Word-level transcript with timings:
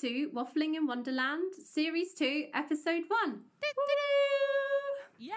to 0.00 0.30
Waffling 0.32 0.76
in 0.76 0.86
Wonderland, 0.86 1.54
Series 1.54 2.14
2, 2.14 2.46
Episode 2.54 3.02
1. 3.08 3.40
Yeah! 5.18 5.34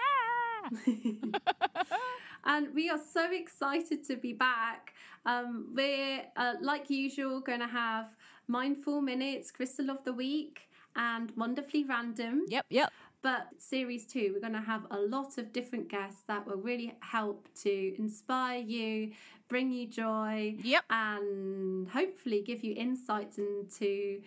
and 2.44 2.72
we 2.72 2.88
are 2.88 3.00
so 3.12 3.32
excited 3.32 4.04
to 4.06 4.16
be 4.16 4.32
back. 4.32 4.94
Um, 5.26 5.72
we're, 5.74 6.22
uh, 6.36 6.54
like 6.60 6.90
usual, 6.90 7.40
going 7.40 7.60
to 7.60 7.66
have 7.66 8.06
Mindful 8.46 9.00
Minutes, 9.00 9.50
Crystal 9.50 9.90
of 9.90 10.04
the 10.04 10.12
Week, 10.12 10.68
and 10.94 11.32
Wonderfully 11.36 11.84
Random. 11.84 12.42
Yep, 12.48 12.66
yep. 12.70 12.92
But 13.22 13.48
series 13.58 14.04
two, 14.06 14.32
we're 14.34 14.40
going 14.40 14.52
to 14.52 14.60
have 14.60 14.86
a 14.90 14.98
lot 14.98 15.38
of 15.38 15.52
different 15.52 15.88
guests 15.88 16.22
that 16.26 16.46
will 16.46 16.56
really 16.56 16.94
help 17.00 17.48
to 17.62 17.94
inspire 17.98 18.58
you, 18.60 19.12
bring 19.48 19.70
you 19.70 19.86
joy, 19.86 20.56
Yep. 20.62 20.84
and 20.90 21.88
hopefully 21.88 22.42
give 22.44 22.64
you 22.64 22.74
insights 22.76 23.38
into 23.38 24.20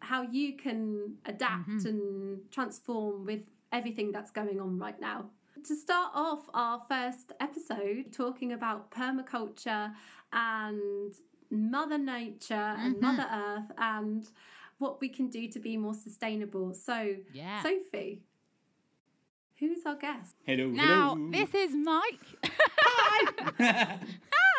how 0.00 0.22
you 0.22 0.56
can 0.56 1.16
adapt 1.26 1.68
Mm-hmm. 1.68 1.86
and 1.88 2.40
transform 2.50 3.24
with 3.26 3.40
everything 3.72 4.12
that's 4.12 4.30
going 4.30 4.60
on 4.60 4.78
right 4.78 5.00
now. 5.00 5.26
To 5.66 5.76
start 5.76 6.10
off 6.14 6.48
our 6.54 6.80
first 6.88 7.32
episode, 7.40 8.12
talking 8.12 8.52
about 8.52 8.90
permaculture 8.90 9.92
and 10.32 11.12
Mother 11.50 11.98
Nature 11.98 12.54
and 12.54 12.94
Mm-hmm. 12.96 13.04
Mother 13.04 13.28
Earth 13.30 13.70
and 13.78 14.26
what 14.78 15.00
we 15.00 15.08
can 15.10 15.28
do 15.28 15.46
to 15.48 15.58
be 15.58 15.76
more 15.76 15.94
sustainable. 15.94 16.72
So, 16.72 17.16
Yeah. 17.32 17.62
Sophie, 17.62 18.22
who's 19.58 19.84
our 19.84 19.96
guest? 19.96 20.36
Hello, 20.46 20.68
Now, 20.68 21.14
hello. 21.14 21.30
this 21.30 21.54
is 21.54 21.74
Mike. 21.74 22.26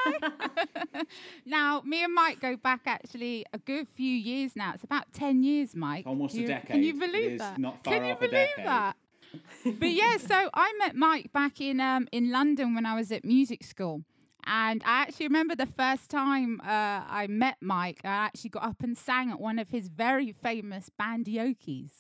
now, 1.46 1.82
me 1.86 2.04
and 2.04 2.14
Mike 2.14 2.40
go 2.40 2.56
back 2.58 2.82
actually 2.86 3.46
a 3.54 3.58
good 3.58 3.88
few 3.88 4.14
years 4.14 4.56
now. 4.56 4.72
It's 4.74 4.84
about 4.84 5.12
10 5.14 5.44
years, 5.44 5.76
Mike. 5.76 6.06
Almost 6.08 6.36
a 6.36 6.42
You- 6.42 6.60
Can 6.66 6.84
you 6.84 6.94
believe 6.94 7.40
that? 7.40 7.58
not 7.58 7.84
far 7.84 7.94
Can 7.94 8.06
you 8.06 8.12
off 8.14 8.18
a 8.22 8.28
believe 8.28 8.48
decade. 8.58 8.66
that? 8.66 8.96
but 9.80 9.92
yeah, 9.92 10.18
so 10.18 10.50
I 10.54 10.74
met 10.80 10.96
Mike 10.96 11.32
back 11.32 11.62
in 11.62 11.80
um, 11.80 12.08
in 12.12 12.32
London 12.32 12.76
when 12.76 12.86
I 12.86 12.96
was 12.96 13.12
at 13.12 13.24
music 13.24 13.64
school. 13.64 14.04
And 14.46 14.82
I 14.86 15.04
actually 15.04 15.28
remember 15.28 15.56
the 15.56 15.68
first 15.68 16.10
time 16.10 16.60
uh, 16.62 16.68
I 16.68 17.28
met 17.30 17.58
Mike, 17.62 18.02
I 18.04 18.08
actually 18.10 18.50
got 18.50 18.64
up 18.64 18.78
and 18.82 18.98
sang 18.98 19.30
at 19.30 19.40
one 19.40 19.60
of 19.60 19.70
his 19.70 19.88
very 19.88 20.32
famous 20.32 20.90
bandiokies, 21.00 21.92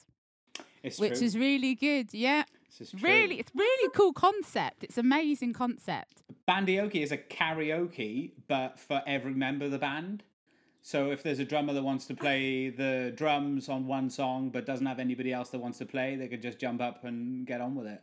it's 0.83 0.99
which 0.99 1.19
true. 1.19 1.25
is 1.27 1.37
really 1.37 1.75
good. 1.75 2.13
Yeah, 2.13 2.39
This 2.41 2.47
is 2.47 2.49
true. 2.49 2.60
Really, 3.01 3.39
it's 3.39 3.51
really 3.55 3.89
cool 3.95 4.13
concept. 4.13 4.83
It's 4.83 4.97
amazing 4.97 5.53
concept. 5.53 6.23
Bandioki 6.47 7.01
is 7.03 7.11
a 7.11 7.17
karaoke, 7.17 8.31
but 8.47 8.79
for 8.79 9.01
every 9.05 9.33
member 9.33 9.65
of 9.65 9.71
the 9.71 9.77
band. 9.79 10.23
So 10.83 11.11
if 11.11 11.21
there's 11.21 11.39
a 11.39 11.45
drummer 11.45 11.73
that 11.73 11.83
wants 11.83 12.05
to 12.07 12.15
play 12.15 12.69
the 12.69 13.13
drums 13.15 13.69
on 13.69 13.85
one 13.85 14.09
song 14.09 14.49
but 14.49 14.65
doesn't 14.65 14.85
have 14.85 14.99
anybody 14.99 15.31
else 15.31 15.49
that 15.49 15.59
wants 15.59 15.77
to 15.77 15.85
play, 15.85 16.15
they 16.15 16.27
could 16.27 16.41
just 16.41 16.57
jump 16.59 16.81
up 16.81 17.03
and 17.03 17.45
get 17.45 17.61
on 17.61 17.75
with 17.75 17.85
it. 17.87 18.01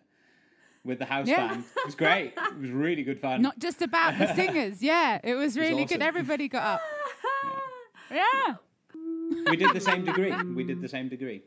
With 0.84 1.00
the 1.00 1.04
house 1.06 1.26
Yeah. 1.26 1.48
band. 1.48 1.64
It 1.76 1.86
was 1.86 1.96
great. 1.96 2.34
It 2.36 2.58
was 2.60 2.70
really 2.70 3.02
good 3.02 3.20
fun. 3.20 3.42
Not 3.42 3.58
just 3.58 3.82
about 3.82 4.16
the 4.16 4.32
singers. 4.34 4.80
Yeah, 4.82 5.18
it 5.24 5.34
was 5.34 5.56
really 5.58 5.84
good. 5.86 5.96
awesome. 6.00 6.08
Everybody 6.08 6.48
got 6.48 6.62
up. 6.74 6.80
Yeah. 8.10 8.54
we 9.50 9.56
did 9.56 9.74
the 9.74 9.80
same 9.80 10.02
degree. 10.04 10.32
We 10.54 10.64
did 10.64 10.80
the 10.80 10.88
same 10.88 11.10
degree. 11.10 11.42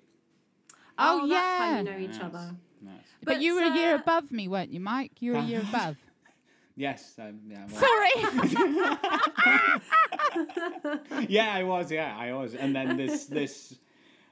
Oh, 1.00 1.28
that's 1.28 1.32
oh, 1.32 1.36
how 1.36 1.70
yeah. 1.72 1.78
you 1.80 1.84
know 1.86 1.98
each 1.98 2.20
Nice. 2.20 2.22
other. 2.22 2.56
Nice. 2.82 2.94
But, 3.24 3.34
But, 3.36 3.42
you 3.42 3.56
were 3.56 3.62
a 3.64 3.76
year 3.76 3.94
uh, 3.96 4.00
above 4.00 4.32
me, 4.32 4.48
weren't 4.48 4.72
you, 4.74 4.80
Mike? 4.80 5.12
You 5.20 5.34
were 5.34 5.38
a 5.40 5.44
year 5.44 5.62
above. 5.70 5.98
Yes. 6.76 7.14
Um, 7.20 7.40
yeah, 7.48 7.66
well- 7.70 7.82
Sorry. 7.82 8.12
yeah, 11.28 11.54
I 11.54 11.64
was. 11.64 11.92
Yeah, 11.92 12.16
I 12.18 12.34
was. 12.34 12.56
And 12.56 12.76
then 12.76 12.98
this 12.98 13.26
this 13.26 13.78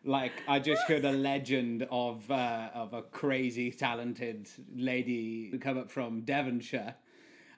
like 0.05 0.31
I 0.47 0.59
just 0.59 0.81
heard 0.87 1.05
a 1.05 1.11
legend 1.11 1.85
of 1.91 2.29
uh, 2.31 2.69
of 2.73 2.93
a 2.93 3.01
crazy 3.03 3.71
talented 3.71 4.47
lady 4.75 5.49
who 5.51 5.59
come 5.59 5.77
up 5.77 5.91
from 5.91 6.21
Devonshire. 6.21 6.95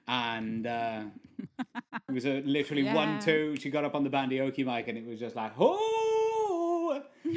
And 0.08 0.66
uh, 0.66 1.04
it 2.08 2.12
was 2.12 2.26
a 2.26 2.40
literally 2.42 2.82
Yeah. 2.82 2.94
one 2.94 3.20
two. 3.20 3.54
She 3.56 3.70
got 3.70 3.84
up 3.84 3.94
on 3.94 4.02
the 4.02 4.10
bandioki 4.10 4.66
mic, 4.66 4.88
and 4.88 4.98
it 4.98 5.06
was 5.06 5.20
just 5.20 5.36
like, 5.36 5.52
"Oh, 5.58 5.78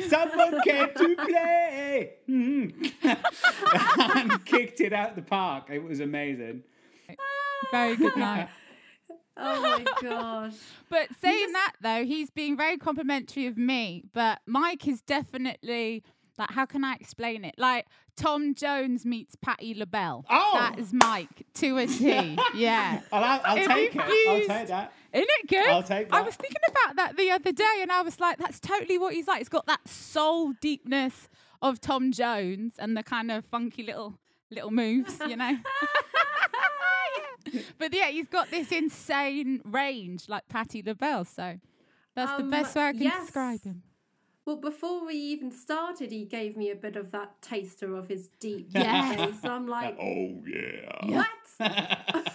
someone 0.03 0.61
came 0.61 0.87
to 0.95 1.15
play," 1.15 2.13
Mm. 2.29 2.91
and 4.15 4.45
kicked 4.45 4.81
it 4.81 4.93
out 4.93 5.15
the 5.15 5.21
park. 5.21 5.69
It 5.69 5.83
was 5.83 5.99
amazing. 5.99 6.63
very 7.71 7.95
good 7.95 8.15
night. 8.17 8.49
Oh 9.37 9.61
my 9.61 9.83
gosh. 10.01 10.53
But 10.89 11.09
saying 11.21 11.51
that 11.51 11.73
though, 11.81 12.05
he's 12.05 12.29
being 12.29 12.55
very 12.55 12.77
complimentary 12.77 13.47
of 13.47 13.57
me. 13.57 14.03
But 14.13 14.39
Mike 14.45 14.87
is 14.87 15.01
definitely 15.01 16.03
like, 16.37 16.51
how 16.51 16.65
can 16.65 16.83
I 16.83 16.95
explain 16.95 17.43
it? 17.43 17.55
Like 17.57 17.85
Tom 18.15 18.55
Jones 18.55 19.05
meets 19.05 19.35
Patti 19.35 19.73
LaBelle. 19.73 20.25
Oh! 20.29 20.51
that 20.53 20.79
is 20.79 20.93
Mike 20.93 21.45
to 21.55 21.77
a 21.77 21.85
T. 21.85 22.37
yeah. 22.55 23.01
I'll, 23.11 23.23
I'll, 23.23 23.41
I'll 23.43 23.55
take 23.67 23.93
you 23.93 24.01
it. 24.03 24.27
I'll 24.49 24.57
take 24.57 24.67
that. 24.69 24.93
Isn't 25.15 25.29
it 25.43 25.47
good? 25.47 25.69
I'll 25.69 25.81
take 25.83 26.09
that. 26.09 26.15
I 26.17 26.21
was 26.21 26.35
thinking 26.35 26.61
about 26.69 26.95
that 26.97 27.17
the 27.17 27.31
other 27.31 27.51
day, 27.51 27.79
and 27.81 27.91
I 27.91 28.01
was 28.01 28.19
like, 28.19 28.37
"That's 28.37 28.59
totally 28.59 28.97
what 28.97 29.13
he's 29.13 29.27
like." 29.27 29.39
He's 29.39 29.49
got 29.49 29.65
that 29.67 29.87
soul 29.87 30.53
deepness 30.61 31.29
of 31.61 31.79
Tom 31.81 32.11
Jones 32.11 32.73
and 32.77 32.95
the 32.97 33.03
kind 33.03 33.31
of 33.31 33.45
funky 33.45 33.83
little 33.83 34.19
little 34.51 34.71
moves, 34.71 35.17
you 35.27 35.35
know. 35.37 35.49
Yeah. 35.51 35.59
But 37.77 37.93
yeah, 37.93 38.07
he's 38.07 38.27
got 38.27 38.49
this 38.49 38.71
insane 38.71 39.61
range 39.63 40.27
like 40.27 40.47
Patti 40.49 40.81
LaBelle. 40.81 41.25
So 41.25 41.59
that's 42.15 42.31
Um, 42.31 42.37
the 42.45 42.49
best 42.51 42.75
way 42.75 42.83
I 42.87 42.91
can 42.93 43.01
yes. 43.03 43.21
describe 43.25 43.63
him. 43.63 43.83
Well, 44.45 44.57
before 44.57 45.05
we 45.05 45.13
even 45.15 45.51
started, 45.51 46.11
he 46.11 46.25
gave 46.25 46.57
me 46.57 46.69
a 46.71 46.75
bit 46.75 46.95
of 46.95 47.11
that 47.11 47.41
taster 47.41 47.95
of 47.95 48.07
his 48.07 48.27
deep 48.39 48.67
Yes. 48.73 49.15
voice. 49.15 49.41
So 49.41 49.49
I'm 49.51 49.67
like, 49.67 49.95
Oh 50.01 50.41
yeah. 50.47 51.05
what? 51.15 51.27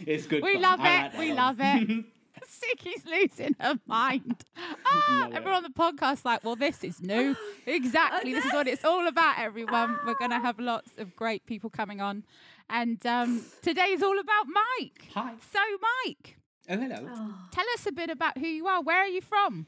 It's 0.06 0.26
good. 0.26 0.42
We 0.42 0.54
fun. 0.54 0.62
love 0.62 0.80
I 0.80 0.88
it. 0.98 1.02
like 1.02 1.18
we 1.18 1.28
one. 1.28 1.36
love 1.36 1.56
it. 1.60 2.04
Suki's 2.46 3.04
losing 3.06 3.56
her 3.60 3.78
mind. 3.86 4.44
Ah, 4.88 5.20
Love 5.22 5.32
everyone 5.34 5.54
on 5.54 5.62
the 5.64 5.70
podcast 5.70 6.24
like, 6.24 6.44
well, 6.44 6.56
this 6.56 6.84
is 6.84 7.00
new. 7.02 7.34
Exactly. 7.66 8.32
This 8.32 8.44
is 8.44 8.52
what 8.52 8.68
it's 8.68 8.84
all 8.84 9.06
about, 9.08 9.38
everyone. 9.38 9.98
We're 10.06 10.14
going 10.14 10.30
to 10.30 10.38
have 10.38 10.58
lots 10.60 10.90
of 10.98 11.16
great 11.16 11.44
people 11.46 11.68
coming 11.70 12.00
on. 12.00 12.22
And 12.70 13.04
um, 13.06 13.44
is 13.66 14.02
all 14.02 14.18
about 14.18 14.46
Mike. 14.46 15.08
Hi. 15.14 15.32
So, 15.52 15.58
Mike, 16.04 16.36
Oh 16.68 16.76
hello. 16.78 17.08
tell 17.52 17.64
us 17.74 17.86
a 17.86 17.92
bit 17.92 18.10
about 18.10 18.38
who 18.38 18.46
you 18.46 18.66
are. 18.66 18.80
Where 18.82 18.98
are 18.98 19.06
you 19.08 19.20
from? 19.20 19.66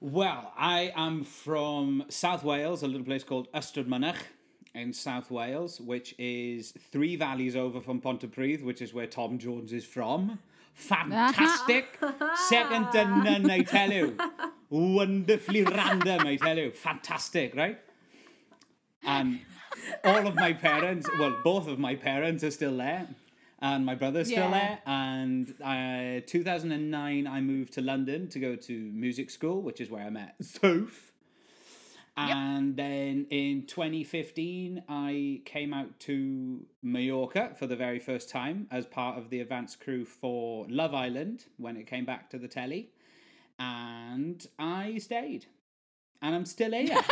Well, 0.00 0.52
I 0.56 0.92
am 0.96 1.24
from 1.24 2.04
South 2.08 2.42
Wales, 2.44 2.82
a 2.82 2.86
little 2.86 3.04
place 3.04 3.24
called 3.24 3.50
Ystrad 3.52 3.86
in 4.74 4.92
South 4.92 5.30
Wales, 5.30 5.80
which 5.80 6.14
is 6.18 6.72
three 6.92 7.16
valleys 7.16 7.56
over 7.56 7.80
from 7.80 8.00
Pontypridd, 8.00 8.62
which 8.62 8.80
is 8.82 8.94
where 8.94 9.06
Tom 9.06 9.38
Jones 9.38 9.72
is 9.72 9.84
from. 9.84 10.38
Fantastic. 10.74 11.98
Second 12.48 12.90
to 12.92 13.04
none, 13.04 13.50
I 13.50 13.60
tell 13.62 13.90
you. 13.92 14.16
Wonderfully 14.70 15.64
random, 15.64 16.26
I 16.26 16.36
tell 16.36 16.56
you. 16.56 16.70
Fantastic, 16.70 17.54
right? 17.56 17.78
And 19.04 19.40
all 20.04 20.26
of 20.26 20.34
my 20.34 20.52
parents, 20.52 21.08
well, 21.18 21.36
both 21.42 21.66
of 21.66 21.78
my 21.78 21.94
parents 21.96 22.44
are 22.44 22.50
still 22.50 22.76
there. 22.76 23.08
And 23.62 23.84
my 23.84 23.94
brother's 23.94 24.28
still 24.28 24.48
Yeah. 24.50 24.50
there. 24.50 24.78
And 24.86 25.54
uh, 25.62 26.20
2009, 26.26 27.26
I 27.26 27.40
moved 27.42 27.74
to 27.74 27.82
London 27.82 28.28
to 28.28 28.38
go 28.38 28.56
to 28.56 28.72
music 28.94 29.28
school, 29.30 29.60
which 29.60 29.80
is 29.82 29.90
where 29.90 30.04
I 30.06 30.10
met 30.10 30.34
Soph. 30.40 31.09
And 32.28 32.76
then 32.76 33.26
in 33.30 33.66
2015, 33.66 34.82
I 34.88 35.40
came 35.44 35.72
out 35.72 35.98
to 36.00 36.66
Mallorca 36.82 37.52
for 37.58 37.66
the 37.66 37.76
very 37.76 37.98
first 37.98 38.28
time 38.28 38.66
as 38.70 38.84
part 38.86 39.16
of 39.18 39.30
the 39.30 39.40
advanced 39.40 39.80
crew 39.80 40.04
for 40.04 40.66
Love 40.68 40.94
Island 40.94 41.46
when 41.56 41.76
it 41.76 41.86
came 41.86 42.04
back 42.04 42.28
to 42.30 42.38
the 42.38 42.48
telly. 42.48 42.90
And 43.58 44.46
I 44.58 44.98
stayed. 44.98 45.46
And 46.22 46.34
I'm 46.34 46.44
still 46.46 46.72
here. 46.72 46.98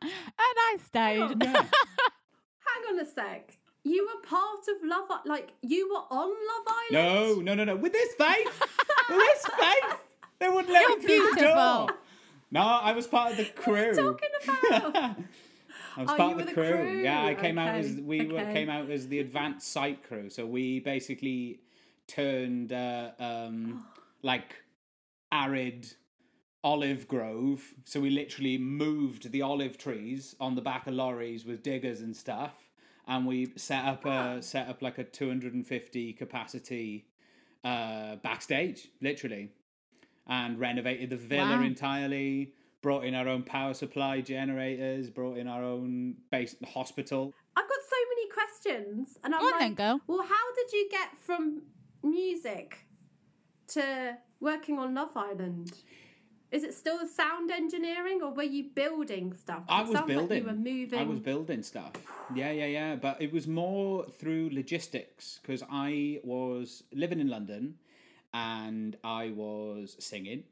And 0.00 0.12
I 0.40 0.76
stayed. 0.86 1.42
yeah. 1.42 1.52
Hang 1.62 2.94
on 2.94 3.00
a 3.00 3.04
sec. 3.06 3.58
You 3.82 4.06
were 4.06 4.22
part 4.28 4.60
of 4.68 4.88
Love 4.88 5.06
I- 5.10 5.20
like 5.28 5.50
you 5.62 5.88
were 5.88 6.16
on 6.16 6.28
Love 6.28 6.76
Island? 6.92 7.36
No, 7.44 7.54
no, 7.54 7.54
no, 7.54 7.64
no. 7.64 7.76
With 7.76 7.92
this 7.92 8.14
face, 8.14 8.46
with 9.08 9.18
this 9.18 9.46
face, 9.46 9.98
they 10.38 10.48
wouldn't 10.48 10.70
let 10.72 10.82
You're 10.82 10.98
me 10.98 11.04
through 11.04 11.16
the 11.30 11.34
beautiful. 11.36 11.54
door. 11.54 11.88
No, 12.50 12.60
I 12.60 12.92
was 12.92 13.06
part 13.06 13.32
of 13.32 13.36
the 13.36 13.44
crew. 13.44 13.94
talking 13.94 14.28
about? 14.70 14.94
I 15.96 16.02
was 16.02 16.10
Oh, 16.10 16.16
part 16.16 16.20
you 16.20 16.24
of 16.30 16.36
were 16.36 16.42
the 16.42 16.44
the 16.46 16.52
crew. 16.54 16.70
crew. 16.72 17.02
Yeah, 17.02 17.24
I 17.24 17.34
came 17.34 17.58
out 17.58 17.74
as 17.74 17.92
we 17.96 18.26
were, 18.26 18.38
okay. 18.40 18.52
came 18.52 18.70
out 18.70 18.88
as 18.90 19.08
the 19.08 19.18
advanced 19.20 19.70
site 19.72 20.02
crew. 20.06 20.30
So 20.30 20.46
we 20.46 20.80
basically 20.80 21.60
turned 22.06 22.72
uh, 22.72 23.10
um, 23.18 23.84
like 24.22 24.54
arid 25.32 25.92
olive 26.64 27.06
grove. 27.08 27.74
So 27.84 28.00
we 28.00 28.10
literally 28.10 28.58
moved 28.58 29.30
the 29.32 29.42
olive 29.42 29.76
trees 29.78 30.34
on 30.40 30.54
the 30.54 30.60
back 30.62 30.86
of 30.86 30.94
lorries 30.94 31.44
with 31.44 31.62
diggers 31.62 32.00
and 32.00 32.16
stuff, 32.16 32.54
and 33.06 33.26
we 33.26 33.52
set 33.56 33.84
up 33.84 34.04
a 34.06 34.40
set 34.42 34.68
up 34.68 34.82
like 34.82 34.98
a 34.98 35.04
250 35.04 36.12
capacity 36.14 37.06
uh, 37.64 38.16
backstage, 38.16 38.88
literally, 39.00 39.50
and 40.28 40.58
renovated 40.58 41.10
the 41.10 41.16
villa 41.16 41.56
Wow. 41.56 41.62
entirely. 41.62 42.52
Brought 42.80 43.04
in 43.04 43.14
our 43.14 43.26
own 43.26 43.42
power 43.42 43.74
supply 43.74 44.20
generators. 44.20 45.10
Brought 45.10 45.36
in 45.38 45.48
our 45.48 45.64
own 45.64 46.16
base 46.30 46.54
hospital. 46.64 47.34
I've 47.56 47.68
got 47.68 47.78
so 47.90 47.96
many 48.14 48.28
questions, 48.30 49.18
and 49.24 49.34
I'm 49.34 49.40
Go 49.40 49.46
on 49.46 49.52
like, 49.52 49.60
then, 49.60 49.74
girl. 49.74 50.00
well, 50.06 50.22
how 50.22 50.54
did 50.54 50.72
you 50.72 50.88
get 50.90 51.18
from 51.18 51.62
music 52.04 52.78
to 53.68 54.16
working 54.40 54.78
on 54.78 54.94
Love 54.94 55.16
Island? 55.16 55.72
Is 56.50 56.64
it 56.64 56.72
still 56.72 56.98
the 56.98 57.06
sound 57.06 57.50
engineering, 57.50 58.20
or 58.22 58.32
were 58.32 58.42
you 58.44 58.70
building 58.74 59.34
stuff? 59.34 59.64
I 59.68 59.82
was 59.82 60.00
building. 60.02 60.28
Like 60.28 60.38
you 60.40 60.44
were 60.46 60.52
moving. 60.54 60.98
I 60.98 61.02
was 61.02 61.18
building 61.20 61.62
stuff. 61.62 61.92
Yeah, 62.34 62.52
yeah, 62.52 62.66
yeah. 62.66 62.96
But 62.96 63.20
it 63.20 63.32
was 63.32 63.46
more 63.46 64.06
through 64.08 64.50
logistics 64.52 65.40
because 65.42 65.62
I 65.70 66.20
was 66.24 66.84
living 66.92 67.20
in 67.20 67.28
London 67.28 67.74
and 68.32 68.96
I 69.02 69.30
was 69.30 69.96
singing 69.98 70.44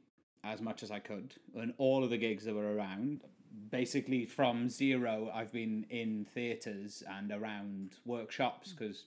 as 0.45 0.61
much 0.61 0.83
as 0.83 0.91
I 0.91 0.99
could 0.99 1.35
and 1.55 1.75
all 1.79 2.05
of 2.05 2.11
the 2.11 2.19
gigs 2.19 2.45
that 2.45 2.55
were 2.55 2.75
around. 2.75 3.23
Basically, 3.71 4.27
from 4.27 4.69
zero, 4.69 5.31
I've 5.35 5.53
been 5.53 5.87
in 5.89 6.27
theatres 6.35 7.03
and 7.09 7.33
around 7.33 7.97
workshops 8.05 8.73
because 8.73 9.05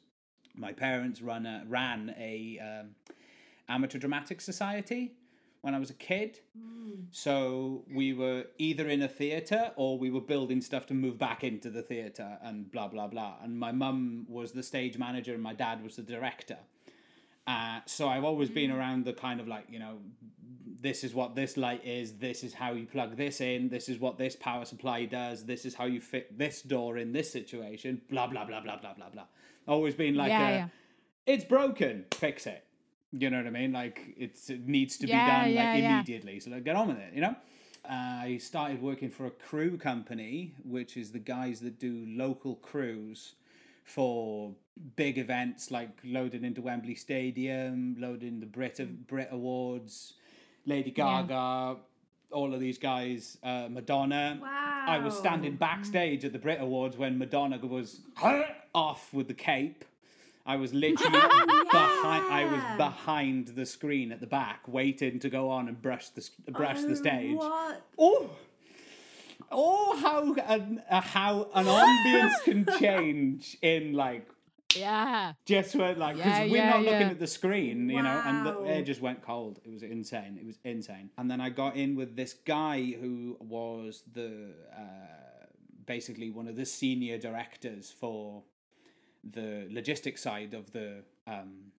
my 0.55 0.73
parents 0.73 1.21
run 1.21 1.45
a, 1.45 1.63
ran 1.67 2.15
a 2.17 2.59
um, 2.59 2.95
amateur 3.67 3.99
dramatic 3.99 4.41
society 4.41 5.13
when 5.61 5.75
I 5.75 5.79
was 5.79 5.89
a 5.89 5.95
kid. 5.95 6.39
So 7.11 7.83
we 7.93 8.13
were 8.13 8.45
either 8.57 8.87
in 8.87 9.01
a 9.01 9.07
theatre 9.07 9.71
or 9.75 9.97
we 9.97 10.09
were 10.09 10.21
building 10.21 10.61
stuff 10.61 10.85
to 10.87 10.93
move 10.93 11.17
back 11.17 11.43
into 11.43 11.69
the 11.69 11.81
theatre 11.81 12.37
and 12.41 12.71
blah 12.71 12.87
blah 12.87 13.07
blah. 13.07 13.35
And 13.43 13.59
my 13.59 13.71
mum 13.71 14.25
was 14.27 14.51
the 14.51 14.63
stage 14.63 14.97
manager 14.97 15.33
and 15.33 15.43
my 15.43 15.53
dad 15.53 15.83
was 15.83 15.95
the 15.95 16.01
director. 16.01 16.57
Uh, 17.49 17.79
so 17.85 18.07
I've 18.13 18.23
always 18.31 18.49
been 18.49 18.71
around 18.77 19.05
the 19.05 19.13
kind 19.13 19.39
of 19.39 19.47
like 19.47 19.65
you 19.69 19.79
know, 19.79 19.95
this 20.81 21.03
is 21.03 21.11
what 21.19 21.29
this 21.35 21.57
light 21.57 21.83
is. 21.99 22.13
This 22.27 22.43
is 22.43 22.53
how 22.53 22.71
you 22.79 22.85
plug 22.85 23.11
this 23.17 23.41
in. 23.41 23.69
This 23.69 23.89
is 23.89 23.97
what 23.99 24.17
this 24.23 24.35
power 24.35 24.65
supply 24.65 25.05
does. 25.05 25.37
This 25.45 25.65
is 25.65 25.73
how 25.79 25.85
you 25.85 25.99
fit 25.99 26.37
this 26.37 26.61
door 26.61 26.97
in 27.03 27.11
this 27.11 27.31
situation. 27.31 27.91
Blah 28.09 28.27
blah 28.27 28.45
blah 28.45 28.61
blah 28.61 28.77
blah 28.77 28.93
blah 28.93 29.09
blah. 29.09 29.27
Always 29.67 29.95
been 29.95 30.15
like, 30.15 30.29
Yeah, 30.29 30.47
a, 30.47 30.51
yeah. 30.51 30.67
it's 31.25 31.43
broken, 31.43 32.05
fix 32.13 32.45
it. 32.45 32.63
You 33.11 33.29
know 33.31 33.37
what 33.37 33.47
I 33.47 33.55
mean? 33.61 33.71
Like 33.71 33.97
it's 34.17 34.49
it 34.49 34.67
needs 34.67 34.97
to 34.99 35.07
Yeah, 35.07 35.45
be 35.45 35.55
done 35.55 35.65
like 35.65 35.83
immediately. 35.83 36.39
So 36.39 36.51
like, 36.51 36.63
get 36.63 36.75
on 36.75 36.87
with 36.89 36.97
it. 36.99 37.13
You 37.13 37.21
know. 37.21 37.35
I 37.91 38.37
started 38.37 38.81
working 38.83 39.09
for 39.09 39.25
a 39.25 39.31
crew 39.31 39.75
company, 39.77 40.53
which 40.63 40.95
is 40.95 41.11
the 41.11 41.23
guys 41.35 41.61
that 41.61 41.79
do 41.79 42.05
local 42.07 42.55
crews 42.55 43.33
for 43.89 44.53
big 44.95 45.17
events 45.17 45.71
like 45.71 45.89
loading 46.03 46.43
into 46.45 46.61
Wembley 46.61 46.95
Stadium, 46.95 47.95
loading 47.99 48.39
the 48.39 48.45
Brit 48.45 48.77
Mm. 48.77 49.07
Brit 49.07 49.29
Awards, 49.31 50.13
Lady 50.65 50.91
Gaga, 50.91 51.77
all 52.31 52.53
of 52.53 52.59
these 52.59 52.77
guys, 52.77 53.37
uh, 53.43 53.67
Madonna. 53.69 54.37
Wow. 54.41 54.85
I 54.87 54.99
was 54.99 55.17
standing 55.17 55.55
backstage 55.55 56.23
at 56.23 56.31
the 56.33 56.39
Brit 56.39 56.61
Awards 56.61 56.97
when 56.97 57.17
Madonna 57.17 57.57
was 57.57 58.01
off 58.73 59.13
with 59.13 59.27
the 59.27 59.33
cape. 59.33 59.83
I 60.45 60.55
was 60.55 60.73
literally 60.85 61.11
behind. 61.71 62.23
I 62.31 62.45
was 62.51 62.77
behind 62.77 63.47
the 63.49 63.65
screen 63.65 64.11
at 64.11 64.19
the 64.19 64.27
back, 64.27 64.61
waiting 64.67 65.19
to 65.19 65.29
go 65.29 65.49
on 65.49 65.67
and 65.67 65.81
brush 65.81 66.09
the 66.09 66.29
brush 66.51 66.81
the 66.81 66.91
Oh, 66.91 66.95
stage. 66.95 67.35
What? 67.37 67.81
Oh, 67.97 68.29
oh, 69.51 69.97
how 69.97 70.33
an, 70.55 70.81
uh, 70.89 71.01
how 71.01 71.49
an 71.53 71.65
ambience 71.65 72.43
can 72.43 72.65
change 72.79 73.57
in 73.61 73.93
like 73.93 74.27
Yeah. 74.75 75.33
just 75.45 75.75
when 75.75 75.97
like 75.99 76.15
because 76.17 76.39
Yeah, 76.39 76.43
we're 76.51 76.55
yeah, 76.57 76.69
not 76.69 76.83
looking 76.83 77.09
at 77.09 77.19
the 77.19 77.27
screen, 77.27 77.89
you 77.89 78.03
know, 78.03 78.21
and 78.25 78.45
the 78.45 78.53
air 78.65 78.81
just 78.83 79.01
went 79.01 79.21
cold. 79.21 79.59
It 79.65 79.71
was 79.71 79.83
insane. 79.83 80.37
It 80.39 80.45
was 80.45 80.57
insane. 80.63 81.09
And 81.17 81.29
then 81.29 81.41
I 81.41 81.49
got 81.49 81.75
in 81.75 81.95
with 81.95 82.15
this 82.15 82.33
guy 82.45 82.95
who 83.01 83.37
was 83.39 84.03
the 84.13 84.53
uh, 84.75 85.45
basically 85.85 86.29
one 86.29 86.47
of 86.47 86.55
the 86.55 86.65
senior 86.65 87.17
directors 87.17 87.89
for 87.91 88.43
the 89.23 89.67
logistics 89.71 90.21
side 90.21 90.53
of 90.53 90.71
the 90.71 91.03
um, 91.27 91.71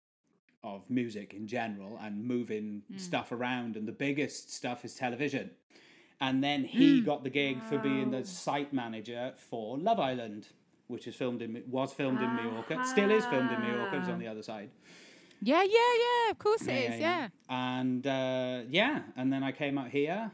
of 0.64 0.90
music 0.90 1.34
in 1.34 1.48
general 1.48 1.98
and 2.02 2.26
moving 2.26 2.82
Hmm. 2.92 2.98
stuff 2.98 3.32
around. 3.32 3.78
And 3.78 3.88
the 3.88 3.94
biggest 4.08 4.52
stuff 4.54 4.84
is 4.84 4.96
television. 4.96 5.52
And 6.22 6.44
then 6.44 6.66
he 6.66 7.00
Hmm. 7.00 7.06
got 7.06 7.24
the 7.24 7.30
gig 7.30 7.64
for 7.64 7.78
being 7.80 8.12
the 8.12 8.26
site 8.26 8.74
manager 8.74 9.34
for 9.38 9.78
Love 9.78 10.00
Island, 10.00 10.48
which 10.88 11.08
is 11.08 11.16
filmed 11.16 11.42
in 11.42 11.64
was 11.68 11.94
filmed 11.94 12.22
in 12.22 12.36
Mallorca, 12.36 12.84
still 12.86 13.10
is 13.12 13.26
filmed 13.28 13.52
in 13.52 13.60
Mallorca. 13.62 13.98
It's 14.00 14.10
on 14.10 14.20
the 14.20 14.28
other 14.28 14.44
side. 14.44 14.70
Yeah, 15.42 15.64
yeah, 15.64 15.94
yeah. 16.06 16.32
Of 16.32 16.40
course 16.40 16.64
it 16.64 16.92
is. 16.94 17.00
Yeah. 17.00 17.30
And 17.50 18.06
uh, 18.06 18.64
yeah, 18.70 19.04
and 19.16 19.32
then 19.32 19.44
I 19.44 19.54
came 19.54 19.78
out 19.78 19.90
here, 19.90 20.32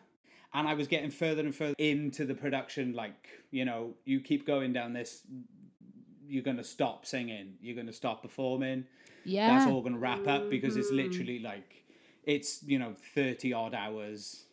and 0.55 0.67
I 0.67 0.73
was 0.73 0.87
getting 0.87 1.11
further 1.11 1.43
and 1.43 1.53
further 1.55 1.75
into 1.77 2.25
the 2.25 2.33
production. 2.33 2.93
Like 2.93 3.29
you 3.51 3.65
know, 3.65 3.93
you 4.05 4.19
keep 4.21 4.47
going 4.47 4.73
down 4.73 4.93
this, 4.93 5.21
you're 6.27 6.41
gonna 6.43 6.63
stop 6.63 7.05
singing, 7.05 7.57
you're 7.61 7.75
gonna 7.75 7.93
stop 7.93 8.23
performing. 8.23 8.85
Yeah. 9.23 9.49
That's 9.49 9.69
all 9.69 9.81
gonna 9.83 9.99
wrap 9.99 10.27
up 10.27 10.49
because 10.49 10.77
it's 10.77 10.91
literally 10.91 11.38
like, 11.39 11.83
it's 12.23 12.63
you 12.63 12.79
know 12.79 12.95
thirty 13.13 13.53
odd 13.53 13.75
hours 13.75 14.44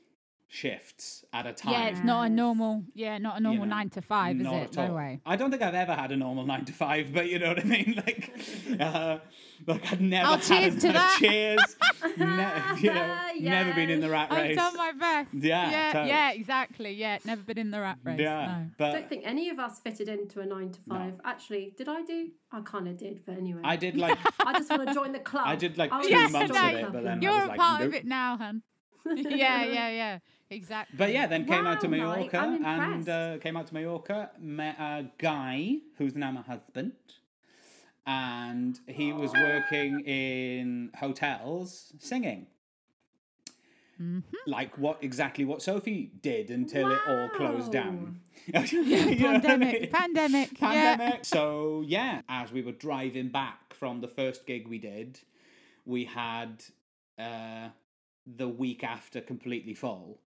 shifts 0.52 1.25
at 1.32 1.46
a 1.46 1.52
time. 1.52 1.72
Yeah, 1.72 1.88
it's 1.88 2.04
not 2.04 2.26
a 2.26 2.28
normal. 2.28 2.84
Yeah, 2.94 3.16
not 3.16 3.38
a 3.38 3.40
normal 3.40 3.64
know, 3.64 3.70
nine 3.75 3.88
to 3.90 4.02
five, 4.02 4.37
is 4.37 4.43
Not 4.43 4.54
it? 4.54 4.76
at 4.76 4.88
No 4.88 4.94
way. 4.94 5.19
I 5.25 5.37
don't 5.37 5.50
think 5.50 5.62
I've 5.62 5.75
ever 5.75 5.94
had 5.94 6.12
a 6.12 6.16
normal 6.16 6.44
nine 6.52 6.66
to 6.66 6.72
five, 6.75 7.10
but 7.12 7.28
you 7.31 7.38
know 7.38 7.49
what 7.49 7.60
I 7.60 7.64
mean. 7.64 7.94
Like, 8.06 8.31
uh, 8.81 9.19
like 9.66 9.93
I'd 9.93 10.00
never 10.00 10.28
Oh, 10.28 10.32
had 10.32 10.43
cheers 10.43 10.76
a, 10.76 10.81
to 10.81 10.93
that. 10.93 11.16
Cheers. 11.20 11.76
ne- 12.19 12.81
you 12.81 12.93
know, 12.93 13.19
never 13.40 13.72
been 13.72 13.88
in 13.90 14.00
the 14.00 14.10
rat 14.10 14.28
I've 14.31 14.43
race. 14.49 14.56
done 14.56 14.76
my 14.76 14.93
best. 14.93 15.28
Yeah, 15.32 15.70
yeah, 15.70 15.93
totally. 15.93 16.08
yeah, 16.10 16.32
exactly. 16.32 16.93
Yeah, 16.93 17.19
never 17.25 17.43
been 17.43 17.58
in 17.58 17.70
the 17.70 17.81
rat 17.81 17.99
race. 18.04 18.20
yeah, 18.20 18.64
No. 18.78 18.87
I 18.87 18.92
don't 18.92 19.09
think 19.09 19.23
any 19.25 19.49
of 19.50 19.59
us 19.59 19.78
fitted 19.80 20.09
into 20.09 20.40
a 20.40 20.47
nine 20.47 20.71
to 20.71 20.80
five. 20.88 21.14
Actually, 21.25 21.73
did 21.78 21.88
I 21.88 22.02
do? 22.02 22.28
I 22.50 22.61
kind 22.61 22.88
of 22.88 22.99
did, 22.99 23.25
but 23.25 23.37
anyway. 23.38 23.61
I 23.64 23.76
did 23.76 23.97
like 23.97 24.18
I 24.44 24.52
just 24.59 24.68
want 24.71 24.87
to 24.88 24.94
join 24.94 25.12
the 25.12 25.21
club. 25.21 25.44
I 25.47 25.56
did, 25.56 25.78
like, 25.78 25.90
wanna 25.90 26.04
two 26.04 26.11
Yeah, 26.11 26.25
join 26.25 26.32
months 26.32 26.52
the 26.52 26.66
of 26.68 26.75
it, 26.75 26.92
but 26.92 27.04
then 27.04 27.18
I 27.18 27.23
You're 27.23 27.32
was 27.35 27.44
a 27.44 27.49
like, 27.49 27.59
part 27.61 27.82
of 27.82 27.94
it 27.94 28.04
now, 28.04 28.37
hun. 28.37 28.62
yeah, 29.16 29.64
yeah, 29.64 29.88
yeah. 29.88 30.18
Exactly. 30.52 30.97
but 30.99 31.12
yeah, 31.12 31.26
then 31.26 31.47
came 31.47 31.66
out 31.66 31.80
to 31.80 31.88
Wow, 31.88 32.16
Mike, 32.16 32.32
Mallorca 32.32 32.59
and 32.64 33.09
uh, 33.09 33.38
came 33.38 33.56
out 33.56 33.66
to 33.68 33.75
Mallorca, 33.75 34.30
met 34.38 34.78
a 34.78 35.06
guy 35.18 35.76
who's 35.97 36.14
now 36.14 36.30
my 36.30 36.42
husband, 36.42 36.92
and 38.06 38.78
he 38.87 39.12
was 39.12 39.32
working 39.32 40.00
in 40.00 40.90
hotels 40.99 41.92
singing. 41.99 42.47
Like 44.47 44.76
what 44.78 44.99
exactly 45.02 45.44
what 45.44 45.62
Sophie 45.62 46.11
did 46.23 46.50
until 46.50 46.90
it 46.90 46.99
all 47.09 47.28
closed 47.37 47.71
down. 47.71 48.21
You 48.47 48.52
know 48.54 48.61
what 48.61 48.73
I 48.73 49.14
pandemic, 49.14 49.80
mean? 49.80 49.90
pandemic. 49.92 50.61
Yeah. 50.61 50.97
pandemic. 50.97 51.25
So 51.25 51.85
yeah, 51.87 52.23
as 52.28 52.50
we 52.50 52.62
were 52.62 52.73
driving 52.73 53.28
back 53.28 53.75
from 53.75 54.00
the 54.00 54.09
first 54.09 54.44
gig 54.47 54.66
we 54.66 54.78
did, 54.78 55.21
we 55.85 56.06
had 56.06 56.64
uh, 57.16 57.68
the 58.26 58.49
week 58.49 58.82
after 58.82 59.21
completely 59.21 59.75
full. 59.75 60.18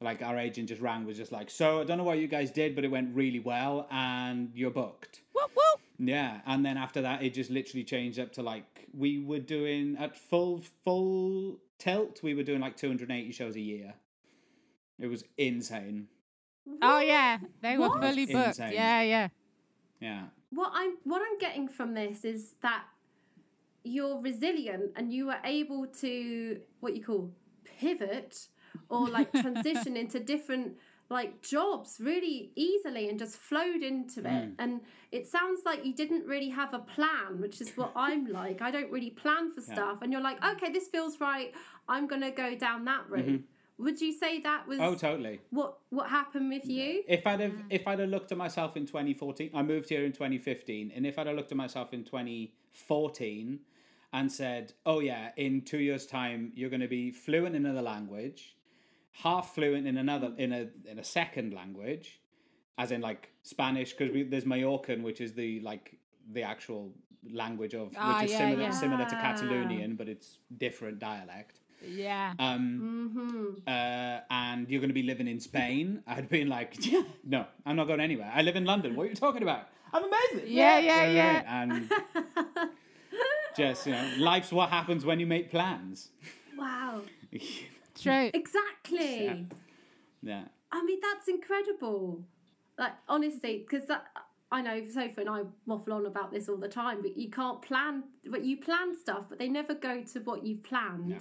Like 0.00 0.22
our 0.22 0.38
agent 0.38 0.68
just 0.68 0.80
rang, 0.80 1.04
was 1.04 1.16
just 1.16 1.32
like, 1.32 1.50
"So 1.50 1.80
I 1.80 1.84
don't 1.84 1.98
know 1.98 2.04
what 2.04 2.18
you 2.18 2.28
guys 2.28 2.52
did, 2.52 2.74
but 2.76 2.84
it 2.84 2.88
went 2.90 3.14
really 3.16 3.40
well, 3.40 3.88
and 3.90 4.50
you're 4.54 4.70
booked." 4.70 5.22
Whoop, 5.34 5.50
whoop. 5.56 5.80
Yeah, 5.98 6.40
and 6.46 6.64
then 6.64 6.76
after 6.76 7.02
that, 7.02 7.22
it 7.22 7.34
just 7.34 7.50
literally 7.50 7.82
changed 7.82 8.18
up 8.20 8.32
to 8.34 8.42
like 8.42 8.86
we 8.96 9.18
were 9.18 9.40
doing 9.40 9.96
at 9.98 10.16
full 10.16 10.62
full 10.84 11.58
tilt. 11.78 12.22
We 12.22 12.34
were 12.34 12.44
doing 12.44 12.60
like 12.60 12.76
280 12.76 13.32
shows 13.32 13.56
a 13.56 13.60
year. 13.60 13.94
It 15.00 15.08
was 15.08 15.24
insane. 15.36 16.06
Oh 16.80 17.00
yeah, 17.00 17.38
they 17.60 17.76
were 17.76 17.88
What? 17.88 18.00
fully 18.00 18.26
booked. 18.26 18.48
Insane. 18.48 18.72
Yeah, 18.74 19.02
yeah. 19.02 19.28
Yeah. 20.00 20.22
What 20.50 20.70
I'm 20.74 20.96
what 21.04 21.22
I'm 21.22 21.38
getting 21.38 21.66
from 21.66 21.94
this 21.94 22.24
is 22.24 22.54
that 22.62 22.84
you're 23.82 24.20
resilient 24.20 24.92
and 24.96 25.12
you 25.12 25.26
were 25.26 25.38
able 25.44 25.86
to 25.86 26.60
what 26.80 26.94
you 26.94 27.04
call 27.04 27.32
pivot 27.64 28.48
or 28.88 29.08
like 29.08 29.32
transition 29.42 29.96
into 29.96 30.20
different 30.20 30.76
like 31.10 31.40
jobs 31.40 31.96
really 32.00 32.52
easily 32.54 33.08
and 33.08 33.18
just 33.18 33.36
flowed 33.36 33.82
into 33.82 34.20
it. 34.20 34.26
Mm. 34.26 34.54
And 34.58 34.80
it 35.10 35.26
sounds 35.26 35.62
like 35.64 35.84
you 35.84 35.94
didn't 35.94 36.26
really 36.26 36.50
have 36.50 36.74
a 36.74 36.80
plan 36.80 37.40
which 37.40 37.60
is 37.60 37.70
what 37.76 37.92
i'm 37.96 38.26
like. 38.26 38.60
I 38.60 38.70
don't 38.70 38.90
really 38.90 39.10
plan 39.10 39.52
for 39.54 39.60
stuff. 39.60 40.02
And 40.02 40.12
you're 40.12 40.22
like 40.22 40.44
okay 40.44 40.72
this 40.72 40.88
feels 40.88 41.20
right. 41.20 41.52
I'm 41.88 42.06
gonna 42.06 42.30
go 42.30 42.54
down 42.56 42.84
that 42.84 43.04
mm-hmm. 43.04 43.12
route. 43.14 43.44
Would 43.78 44.00
you 44.00 44.12
say 44.12 44.40
that 44.40 44.66
was 44.66 44.80
Oh, 44.80 44.94
totally. 44.94 45.40
what 45.50 45.78
what 45.90 46.10
happened 46.10 46.50
with 46.50 46.66
you? 46.66 47.04
If 47.06 47.26
I'd 47.26 47.40
have 47.40 47.52
mm. 47.52 47.64
if 47.70 47.86
I'd 47.86 48.00
have 48.00 48.08
looked 48.08 48.32
at 48.32 48.38
myself 48.38 48.76
in 48.76 48.86
2014, 48.86 49.50
I 49.54 49.62
moved 49.62 49.88
here 49.88 50.04
in 50.04 50.12
2015, 50.12 50.92
and 50.94 51.06
if 51.06 51.18
I'd 51.18 51.28
have 51.28 51.36
looked 51.36 51.52
at 51.52 51.58
myself 51.58 51.94
in 51.94 52.02
2014 52.04 53.60
and 54.12 54.32
said, 54.32 54.72
"Oh 54.84 54.98
yeah, 54.98 55.30
in 55.36 55.62
two 55.62 55.78
years' 55.78 56.06
time, 56.06 56.52
you're 56.56 56.70
going 56.70 56.80
to 56.80 56.88
be 56.88 57.12
fluent 57.12 57.54
in 57.54 57.66
another 57.66 57.82
language, 57.82 58.56
half 59.12 59.54
fluent 59.54 59.86
in 59.86 59.96
another 59.96 60.32
in 60.36 60.52
a 60.52 60.68
in 60.90 60.98
a 60.98 61.04
second 61.04 61.52
language, 61.54 62.20
as 62.76 62.90
in 62.92 63.00
like 63.00 63.30
Spanish, 63.42 63.92
because 63.94 64.14
there's 64.30 64.44
Mallorcan, 64.44 65.02
which 65.02 65.20
is 65.20 65.34
the 65.34 65.60
like 65.60 65.96
the 66.32 66.42
actual 66.42 66.92
language 67.32 67.74
of 67.74 67.88
which 67.88 67.98
Ah, 67.98 68.22
is 68.22 68.30
yeah, 68.30 68.38
similar 68.38 68.62
yeah. 68.62 68.70
similar 68.70 69.04
to. 69.04 69.14
Catalonian, 69.16 69.96
but 69.96 70.08
it's 70.08 70.38
different 70.56 70.98
dialect. 70.98 71.60
Yeah. 71.86 72.34
Um, 72.38 73.12
Mm-hmm. 73.14 73.46
uh, 73.66 74.20
and 74.30 74.68
you're 74.68 74.80
going 74.80 74.90
to 74.90 74.94
be 74.94 75.02
living 75.04 75.28
in 75.28 75.38
Spain. 75.40 76.02
I'd 76.06 76.28
been 76.28 76.48
like, 76.48 76.74
no, 77.24 77.46
I'm 77.64 77.76
not 77.76 77.86
going 77.86 78.00
anywhere. 78.00 78.30
I 78.34 78.42
live 78.42 78.56
in 78.56 78.64
London. 78.64 78.96
What 78.96 79.04
are 79.06 79.10
you 79.10 79.14
talking 79.14 79.42
about? 79.42 79.68
I'm 79.92 80.02
amazing. 80.04 80.52
Yeah, 80.52 80.78
yeah, 80.80 81.06
know 81.06 81.12
yeah. 81.12 81.66
mean? 81.66 81.88
And 81.88 81.90
just 83.56 83.86
you 83.86 83.92
know, 83.92 84.10
life's 84.18 84.52
what 84.52 84.70
happens 84.70 85.04
when 85.04 85.20
you 85.20 85.26
make 85.26 85.50
plans. 85.50 86.08
Wow. 86.56 87.02
True. 88.02 88.30
Exactly. 88.34 89.24
Yeah. 89.24 89.36
yeah. 90.22 90.44
I 90.72 90.84
mean, 90.84 90.98
that's 91.00 91.28
incredible. 91.28 92.24
Like, 92.78 92.92
honestly, 93.08 93.66
because 93.68 93.88
I 94.50 94.62
know 94.62 94.86
Sophie 94.88 95.14
and 95.18 95.30
I 95.30 95.42
waffle 95.66 95.94
on 95.94 96.06
about 96.06 96.32
this 96.32 96.48
all 96.48 96.56
the 96.56 96.68
time, 96.68 97.02
but 97.02 97.16
you 97.16 97.30
can't 97.30 97.60
plan, 97.60 98.04
but 98.26 98.44
you 98.44 98.58
plan 98.58 98.96
stuff, 98.96 99.24
but 99.28 99.38
they 99.38 99.48
never 99.48 99.74
go 99.74 100.02
to 100.02 100.20
what 100.20 100.44
you've 100.44 100.62
planned. 100.62 101.10
Yeah. 101.10 101.18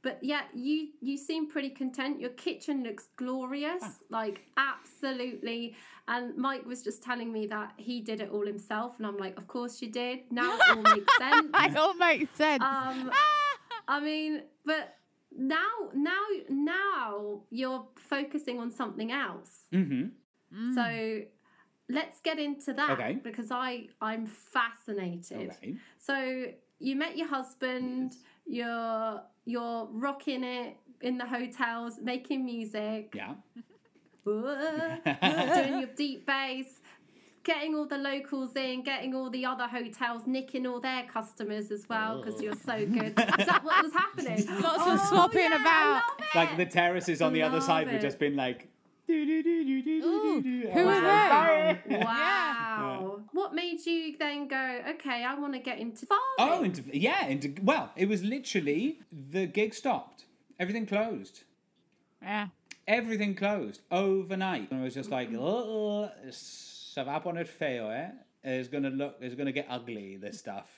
But 0.00 0.18
yeah, 0.22 0.42
you 0.54 0.90
you 1.00 1.16
seem 1.16 1.50
pretty 1.50 1.70
content. 1.70 2.20
Your 2.20 2.30
kitchen 2.30 2.84
looks 2.84 3.08
glorious, 3.16 3.82
like 4.10 4.42
absolutely. 4.56 5.74
And 6.06 6.36
Mike 6.36 6.64
was 6.64 6.82
just 6.82 7.02
telling 7.02 7.32
me 7.32 7.48
that 7.48 7.72
he 7.76 8.00
did 8.00 8.20
it 8.20 8.30
all 8.30 8.46
himself, 8.46 8.94
and 8.98 9.06
I'm 9.06 9.16
like, 9.16 9.36
of 9.36 9.48
course 9.48 9.82
you 9.82 9.90
did. 9.90 10.20
Now 10.30 10.54
it 10.56 10.62
all 10.70 10.82
makes 10.82 11.16
sense. 11.18 11.50
It 11.52 11.76
all 11.76 11.94
makes 11.94 12.36
sense. 12.36 12.62
Um, 12.62 13.10
I 13.88 13.98
mean, 13.98 14.42
but 14.64 14.94
now, 15.36 15.68
now, 15.94 16.22
now 16.48 17.42
you're 17.50 17.86
focusing 17.96 18.58
on 18.58 18.70
something 18.70 19.12
else. 19.12 19.64
Mm-hmm. 19.72 20.74
So 20.74 21.20
let's 21.90 22.20
get 22.20 22.38
into 22.38 22.72
that 22.72 22.90
Okay. 22.92 23.18
because 23.22 23.50
I 23.50 23.88
I'm 24.00 24.26
fascinated. 24.26 25.50
Okay. 25.50 25.76
So 25.98 26.46
you 26.78 26.96
met 26.96 27.16
your 27.16 27.28
husband. 27.28 28.12
You're 28.46 29.22
you're 29.44 29.88
rocking 29.92 30.42
it 30.44 30.76
in 31.02 31.18
the 31.18 31.26
hotels, 31.26 31.98
making 32.02 32.44
music, 32.44 33.12
Yeah. 33.14 33.34
doing 34.24 35.78
your 35.80 35.88
deep 35.96 36.26
bass, 36.26 36.80
getting 37.44 37.74
all 37.74 37.86
the 37.86 37.98
locals 37.98 38.54
in, 38.56 38.82
getting 38.82 39.14
all 39.14 39.30
the 39.30 39.44
other 39.44 39.66
hotels, 39.66 40.22
nicking 40.26 40.66
all 40.66 40.80
their 40.80 41.04
customers 41.04 41.70
as 41.70 41.88
well 41.88 42.22
because 42.22 42.40
oh. 42.40 42.44
you're 42.44 42.54
so 42.54 42.86
good. 42.86 43.18
Is 43.38 43.46
that 43.46 43.62
what 43.64 43.82
was 43.82 43.92
happening? 43.92 44.46
Lots 44.62 44.82
of 44.82 45.00
oh, 45.00 45.06
swapping 45.08 45.40
yeah, 45.40 45.60
about. 45.60 46.02
Like 46.34 46.56
the 46.56 46.66
terraces 46.66 47.22
on 47.22 47.32
the 47.32 47.42
other 47.42 47.60
side 47.60 47.86
would 47.86 47.96
it. 47.96 48.02
just 48.02 48.18
been 48.18 48.36
like. 48.36 48.68
Who 49.06 49.14
I 49.14 50.70
are 50.70 51.78
they? 51.88 51.96
"Oh." 51.96 52.00
Wow. 52.04 53.20
What 53.32 53.54
made 53.54 53.84
you 53.86 54.14
then 54.18 54.48
go, 54.48 54.80
okay, 54.90 55.24
I 55.24 55.34
want 55.34 55.54
to 55.54 55.58
get 55.58 55.78
into 55.78 56.04
farming? 56.04 56.24
Oh, 56.38 56.62
into, 56.62 56.82
yeah, 56.92 57.26
into 57.26 57.54
well, 57.62 57.90
it 57.96 58.08
was 58.08 58.22
literally 58.22 59.00
the 59.30 59.46
gig 59.46 59.72
stopped. 59.72 60.24
Everything 60.60 60.86
closed. 60.86 61.44
Yeah. 62.20 62.48
Everything 62.86 63.34
closed 63.34 63.80
overnight. 63.90 64.70
And 64.70 64.80
I 64.80 64.84
was 64.84 64.94
just 64.94 65.10
like, 65.10 65.30
oh, 65.34 66.10
se 66.30 66.67
va 67.04 67.22
a 67.24 67.44
feo, 67.44 67.90
eh? 67.90 68.10
It's 68.44 68.68
gonna 68.68 68.90
look, 68.90 69.16
it's 69.20 69.34
gonna 69.34 69.52
get 69.52 69.66
ugly. 69.68 70.16
This 70.16 70.38
stuff, 70.44 70.68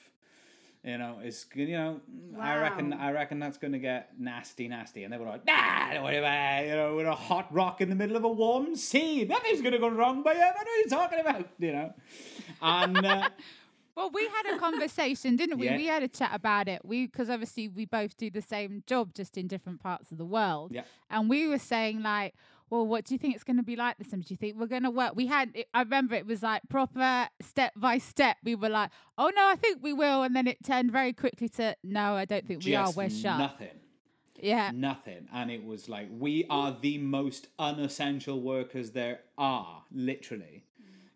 you 0.82 0.98
know, 0.98 1.18
it's 1.22 1.46
you 1.54 1.76
know, 1.76 2.00
I 2.38 2.56
reckon, 2.56 2.92
I 2.92 3.12
reckon 3.12 3.38
that's 3.38 3.58
gonna 3.58 3.78
get 3.78 4.12
nasty, 4.18 4.68
nasty. 4.68 5.04
And 5.04 5.12
they 5.12 5.18
were 5.18 5.26
like, 5.26 5.46
nah, 5.46 5.92
don't 5.92 6.04
worry 6.04 6.16
about 6.18 6.64
it. 6.64 6.68
You 6.68 6.74
know, 6.76 6.96
we're 6.96 7.06
a 7.06 7.14
hot 7.14 7.52
rock 7.52 7.80
in 7.80 7.88
the 7.90 7.94
middle 7.94 8.16
of 8.16 8.24
a 8.24 8.28
warm 8.28 8.74
sea. 8.76 9.24
Nothing's 9.24 9.60
gonna 9.60 9.78
go 9.78 9.88
wrong 9.88 10.22
by 10.22 10.32
you. 10.32 10.40
What 10.40 10.66
are 10.66 10.76
you 10.78 10.86
talking 10.88 11.20
about? 11.20 11.48
You 11.58 11.72
know, 11.72 11.94
and. 12.62 13.04
Uh, 13.04 13.28
Well, 13.96 14.10
we 14.14 14.26
had 14.28 14.54
a 14.54 14.58
conversation, 14.58 15.36
didn't 15.36 15.58
we? 15.58 15.66
Yeah. 15.66 15.76
We 15.76 15.84
had 15.84 16.02
a 16.02 16.08
chat 16.08 16.30
about 16.32 16.68
it. 16.68 16.80
We 16.84 17.06
because 17.06 17.28
obviously 17.28 17.68
we 17.68 17.84
both 17.84 18.16
do 18.16 18.30
the 18.30 18.40
same 18.40 18.82
job, 18.86 19.12
just 19.12 19.36
in 19.36 19.46
different 19.46 19.82
parts 19.82 20.10
of 20.10 20.16
the 20.16 20.24
world. 20.24 20.72
Yeah. 20.72 20.84
And 21.10 21.28
we 21.28 21.46
were 21.48 21.58
saying 21.58 22.02
like, 22.02 22.34
well, 22.70 22.86
what 22.86 23.04
do 23.04 23.14
you 23.14 23.18
think 23.18 23.34
it's 23.34 23.44
going 23.44 23.56
to 23.58 23.62
be 23.62 23.76
like 23.76 23.98
this 23.98 24.08
time? 24.08 24.20
Do 24.20 24.32
you 24.32 24.36
think 24.36 24.56
we're 24.58 24.66
going 24.66 24.84
to 24.84 24.90
work? 24.90 25.14
We 25.16 25.26
had, 25.26 25.50
it, 25.54 25.66
I 25.74 25.80
remember 25.82 26.14
it 26.14 26.26
was 26.26 26.42
like 26.42 26.62
proper 26.68 27.28
step 27.42 27.72
by 27.76 27.98
step. 27.98 28.36
We 28.44 28.54
were 28.54 28.68
like, 28.68 28.90
oh 29.18 29.30
no, 29.34 29.48
I 29.48 29.56
think 29.56 29.78
we 29.82 29.92
will, 29.92 30.22
and 30.22 30.34
then 30.34 30.46
it 30.46 30.58
turned 30.64 30.92
very 30.92 31.12
quickly 31.12 31.48
to 31.50 31.76
no, 31.84 32.14
I 32.14 32.24
don't 32.24 32.46
think 32.46 32.64
we 32.64 32.74
are. 32.76 32.90
We're 32.92 33.10
shut. 33.10 33.38
nothing. 33.38 33.68
Yeah. 34.42 34.70
nothing 34.74 35.28
and 35.34 35.50
it 35.50 35.62
was 35.66 35.86
like 35.90 36.08
we 36.18 36.46
are 36.48 36.74
the 36.80 36.96
most 36.96 37.48
unessential 37.58 38.40
workers 38.40 38.92
there 38.92 39.20
are 39.36 39.82
literally 39.92 40.64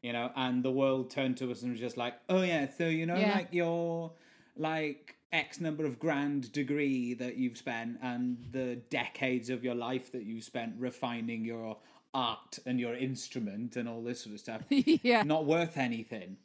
you 0.02 0.12
know 0.12 0.30
and 0.36 0.62
the 0.62 0.70
world 0.70 1.10
turned 1.10 1.38
to 1.38 1.50
us 1.50 1.62
and 1.62 1.70
was 1.70 1.80
just 1.80 1.96
like 1.96 2.12
oh 2.28 2.42
yeah 2.42 2.66
so 2.76 2.86
you 2.86 3.06
know 3.06 3.16
Yeah. 3.16 3.32
like 3.36 3.48
your 3.50 4.12
like 4.58 5.16
x 5.34 5.60
number 5.60 5.84
of 5.84 5.98
grand 5.98 6.52
degree 6.52 7.14
that 7.14 7.36
you've 7.36 7.58
spent 7.58 7.98
and 8.02 8.38
the 8.52 8.76
decades 8.88 9.50
of 9.50 9.64
your 9.64 9.74
life 9.74 10.12
that 10.12 10.24
you've 10.24 10.44
spent 10.44 10.74
refining 10.78 11.44
your 11.44 11.76
art 12.14 12.58
and 12.64 12.78
your 12.78 12.94
instrument 12.94 13.76
and 13.76 13.88
all 13.88 14.02
this 14.02 14.22
sort 14.22 14.34
of 14.34 14.40
stuff 14.40 14.62
yeah. 14.70 15.22
not 15.24 15.44
worth 15.44 15.76
anything 15.76 16.36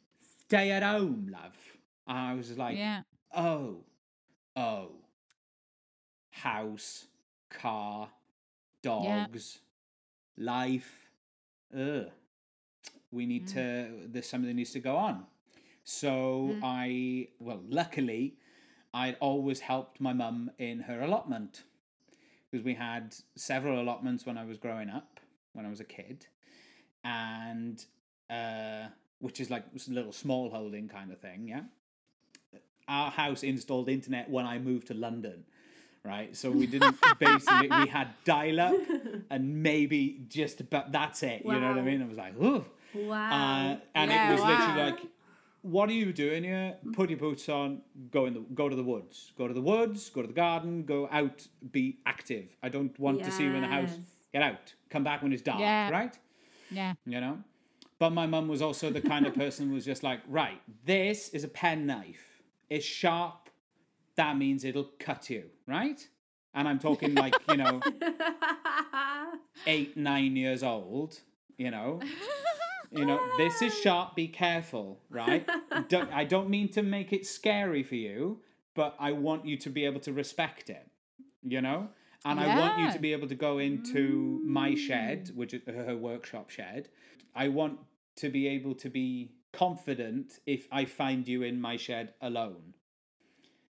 stay 0.46 0.72
at 0.72 0.82
home 0.82 1.28
love 1.30 1.56
and 2.08 2.18
i 2.18 2.34
was 2.34 2.58
like 2.58 2.76
yeah. 2.76 3.02
Oh, 3.34 3.84
oh. 4.56 4.92
House, 6.30 7.06
car, 7.50 8.08
dogs, 8.82 9.58
life. 10.36 11.10
Ugh. 11.76 12.06
We 13.12 13.26
need 13.26 13.46
mm. 13.48 13.52
to, 13.54 14.08
there's 14.08 14.28
something 14.28 14.48
that 14.48 14.54
needs 14.54 14.72
to 14.72 14.80
go 14.80 14.96
on. 14.96 15.24
So 15.84 16.52
mm. 16.54 16.60
I, 16.62 17.28
well, 17.40 17.60
luckily, 17.68 18.36
I'd 18.92 19.16
always 19.20 19.60
helped 19.60 20.00
my 20.00 20.12
mum 20.12 20.50
in 20.58 20.80
her 20.80 21.00
allotment 21.00 21.62
because 22.50 22.64
we 22.64 22.74
had 22.74 23.14
several 23.36 23.80
allotments 23.80 24.26
when 24.26 24.36
I 24.36 24.44
was 24.44 24.58
growing 24.58 24.90
up, 24.90 25.20
when 25.52 25.64
I 25.64 25.70
was 25.70 25.80
a 25.80 25.84
kid. 25.84 26.26
And, 27.04 27.84
uh, 28.28 28.86
which 29.20 29.40
is 29.40 29.50
like 29.50 29.64
a 29.64 29.90
little 29.90 30.12
small 30.12 30.50
holding 30.50 30.88
kind 30.88 31.12
of 31.12 31.18
thing, 31.18 31.48
yeah 31.48 31.62
our 32.90 33.10
house 33.10 33.42
installed 33.42 33.88
internet 33.88 34.28
when 34.28 34.44
I 34.44 34.58
moved 34.58 34.88
to 34.88 34.94
London, 34.94 35.44
right? 36.04 36.36
So 36.36 36.50
we 36.50 36.66
didn't 36.66 36.96
basically 37.18 37.68
we 37.70 37.86
had 37.86 38.08
dial 38.24 38.60
up 38.60 38.74
and 39.30 39.62
maybe 39.62 40.22
just 40.28 40.60
about 40.60 40.92
that's 40.92 41.22
it. 41.22 41.42
You 41.44 41.60
know 41.60 41.68
what 41.68 41.78
I 41.78 41.82
mean? 41.82 42.02
I 42.02 42.06
was 42.06 42.18
like, 42.18 42.36
ooh. 42.36 42.64
Wow. 42.92 43.30
Uh, 43.30 43.76
and 43.94 44.10
Yeah, 44.10 44.28
it 44.28 44.32
was 44.32 44.40
literally 44.40 44.90
like, 44.90 45.00
what 45.62 45.88
are 45.88 45.92
you 45.94 46.12
doing 46.12 46.42
here? 46.44 46.76
Hmm? 46.82 46.92
Put 46.92 47.10
your 47.10 47.18
boots 47.18 47.48
on, 47.48 47.82
go 48.10 48.26
in 48.26 48.34
the 48.34 48.40
go 48.54 48.68
to 48.68 48.76
the 48.76 48.82
woods. 48.82 49.32
Go 49.36 49.48
to 49.48 49.54
the 49.54 49.60
woods, 49.60 50.08
go 50.10 50.22
to 50.22 50.26
the 50.28 50.32
garden, 50.34 50.84
go 50.84 51.08
out, 51.10 51.46
be 51.70 51.98
active. 52.06 52.56
I 52.62 52.68
don't 52.68 52.98
want 52.98 53.22
to 53.24 53.30
see 53.30 53.44
you 53.44 53.54
in 53.54 53.62
the 53.62 53.68
house. 53.68 53.98
Get 54.32 54.42
out. 54.42 54.74
Come 54.90 55.04
back 55.04 55.22
when 55.22 55.32
it's 55.32 55.42
dark, 55.42 55.60
Yeah. 55.60 55.90
right? 55.90 56.16
Yeah. 56.70 56.94
you 57.04 57.20
know. 57.20 57.38
But 57.98 58.10
my 58.10 58.26
mum 58.26 58.48
was 58.48 58.62
also 58.62 58.90
the 58.90 59.00
kind 59.02 59.26
of 59.26 59.34
person 59.34 59.68
who 59.68 59.74
was 59.74 59.84
just 59.84 60.02
like, 60.02 60.20
right, 60.28 60.60
this 60.86 61.28
is 61.30 61.44
a 61.44 61.48
pen 61.48 61.84
knife. 61.86 62.42
It's 62.70 62.84
sharp. 62.86 63.50
That 64.16 64.38
means 64.38 64.64
it'll 64.64 64.90
cut 64.98 65.28
you, 65.28 65.44
right? 65.66 66.06
And 66.54 66.66
I'm 66.68 66.78
talking 66.78 67.14
like, 67.14 67.34
you 67.50 67.56
know, 67.58 67.80
eight, 69.66 69.96
nine 69.96 70.36
years 70.36 70.62
old, 70.62 71.18
you 71.58 71.70
know. 71.70 72.00
You 72.92 73.04
know, 73.06 73.20
this 73.36 73.62
is 73.62 73.72
sharp, 73.78 74.16
be 74.16 74.26
careful, 74.26 75.00
right? 75.10 75.48
don't, 75.88 76.12
I 76.12 76.24
don't 76.24 76.50
mean 76.50 76.68
to 76.70 76.82
make 76.82 77.12
it 77.12 77.24
scary 77.24 77.82
for 77.84 77.94
you, 77.94 78.40
but 78.74 78.96
I 78.98 79.12
want 79.12 79.46
you 79.46 79.56
to 79.58 79.70
be 79.70 79.84
able 79.84 80.00
to 80.00 80.12
respect 80.12 80.70
it, 80.70 80.88
you 81.42 81.60
know? 81.60 81.88
And 82.24 82.38
I 82.40 82.58
want 82.58 82.78
you 82.80 82.90
to 82.92 82.98
be 82.98 83.12
able 83.12 83.28
to 83.28 83.34
go 83.34 83.58
into 83.58 84.40
my 84.44 84.74
shed, 84.74 85.30
which 85.34 85.54
is 85.54 85.62
her 85.66 85.96
workshop 85.96 86.50
shed. 86.50 86.88
I 87.34 87.48
want 87.48 87.78
to 88.16 88.28
be 88.28 88.48
able 88.48 88.74
to 88.74 88.90
be 88.90 89.32
confident 89.52 90.40
if 90.46 90.66
I 90.70 90.84
find 90.84 91.26
you 91.26 91.42
in 91.42 91.60
my 91.60 91.76
shed 91.76 92.12
alone. 92.20 92.74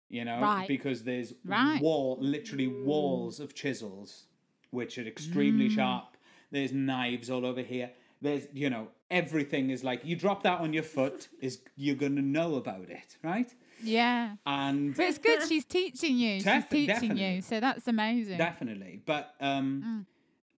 You 0.08 0.24
know, 0.24 0.40
Right. 0.42 0.68
because 0.68 1.02
there's 1.02 1.34
Right. 1.44 1.80
wall, 1.80 2.18
literally 2.20 2.68
walls 2.68 3.40
of 3.40 3.54
chisels, 3.54 4.26
which 4.70 4.98
are 4.98 5.06
extremely 5.06 5.68
Mm. 5.68 5.72
sharp. 5.74 6.16
There's 6.52 6.72
knives 6.72 7.28
all 7.30 7.44
over 7.44 7.62
here. 7.62 7.90
There's, 8.22 8.46
you 8.52 8.70
know, 8.70 8.88
everything 9.10 9.70
is 9.70 9.82
like 9.84 10.04
you 10.04 10.16
drop 10.16 10.42
that 10.42 10.60
on 10.60 10.72
your 10.72 10.82
foot, 10.82 11.28
is 11.40 11.60
you're 11.76 11.96
gonna 11.96 12.22
know 12.22 12.56
about 12.56 12.88
it, 12.90 13.16
right? 13.22 13.52
Yeah. 13.82 14.36
And 14.46 14.96
But 14.96 15.06
it's 15.06 15.18
good. 15.18 15.42
She's 15.48 15.64
teaching 15.64 16.16
you. 16.16 16.40
She's 16.40 16.64
teaching 16.70 17.16
you. 17.16 17.42
So 17.42 17.60
that's 17.60 17.86
amazing. 17.88 18.38
definitely 18.38 19.02
but 19.04 19.34
um 19.40 20.06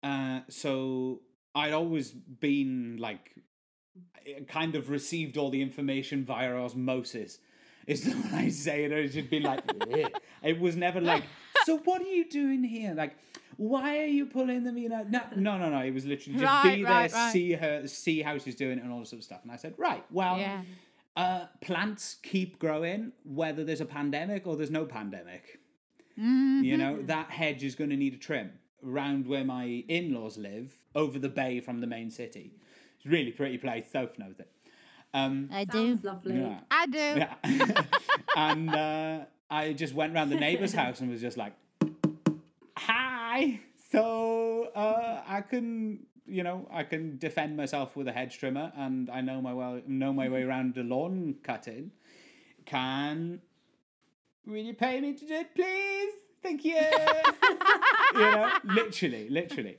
Mm. 0.05 0.09
uh 0.11 0.41
so 0.49 1.21
i'd 1.57 1.73
always 1.73 2.13
been 2.13 2.97
like 3.01 3.35
kind 4.47 4.75
of 4.77 4.91
received 4.91 5.37
all 5.37 5.51
the 5.51 5.61
information 5.63 6.25
via 6.25 6.55
osmosis 6.55 7.39
is 7.87 8.03
the 8.05 8.11
one 8.13 8.35
i 8.35 8.49
say 8.49 8.85
it 8.85 9.09
just 9.13 9.31
been 9.31 9.43
like 9.43 9.61
"Eh." 9.91 10.09
it 10.43 10.61
was 10.61 10.77
never 10.77 11.01
like 11.01 11.25
so 11.69 11.79
what 11.79 12.01
are 12.01 12.13
you 12.19 12.29
doing 12.29 12.65
here 12.65 12.95
like 12.95 13.17
why 13.57 13.99
are 13.99 14.07
you 14.07 14.25
pulling 14.27 14.65
them 14.65 14.79
you 14.79 14.89
know 14.89 15.05
no 15.09 15.21
no 15.37 15.59
no 15.59 15.69
no 15.71 15.81
it 15.81 15.93
was 15.93 16.07
literally 16.07 16.39
just 16.39 16.45
Right, 16.45 16.77
be 16.77 16.85
right, 16.85 17.11
there 17.11 17.21
right. 17.21 17.33
see 17.33 17.53
her 17.53 17.87
see 17.87 18.23
how 18.23 18.39
she's 18.39 18.55
doing 18.55 18.79
it 18.79 18.85
and 18.85 18.93
all 18.93 19.01
this 19.01 19.11
sort 19.11 19.21
of 19.21 19.25
stuff 19.25 19.41
and 19.43 19.53
i 19.53 19.57
said 19.57 19.75
right 19.77 20.05
well 20.11 20.39
yeah. 20.39 20.63
uh, 21.17 21.47
plants 21.61 22.17
keep 22.23 22.59
growing 22.59 23.13
whether 23.25 23.65
there's 23.65 23.81
a 23.81 23.91
pandemic 23.99 24.47
or 24.47 24.57
there's 24.57 24.71
no 24.71 24.85
pandemic. 24.85 25.59
Mm-hmm. 26.19 26.65
You 26.65 26.77
know, 26.77 27.03
that 27.03 27.31
hedge 27.31 27.63
is 27.63 27.75
going 27.75 27.91
to 27.91 27.97
need 27.97 28.15
a 28.15 28.19
trim 28.19 28.53
around 28.87 29.27
where 29.27 29.45
my 29.45 29.85
in 29.89 30.15
laws 30.15 30.37
live, 30.39 30.77
over 30.95 31.19
the 31.19 31.29
bay 31.29 31.61
from 31.61 31.81
the 31.81 31.87
main 31.87 32.11
city. 32.11 32.55
It's 32.97 33.07
a 33.07 33.09
really 33.09 33.33
pretty 33.33 33.59
place. 33.59 33.87
Soph 33.93 34.19
knows 34.19 34.39
it. 34.39 34.51
Um, 35.15 35.49
I 35.53 35.65
do. 35.65 35.99
lovely. 36.03 36.37
yeah. 36.39 36.61
I 36.71 36.87
do. 36.87 36.99
Yeah. 36.99 37.83
and 38.37 38.71
uh, 38.71 39.25
I 39.51 39.73
just 39.73 39.95
went 39.95 40.15
round 40.15 40.31
the 40.31 40.37
neighbour's 40.37 40.73
house 40.83 41.01
and 41.01 41.11
was 41.11 41.21
just 41.21 41.37
like, 41.37 41.53
hi. 42.77 43.61
So 43.91 44.71
uh, 44.75 45.23
I 45.27 45.41
can, 45.41 46.07
you 46.27 46.43
know, 46.43 46.67
I 46.71 46.83
can 46.85 47.19
defend 47.19 47.57
myself 47.57 47.97
with 47.97 48.09
a 48.09 48.13
hedge 48.13 48.39
trimmer 48.39 48.73
and 48.77 49.09
I 49.11 49.21
know 49.23 49.41
my 49.41 49.55
well 49.55 49.81
know 49.87 50.13
my 50.13 50.29
way 50.29 50.43
around 50.43 50.75
the 50.75 50.83
lawn 50.83 51.37
cutting. 51.43 51.93
Can 52.67 53.41
will 54.47 54.57
you 54.57 54.75
pay 54.75 55.01
me 55.01 55.15
to 55.15 55.27
do 55.27 55.35
it, 55.35 55.55
please? 55.55 56.13
Thank 56.43 56.65
you. 56.65 56.77
you 58.15 58.21
know, 58.21 58.53
literally, 58.65 59.29
literally. 59.29 59.79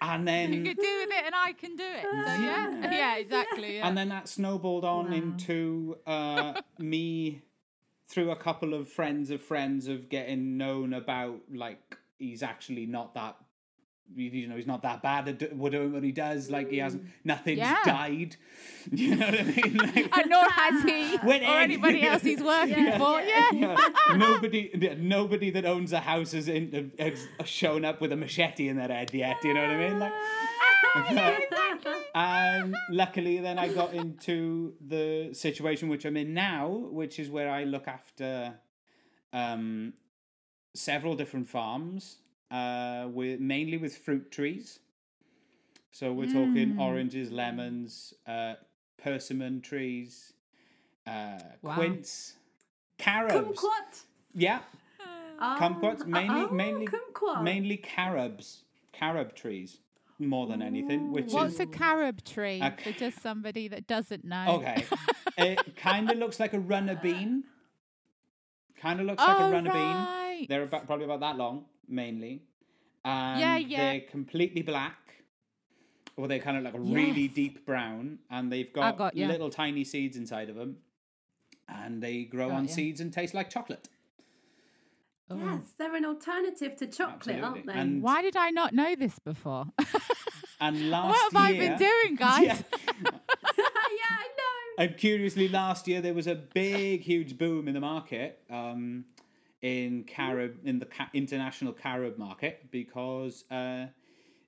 And 0.00 0.26
then 0.26 0.52
You're 0.52 0.74
doing 0.74 1.08
it 1.10 1.24
and 1.26 1.34
I 1.34 1.52
can 1.52 1.76
do 1.76 1.84
it. 1.84 2.02
So 2.02 2.42
yeah, 2.42 2.92
yeah, 2.92 3.16
exactly. 3.16 3.76
Yeah. 3.76 3.86
And 3.88 3.96
then 3.96 4.08
that 4.08 4.28
snowballed 4.28 4.84
on 4.84 5.10
Wow. 5.10 5.16
into 5.16 5.96
uh, 6.06 6.60
me 6.78 7.42
through 8.14 8.30
a 8.30 8.36
couple 8.36 8.72
of 8.74 8.88
friends 8.88 9.30
of 9.30 9.42
friends 9.42 9.88
of 9.88 10.08
getting 10.08 10.56
known 10.56 10.94
about 10.94 11.40
like 11.52 11.96
he's 12.18 12.42
actually 12.44 12.86
not 12.86 13.14
that 13.14 13.36
you- 14.14 14.46
know 14.46 14.54
he's 14.54 14.66
not 14.66 14.82
that 14.82 15.02
bad 15.02 15.26
at 15.28 15.38
doing 15.38 15.92
what 15.92 16.02
he 16.04 16.12
does 16.12 16.50
like 16.50 16.70
he 16.70 16.78
hasn't 16.78 17.02
mm. 17.04 17.08
nothing's 17.24 17.58
Yeah. 17.58 17.78
died 17.84 18.36
you 18.92 19.16
know 19.16 19.26
what 19.26 19.40
i 19.40 19.42
mean 19.42 19.76
like, 19.84 20.16
and 20.18 20.30
nor 20.30 20.48
has 20.48 20.82
he 20.84 21.16
When 21.26 21.42
or 21.42 21.46
any- 21.46 21.74
anybody 21.74 22.02
else 22.06 22.22
he's 22.22 22.42
working 22.42 22.84
Yeah, 22.84 22.98
for. 22.98 23.20
yeah. 23.20 23.48
Yeah. 23.52 23.76
yeah, 24.10 24.16
nobody 24.16 24.70
yeah, 24.74 24.94
nobody 24.98 25.50
that 25.50 25.64
owns 25.64 25.92
a 25.92 26.00
house 26.00 26.32
has, 26.32 26.48
in, 26.48 26.92
has 26.98 27.26
shown 27.44 27.84
up 27.84 28.00
with 28.00 28.12
a 28.12 28.16
machete 28.16 28.68
in 28.68 28.76
their 28.76 28.88
head 28.88 29.12
yet 29.12 29.38
you 29.42 29.54
know 29.54 29.62
what 29.62 29.70
i 29.70 29.88
mean 29.88 29.98
like 29.98 30.12
ah, 30.96 31.38
and 32.14 32.74
luckily, 32.90 33.38
then 33.38 33.58
I 33.58 33.68
got 33.68 33.92
into 33.94 34.74
the 34.86 35.30
situation 35.32 35.88
which 35.88 36.04
I'm 36.04 36.16
in 36.16 36.32
now, 36.34 36.68
which 36.68 37.18
is 37.18 37.28
where 37.30 37.50
I 37.50 37.64
look 37.64 37.88
after 37.88 38.54
um, 39.32 39.94
several 40.74 41.16
different 41.16 41.48
farms, 41.48 42.18
uh, 42.52 43.08
with 43.12 43.40
mainly 43.40 43.76
with 43.78 43.96
fruit 43.96 44.30
trees. 44.30 44.78
So 45.90 46.12
we're 46.12 46.26
talking 46.26 46.74
Mm. 46.74 46.80
oranges, 46.80 47.30
lemons, 47.32 48.14
uh, 48.26 48.54
persimmon 48.96 49.60
trees, 49.60 50.32
uh, 51.06 51.38
Wow. 51.62 51.74
quince, 51.74 52.36
carobs. 52.98 53.34
Kumquat. 53.60 54.04
Yeah, 54.34 54.60
Oh, 55.40 55.56
Kumquats, 55.58 56.06
mainly- 56.06 56.42
oh, 56.42 56.50
mainly- 56.50 56.86
kumquat. 56.86 57.42
mainly 57.42 57.76
carobs, 57.76 58.62
carob 58.92 59.34
trees 59.34 59.78
more 60.18 60.46
than 60.46 60.62
anything. 60.62 61.12
Which 61.12 61.32
What's 61.32 61.54
is 61.54 61.60
a 61.60 61.66
carob 61.66 62.24
tree 62.24 62.60
A 62.60 62.74
for 62.82 62.92
just 62.92 63.20
somebody 63.20 63.68
that 63.68 63.86
doesn't 63.86 64.24
know? 64.24 64.56
Okay. 64.60 64.84
it 65.38 65.76
kind 65.76 66.10
of 66.10 66.18
looks 66.18 66.40
like 66.40 66.52
a 66.52 66.60
runner 66.60 66.98
bean. 67.02 67.44
Kind 68.80 69.00
of 69.00 69.06
looks 69.06 69.22
like 69.22 69.40
oh, 69.40 69.48
a 69.48 69.50
runner 69.50 69.72
bean. 69.72 70.46
They're 70.48 70.62
about, 70.62 70.86
probably 70.86 71.04
about 71.04 71.20
that 71.20 71.36
long, 71.36 71.64
mainly. 71.88 72.42
And 73.04 73.40
Yeah, 73.40 73.56
yeah. 73.56 73.92
they're 73.92 74.00
completely 74.00 74.62
black. 74.62 74.98
Or 76.16 76.28
they're 76.28 76.38
kind 76.38 76.56
of 76.56 76.62
like 76.62 76.74
a 76.74 76.80
really 76.80 77.26
deep 77.26 77.66
brown. 77.66 78.18
And 78.30 78.52
they've 78.52 78.72
got, 78.72 78.96
got 78.98 79.16
little 79.16 79.50
tiny 79.50 79.84
seeds 79.84 80.16
inside 80.16 80.48
of 80.48 80.56
them. 80.56 80.76
And 81.68 82.02
they 82.02 82.24
grow 82.24 82.50
Got 82.50 82.56
on 82.56 82.68
seeds 82.68 83.00
and 83.00 83.12
taste 83.12 83.34
like 83.34 83.50
chocolate. 83.50 83.88
Oh. 85.30 85.36
Yes, 85.38 85.72
they're 85.78 85.94
an 85.94 86.04
alternative 86.04 86.76
to 86.76 86.86
chocolate, 86.86 87.42
aren't 87.42 87.66
they? 87.66 87.72
And- 87.72 88.02
Why 88.02 88.20
did 88.22 88.36
I 88.36 88.50
not 88.50 88.72
know 88.74 88.94
this 88.94 89.18
before? 89.18 89.66
And 90.60 90.88
last 90.88 91.08
what 91.08 91.32
have 91.32 91.52
year, 91.54 91.62
I 91.62 91.68
been 91.68 91.78
doing, 91.78 92.14
guys? 92.16 92.42
Yeah. 92.44 92.58
yeah, 93.02 93.10
I 94.10 94.28
know. 94.38 94.84
And 94.84 94.96
curiously, 94.96 95.48
last 95.48 95.86
year 95.88 96.00
there 96.00 96.14
was 96.14 96.26
a 96.26 96.36
big, 96.36 97.02
huge 97.02 97.36
boom 97.36 97.66
in 97.68 97.74
the 97.74 97.80
market 97.80 98.40
um, 98.48 99.04
in 99.62 100.04
carob 100.04 100.54
in 100.64 100.78
the 100.78 100.86
ca- 100.86 101.10
international 101.12 101.72
carob 101.72 102.16
market 102.18 102.70
because 102.70 103.44
uh, 103.50 103.86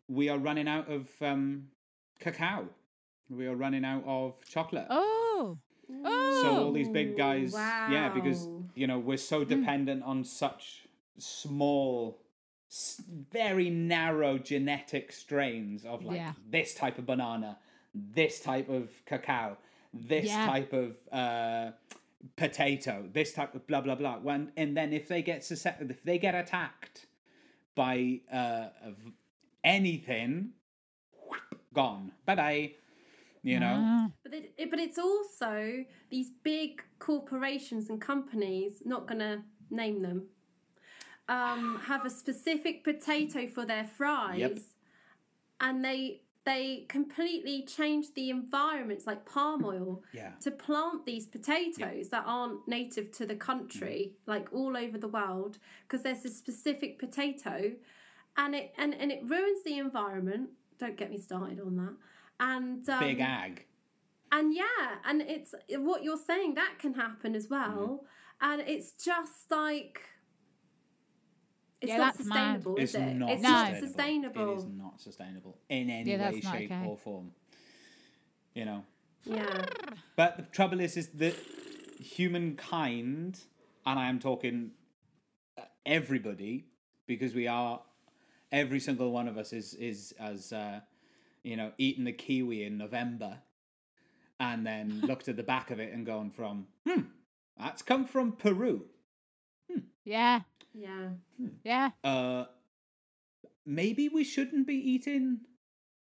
we 0.08 0.28
are 0.28 0.38
running 0.38 0.68
out 0.68 0.90
of 0.90 1.08
um, 1.20 1.68
cacao. 2.20 2.66
We 3.28 3.46
are 3.46 3.56
running 3.56 3.84
out 3.84 4.04
of 4.06 4.34
chocolate. 4.48 4.86
Oh. 4.88 5.58
Oh. 6.04 6.42
So 6.42 6.64
all 6.66 6.72
these 6.72 6.88
big 6.88 7.16
guys, 7.16 7.52
yeah, 7.54 8.10
because 8.14 8.46
Wow. 8.46 8.55
You 8.76 8.86
know 8.86 8.98
we're 8.98 9.16
so 9.16 9.42
dependent 9.44 10.02
on 10.04 10.22
such 10.24 10.86
small, 11.18 12.20
very 13.32 13.70
narrow 13.70 14.38
genetic 14.38 15.12
strains 15.12 15.84
of 15.84 16.04
like 16.04 16.16
Yeah. 16.18 16.32
this 16.50 16.74
type 16.74 16.98
of 16.98 17.06
banana, 17.06 17.58
this 17.94 18.40
type 18.40 18.68
of 18.68 18.90
cacao, 19.06 19.56
this 19.94 20.26
Yeah. 20.26 20.46
type 20.46 20.72
of 20.72 20.96
uh, 21.10 21.72
potato, 22.36 23.08
this 23.12 23.32
type 23.32 23.54
of 23.54 23.66
blah 23.66 23.80
blah 23.80 23.94
blah. 23.94 24.18
When 24.18 24.52
and 24.56 24.76
then 24.76 24.92
if 24.92 25.08
they 25.08 25.22
get 25.22 25.40
suscep- 25.40 25.90
if 25.90 26.02
they 26.02 26.18
get 26.18 26.34
attacked 26.34 27.06
by 27.74 28.20
uh, 28.32 28.68
of 28.84 28.96
anything, 29.64 30.50
gone. 31.72 32.12
Bye 32.26 32.34
bye. 32.34 32.72
You 33.46 33.60
know. 33.60 33.76
Ah. 33.78 34.08
But 34.24 34.34
it, 34.34 34.54
it- 34.58 34.70
but 34.70 34.80
it's 34.80 34.98
also 34.98 35.84
these 36.10 36.30
big 36.42 36.82
corporations 36.98 37.88
and 37.90 38.00
companies. 38.00 38.82
Not 38.84 39.06
gonna 39.06 39.44
name 39.70 40.02
them. 40.02 40.26
Um, 41.28 41.80
have 41.86 42.04
a 42.04 42.10
specific 42.10 42.84
potato 42.84 43.48
for 43.48 43.64
their 43.64 43.84
fries, 43.84 44.38
Yep. 44.40 44.58
and 45.60 45.84
they 45.84 46.22
they 46.44 46.86
completely 46.88 47.64
change 47.64 48.14
the 48.14 48.30
environments 48.30 49.04
like 49.04 49.24
palm 49.26 49.64
oil 49.64 50.04
Yeah. 50.12 50.32
to 50.42 50.52
plant 50.52 51.04
these 51.04 51.26
potatoes 51.26 52.08
that 52.10 52.22
aren't 52.24 52.68
native 52.68 53.10
to 53.18 53.26
the 53.26 53.34
country 53.34 54.14
like 54.26 54.52
all 54.52 54.76
over 54.76 54.96
the 54.96 55.08
world 55.08 55.58
because 55.82 56.02
there's 56.04 56.24
a 56.24 56.28
specific 56.28 57.00
potato 57.00 57.72
and 58.36 58.54
it 58.54 58.72
and, 58.78 58.94
and 58.94 59.10
it 59.10 59.22
ruins 59.28 59.64
the 59.64 59.76
environment 59.78 60.50
don't 60.78 60.96
get 60.96 61.10
me 61.10 61.18
started 61.18 61.58
on 61.58 61.74
that 61.82 61.96
and 62.40 62.88
um, 62.88 62.98
Big 63.00 63.20
ag. 63.20 63.64
and 64.32 64.54
yeah 64.54 64.96
and 65.04 65.22
it's 65.22 65.54
what 65.70 66.02
you're 66.04 66.16
saying 66.18 66.54
that 66.54 66.74
can 66.78 66.94
happen 66.94 67.34
as 67.34 67.48
well 67.48 68.04
and 68.40 68.60
it's 68.62 68.92
just 68.92 69.50
like 69.50 70.00
it's 71.80 71.90
Yeah, 71.90 71.98
not 71.98 72.16
that's 72.16 72.26
mad. 72.26 72.62
sustainable 72.62 72.76
It's 72.78 72.94
is 72.94 73.00
it 73.00 73.16
not 73.16 73.30
it's 73.30 73.42
No. 73.42 73.48
not 73.50 73.66
sustainable. 73.66 73.82
It 73.82 73.86
sustainable 73.86 74.56
is 74.56 74.66
not 74.66 75.00
sustainable 75.00 75.58
in 75.68 75.90
any 75.90 76.10
Yeah, 76.10 76.30
way, 76.30 76.40
shape, 76.40 76.70
okay. 76.72 76.86
or 76.86 76.96
form. 76.96 77.32
You 78.54 78.64
know. 78.64 78.84
yeah 79.24 79.66
But 80.16 80.36
the 80.38 80.42
trouble 80.44 80.80
is, 80.80 80.96
is 80.96 81.08
that 81.08 81.36
humankind, 82.00 83.40
and 83.84 83.98
I 83.98 84.08
am 84.08 84.18
talking 84.18 84.70
uh, 85.58 85.62
everybody, 85.84 86.64
because 87.06 87.34
we 87.34 87.46
are, 87.46 87.82
every 88.50 88.80
single 88.80 89.12
one 89.12 89.28
of 89.28 89.36
us 89.36 89.52
is 89.52 89.74
is 89.74 90.14
as 90.18 90.52
uh, 90.52 90.80
you 91.46 91.56
know, 91.56 91.72
eating 91.78 92.04
the 92.04 92.12
kiwi 92.12 92.64
in 92.64 92.76
November, 92.76 93.38
and 94.40 94.66
then 94.66 95.00
looked 95.06 95.28
at 95.28 95.36
the 95.36 95.42
back 95.42 95.70
of 95.70 95.78
it 95.80 95.92
and 95.92 96.04
gone 96.04 96.30
from, 96.30 96.66
hmm, 96.86 97.02
that's 97.58 97.82
come 97.82 98.04
from 98.04 98.32
Peru. 98.32 98.84
Yeah. 100.04 100.40
yeah 100.72 101.08
Yeah. 101.64 101.90
uh 102.04 102.44
maybe 103.64 104.08
we 104.08 104.22
shouldn't 104.22 104.66
be 104.66 104.76
eating 104.76 105.40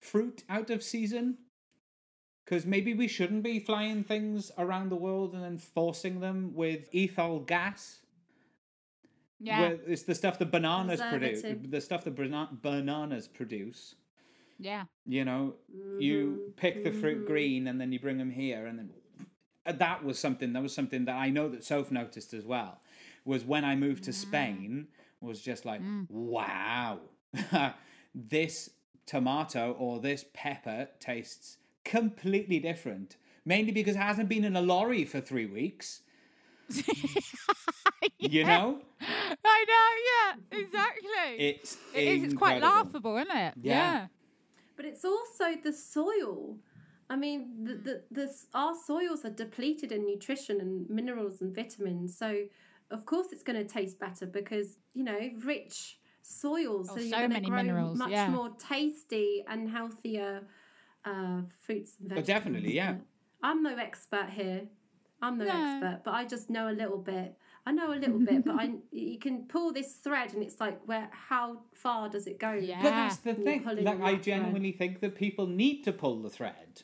fruit 0.01 0.43
out 0.49 0.71
of 0.71 0.83
season 0.83 1.37
because 2.45 2.65
maybe 2.65 2.95
we 2.95 3.07
shouldn't 3.07 3.43
be 3.43 3.61
flying 3.61 4.03
things 4.03 4.51
around 4.57 4.89
the 4.89 4.97
world 4.97 5.35
and 5.35 5.45
then 5.45 5.59
forcing 5.59 6.21
them 6.21 6.55
with 6.55 6.89
ethyl 6.95 7.41
gas 7.41 8.01
Yeah. 9.39 9.61
where 9.61 9.79
it's 9.87 10.05
the 10.05 10.15
stuff 10.15 10.39
that 10.39 10.51
bananas 10.51 11.01
produce 11.03 11.43
the 11.43 11.81
stuff 11.83 12.05
that 12.05 12.15
bana- 12.17 12.49
bananas 12.63 13.29
produce 13.29 13.95
yeah. 14.63 14.85
you 15.07 15.25
know 15.25 15.55
you 15.99 16.17
Mhm, 16.53 16.57
pick 16.57 16.85
the 16.85 16.91
fruit 16.93 17.23
mhm. 17.23 17.27
green 17.27 17.67
and 17.69 17.81
then 17.81 17.93
you 17.93 17.99
bring 18.01 18.19
them 18.19 18.31
here 18.31 18.67
and 18.67 18.79
then 18.79 18.91
Uh, 19.65 19.73
that 19.73 20.03
was 20.05 20.19
something 20.19 20.53
that 20.55 20.63
was 20.63 20.75
something 20.75 21.05
that 21.05 21.15
i 21.17 21.29
know 21.31 21.49
that 21.49 21.63
soph 21.65 21.91
noticed 21.91 22.35
as 22.35 22.45
well 22.45 22.81
was 23.25 23.45
when 23.45 23.65
i 23.65 23.75
moved 23.77 24.03
to 24.05 24.13
spain 24.13 24.89
was 25.21 25.41
just 25.41 25.65
like 25.65 25.81
wow 26.09 26.99
this 28.15 28.71
tomato 29.07 29.65
or 29.79 30.01
this 30.01 30.25
pepper 30.35 30.89
tastes 30.99 31.59
completely 31.85 32.59
different 32.59 33.17
mainly 33.45 33.73
because 33.73 33.95
it 33.95 34.01
hasn't 34.01 34.29
been 34.29 34.45
in 34.45 34.57
a 34.57 34.63
lorry 34.63 35.05
for 35.05 35.21
three 35.21 35.47
weeks 35.47 36.03
you 38.19 38.45
know 38.45 38.81
I 39.45 39.65
know. 39.73 39.89
Yeah. 40.11 40.59
Exactly. 40.61 41.31
it's 41.39 41.77
It 41.95 42.05
is. 42.05 42.25
It's 42.25 42.35
quite 42.35 42.63
laughable, 42.63 43.17
isn't 43.17 43.37
it? 43.37 43.55
Yeah. 43.63 44.07
But 44.77 44.85
it's 44.87 45.05
also 45.05 45.55
the 45.63 45.73
soil. 45.73 46.59
I 47.11 47.17
mean, 47.17 47.65
the, 47.65 47.75
the, 47.75 48.03
the, 48.11 48.35
our 48.55 48.75
soils 48.75 49.25
are 49.25 49.31
depleted 49.31 49.93
in 49.93 50.07
nutrition 50.07 50.61
and 50.61 50.89
minerals 50.89 51.41
and 51.43 51.55
vitamins. 51.55 52.17
So, 52.17 52.45
of 52.91 53.05
course, 53.05 53.29
it's 53.33 53.43
going 53.43 53.59
to 53.59 53.71
taste 53.71 53.99
better 53.99 54.27
because, 54.27 54.79
you 54.95 55.05
know, 55.05 55.31
rich 55.45 55.99
soils. 56.23 56.89
Oh, 56.91 56.97
so, 56.97 57.01
you're 57.01 57.11
so 57.11 57.17
gonna 57.23 57.35
many 57.35 57.49
grow 57.49 57.57
minerals, 57.63 57.99
Much 57.99 58.11
yeah. 58.11 58.29
more 58.29 58.51
tasty 58.59 59.45
and 59.49 59.69
healthier 59.69 60.47
uh, 61.05 61.43
fruits 61.61 61.97
and 62.01 62.11
Oh, 62.13 62.15
vegetables. 62.15 62.27
definitely, 62.27 62.75
yeah. 62.75 62.97
I'm 63.43 63.63
no 63.63 63.77
expert 63.77 64.31
here. 64.31 64.69
I'm 65.21 65.39
no 65.39 65.45
No. 65.45 65.51
expert, 65.53 66.01
but 66.05 66.15
I 66.15 66.25
just 66.25 66.49
know 66.51 66.69
a 66.69 66.73
little 66.73 66.99
bit. 66.99 67.37
I 67.65 67.73
know 67.73 67.93
a 67.93 67.95
little 67.95 68.19
bit, 68.19 68.45
but 68.45 68.57
I 68.57 68.73
you 68.91 69.19
can 69.19 69.45
pull 69.45 69.73
this 69.73 69.93
thread, 69.93 70.35
and 70.35 70.43
it's 70.43 70.61
like, 70.61 70.81
where? 70.87 71.09
How 71.13 71.59
far 71.73 72.09
does 72.09 72.27
it 72.27 72.39
go? 72.39 72.53
Yeah. 72.53 72.83
But 72.83 72.91
that's 72.91 73.17
the 73.19 73.35
thing. 73.35 73.65
Like, 73.65 73.79
I 73.79 73.83
that 73.83 73.99
thread. 73.99 74.23
genuinely 74.23 74.73
think 74.73 75.01
that 75.01 75.15
people 75.15 75.47
need 75.47 75.83
to 75.85 75.93
pull 75.93 76.21
the 76.23 76.31
thread 76.31 76.83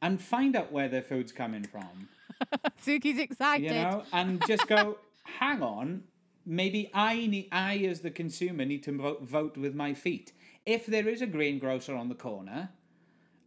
and 0.00 0.20
find 0.20 0.56
out 0.56 0.72
where 0.72 0.88
their 0.88 1.02
food's 1.02 1.32
coming 1.32 1.64
from. 1.64 2.08
Suki's 2.84 3.18
excited. 3.18 3.64
You 3.64 3.70
know, 3.70 4.04
and 4.12 4.42
just 4.46 4.66
go, 4.68 4.98
hang 5.24 5.62
on, 5.62 6.04
maybe 6.44 6.90
I 6.92 7.26
need, 7.26 7.48
I 7.52 7.78
as 7.78 8.00
the 8.00 8.10
consumer 8.10 8.64
need 8.64 8.82
to 8.84 8.96
vote, 8.96 9.22
vote 9.22 9.56
with 9.56 9.74
my 9.74 9.94
feet. 9.94 10.32
If 10.66 10.86
there 10.86 11.08
is 11.08 11.22
a 11.22 11.26
greengrocer 11.26 11.94
on 11.94 12.08
the 12.08 12.14
corner, 12.14 12.70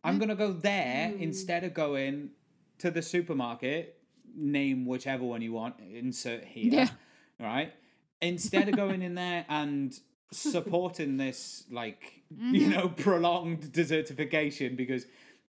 I'm 0.03 0.17
mm. 0.17 0.19
gonna 0.19 0.35
go 0.35 0.51
there 0.53 1.09
mm. 1.09 1.21
instead 1.21 1.63
of 1.63 1.73
going 1.73 2.31
to 2.79 2.91
the 2.91 3.01
supermarket. 3.01 3.96
Name 4.37 4.85
whichever 4.85 5.23
one 5.23 5.41
you 5.41 5.53
want. 5.53 5.75
Insert 5.79 6.45
here. 6.45 6.71
Yeah. 6.71 6.89
Right. 7.39 7.73
Instead 8.21 8.69
of 8.69 8.75
going 8.75 9.01
in 9.01 9.15
there 9.15 9.45
and 9.49 9.97
supporting 10.31 11.17
this, 11.17 11.63
like 11.71 12.21
you 12.31 12.61
mm-hmm. 12.61 12.71
know, 12.71 12.89
prolonged 12.89 13.61
desertification, 13.63 14.77
because 14.77 15.05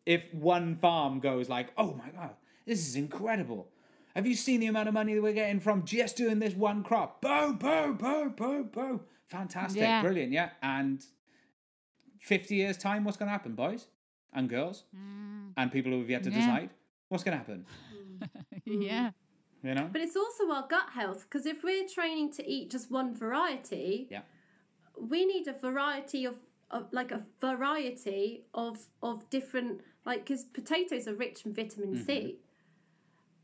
if 0.04 0.22
one 0.32 0.76
farm 0.76 1.20
goes 1.20 1.48
like, 1.48 1.68
"Oh 1.76 1.94
my 1.94 2.10
god, 2.10 2.34
this 2.64 2.86
is 2.86 2.96
incredible," 2.96 3.68
Have 4.16 4.26
you 4.26 4.34
seen 4.34 4.60
the 4.60 4.66
amount 4.68 4.88
of 4.88 4.94
money 4.94 5.12
that 5.12 5.22
we're 5.22 5.34
getting 5.34 5.60
from 5.60 5.84
just 5.84 6.16
doing 6.16 6.38
this 6.38 6.54
one 6.54 6.82
crop? 6.82 7.20
Boom, 7.20 7.58
boom, 7.58 7.96
boom, 7.98 8.30
boom, 8.30 8.70
boom. 8.72 9.00
Fantastic, 9.28 9.82
Yeah. 9.82 10.00
brilliant, 10.00 10.32
yeah. 10.32 10.52
And 10.62 11.04
50 12.20 12.54
years' 12.54 12.78
time, 12.78 13.04
what's 13.04 13.18
going 13.18 13.26
to 13.26 13.32
happen, 13.32 13.54
boys 13.54 13.88
and 14.32 14.48
girls 14.48 14.84
mm. 14.96 15.52
and 15.58 15.70
people 15.70 15.92
who 15.92 15.98
have 15.98 16.08
yet 16.08 16.22
to 16.22 16.30
Yeah. 16.30 16.36
decide? 16.36 16.70
What's 17.10 17.24
going 17.24 17.34
to 17.34 17.38
happen? 17.38 17.66
yeah. 18.64 19.10
You 19.62 19.74
know? 19.74 19.88
But 19.92 20.00
it's 20.02 20.16
also 20.16 20.50
our 20.50 20.66
gut 20.68 20.90
health 20.92 21.26
because 21.28 21.46
if 21.46 21.62
we're 21.64 21.86
training 21.88 22.32
to 22.34 22.48
eat 22.48 22.70
just 22.70 22.90
one 22.90 23.14
variety, 23.14 24.06
Yeah. 24.10 24.22
we 25.00 25.24
need 25.24 25.48
a 25.48 25.52
variety 25.54 26.24
of, 26.24 26.34
of 26.70 26.86
like 26.92 27.10
a 27.12 27.22
variety 27.40 28.44
of 28.54 28.78
of 29.02 29.28
different 29.30 29.80
like 30.04 30.24
because 30.26 30.44
potatoes 30.44 31.08
are 31.08 31.14
rich 31.14 31.44
in 31.46 31.52
vitamin 31.52 31.94
Mm-hmm. 31.94 32.04
C. 32.04 32.38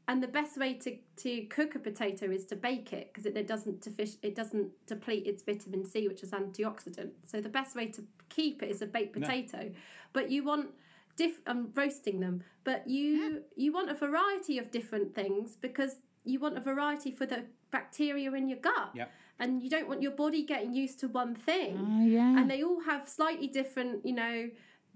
And 0.08 0.20
the 0.22 0.26
best 0.28 0.58
way 0.58 0.74
to, 0.74 0.96
to 1.18 1.42
cook 1.44 1.76
a 1.76 1.78
potato 1.78 2.26
is 2.30 2.44
to 2.46 2.56
bake 2.56 2.92
it 2.92 3.10
because 3.12 3.24
it, 3.24 3.36
it 3.36 3.46
doesn't 3.46 3.80
defic- 3.80 4.18
it 4.22 4.34
doesn't 4.34 4.70
deplete 4.86 5.26
its 5.26 5.42
vitamin 5.44 5.84
C, 5.84 6.08
which 6.08 6.22
is 6.24 6.32
antioxidant. 6.32 7.10
So 7.24 7.40
the 7.40 7.48
best 7.48 7.76
way 7.76 7.86
to 7.86 8.04
keep 8.28 8.62
it 8.64 8.70
is 8.70 8.82
a 8.82 8.86
baked 8.86 9.16
No. 9.16 9.26
potato. 9.26 9.70
But 10.12 10.28
you 10.30 10.42
want 10.44 10.70
diff 11.16 11.40
um, 11.46 11.70
roasting 11.74 12.20
them, 12.20 12.42
but 12.64 12.88
you 12.88 13.42
you 13.56 13.72
want 13.72 13.90
a 13.90 13.94
variety 13.94 14.58
of 14.58 14.70
different 14.70 15.14
things 15.14 15.56
because 15.56 15.96
you 16.24 16.38
want 16.38 16.56
a 16.56 16.60
variety 16.60 17.10
for 17.10 17.26
the 17.26 17.44
bacteria 17.70 18.32
in 18.32 18.48
your 18.48 18.58
gut. 18.58 18.90
Yeah. 18.94 19.06
And 19.38 19.60
you 19.62 19.70
don't 19.70 19.88
want 19.88 20.02
your 20.02 20.12
body 20.12 20.44
getting 20.44 20.72
used 20.72 21.00
to 21.00 21.08
one 21.08 21.34
thing. 21.34 21.76
Oh, 21.80 22.04
yeah. 22.04 22.38
and 22.38 22.48
they 22.48 22.62
all 22.62 22.80
have 22.82 23.08
slightly 23.08 23.48
different 23.48 24.04
you 24.06 24.14
know 24.14 24.50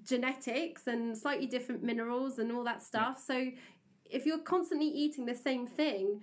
genetics 0.05 0.87
and 0.87 1.17
slightly 1.17 1.47
different 1.47 1.83
minerals 1.83 2.39
and 2.39 2.53
all 2.53 2.65
that 2.65 2.83
stuff. 2.83 3.23
So 3.25 3.51
if 4.05 4.25
you're 4.25 4.39
constantly 4.39 4.87
eating 4.87 5.27
the 5.27 5.35
same 5.35 5.67
thing 5.67 6.23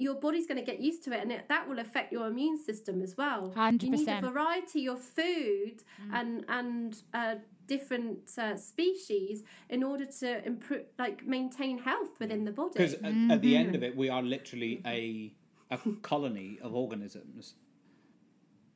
your 0.00 0.14
body's 0.14 0.46
going 0.46 0.56
to 0.58 0.64
get 0.64 0.80
used 0.80 1.04
to 1.04 1.12
it 1.12 1.20
and 1.20 1.30
it, 1.30 1.46
that 1.48 1.68
will 1.68 1.78
affect 1.78 2.10
your 2.10 2.26
immune 2.26 2.58
system 2.58 3.02
as 3.02 3.16
well. 3.16 3.52
You 3.82 3.90
need 3.90 4.06
a 4.24 4.30
variety 4.30 4.88
of 4.88 5.00
food 5.00 5.82
and 6.14 6.44
and 6.48 6.96
uh, 7.12 7.34
different 7.74 8.18
uh, 8.36 8.56
species 8.56 9.44
in 9.68 9.80
order 9.90 10.06
to 10.22 10.28
improve 10.44 10.84
like 10.98 11.18
maintain 11.24 11.78
health 11.78 12.12
within 12.18 12.44
the 12.44 12.50
body 12.50 12.72
Because 12.74 12.94
at, 12.94 13.14
at 13.34 13.40
the 13.42 13.56
end 13.56 13.74
of 13.76 13.82
it, 13.82 13.96
we 13.96 14.08
are 14.08 14.22
literally 14.22 14.82
a 14.84 15.32
a 15.70 15.78
colony 16.02 16.58
of 16.62 16.74
organisms. 16.74 17.54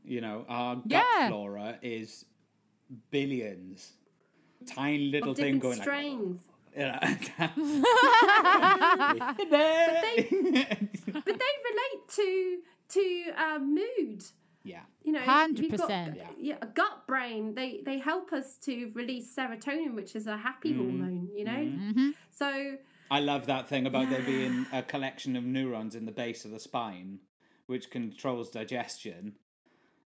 You 0.04 0.20
know, 0.20 0.44
our 0.48 0.76
gut 0.76 1.04
Yeah. 1.16 1.28
flora 1.28 1.78
is 1.82 2.24
billions. 3.10 3.94
Tiny 4.64 4.98
little 5.14 5.32
of 5.32 5.38
thing 5.38 5.58
going 5.58 5.80
strains 5.82 6.40
like. 6.76 7.32
but 11.24 11.36
they 11.42 11.54
relate 11.70 12.02
to 12.20 12.58
to 12.88 13.04
uh, 13.36 13.58
mood 13.58 14.24
yeah. 14.64 14.80
you 15.04 15.12
know, 15.12 15.20
Hundred 15.20 15.70
we've 15.70 15.78
got- 15.78 15.88
Yeah. 15.90 16.28
Yeah, 16.38 16.56
a 16.62 16.66
gut 16.66 17.06
brain. 17.06 17.54
They 17.54 17.82
they 17.84 17.98
help 17.98 18.32
us 18.32 18.56
to 18.66 18.90
release 18.94 19.34
serotonin, 19.36 19.94
which 19.94 20.16
is 20.16 20.26
a 20.26 20.36
happy 20.36 20.72
hormone. 20.72 21.28
You 21.36 21.44
know, 21.44 21.52
Mm-hmm. 21.52 22.10
so 22.30 22.76
I 23.10 23.20
love 23.20 23.46
that 23.46 23.68
thing 23.68 23.86
about 23.86 24.10
there 24.10 24.22
being 24.22 24.66
a 24.72 24.82
collection 24.82 25.36
of 25.36 25.44
neurons 25.44 25.94
in 25.94 26.04
the 26.06 26.12
base 26.12 26.44
of 26.44 26.50
the 26.50 26.58
spine, 26.58 27.20
which 27.66 27.90
controls 27.90 28.50
digestion, 28.50 29.34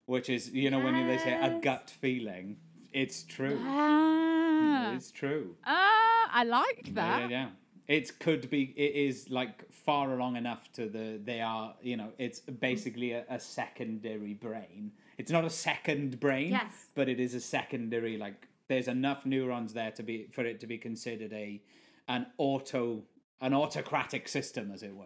which 0.06 0.30
is, 0.30 0.52
you 0.52 0.70
know, 0.72 0.80
when 0.80 0.96
they 1.08 1.18
say 1.18 1.34
a 1.34 1.60
gut 1.60 1.90
feeling, 2.02 2.58
it's 2.94 3.24
true. 3.24 3.60
Ah, 3.64 4.94
It's 4.94 5.12
true. 5.12 5.56
Ah, 5.66 6.30
I 6.32 6.44
like 6.44 6.84
Yeah, 6.88 6.94
that. 6.94 7.22
yeah, 7.22 7.28
yeah. 7.38 7.50
It 7.88 8.20
could 8.20 8.50
be. 8.50 8.74
It 8.76 8.96
is 8.96 9.30
like 9.30 9.70
far 9.72 10.14
along 10.14 10.38
enough 10.38 10.72
to 10.74 10.88
the. 10.88 11.20
They 11.24 11.42
are. 11.42 11.76
You 11.82 11.98
know. 11.98 12.10
It's 12.18 12.40
basically 12.40 13.12
a, 13.12 13.26
a 13.30 13.40
secondary 13.40 14.34
brain. 14.34 14.92
It's 15.18 15.32
not 15.32 15.46
a 15.46 15.50
second 15.50 16.20
brain. 16.20 16.52
Yes. 16.52 16.88
But 16.96 17.10
it 17.10 17.20
is 17.20 17.34
a 17.34 17.42
secondary. 17.42 18.18
Like 18.18 18.48
there's 18.68 18.88
enough 18.88 19.26
neurons 19.26 19.74
there 19.74 19.92
to 19.92 20.04
be 20.04 20.28
for 20.32 20.46
it 20.46 20.60
to 20.62 20.68
be 20.68 20.78
considered 20.78 21.34
a 21.34 21.62
an 22.08 22.28
auto 22.38 23.04
an 23.42 23.54
autocratic 23.54 24.28
system, 24.30 24.72
as 24.74 24.84
it 24.84 24.96
were. 24.96 25.06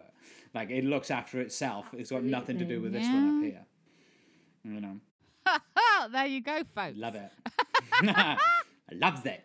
Like 0.54 0.70
it 0.70 0.84
looks 0.84 1.10
after 1.10 1.42
itself. 1.42 1.88
It's 1.94 2.12
got 2.12 2.24
nothing 2.24 2.60
to 2.60 2.66
do 2.66 2.82
with 2.82 2.94
this 2.94 3.08
one 3.08 3.16
up 3.16 3.34
mm-hmm. 3.34 3.44
here. 3.44 3.66
You 4.64 4.82
know. 4.82 5.00
There 6.12 6.28
you 6.28 6.42
go, 6.42 6.62
folks. 6.76 6.96
Love 6.96 7.16
it. 7.16 7.32
I 7.94 8.38
loves 8.92 9.26
it. 9.26 9.44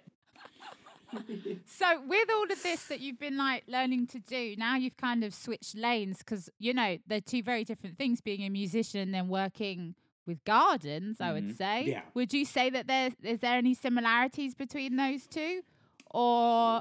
So, 1.66 2.00
with 2.06 2.28
all 2.30 2.44
of 2.44 2.62
this 2.62 2.84
that 2.86 3.00
you've 3.00 3.18
been 3.18 3.36
like 3.36 3.64
learning 3.66 4.06
to 4.08 4.18
do, 4.18 4.54
now 4.56 4.76
you've 4.76 4.96
kind 4.96 5.24
of 5.24 5.34
switched 5.34 5.76
lanes 5.76 6.18
because 6.18 6.50
you 6.58 6.74
know 6.74 6.98
they're 7.06 7.20
two 7.20 7.42
very 7.42 7.64
different 7.64 7.98
things. 7.98 8.20
Being 8.20 8.42
a 8.42 8.50
musician 8.50 9.00
and 9.00 9.14
then 9.14 9.28
working 9.28 9.94
with 10.26 10.42
gardens, 10.44 11.20
I 11.20 11.32
would 11.32 11.56
say. 11.56 11.80
Mm-hmm. 11.80 11.88
Yeah. 11.88 12.02
Would 12.14 12.32
you 12.32 12.44
say 12.44 12.70
that 12.70 12.86
there 12.86 13.08
is 13.08 13.14
is 13.22 13.40
there 13.40 13.56
any 13.56 13.74
similarities 13.74 14.54
between 14.54 14.96
those 14.96 15.26
two, 15.26 15.62
or 16.10 16.80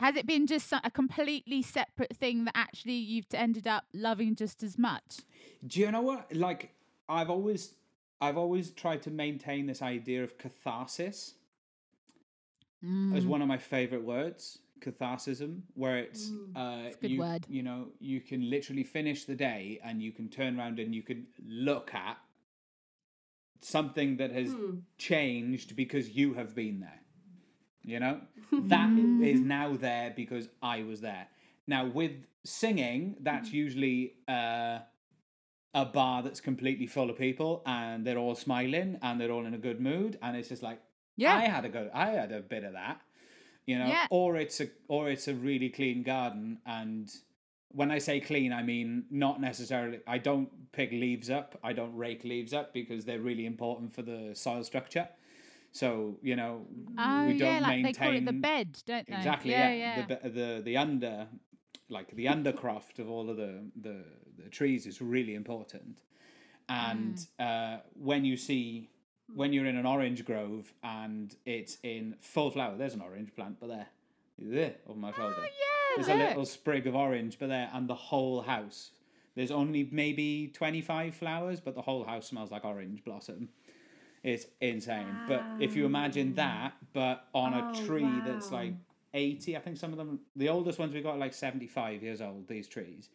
has 0.00 0.16
it 0.16 0.26
been 0.26 0.46
just 0.46 0.72
a 0.72 0.90
completely 0.90 1.60
separate 1.60 2.16
thing 2.16 2.46
that 2.46 2.56
actually 2.56 2.94
you've 2.94 3.26
ended 3.34 3.66
up 3.66 3.84
loving 3.92 4.34
just 4.34 4.62
as 4.62 4.78
much? 4.78 5.18
Do 5.66 5.80
you 5.80 5.92
know 5.92 6.00
what? 6.00 6.34
Like, 6.34 6.72
I've 7.06 7.28
always, 7.28 7.74
I've 8.18 8.38
always 8.38 8.70
tried 8.70 9.02
to 9.02 9.10
maintain 9.10 9.66
this 9.66 9.82
idea 9.82 10.24
of 10.24 10.38
catharsis 10.38 11.34
Mm. 12.84 13.16
as 13.16 13.26
one 13.26 13.42
of 13.42 13.48
my 13.48 13.58
favorite 13.58 14.04
words. 14.04 14.58
Catharsism, 14.80 15.60
where 15.74 15.98
it's, 15.98 16.30
uh, 16.56 16.58
a 16.58 16.92
good 17.02 17.10
you, 17.10 17.20
word. 17.20 17.44
you 17.50 17.62
know, 17.62 17.88
you 18.00 18.20
can 18.22 18.48
literally 18.48 18.82
finish 18.82 19.26
the 19.26 19.34
day 19.34 19.78
and 19.84 20.02
you 20.02 20.10
can 20.10 20.30
turn 20.30 20.58
around 20.58 20.78
and 20.78 20.94
you 20.94 21.02
can 21.02 21.26
look 21.46 21.92
at 21.92 22.16
something 23.60 24.16
that 24.16 24.32
has 24.32 24.54
changed 24.96 25.76
because 25.76 26.08
you 26.10 26.32
have 26.32 26.54
been 26.54 26.80
there. 26.80 27.02
You 27.82 28.00
know, 28.00 28.20
that 28.52 28.90
is 29.22 29.40
now 29.40 29.76
there 29.76 30.14
because 30.16 30.48
I 30.62 30.82
was 30.82 31.02
there. 31.02 31.28
Now 31.66 31.84
with 31.86 32.12
singing, 32.44 33.16
that's 33.20 33.52
usually 33.52 34.14
uh, 34.26 34.78
a 35.74 35.84
bar 35.84 36.22
that's 36.22 36.40
completely 36.40 36.86
full 36.86 37.10
of 37.10 37.18
people 37.18 37.62
and 37.66 38.06
they're 38.06 38.18
all 38.18 38.34
smiling 38.34 38.98
and 39.02 39.20
they're 39.20 39.30
all 39.30 39.46
in 39.46 39.54
a 39.54 39.58
good 39.58 39.80
mood 39.80 40.18
and 40.22 40.36
it's 40.36 40.48
just 40.48 40.62
like 40.62 40.80
Yeah. 41.16 41.34
I 41.36 41.42
had 41.44 41.64
a 41.64 41.68
go 41.68 41.90
I 41.92 42.10
had 42.10 42.32
a 42.32 42.40
bit 42.40 42.64
of 42.64 42.72
that. 42.74 43.00
You 43.66 43.78
know, 43.78 43.86
Yeah. 43.88 44.06
or 44.10 44.36
it's 44.36 44.60
a 44.60 44.68
or 44.88 45.10
it's 45.10 45.28
a 45.28 45.34
really 45.34 45.68
clean 45.70 46.02
garden 46.02 46.58
and 46.66 47.10
when 47.72 47.92
I 47.92 47.98
say 47.98 48.18
clean, 48.18 48.52
I 48.52 48.64
mean 48.64 49.04
not 49.10 49.40
necessarily. 49.40 50.00
I 50.06 50.18
don't 50.18 50.72
pick 50.72 50.90
leaves 50.90 51.30
up. 51.30 51.56
I 51.62 51.72
don't 51.72 51.94
rake 51.94 52.24
leaves 52.24 52.52
up 52.52 52.72
because 52.74 53.04
they're 53.04 53.20
really 53.20 53.46
important 53.46 53.94
for 53.94 54.02
the 54.02 54.32
soil 54.34 54.64
structure. 54.64 55.08
So 55.72 56.18
you 56.20 56.34
know, 56.34 56.66
Oh 56.98 57.26
we 57.28 57.38
don't 57.38 57.54
yeah, 57.54 57.60
like 57.60 57.80
maintain 57.80 57.92
they 57.92 57.92
call 57.92 58.16
it 58.16 58.24
the 58.24 58.32
bed, 58.32 58.82
don't 58.86 59.06
they? 59.08 59.14
exactly. 59.14 59.52
Yeah, 59.52 59.70
Yeah, 59.72 59.96
yeah. 59.98 60.18
The, 60.22 60.28
the 60.30 60.62
the 60.64 60.76
under, 60.76 61.28
like 61.88 62.10
the 62.16 62.26
undercroft 62.26 62.98
of 62.98 63.08
all 63.08 63.30
of 63.30 63.36
the 63.36 63.70
the, 63.80 64.04
the 64.42 64.48
trees 64.50 64.84
is 64.86 65.00
really 65.00 65.34
important. 65.36 66.02
And 66.68 67.14
Mm. 67.16 67.28
uh, 67.38 67.80
when 67.94 68.24
you 68.24 68.36
see 68.36 68.89
when 69.34 69.52
you're 69.52 69.66
in 69.66 69.76
an 69.76 69.86
orange 69.86 70.24
grove 70.24 70.72
and 70.82 71.34
it's 71.44 71.78
in 71.82 72.16
full 72.20 72.50
flower. 72.50 72.76
There's 72.76 72.94
an 72.94 73.00
orange 73.00 73.34
plant, 73.34 73.56
but 73.60 73.68
there, 73.68 73.86
there 74.38 74.74
over 74.86 74.98
my 74.98 75.10
ah, 75.10 75.12
shoulder. 75.12 75.36
Oh, 75.38 75.42
yeah, 75.42 75.96
There's 75.96 76.08
a 76.08 76.28
little 76.28 76.46
sprig 76.46 76.86
of 76.86 76.94
orange, 76.94 77.38
but 77.38 77.48
there, 77.48 77.70
and 77.72 77.88
the 77.88 77.94
whole 77.94 78.42
house. 78.42 78.90
There's 79.34 79.50
only 79.50 79.88
maybe 79.90 80.48
25 80.48 81.14
flowers, 81.14 81.60
but 81.60 81.74
the 81.74 81.82
whole 81.82 82.04
house 82.04 82.28
smells 82.28 82.50
like 82.50 82.64
orange 82.64 83.04
blossom. 83.04 83.48
It's 84.22 84.46
insane. 84.60 85.06
Wow. 85.06 85.26
But 85.28 85.64
if 85.64 85.76
you 85.76 85.86
imagine 85.86 86.32
ah. 86.32 86.36
that, 86.36 86.72
but 86.92 87.28
on 87.32 87.54
a 87.54 87.72
Oh, 87.74 87.86
tree 87.86 88.20
that's 88.26 88.50
like 88.50 88.74
80, 89.14 89.56
I 89.56 89.60
think 89.60 89.76
some 89.76 89.92
of 89.92 89.98
them, 89.98 90.20
the 90.36 90.48
oldest 90.48 90.78
ones 90.78 90.92
we 90.94 91.00
got 91.00 91.14
are 91.14 91.18
like 91.18 91.34
75 91.34 92.02
years 92.02 92.20
old, 92.20 92.48
these 92.48 92.68
trees. 92.68 93.08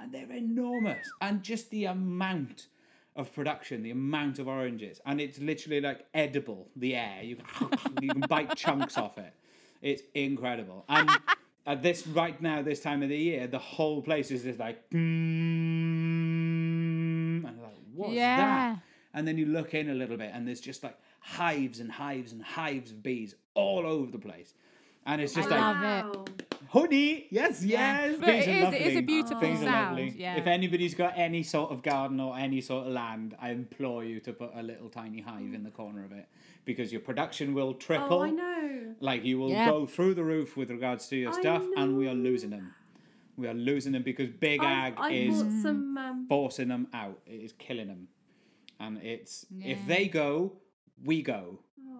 And 0.00 0.12
they're 0.12 0.30
enormous. 0.32 1.06
And 1.20 1.42
just 1.42 1.70
the 1.70 1.86
amount 1.86 2.66
of 3.16 3.32
production, 3.34 3.82
the 3.82 3.90
amount 3.90 4.38
of 4.38 4.48
oranges. 4.48 5.00
And 5.06 5.20
it's 5.20 5.38
literally 5.38 5.80
like 5.80 6.06
edible, 6.14 6.68
the 6.76 6.94
air. 6.96 7.20
You 7.22 7.36
can, 7.36 7.68
you 8.02 8.08
can 8.08 8.20
bite 8.22 8.54
chunks 8.56 8.96
off 8.96 9.18
it. 9.18 9.34
It's 9.82 10.02
incredible. 10.14 10.84
And 10.88 11.10
at 11.66 11.82
this 11.82 12.06
right 12.06 12.40
now, 12.40 12.62
this 12.62 12.80
time 12.80 13.02
of 13.02 13.08
the 13.10 13.16
year, 13.16 13.46
the 13.46 13.58
whole 13.58 14.00
place 14.02 14.30
is 14.30 14.42
just 14.44 14.58
like, 14.58 14.88
mm, 14.90 14.98
and 17.46 17.62
like, 17.62 17.74
what's 17.94 18.14
Yeah. 18.14 18.36
that? 18.36 18.78
And 19.14 19.28
then 19.28 19.36
you 19.36 19.46
look 19.46 19.74
in 19.74 19.90
a 19.90 19.94
little 19.94 20.16
bit, 20.16 20.30
and 20.32 20.48
there's 20.48 20.60
just 20.60 20.82
like 20.82 20.96
hives 21.20 21.80
and 21.80 21.92
hives 21.92 22.32
and 22.32 22.42
hives 22.42 22.92
of 22.92 23.02
bees 23.02 23.34
all 23.54 23.86
over 23.86 24.10
the 24.10 24.18
place. 24.18 24.54
And 25.04 25.20
it's 25.20 25.34
just 25.34 25.50
I 25.50 25.58
like, 25.58 25.60
love 25.60 25.82
it. 25.82 26.16
Wow. 26.16 26.24
Honey, 26.72 27.26
yes, 27.30 27.62
Yeah. 27.62 28.06
yes. 28.06 28.16
But 28.18 28.26
bees 28.26 28.46
it 28.46 28.48
are 28.48 28.52
is- 28.56 28.62
lovely. 28.64 28.78
it 28.80 28.86
is 28.86 28.96
a 28.96 29.00
beautiful 29.02 29.40
Bees 29.40 29.60
are 29.60 29.64
sound, 29.64 29.96
lovely. 29.98 30.14
yeah. 30.18 30.36
If 30.36 30.46
anybody's 30.46 30.94
got 30.94 31.12
any 31.18 31.42
sort 31.42 31.70
of 31.70 31.82
garden 31.82 32.18
or 32.18 32.36
any 32.38 32.60
sort 32.60 32.86
of 32.86 32.92
land, 32.92 33.36
I 33.40 33.50
implore 33.50 34.04
you 34.04 34.20
to 34.20 34.32
put 34.32 34.50
a 34.54 34.62
little 34.62 34.88
tiny 34.88 35.20
hive 35.20 35.52
in 35.52 35.62
the 35.64 35.70
corner 35.70 36.02
of 36.04 36.12
it 36.12 36.26
because 36.64 36.90
your 36.90 37.00
production 37.02 37.52
will 37.54 37.74
triple. 37.74 38.18
Oh, 38.20 38.22
I 38.22 38.30
know. 38.30 38.94
Like 39.00 39.24
you 39.24 39.38
will 39.38 39.50
Yeah. 39.50 39.68
go 39.70 39.84
through 39.86 40.14
the 40.14 40.24
roof 40.24 40.56
with 40.56 40.70
regards 40.70 41.08
to 41.08 41.16
your 41.16 41.32
I 41.36 41.40
stuff, 41.40 41.64
and 41.76 41.96
we 41.98 42.08
are 42.08 42.14
losing 42.14 42.50
them. 42.50 42.74
We 43.36 43.48
are 43.48 43.54
losing 43.54 43.92
them 43.92 44.02
because 44.02 44.28
Big 44.30 44.60
I, 44.62 44.72
Ag 44.88 44.94
I 44.96 45.10
is 45.12 45.42
bought 45.42 45.52
some. 45.62 45.98
Um, 45.98 46.26
forcing 46.28 46.68
them 46.68 46.86
out. 46.94 47.20
It 47.26 47.40
is 47.42 47.52
killing 47.52 47.88
them, 47.88 48.08
and 48.80 48.98
it's 48.98 49.44
if 49.60 49.78
Yeah. 49.78 49.86
they 49.86 50.06
go, 50.08 50.56
we 51.04 51.22
go. 51.22 51.58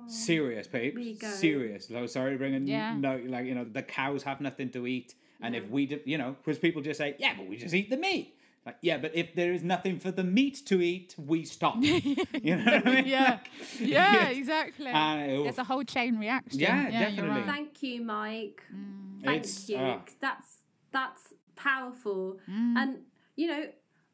Serious, 0.08 0.66
peeps. 0.66 0.96
We 0.96 1.14
go. 1.14 1.28
Serious. 1.30 1.88
So 1.88 2.06
sorry, 2.06 2.36
bringing 2.36 2.66
Yeah. 2.66 2.94
no, 2.96 3.20
like 3.26 3.46
you 3.46 3.54
know, 3.54 3.64
the 3.64 3.82
cows 3.82 4.22
have 4.24 4.40
nothing 4.40 4.70
to 4.70 4.86
eat, 4.86 5.14
and 5.40 5.54
if 5.56 5.68
we, 5.68 5.86
do, 5.86 6.00
you 6.04 6.18
know, 6.18 6.36
because 6.44 6.58
people 6.58 6.82
just 6.82 6.98
say, 6.98 7.16
yeah, 7.18 7.34
but 7.36 7.46
we 7.48 7.56
just 7.56 7.74
eat 7.74 7.90
the 7.90 7.96
meat. 7.96 8.34
Like, 8.64 8.76
yeah, 8.80 8.96
but 8.98 9.12
if 9.16 9.34
there 9.34 9.52
is 9.52 9.64
nothing 9.64 9.98
for 9.98 10.12
the 10.12 10.22
meat 10.22 10.62
to 10.66 10.80
eat, 10.80 11.16
we 11.18 11.44
stop. 11.44 11.74
you 11.82 12.56
know 12.56 12.64
what 12.64 12.86
I 12.86 12.94
mean? 12.94 13.06
Yeah. 13.06 13.30
Like, 13.40 13.48
Yeah, 13.80 14.12
yes. 14.12 14.36
exactly. 14.36 14.86
And, 14.86 15.44
There's 15.44 15.58
a 15.58 15.64
whole 15.64 15.82
chain 15.82 16.16
reaction. 16.16 16.60
Yeah, 16.60 16.82
you're 16.82 16.92
definitely. 16.92 17.28
right. 17.30 17.44
Thank 17.46 17.82
you, 17.82 18.02
Mike. 18.04 18.62
Mm. 18.72 19.24
Thank 19.24 19.42
It's, 19.42 19.68
you. 19.68 19.78
ah. 19.78 20.00
That's 20.20 20.58
that's 20.92 21.34
powerful. 21.56 22.38
Mm. 22.48 22.76
And 22.76 22.98
you 23.34 23.48
know, 23.48 23.64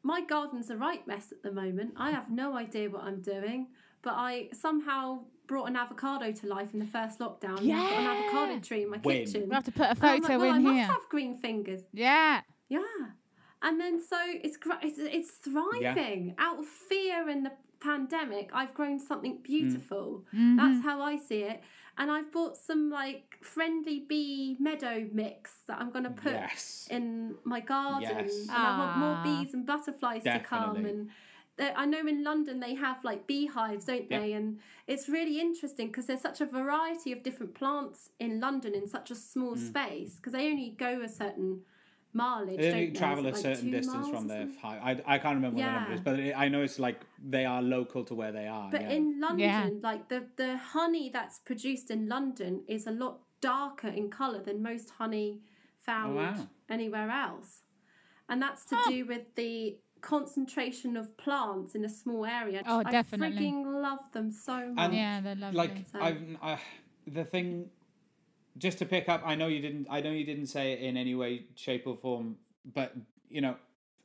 my 0.01 0.21
garden's 0.21 0.71
a 0.71 0.77
right 0.77 1.05
mess 1.07 1.31
at 1.31 1.43
the 1.43 1.51
moment. 1.51 1.93
I 1.97 2.09
have 2.09 2.31
no 2.31 2.55
idea 2.57 2.89
what 2.89 3.03
I'm 3.03 3.21
doing, 3.21 3.67
but 4.01 4.13
I 4.15 4.49
somehow 4.53 5.25
brought 5.49 5.65
an 5.65 5.75
avocado 5.75 6.31
to 6.31 6.47
life 6.47 6.69
in 6.73 6.79
the 6.79 6.85
first 6.85 7.19
lockdown. 7.19 7.59
I've 7.59 7.67
got 7.67 7.99
an 7.99 8.05
avocado 8.05 8.59
tree 8.59 8.83
in 8.83 8.89
my 8.91 8.99
Win. 9.03 9.25
kitchen. 9.25 9.41
We'll 9.47 9.55
have 9.55 9.63
to 9.65 9.71
put 9.71 9.87
a 9.87 9.89
And 9.89 10.03
I'm 10.05 10.21
photo 10.21 10.33
like, 10.33 10.41
well, 10.41 10.53
I 10.53 10.57
in 10.57 10.63
must 10.63 10.75
here. 10.77 10.85
have 10.85 11.09
green 11.09 11.35
fingers. 11.37 11.81
Yeah. 11.91 12.41
Yeah. 12.69 12.79
And 13.63 13.81
then 13.81 13.99
so 14.01 14.15
it's 14.25 14.57
it's, 14.83 14.99
it's 14.99 15.31
thriving 15.31 16.35
out 16.37 16.59
of 16.59 16.65
fear 16.67 17.27
in 17.29 17.43
the 17.43 17.51
pandemic. 17.81 18.51
I've 18.53 18.73
grown 18.73 18.99
something 18.99 19.39
beautiful. 19.43 20.23
Mm-hmm. 20.33 20.55
That's 20.57 20.83
how 20.85 21.01
I 21.01 21.17
see 21.17 21.41
it. 21.43 21.61
And 21.97 22.09
I've 22.09 22.31
bought 22.31 22.55
some 22.55 22.89
like 22.89 23.37
friendly 23.41 24.05
bee 24.07 24.55
meadow 24.59 25.05
mix 25.11 25.51
that 25.67 25.79
I'm 25.81 25.89
going 25.91 26.05
to 26.05 26.11
put 26.11 26.31
Yes. 26.31 26.87
in 26.89 27.35
my 27.43 27.59
garden. 27.59 28.03
Yes. 28.19 28.33
And 28.43 28.51
I 28.51 28.77
want 28.79 28.97
more 28.99 29.15
Ah. 29.17 29.23
bees 29.23 29.53
and 29.53 29.65
butterflies 29.65 30.23
to 30.23 30.39
come. 30.39 30.77
And 30.77 30.85
there- 30.85 31.05
I 31.59 31.85
know 31.85 31.99
in 32.07 32.23
London 32.23 32.59
they 32.59 32.73
have 32.75 33.03
like 33.03 33.27
beehives, 33.27 33.85
don't 33.85 34.09
Yeah. 34.09 34.19
they? 34.19 34.33
And 34.33 34.59
it's 34.87 35.09
really 35.09 35.39
interesting 35.39 35.87
because 35.87 36.05
there's 36.07 36.21
such 36.21 36.41
a 36.41 36.45
variety 36.45 37.11
of 37.11 37.23
different 37.23 37.53
plants 37.53 38.09
in 38.19 38.39
London 38.39 38.73
in 38.73 38.87
such 38.87 39.11
a 39.11 39.15
small 39.15 39.55
Mm. 39.55 39.67
space 39.69 40.15
because 40.15 40.33
they 40.33 40.49
only 40.49 40.71
go 40.71 41.01
a 41.01 41.09
certain 41.09 41.61
mileage. 42.13 42.57
They 42.57 42.63
don't 42.69 42.73
only 42.73 42.91
they? 42.91 42.97
travel 42.99 43.25
Is 43.25 43.31
a 43.31 43.35
like 43.35 43.41
certain 43.41 43.71
distance 43.71 44.09
from 44.09 44.27
their 44.27 44.45
something? 44.47 44.61
high. 44.61 44.77
I, 45.05 45.15
I 45.15 45.17
can't 45.19 45.35
remember 45.35 45.57
what 45.59 45.65
the 45.65 45.71
number 45.73 45.89
Yeah. 45.89 45.95
is, 45.95 46.01
but 46.01 46.19
it, 46.19 46.33
I 46.37 46.47
know 46.47 46.61
it's 46.61 46.79
like 46.79 47.01
they 47.23 47.45
are 47.45 47.61
local 47.61 48.03
to 48.05 48.15
where 48.15 48.31
they 48.31 48.47
are. 48.47 48.69
But 48.71 48.81
yeah. 48.81 48.91
in 48.91 49.19
London, 49.19 49.39
Yeah. 49.39 49.69
like 49.81 50.09
the, 50.09 50.25
the 50.37 50.57
honey 50.57 51.09
that's 51.11 51.39
produced 51.39 51.91
in 51.91 52.07
London 52.07 52.63
is 52.67 52.87
a 52.87 52.91
lot 52.91 53.19
darker 53.41 53.87
in 53.87 54.09
colour 54.09 54.41
than 54.41 54.61
most 54.61 54.89
honey 54.91 55.41
found 55.81 56.11
Oh, 56.11 56.15
wow. 56.15 56.47
anywhere 56.69 57.09
else. 57.09 57.61
And 58.27 58.41
that's 58.41 58.65
to 58.65 58.75
Huh. 58.75 58.89
do 58.91 59.05
with 59.05 59.23
the 59.35 59.77
concentration 60.01 60.95
of 60.97 61.15
plants 61.17 61.75
in 61.75 61.83
a 61.85 61.89
small 61.89 62.25
area. 62.25 62.61
Oh, 62.65 62.83
definitely. 62.83 63.37
I 63.47 63.51
freaking 63.51 63.81
love 63.81 63.99
them 64.13 64.31
so 64.31 64.69
much. 64.73 64.85
And, 64.85 64.93
Yeah, 64.95 65.21
they're 65.21 65.35
lovely. 65.35 65.57
like 65.57 65.87
So- 65.91 66.01
I've 66.01 66.21
uh, 66.41 66.57
the 67.07 67.25
thing 67.25 67.69
just 68.57 68.77
to 68.79 68.85
pick 68.85 69.07
up 69.07 69.21
i 69.25 69.35
know 69.35 69.47
you 69.47 69.59
didn't 69.61 69.87
i 69.89 70.01
know 70.01 70.11
you 70.11 70.25
didn't 70.25 70.47
say 70.47 70.73
it 70.73 70.79
in 70.81 70.97
any 70.97 71.15
way 71.15 71.45
shape 71.55 71.83
or 71.87 71.95
form 71.95 72.35
but 72.73 72.93
you 73.29 73.39
know 73.41 73.55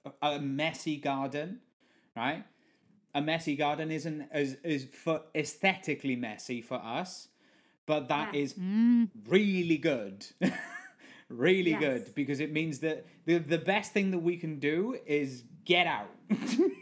a, 0.04 0.28
a 0.34 0.38
messy 0.40 0.96
garden 0.96 1.58
right 2.14 2.44
a 3.14 3.20
messy 3.20 3.56
garden 3.56 3.90
isn't 3.90 4.28
as 4.30 4.54
is 4.62 4.86
for 5.02 5.22
aesthetically 5.34 6.14
messy 6.14 6.60
for 6.62 6.76
us 6.76 7.28
but 7.86 8.08
that 8.08 8.32
Yeah. 8.34 8.40
is 8.42 8.54
Mm. 8.54 9.08
really 9.26 9.78
good 9.78 10.24
really 11.28 11.70
Yes. 11.72 11.80
good 11.80 12.14
because 12.14 12.38
it 12.40 12.52
means 12.52 12.78
that 12.80 13.06
the 13.24 13.38
the 13.38 13.58
best 13.58 13.92
thing 13.92 14.10
that 14.12 14.20
we 14.20 14.36
can 14.36 14.58
do 14.58 14.96
is 15.06 15.42
get 15.64 15.86
out 15.86 16.10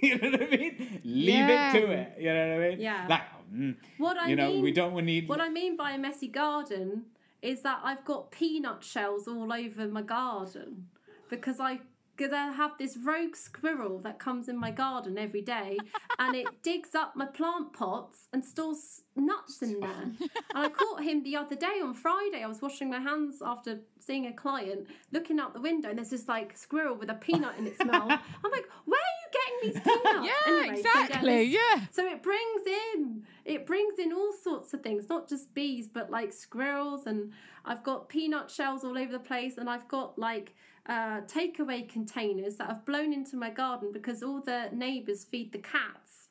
you 0.02 0.18
know 0.18 0.30
what 0.30 0.42
i 0.42 0.46
mean 0.56 1.00
leave 1.04 1.48
Yeah. 1.48 1.72
it 1.74 1.80
to 1.80 1.90
it 1.90 2.12
you 2.18 2.32
know 2.32 2.48
what 2.56 2.64
i 2.64 2.68
mean 2.70 2.80
Yeah. 2.80 3.06
like 3.08 3.22
mm, 3.54 3.76
What 3.98 4.16
I 4.18 4.28
you 4.28 4.36
know 4.36 4.48
mean, 4.50 4.62
we 4.62 4.72
don't 4.72 4.94
need 5.04 5.28
what 5.28 5.40
I 5.40 5.48
mean 5.48 5.76
by 5.76 5.92
a 5.92 5.98
messy 5.98 6.28
garden 6.28 7.04
is 7.42 7.62
that 7.62 7.80
I've 7.82 8.04
got 8.04 8.30
peanut 8.30 8.82
shells 8.84 9.26
all 9.28 9.52
over 9.52 9.88
my 9.88 10.02
garden 10.02 10.86
because 11.28 11.58
I 11.60 11.80
because 12.22 12.32
I 12.36 12.52
have 12.52 12.72
this 12.78 12.96
rogue 12.96 13.34
squirrel 13.34 13.98
that 14.00 14.20
comes 14.20 14.48
in 14.48 14.56
my 14.56 14.70
garden 14.70 15.18
every 15.18 15.42
day 15.42 15.76
and 16.20 16.36
it 16.36 16.46
digs 16.62 16.94
up 16.94 17.16
my 17.16 17.26
plant 17.26 17.72
pots 17.72 18.28
and 18.32 18.44
stores 18.44 19.02
nuts 19.16 19.60
in 19.60 19.80
there. 19.80 19.90
And 20.02 20.18
I 20.54 20.68
caught 20.68 21.02
him 21.02 21.24
the 21.24 21.34
other 21.36 21.56
day 21.56 21.80
on 21.82 21.94
Friday. 21.94 22.42
I 22.44 22.46
was 22.46 22.62
washing 22.62 22.88
my 22.90 23.00
hands 23.00 23.42
after 23.44 23.80
seeing 23.98 24.26
a 24.26 24.32
client, 24.32 24.86
looking 25.10 25.40
out 25.40 25.52
the 25.52 25.60
window, 25.60 25.88
and 25.88 25.98
there's 25.98 26.10
this 26.10 26.28
like 26.28 26.56
squirrel 26.56 26.94
with 26.96 27.10
a 27.10 27.14
peanut 27.14 27.58
in 27.58 27.66
its 27.66 27.78
mouth. 27.84 28.10
I'm 28.44 28.50
like, 28.52 28.66
where 28.84 29.00
are 29.00 29.18
you 29.22 29.30
getting 29.32 29.72
these 29.72 29.82
peanuts? 29.82 30.26
Yeah, 30.46 30.52
Anyway, 30.58 30.78
exactly. 30.78 31.36
this- 31.50 31.54
yeah. 31.54 31.86
so 31.90 32.06
it 32.06 32.22
brings 32.22 32.62
in 32.94 33.24
it 33.44 33.66
brings 33.66 33.98
in 33.98 34.12
all 34.12 34.32
sorts 34.32 34.72
of 34.74 34.82
things, 34.82 35.08
not 35.08 35.28
just 35.28 35.52
bees, 35.54 35.88
but 35.92 36.08
like 36.10 36.32
squirrels 36.32 37.06
and 37.06 37.32
I've 37.64 37.82
got 37.82 38.08
peanut 38.08 38.48
shells 38.50 38.84
all 38.84 38.96
over 38.96 39.10
the 39.10 39.18
place 39.18 39.58
and 39.58 39.68
I've 39.68 39.88
got 39.88 40.16
like 40.18 40.54
uh, 40.86 41.20
takeaway 41.22 41.88
containers 41.88 42.56
that 42.56 42.68
have 42.68 42.84
blown 42.84 43.12
into 43.12 43.36
my 43.36 43.50
garden 43.50 43.90
because 43.92 44.22
all 44.22 44.40
the 44.40 44.68
neighbours 44.72 45.24
feed 45.24 45.52
the 45.52 45.58
cats. 45.58 46.28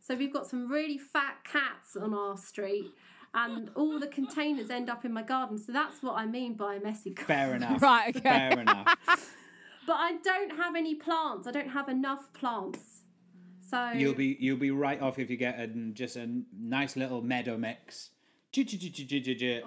So 0.00 0.14
we've 0.14 0.32
got 0.32 0.46
some 0.46 0.70
really 0.70 0.98
fat 0.98 1.36
cats 1.44 1.96
on 1.96 2.12
our 2.12 2.36
street 2.36 2.90
and 3.34 3.70
all 3.74 3.98
the 3.98 4.06
containers 4.06 4.70
end 4.70 4.90
up 4.90 5.04
in 5.04 5.12
my 5.12 5.22
garden. 5.22 5.58
So 5.58 5.72
that's 5.72 6.02
what 6.02 6.16
I 6.16 6.26
mean 6.26 6.54
by 6.54 6.74
a 6.76 6.80
messy 6.80 7.10
garden. 7.10 7.26
fair 7.26 7.54
enough 7.56 7.82
Right, 7.82 8.14
okay. 8.16 8.20
fair 8.20 8.60
enough 8.60 8.96
But 9.86 9.96
I 9.96 10.16
don't 10.22 10.56
have 10.56 10.76
any 10.76 10.94
plants. 10.94 11.46
I 11.46 11.50
don't 11.50 11.68
have 11.68 11.88
enough 11.88 12.32
plants. 12.32 13.02
So 13.68 13.92
you'll 13.92 14.14
be 14.14 14.36
you'll 14.40 14.56
be 14.56 14.70
right 14.70 15.00
off 15.00 15.18
if 15.18 15.30
you 15.30 15.36
get 15.36 15.58
a, 15.58 15.66
just 15.66 16.16
a 16.16 16.28
nice 16.58 16.96
little 16.96 17.22
meadow 17.22 17.56
mix 17.56 18.10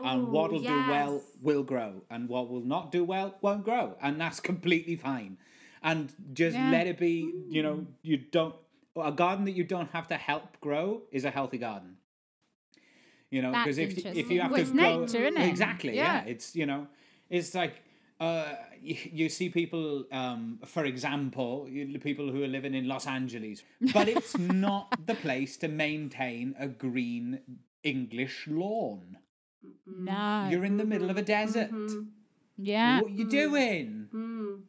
and 0.04 0.22
Ooh, 0.24 0.26
what'll 0.32 0.60
do 0.60 0.90
well 0.90 1.22
will 1.42 1.64
grow 1.64 2.02
and 2.10 2.30
what 2.30 2.50
will 2.50 2.62
not 2.62 2.92
do 2.92 3.04
well 3.04 3.36
won't 3.42 3.64
grow 3.64 3.96
and 4.02 4.20
that's 4.20 4.40
completely 4.40 4.96
fine 4.96 5.38
and 5.84 6.14
just 6.34 6.58
Yeah. 6.58 6.72
let 6.72 6.88
it 6.88 6.98
be 6.98 7.34
you 7.50 7.62
know 7.64 7.86
you 8.02 8.18
don't 8.18 8.56
a 8.96 9.12
garden 9.12 9.46
that 9.46 9.52
you 9.52 9.64
don't 9.64 9.92
have 9.92 10.08
to 10.08 10.16
help 10.16 10.60
grow 10.62 11.02
is 11.12 11.24
a 11.26 11.30
healthy 11.30 11.58
garden 11.58 11.98
you 13.30 13.42
know 13.42 13.52
because 13.52 13.78
if 13.78 13.98
if 14.06 14.32
you 14.32 14.42
have 14.42 14.52
Well, 14.52 14.66
to 14.66 14.72
grow 14.72 15.00
nature, 15.02 15.32
exactly 15.38 15.96
Yeah. 15.96 16.24
yeah. 16.24 16.32
it's 16.32 16.56
you 16.56 16.66
know 16.66 16.88
it's 17.30 17.54
like 17.54 17.84
uh, 18.20 18.56
you, 18.82 18.98
you 19.12 19.30
see 19.30 19.48
people, 19.48 20.06
um, 20.12 20.60
for 20.66 20.86
example, 20.86 21.68
you, 21.70 22.00
people 22.00 22.32
who 22.32 22.44
are 22.44 22.48
living 22.48 22.74
in 22.74 22.88
Los 22.88 23.06
Angeles, 23.06 23.62
but 23.94 24.10
it's 24.10 24.36
not 24.40 24.92
the 25.06 25.14
place 25.14 25.56
to 25.58 25.68
maintain 25.68 26.56
a 26.58 26.68
green 26.68 27.40
English 27.84 28.48
lawn. 28.48 29.18
Mm-hmm. 29.66 30.06
No. 30.06 30.48
You're 30.50 30.66
in 30.66 30.78
the 30.78 30.86
middle 30.86 31.10
of 31.10 31.18
a 31.18 31.22
desert. 31.22 31.72
Mm-hmm. 31.72 32.02
yeah. 32.58 33.02
What 33.02 33.12
are 33.12 33.14
you 33.14 33.26
mm-hmm. 33.26 33.30
doing? 33.30 34.08
Mm. 34.14 34.62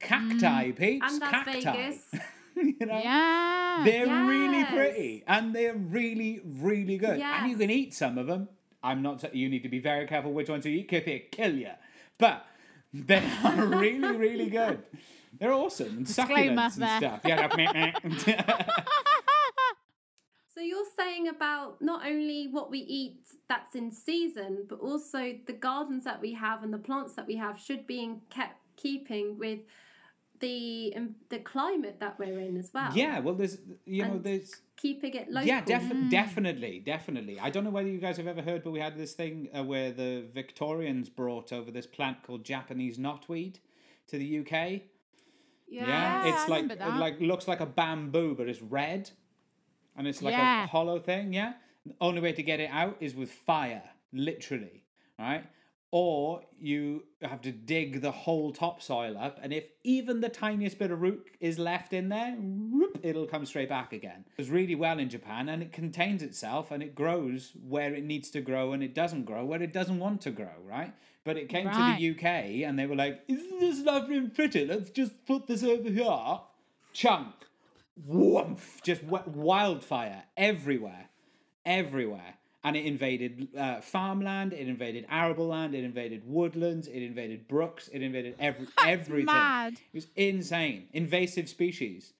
Cacti, 0.00 0.72
mm. 0.72 0.76
Pete. 0.76 1.02
And 1.04 1.20
that's 1.20 1.30
Cacti. 1.30 1.60
Vegas. 1.60 1.98
you 2.56 2.86
know? 2.86 2.98
Yeah. 2.98 3.82
They're 3.84 4.06
really 4.06 4.64
pretty 4.64 5.24
and 5.26 5.54
they're 5.54 5.74
really, 5.74 6.40
really 6.44 6.98
good. 6.98 7.20
And 7.20 7.50
you 7.50 7.56
can 7.56 7.70
eat 7.70 7.94
some 7.94 8.18
of 8.18 8.26
them. 8.26 8.48
I'm 8.82 9.02
not. 9.02 9.20
T- 9.20 9.38
you 9.38 9.48
need 9.48 9.62
to 9.62 9.68
be 9.68 9.78
very 9.78 10.06
careful 10.06 10.32
which 10.32 10.48
ones 10.48 10.64
you 10.64 10.72
eat. 10.72 10.88
Could 10.88 11.06
it 11.06 11.30
kill 11.30 11.54
you? 11.54 11.72
But 12.16 12.46
they 12.94 13.22
are 13.44 13.66
really, 13.66 14.16
really 14.16 14.48
good. 14.48 14.82
They're 15.38 15.52
awesome. 15.52 15.98
And 15.98 16.06
Disclaimer 16.06 16.62
succulents 16.62 16.74
and 16.74 16.82
there. 16.82 16.98
stuff. 16.98 17.20
Yeah. 18.26 18.74
So 20.54 20.60
you're 20.60 20.84
saying 20.96 21.28
about 21.28 21.80
not 21.80 22.04
only 22.06 22.48
what 22.48 22.70
we 22.70 22.78
eat 22.80 23.20
that's 23.48 23.74
in 23.76 23.92
season, 23.92 24.66
but 24.68 24.80
also 24.80 25.34
the 25.46 25.52
gardens 25.52 26.04
that 26.04 26.20
we 26.20 26.32
have 26.34 26.62
and 26.64 26.72
the 26.72 26.78
plants 26.78 27.14
that 27.14 27.26
we 27.26 27.36
have 27.36 27.58
should 27.58 27.86
be 27.86 28.02
in 28.02 28.20
kept 28.30 28.56
keeping 28.76 29.38
with 29.38 29.60
the 30.40 30.92
um, 30.96 31.14
the 31.28 31.38
climate 31.38 31.98
that 32.00 32.18
we're 32.18 32.40
in 32.40 32.56
as 32.56 32.70
well. 32.74 32.90
yeah. 32.94 33.20
Well, 33.20 33.34
there's. 33.34 33.58
You 33.84 34.02
know, 34.04 34.10
And 34.12 34.24
there's. 34.24 34.56
keeping 34.76 35.14
it 35.14 35.30
local. 35.30 35.46
Yeah, 35.46 35.60
def- 35.60 36.10
definitely, 36.10 36.80
definitely. 36.80 37.38
I 37.38 37.50
don't 37.50 37.62
know 37.64 37.70
whether 37.70 37.88
you 37.88 37.98
guys 37.98 38.16
have 38.16 38.26
ever 38.26 38.42
heard, 38.42 38.64
but 38.64 38.70
we 38.70 38.80
had 38.80 38.96
this 38.96 39.12
thing 39.12 39.50
uh, 39.56 39.62
where 39.62 39.92
the 39.92 40.24
Victorians 40.34 41.08
brought 41.10 41.52
over 41.52 41.70
this 41.70 41.86
plant 41.86 42.22
called 42.22 42.42
Japanese 42.44 42.98
knotweed 42.98 43.56
to 44.08 44.18
the 44.18 44.38
UK. 44.40 44.52
Yeah. 45.68 45.86
Yeah, 45.86 46.22
I 46.24 46.28
it's 46.30 46.48
like 46.48 46.78
that. 46.78 46.96
like 46.98 47.20
looks 47.20 47.46
like 47.46 47.60
a 47.60 47.66
bamboo, 47.66 48.34
but 48.34 48.48
it's 48.48 48.62
red, 48.62 49.10
and 50.00 50.08
it's 50.08 50.22
like 50.22 50.32
Yeah. 50.32 50.64
a 50.64 50.66
hollow 50.66 50.98
thing. 50.98 51.32
Yeah, 51.34 51.52
the 51.84 51.94
only 52.00 52.20
way 52.22 52.32
to 52.32 52.42
get 52.42 52.58
it 52.58 52.70
out 52.72 52.96
is 53.00 53.14
with 53.14 53.30
fire, 53.30 53.82
literally, 54.12 54.82
right? 55.18 55.44
Or 55.92 56.42
you 56.58 57.04
have 57.20 57.42
to 57.42 57.50
dig 57.52 58.00
the 58.00 58.12
whole 58.12 58.52
topsoil 58.52 59.18
up, 59.18 59.38
and 59.42 59.52
if 59.52 59.64
even 59.84 60.20
the 60.20 60.28
tiniest 60.28 60.78
bit 60.78 60.90
of 60.90 61.02
root 61.02 61.26
is 61.40 61.58
left 61.58 61.92
in 61.92 62.08
there, 62.08 62.32
whoop, 62.38 63.00
it'll 63.02 63.26
come 63.26 63.44
straight 63.44 63.68
back 63.68 63.92
again. 63.92 64.24
It 64.28 64.36
does 64.42 64.50
really 64.50 64.76
well 64.76 64.98
in 64.98 65.10
Japan, 65.10 65.48
and 65.50 65.62
it 65.62 65.72
contains 65.72 66.22
itself, 66.22 66.70
and 66.70 66.82
it 66.82 66.94
grows 66.94 67.52
where 67.68 67.92
it 67.92 68.04
needs 68.04 68.30
to 68.30 68.40
grow, 68.40 68.72
and 68.72 68.82
it 68.82 68.94
doesn't 68.94 69.24
grow 69.24 69.44
where 69.44 69.60
it 69.62 69.72
doesn't 69.72 69.98
want 69.98 70.22
to 70.22 70.30
grow, 70.30 70.56
right? 70.64 70.94
But 71.24 71.36
it 71.36 71.48
came 71.50 71.68
to 71.68 71.76
the 71.76 72.10
UK, 72.12 72.62
and 72.64 72.78
they 72.78 72.86
were 72.86 72.96
like, 72.96 73.22
"Isn't 73.28 73.58
this 73.60 73.80
lovely 73.84 74.16
and 74.16 74.32
pretty? 74.32 74.64
Let's 74.64 74.90
just 74.90 75.26
put 75.26 75.46
this 75.48 75.62
over 75.62 75.90
here." 75.90 76.40
Chunk, 76.92 77.34
woomph, 78.06 78.80
just 78.82 79.02
wildfire 79.02 80.24
everywhere, 80.36 81.08
everywhere. 81.64 82.34
And 82.62 82.76
it 82.76 82.84
invaded 82.84 83.48
uh, 83.56 83.80
farmland, 83.80 84.52
it 84.52 84.68
invaded 84.68 85.06
arable 85.08 85.48
land, 85.48 85.74
it 85.74 85.82
invaded 85.82 86.22
woodlands, 86.26 86.88
it 86.88 87.02
invaded 87.02 87.48
brooks, 87.48 87.88
it 87.88 88.02
invaded 88.02 88.34
every, 88.38 88.66
everything. 88.84 89.24
mad. 89.26 89.74
It 89.74 89.94
was 89.94 90.08
insane. 90.14 90.88
Invasive 90.92 91.48
species. 91.48 92.12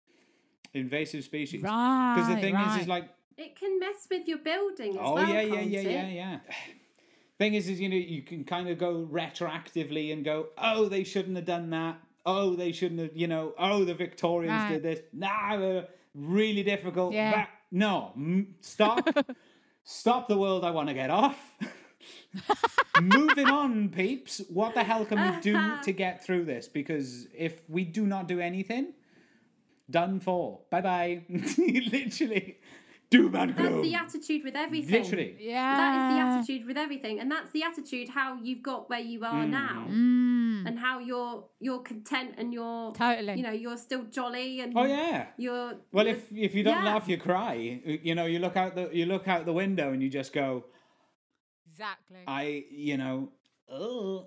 Invasive 0.72 1.24
species. 1.24 1.60
Because 1.60 2.28
the 2.28 2.36
thing 2.36 2.54
is, 2.54 2.66
right. 2.66 2.80
is 2.80 2.88
like, 2.88 3.10
It 3.36 3.54
can 3.58 3.78
mess 3.78 4.06
with 4.10 4.26
your 4.26 4.38
building 4.38 4.92
as 4.92 4.96
oh 4.98 5.14
well. 5.16 5.28
yeah, 5.28 5.42
yeah, 5.42 5.60
yeah, 5.60 5.80
yeah, 5.80 6.08
yeah. 6.08 6.38
Thing 7.38 7.54
is, 7.54 7.68
is 7.68 7.80
you 7.80 7.88
know, 7.88 7.96
you 7.96 8.22
can 8.22 8.44
kind 8.44 8.68
of 8.68 8.76
go 8.76 9.08
retroactively 9.10 10.12
and 10.12 10.24
go, 10.24 10.48
oh, 10.58 10.86
they 10.90 11.04
shouldn't 11.04 11.36
have 11.36 11.46
done 11.46 11.70
that. 11.70 11.98
Oh, 12.26 12.54
they 12.54 12.72
shouldn't 12.72 13.00
have, 13.00 13.16
you 13.16 13.26
know, 13.26 13.54
oh, 13.58 13.84
the 13.84 13.94
Victorians 13.94 14.52
Right. 14.52 14.72
did 14.74 14.82
this. 14.82 15.00
Nah, 15.12 15.82
really 16.14 16.62
difficult. 16.62 17.14
Yeah. 17.14 17.46
No, 17.72 18.12
stop. 18.60 19.08
stop 19.84 20.28
the 20.28 20.36
world 20.36 20.64
I 20.64 20.70
want 20.70 20.88
to 20.88 20.94
get 20.94 21.10
off. 21.10 21.38
Moving 23.00 23.46
on, 23.46 23.88
peeps. 23.90 24.42
What 24.48 24.74
the 24.74 24.82
hell 24.84 25.04
can 25.04 25.20
we 25.34 25.40
do 25.40 25.58
to 25.82 25.92
get 25.92 26.24
through 26.24 26.44
this? 26.44 26.68
Because 26.68 27.26
if 27.36 27.62
we 27.68 27.84
do 27.84 28.06
not 28.06 28.28
do 28.28 28.40
anything, 28.40 28.92
done 29.88 30.20
for. 30.20 30.60
Bye 30.70 30.80
bye. 30.80 31.22
Literally. 31.58 32.58
Doom 33.10 33.34
and 33.34 33.50
That's 33.56 33.68
gloom. 33.68 33.82
the 33.82 33.94
attitude 33.96 34.42
with 34.44 34.54
everything. 34.54 35.02
Literally. 35.02 35.36
yeah. 35.40 35.76
That 35.76 35.92
is 35.96 36.14
the 36.14 36.20
attitude 36.22 36.66
with 36.68 36.76
everything, 36.76 37.18
and 37.18 37.28
that's 37.30 37.50
the 37.50 37.64
attitude 37.64 38.08
how 38.08 38.38
you've 38.40 38.62
got 38.62 38.88
where 38.88 39.00
you 39.00 39.24
are 39.24 39.44
now, 39.46 39.86
Mm, 39.88 40.66
and 40.68 40.78
how 40.78 41.00
you're 41.00 41.44
you're 41.58 41.80
content 41.80 42.34
and 42.38 42.52
you're 42.54 42.92
totally. 42.92 43.34
you 43.36 43.42
know 43.42 43.50
you're 43.50 43.76
still 43.76 44.04
jolly 44.04 44.60
and 44.60 44.72
Oh 44.76 44.84
yeah. 44.84 45.26
you're 45.36 45.74
Well, 45.92 46.06
you're- 46.06 46.18
if 46.18 46.32
if 46.32 46.54
you 46.54 46.62
don't 46.62 46.84
yeah. 46.84 46.92
laugh, 46.92 47.08
you 47.08 47.18
cry. 47.18 47.54
You 48.08 48.14
know, 48.14 48.26
you 48.26 48.38
look 48.38 48.56
out 48.56 48.76
the 48.76 48.88
you 48.92 49.06
look 49.06 49.26
out 49.26 49.44
the 49.44 49.52
window 49.64 49.92
and 49.92 50.00
you 50.02 50.08
just 50.08 50.32
go, 50.32 50.66
exactly. 51.68 52.18
I, 52.26 52.64
you 52.70 52.96
know, 52.96 53.32
ugh. 53.68 54.26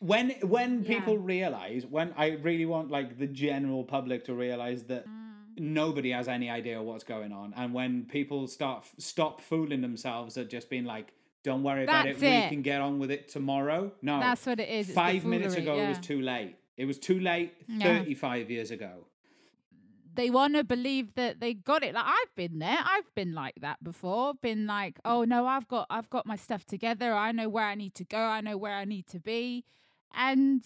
when 0.00 0.30
when 0.42 0.82
Yeah. 0.82 0.88
people 0.98 1.16
realize, 1.18 1.86
when 1.86 2.12
I 2.18 2.30
really 2.48 2.66
want 2.66 2.90
like 2.90 3.18
the 3.18 3.26
general 3.26 3.84
public 3.84 4.24
to 4.26 4.34
realize 4.34 4.84
that 4.84 5.04
nobody 5.60 6.10
has 6.10 6.26
any 6.28 6.48
idea 6.50 6.82
what's 6.82 7.04
going 7.04 7.32
on, 7.32 7.52
and 7.56 7.72
when 7.74 8.04
people 8.04 8.46
start 8.48 8.84
stop 8.98 9.40
fooling 9.40 9.80
themselves 9.82 10.36
at 10.36 10.48
just 10.50 10.68
being 10.70 10.84
like, 10.84 11.12
"Don't 11.44 11.62
worry 11.62 11.84
about 11.84 12.06
That's 12.06 12.22
it, 12.22 12.44
we 12.44 12.48
can 12.48 12.62
get 12.62 12.80
on 12.80 12.98
with 12.98 13.10
it 13.10 13.28
tomorrow." 13.28 13.92
No, 14.02 14.18
That's 14.20 14.44
what 14.46 14.58
it 14.58 14.68
is. 14.68 14.90
Five 14.92 15.24
minutes 15.24 15.54
ago, 15.54 15.78
it 15.78 15.88
was 15.88 15.98
too 15.98 16.20
late. 16.20 16.56
It 16.76 16.86
was 16.86 16.98
too 16.98 17.20
late. 17.20 17.52
Yeah. 17.68 17.84
Thirty-five 17.98 18.50
years 18.50 18.70
ago. 18.70 19.06
they 20.12 20.28
want 20.28 20.54
to 20.56 20.64
believe 20.64 21.14
that 21.14 21.38
they 21.40 21.54
got 21.54 21.82
it. 21.84 21.94
Like 21.94 22.04
I've 22.06 22.34
been 22.34 22.58
there. 22.58 22.78
I've 22.84 23.14
been 23.14 23.32
like 23.32 23.54
that 23.60 23.82
before. 23.84 24.34
Been 24.34 24.66
like, 24.66 24.98
oh 25.04 25.24
no, 25.24 25.46
I've 25.46 25.68
got 25.68 25.86
I've 25.88 26.10
got 26.10 26.26
my 26.26 26.36
stuff 26.36 26.64
together. 26.64 27.14
I 27.14 27.30
know 27.32 27.48
where 27.48 27.64
I 27.64 27.74
need 27.76 27.94
to 27.94 28.04
go. 28.04 28.18
I 28.18 28.40
know 28.40 28.56
where 28.56 28.74
I 28.74 28.84
need 28.84 29.06
to 29.08 29.20
be. 29.20 29.64
And 30.12 30.64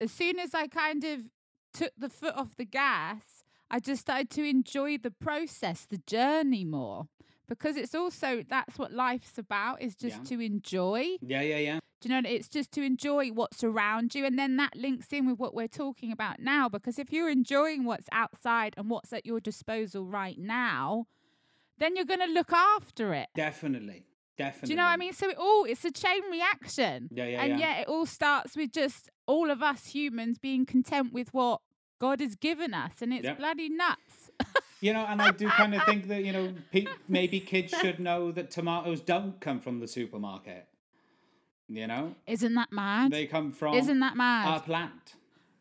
as 0.00 0.10
soon 0.10 0.38
as 0.38 0.54
I 0.54 0.66
kind 0.68 1.04
of 1.04 1.20
took 1.74 1.92
the 1.98 2.08
foot 2.08 2.34
off 2.36 2.56
the 2.56 2.64
gas, 2.64 3.35
I 3.70 3.80
just 3.80 4.02
started 4.02 4.30
to 4.30 4.44
enjoy 4.44 4.98
the 4.98 5.10
process, 5.10 5.84
the 5.86 5.98
journey 6.06 6.64
more. 6.64 7.08
Because 7.48 7.76
it's 7.76 7.94
also 7.94 8.42
that's 8.48 8.76
what 8.76 8.92
life's 8.92 9.38
about 9.38 9.80
is 9.80 9.94
just 9.94 10.18
Yeah. 10.18 10.24
to 10.36 10.40
enjoy. 10.40 11.16
Yeah, 11.20 11.42
yeah, 11.42 11.58
yeah. 11.58 11.78
Do 12.00 12.08
you 12.08 12.20
know? 12.20 12.28
It's 12.28 12.48
just 12.48 12.72
to 12.72 12.82
enjoy 12.82 13.28
what's 13.30 13.62
around 13.62 14.14
you, 14.16 14.24
and 14.24 14.36
then 14.36 14.56
that 14.56 14.74
links 14.74 15.12
in 15.12 15.26
with 15.28 15.38
what 15.38 15.54
we're 15.54 15.68
talking 15.68 16.10
about 16.10 16.40
now. 16.40 16.68
Because 16.68 16.98
if 16.98 17.12
you're 17.12 17.30
enjoying 17.30 17.84
what's 17.84 18.08
outside 18.10 18.74
and 18.76 18.90
what's 18.90 19.12
at 19.12 19.24
your 19.24 19.38
disposal 19.40 20.04
right 20.06 20.36
now, 20.38 21.06
then 21.78 21.94
you're 21.94 22.04
going 22.04 22.20
to 22.20 22.26
look 22.26 22.52
after 22.52 23.14
it. 23.14 23.28
Definitely, 23.36 24.06
definitely. 24.36 24.66
Do 24.66 24.72
you 24.72 24.76
know 24.78 24.84
what 24.84 24.90
I 24.92 24.96
mean? 24.96 25.12
So 25.12 25.28
it 25.28 25.36
all 25.38 25.64
it's 25.66 25.84
a 25.84 25.92
chain 25.92 26.22
reaction, 26.30 27.08
Yeah, 27.12 27.26
yeah, 27.26 27.42
and 27.42 27.60
yeah. 27.60 27.68
yet 27.68 27.80
it 27.82 27.88
all 27.88 28.06
starts 28.06 28.56
with 28.56 28.72
just 28.72 29.08
all 29.26 29.50
of 29.52 29.62
us 29.62 29.86
humans 29.86 30.38
being 30.38 30.66
content 30.66 31.12
with 31.12 31.32
what 31.32 31.60
God 31.98 32.20
has 32.20 32.34
given 32.34 32.74
us, 32.74 33.00
and 33.00 33.12
it's 33.12 33.24
Yep. 33.24 33.38
bloody 33.38 33.68
nuts. 33.68 34.30
You 34.82 34.92
know, 34.92 35.06
and 35.08 35.22
I 35.22 35.30
do 35.30 35.48
kind 35.48 35.74
of 35.74 35.82
think 35.84 36.06
that 36.08 36.22
you 36.22 36.32
know 36.32 36.52
pe- 36.70 36.84
maybe 37.08 37.40
kids 37.40 37.72
should 37.80 37.98
know 37.98 38.30
that 38.32 38.50
tomatoes 38.50 39.00
don't 39.00 39.40
come 39.40 39.58
from 39.58 39.80
the 39.80 39.88
supermarket. 39.88 40.68
You 41.66 41.86
know, 41.86 42.14
Isn't 42.26 42.54
that 42.54 42.70
mad? 42.70 43.10
they 43.10 43.26
come 43.26 43.52
from 43.52 43.74
Isn't 43.74 44.00
that 44.00 44.16
mad? 44.18 44.58
a 44.58 44.60
plant. 44.60 45.14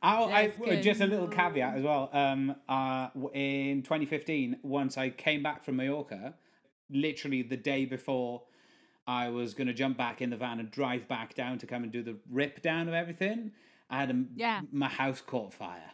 Oh, 0.03 0.25
I, 0.29 0.49
just 0.81 0.99
a 0.99 1.07
little 1.07 1.29
caveat 1.29 1.77
as 1.77 1.83
well. 1.83 2.09
Um, 2.11 2.55
uh, 2.67 3.07
in 3.33 3.81
2015, 3.83 4.57
once 4.63 4.97
I 4.97 5.09
came 5.11 5.41
back 5.41 5.63
from 5.63 5.77
Mallorca, 5.77 6.35
literally 6.91 7.41
the 7.41 7.57
day 7.57 7.85
before 7.85 8.43
I 9.07 9.29
was 9.29 9.53
going 9.53 9.67
to 9.67 9.73
jump 9.73 9.97
back 9.97 10.21
in 10.21 10.29
the 10.29 10.37
van 10.37 10.59
and 10.59 10.69
drive 10.69 11.07
back 11.07 11.33
down 11.33 11.57
to 11.59 11.65
come 11.65 11.83
and 11.83 11.91
do 11.91 12.03
the 12.03 12.17
rip 12.29 12.61
down 12.61 12.89
of 12.89 12.93
everything, 12.93 13.53
I 13.89 14.01
had 14.01 14.11
a, 14.11 14.23
Yeah. 14.35 14.61
my 14.73 14.89
house 14.89 15.21
caught 15.21 15.53
fire. 15.53 15.91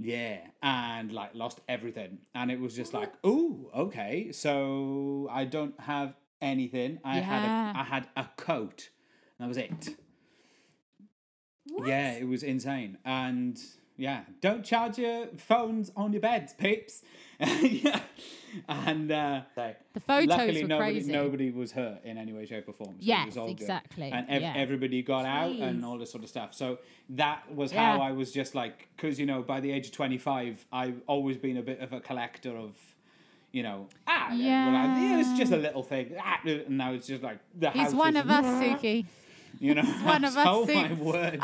Yeah, 0.00 0.38
and 0.62 1.12
like 1.12 1.34
lost 1.34 1.60
everything, 1.68 2.18
and 2.34 2.50
it 2.50 2.60
was 2.60 2.74
just 2.76 2.94
like, 2.94 3.12
ooh, 3.26 3.68
okay. 3.74 4.30
So 4.32 5.28
I 5.30 5.44
don't 5.44 5.78
have 5.80 6.14
anything. 6.40 7.00
I 7.04 7.16
had 7.16 7.42
Yeah. 7.42 7.72
a, 7.74 7.78
I 7.78 7.82
had 7.82 8.08
a 8.16 8.26
coat. 8.36 8.90
That 9.40 9.48
was 9.48 9.56
it. 9.56 9.96
Yeah, 11.84 12.12
it 12.12 12.26
was 12.28 12.42
insane. 12.42 12.98
And 13.04 13.60
yeah, 13.96 14.22
don't 14.40 14.64
charge 14.64 14.98
your 14.98 15.26
phones 15.36 15.90
on 15.96 16.12
your 16.12 16.22
beds, 16.22 16.52
peeps. 16.52 17.02
yeah. 17.62 18.00
And 18.68 19.12
uh, 19.12 19.42
The 19.54 20.00
photos 20.00 20.26
luckily 20.28 20.62
were 20.62 20.68
nobody 20.68 20.92
crazy. 20.94 21.12
nobody 21.12 21.50
was 21.50 21.72
hurt 21.72 21.98
in 22.04 22.16
any 22.18 22.32
way, 22.32 22.46
shape, 22.46 22.68
or 22.68 22.72
form. 22.72 22.94
So 22.94 22.96
it 23.00 23.02
Yes, 23.04 23.26
was 23.26 23.36
all 23.36 23.46
good. 23.48 23.60
exactly, 23.60 24.10
And 24.10 24.26
ev- 24.28 24.42
yeah. 24.42 24.54
everybody 24.56 25.02
got 25.02 25.24
out 25.26 25.52
and 25.54 25.84
all 25.84 25.98
this 25.98 26.10
sort 26.10 26.24
of 26.24 26.30
stuff. 26.30 26.54
So 26.54 26.78
that 27.10 27.54
was 27.54 27.70
how 27.72 28.00
I 28.00 28.12
was 28.12 28.32
just 28.32 28.54
like, 28.54 28.88
because 28.96 29.20
you 29.20 29.26
know, 29.26 29.42
by 29.42 29.60
the 29.60 29.70
age 29.70 29.86
of 29.86 29.92
twenty 29.92 30.18
five, 30.18 30.64
I've 30.72 31.00
always 31.06 31.36
been 31.36 31.56
a 31.58 31.62
bit 31.62 31.80
of 31.80 31.92
a 31.92 32.00
collector 32.00 32.56
of. 32.56 32.74
You 33.50 33.62
know, 33.62 33.88
ah, 34.06 34.30
yeah. 34.34 34.66
well, 34.66 34.76
I- 34.76 35.00
yeah, 35.00 35.20
it's 35.20 35.38
just 35.38 35.52
a 35.52 35.56
little 35.56 35.82
thing. 35.82 36.14
Ah, 36.20 36.38
and 36.44 36.68
now 36.76 36.92
it's 36.92 37.06
just 37.06 37.22
like 37.22 37.38
the 37.58 37.70
house 37.70 37.86
He's 37.88 37.94
one 37.94 38.14
is 38.14 38.22
of 38.22 38.30
us, 38.30 38.44
Suki. 38.62 39.06
you 39.58 39.74
know, 39.74 39.82
one 39.82 40.22
of 40.22 40.36
us 40.36 40.46
oh 40.46 40.66
my 40.66 40.92
word, 40.92 41.40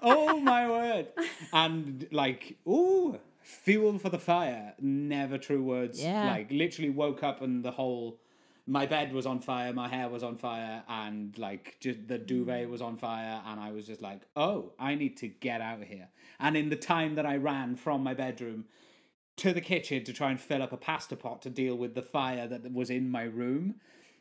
oh 0.00 0.40
my 0.40 0.66
word, 0.70 1.08
and 1.52 2.06
like, 2.12 2.56
ooh, 2.66 3.18
fuel 3.44 3.98
for 3.98 4.08
the 4.08 4.18
fire. 4.18 4.74
Never 4.80 5.38
true 5.38 5.62
words. 5.62 6.02
Yeah. 6.02 6.26
Like 6.26 6.50
literally 6.50 6.90
woke 6.90 7.22
up 7.22 7.42
and 7.42 7.64
the 7.64 7.70
whole, 7.70 8.18
my 8.66 8.86
bed 8.86 9.12
was 9.12 9.26
on 9.26 9.40
fire, 9.40 9.72
my 9.72 9.88
hair 9.88 10.08
was 10.08 10.22
on 10.22 10.36
fire, 10.36 10.82
and 10.88 11.38
like 11.38 11.76
just 11.80 12.08
the 12.08 12.18
duvet 12.18 12.66
mm. 12.66 12.70
was 12.70 12.80
on 12.80 12.96
fire, 12.96 13.42
and 13.46 13.60
I 13.60 13.70
was 13.70 13.86
just 13.86 14.02
like, 14.02 14.22
oh, 14.34 14.72
I 14.78 14.94
need 14.94 15.16
to 15.18 15.28
get 15.28 15.60
out 15.60 15.82
of 15.82 15.88
here. 15.88 16.08
And 16.40 16.56
in 16.56 16.70
the 16.70 16.76
time 16.76 17.14
that 17.16 17.26
I 17.26 17.36
ran 17.36 17.76
from 17.76 18.02
my 18.02 18.14
bedroom. 18.14 18.64
to 19.36 19.52
the 19.52 19.60
kitchen 19.60 20.04
to 20.04 20.12
try 20.12 20.30
and 20.30 20.40
fill 20.40 20.62
up 20.62 20.72
a 20.72 20.76
pasta 20.76 21.16
pot 21.16 21.42
to 21.42 21.50
deal 21.50 21.76
with 21.76 21.94
the 21.94 22.02
fire 22.02 22.46
that 22.46 22.72
was 22.72 22.90
in 22.90 23.10
my 23.10 23.24
room. 23.24 23.74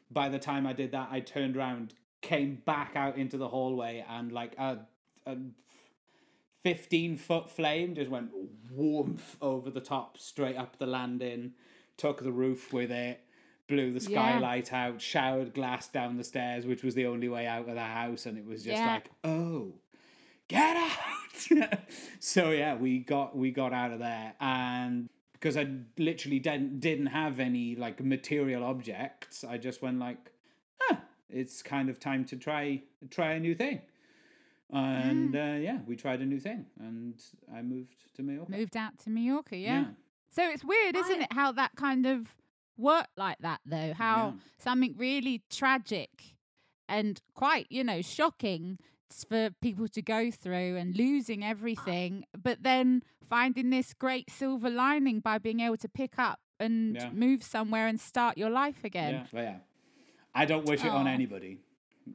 By 0.09 0.29
the 0.29 0.39
time 0.39 0.65
I 0.65 0.73
did 0.73 0.91
that, 0.91 1.09
I 1.11 1.19
turned 1.19 1.55
around, 1.55 1.93
came 2.21 2.61
back 2.65 2.95
out 2.95 3.17
into 3.17 3.37
the 3.37 3.47
hallway, 3.47 4.03
and 4.09 4.31
like 4.31 4.55
a, 4.57 4.79
a 5.25 5.37
15 6.63 7.17
foot 7.17 7.49
flame 7.49 7.93
just 7.93 8.09
went 8.09 8.31
woomph 8.71 9.37
over 9.41 9.69
the 9.69 9.81
top, 9.81 10.17
straight 10.17 10.55
up 10.55 10.77
the 10.77 10.85
landing, 10.87 11.53
took 11.97 12.23
the 12.23 12.31
roof 12.31 12.71
with 12.73 12.91
it, 12.91 13.19
blew 13.67 13.91
the 13.91 13.99
Yeah. 13.99 14.09
skylight 14.37 14.73
out, 14.73 15.01
showered 15.01 15.53
glass 15.53 15.87
down 15.89 16.17
the 16.17 16.23
stairs, 16.23 16.65
which 16.65 16.83
was 16.83 16.95
the 16.95 17.05
only 17.05 17.27
way 17.29 17.45
out 17.45 17.67
of 17.67 17.75
the 17.75 17.81
house. 17.81 18.25
And 18.25 18.37
it 18.37 18.45
was 18.45 18.63
just 18.63 18.81
Yeah. 18.81 18.93
like, 18.93 19.09
oh, 19.23 19.73
get 20.47 20.77
out. 20.77 21.79
so 22.19 22.51
yeah, 22.51 22.75
we 22.75 22.99
got 22.99 23.35
we 23.35 23.51
got 23.51 23.73
out 23.73 23.91
of 23.91 23.99
there 23.99 24.33
and 24.39 25.09
because 25.33 25.57
I 25.57 25.67
literally 25.97 26.39
didn't 26.39 26.79
didn't 26.79 27.07
have 27.07 27.39
any 27.41 27.75
like 27.75 28.01
material 28.01 28.63
objects, 28.63 29.43
I 29.43 29.57
just 29.57 29.81
went 29.81 29.99
like, 29.99 30.31
ah, 30.89 31.01
it's 31.29 31.61
kind 31.61 31.89
of 31.89 31.99
time 31.99 32.23
to 32.25 32.37
try 32.37 32.81
try 33.09 33.33
a 33.33 33.39
new 33.41 33.53
thing. 33.53 33.81
And 34.73 35.35
uh, 35.35 35.57
yeah, 35.59 35.79
we 35.85 35.95
tried 35.95 36.21
a 36.21 36.25
new 36.25 36.39
thing, 36.39 36.65
and 36.79 37.15
I 37.53 37.61
moved 37.61 37.95
to 38.15 38.23
Mallorca. 38.23 38.51
Moved 38.51 38.75
out 38.77 38.97
to 38.99 39.09
Mallorca, 39.09 39.55
yeah. 39.57 39.85
So 40.29 40.49
it's 40.49 40.63
weird, 40.65 40.95
isn't 40.95 41.21
I- 41.21 41.23
it, 41.25 41.33
how 41.33 41.51
that 41.51 41.75
kind 41.75 42.05
of 42.05 42.35
worked 42.77 43.17
like 43.17 43.37
that, 43.39 43.61
though? 43.65 43.93
How 43.93 44.33
Yeah. 44.35 44.39
something 44.57 44.95
really 44.97 45.43
tragic 45.49 46.35
and 46.89 47.21
quite, 47.35 47.67
you 47.69 47.83
know, 47.83 48.01
shocking 48.01 48.79
for 49.29 49.51
people 49.61 49.87
to 49.89 50.01
go 50.01 50.31
through 50.31 50.75
and 50.77 50.95
losing 50.97 51.43
everything, 51.43 52.25
but 52.35 52.63
then 52.63 53.03
finding 53.29 53.69
this 53.69 53.93
great 53.93 54.31
silver 54.31 54.71
lining 54.71 55.19
by 55.19 55.37
being 55.37 55.59
able 55.59 55.77
to 55.77 55.87
pick 55.87 56.17
up 56.17 56.39
and 56.59 56.95
Yeah. 56.95 57.11
move 57.11 57.43
somewhere 57.43 57.85
and 57.87 57.99
start 57.99 58.39
your 58.39 58.49
life 58.49 58.83
again. 58.83 59.13
Yeah, 59.13 59.25
but 59.31 59.41
yeah. 59.43 59.57
I 60.33 60.45
don't 60.45 60.65
wish 60.65 60.83
it 60.83 60.89
on 60.89 61.07
anybody. 61.07 61.59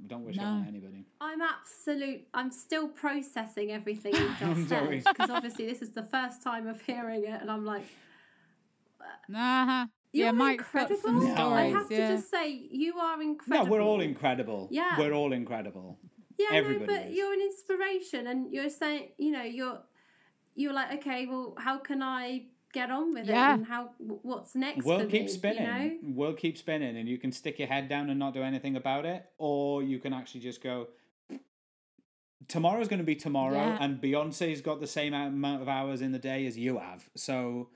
Don't 0.06 0.24
wish 0.24 0.36
it 0.36 0.42
on 0.42 0.66
anybody. 0.68 1.06
I'm 1.20 1.40
absolute. 1.40 2.26
I'm 2.34 2.50
still 2.50 2.88
processing 2.88 3.70
everything 3.72 4.14
you 4.14 4.28
I'm 4.40 4.66
just 4.66 4.68
said 4.68 5.04
because 5.04 5.30
obviously 5.30 5.66
this 5.66 5.80
is 5.82 5.90
the 5.90 6.02
first 6.04 6.42
time 6.42 6.66
of 6.66 6.80
hearing 6.82 7.24
it, 7.24 7.40
and 7.40 7.50
I'm 7.50 7.64
like, 7.64 7.84
Uh-huh. 9.34 9.86
you're 10.12 10.26
yeah, 10.26 10.32
Mike's 10.32 10.64
incredible. 10.64 11.00
some 11.02 11.22
Yeah. 11.22 11.32
I 11.32 11.34
stories. 11.36 11.72
have 11.74 11.88
to 11.88 11.94
yeah. 11.94 12.14
just 12.16 12.30
say, 12.30 12.50
you 12.70 12.98
are 12.98 13.20
incredible. 13.22 13.66
No, 13.66 13.70
we're 13.72 13.80
all 13.82 14.00
incredible. 14.00 14.68
Yeah. 14.70 14.98
We're 14.98 15.12
all 15.12 15.32
incredible. 15.32 15.98
Yeah, 16.38 16.48
Everybody 16.52 16.86
no, 16.92 16.98
but 17.00 17.06
is. 17.08 17.16
you're 17.16 17.32
an 17.32 17.40
inspiration, 17.40 18.26
and 18.28 18.52
you're 18.52 18.70
saying, 18.70 19.08
you 19.18 19.30
know, 19.32 19.42
you're 19.42 19.80
you're 20.54 20.72
like, 20.72 20.98
okay, 21.00 21.26
well, 21.26 21.54
how 21.58 21.78
can 21.78 22.02
I 22.02 22.46
get 22.72 22.90
on 22.90 23.14
with 23.14 23.26
Yeah. 23.26 23.50
it, 23.52 23.54
and 23.54 23.66
how 23.66 23.90
what's 23.98 24.54
next? 24.54 24.84
We'll 24.84 25.00
for 25.00 25.06
keep 25.06 25.22
me, 25.22 25.28
spinning. 25.28 25.62
You 25.62 25.68
know? 25.68 25.98
We'll 26.02 26.34
keep 26.34 26.56
spinning, 26.58 26.96
and 26.96 27.08
you 27.08 27.18
can 27.18 27.32
stick 27.32 27.58
your 27.58 27.68
head 27.68 27.88
down 27.88 28.10
and 28.10 28.18
not 28.18 28.34
do 28.34 28.42
anything 28.42 28.76
about 28.76 29.04
it, 29.06 29.24
or 29.38 29.82
you 29.82 29.98
can 29.98 30.12
actually 30.12 30.40
just 30.40 30.62
go. 30.62 30.88
Tomorrow's 32.46 32.88
going 32.88 33.00
to 33.00 33.04
be 33.04 33.16
tomorrow, 33.16 33.56
Yeah. 33.56 33.78
and 33.80 34.00
Beyonce's 34.00 34.60
got 34.62 34.80
the 34.80 34.86
same 34.86 35.12
amount 35.12 35.60
of 35.60 35.68
hours 35.68 36.00
in 36.00 36.12
the 36.12 36.18
day 36.18 36.46
as 36.46 36.56
you 36.56 36.78
have. 36.78 37.08
So, 37.14 37.68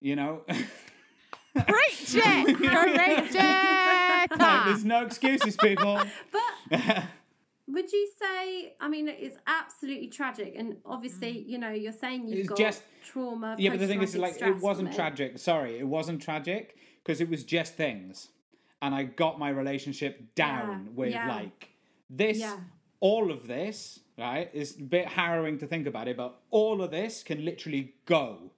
you 0.00 0.16
know, 0.16 0.42
Preach 0.46 2.14
it! 2.14 2.56
Preach 2.56 3.34
it! 3.34 4.38
there's 4.38 4.84
no 4.84 5.04
excuses, 5.04 5.56
people. 5.56 6.00
But 6.70 7.04
would 7.66 7.90
you 7.92 8.08
say? 8.20 8.74
I 8.80 8.88
mean, 8.88 9.08
it's 9.08 9.38
absolutely 9.46 10.08
tragic, 10.08 10.54
and 10.56 10.76
obviously, 10.84 11.30
you 11.46 11.58
know, 11.58 11.70
you're 11.70 11.92
saying 11.92 12.28
you've 12.28 12.36
Mm. 12.36 12.40
It's 12.40 12.48
got 12.50 12.58
just- 12.58 12.84
trauma. 13.04 13.56
yeah, 13.58 13.70
but 13.70 13.80
the 13.80 13.86
thing 13.86 14.02
is, 14.02 14.16
like, 14.16 14.40
it 14.40 14.56
wasn't 14.56 14.88
it. 14.90 14.94
tragic. 14.94 15.38
Sorry, 15.38 15.78
it 15.78 15.86
wasn't 15.86 16.20
tragic 16.22 16.76
because 17.02 17.20
it 17.20 17.28
was 17.28 17.44
just 17.44 17.74
things, 17.74 18.28
and 18.82 18.94
I 18.94 19.04
got 19.04 19.38
my 19.38 19.48
relationship 19.50 20.34
down 20.34 20.84
Yeah, 20.86 20.92
with 20.94 21.10
yeah. 21.10 21.28
like 21.34 21.68
this. 22.10 22.38
Yeah. 22.38 22.58
All 23.00 23.30
of 23.30 23.46
this, 23.46 24.00
right, 24.18 24.48
is 24.54 24.78
a 24.78 24.82
bit 24.82 25.06
harrowing 25.08 25.58
to 25.58 25.66
think 25.66 25.86
about 25.86 26.08
it, 26.08 26.16
but 26.16 26.40
all 26.50 26.80
of 26.82 26.90
this 26.90 27.22
can 27.22 27.44
literally 27.44 27.94
go 28.06 28.50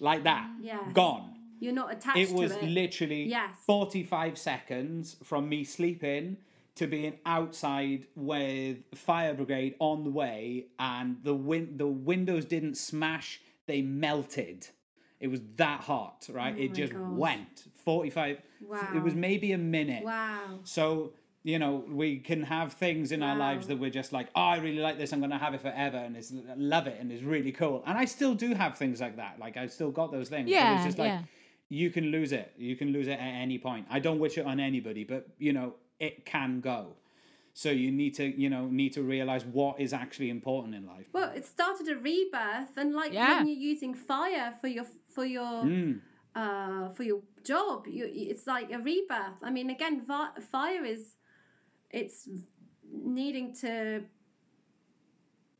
like 0.00 0.22
that, 0.24 0.48
Yeah. 0.60 0.90
gone. 0.92 1.34
You're 1.60 1.72
not 1.72 1.92
attached 1.92 2.18
It 2.18 2.30
was 2.30 2.52
it. 2.52 2.62
literally 2.62 3.24
Yes. 3.24 3.58
45 3.66 4.38
seconds 4.38 5.16
from 5.24 5.48
me 5.48 5.64
sleeping 5.64 6.36
to 6.78 6.86
being 6.86 7.18
outside 7.26 8.06
with 8.16 8.78
fire 8.94 9.34
brigade 9.34 9.74
on 9.78 10.04
the 10.04 10.10
way 10.10 10.66
and 10.78 11.16
the 11.22 11.34
win- 11.34 11.76
the 11.76 11.86
windows 11.86 12.44
didn't 12.44 12.76
smash 12.76 13.40
they 13.66 13.82
melted. 13.82 14.68
It 15.20 15.28
was 15.28 15.40
that 15.56 15.80
hot 15.82 16.26
right? 16.32 16.54
Oh 16.58 16.62
it 16.62 16.74
just 16.74 16.92
gosh. 16.92 17.02
went. 17.24 17.64
45 17.84 18.38
it 18.94 19.02
was 19.02 19.14
maybe 19.14 19.52
a 19.52 19.58
minute. 19.58 20.04
Wow. 20.04 20.60
so 20.64 21.12
you 21.44 21.58
know 21.58 21.84
we 21.88 22.18
can 22.18 22.42
have 22.42 22.72
things 22.72 23.12
in 23.12 23.22
our 23.22 23.36
lives 23.36 23.68
that 23.68 23.78
we're 23.78 23.90
just 24.02 24.12
like 24.12 24.28
oh 24.34 24.40
i 24.54 24.56
really 24.58 24.80
like 24.80 24.98
this 24.98 25.12
i'm 25.12 25.20
going 25.20 25.30
to 25.30 25.38
have 25.38 25.54
it 25.54 25.60
forever 25.62 25.96
and 25.96 26.16
it's 26.16 26.32
love 26.56 26.88
it 26.88 26.96
and 27.00 27.12
it's 27.12 27.22
really 27.22 27.52
cool. 27.52 27.82
And 27.86 27.96
i 27.96 28.04
still 28.04 28.34
do 28.34 28.54
have 28.54 28.76
things 28.76 29.00
like 29.00 29.16
that. 29.16 29.38
Like 29.38 29.56
i've 29.56 29.72
still 29.72 29.90
got 29.90 30.10
those 30.12 30.28
things 30.28 30.44
but 30.46 30.50
Yeah, 30.50 30.74
it's 30.76 30.84
just 30.86 30.98
like 30.98 31.08
yeah. 31.08 31.22
you 31.68 31.90
can 31.90 32.06
lose 32.06 32.32
it. 32.32 32.52
You 32.58 32.74
can 32.76 32.88
lose 32.92 33.06
it 33.08 33.18
at 33.28 33.34
any 33.46 33.58
point. 33.58 33.86
I 33.90 33.98
don't 34.00 34.18
wish 34.18 34.36
it 34.38 34.46
on 34.46 34.58
anybody 34.60 35.04
but 35.04 35.28
you 35.38 35.52
know 35.52 35.74
it 36.00 36.24
can 36.24 36.60
go 36.60 36.94
so 37.54 37.70
you 37.70 37.90
need 37.90 38.14
to 38.14 38.24
you 38.40 38.48
know 38.48 38.66
need 38.66 38.92
to 38.92 39.02
realize 39.02 39.44
what 39.44 39.80
is 39.80 39.92
actually 39.92 40.30
important 40.30 40.74
in 40.74 40.86
life 40.86 41.06
Well, 41.12 41.30
it 41.38 41.44
started 41.44 41.88
a 41.88 41.96
rebirth, 41.96 42.76
and 42.76 42.94
like 42.94 43.12
Yeah. 43.12 43.38
when 43.38 43.46
you're 43.48 43.56
using 43.72 43.94
fire 43.94 44.54
for 44.60 44.68
your 44.68 44.86
for 45.16 45.24
your 45.24 45.64
Mm. 45.64 46.00
uh, 46.36 46.90
for 46.96 47.02
your 47.02 47.22
job, 47.42 47.86
you, 47.88 48.04
it's 48.32 48.46
like 48.46 48.70
a 48.70 48.78
rebirth. 48.78 49.38
I 49.42 49.50
mean, 49.50 49.70
again, 49.70 49.96
vi- 50.06 50.34
fire 50.52 50.84
is 50.84 51.16
it's 51.90 52.28
needing 53.18 53.52
to 53.64 54.04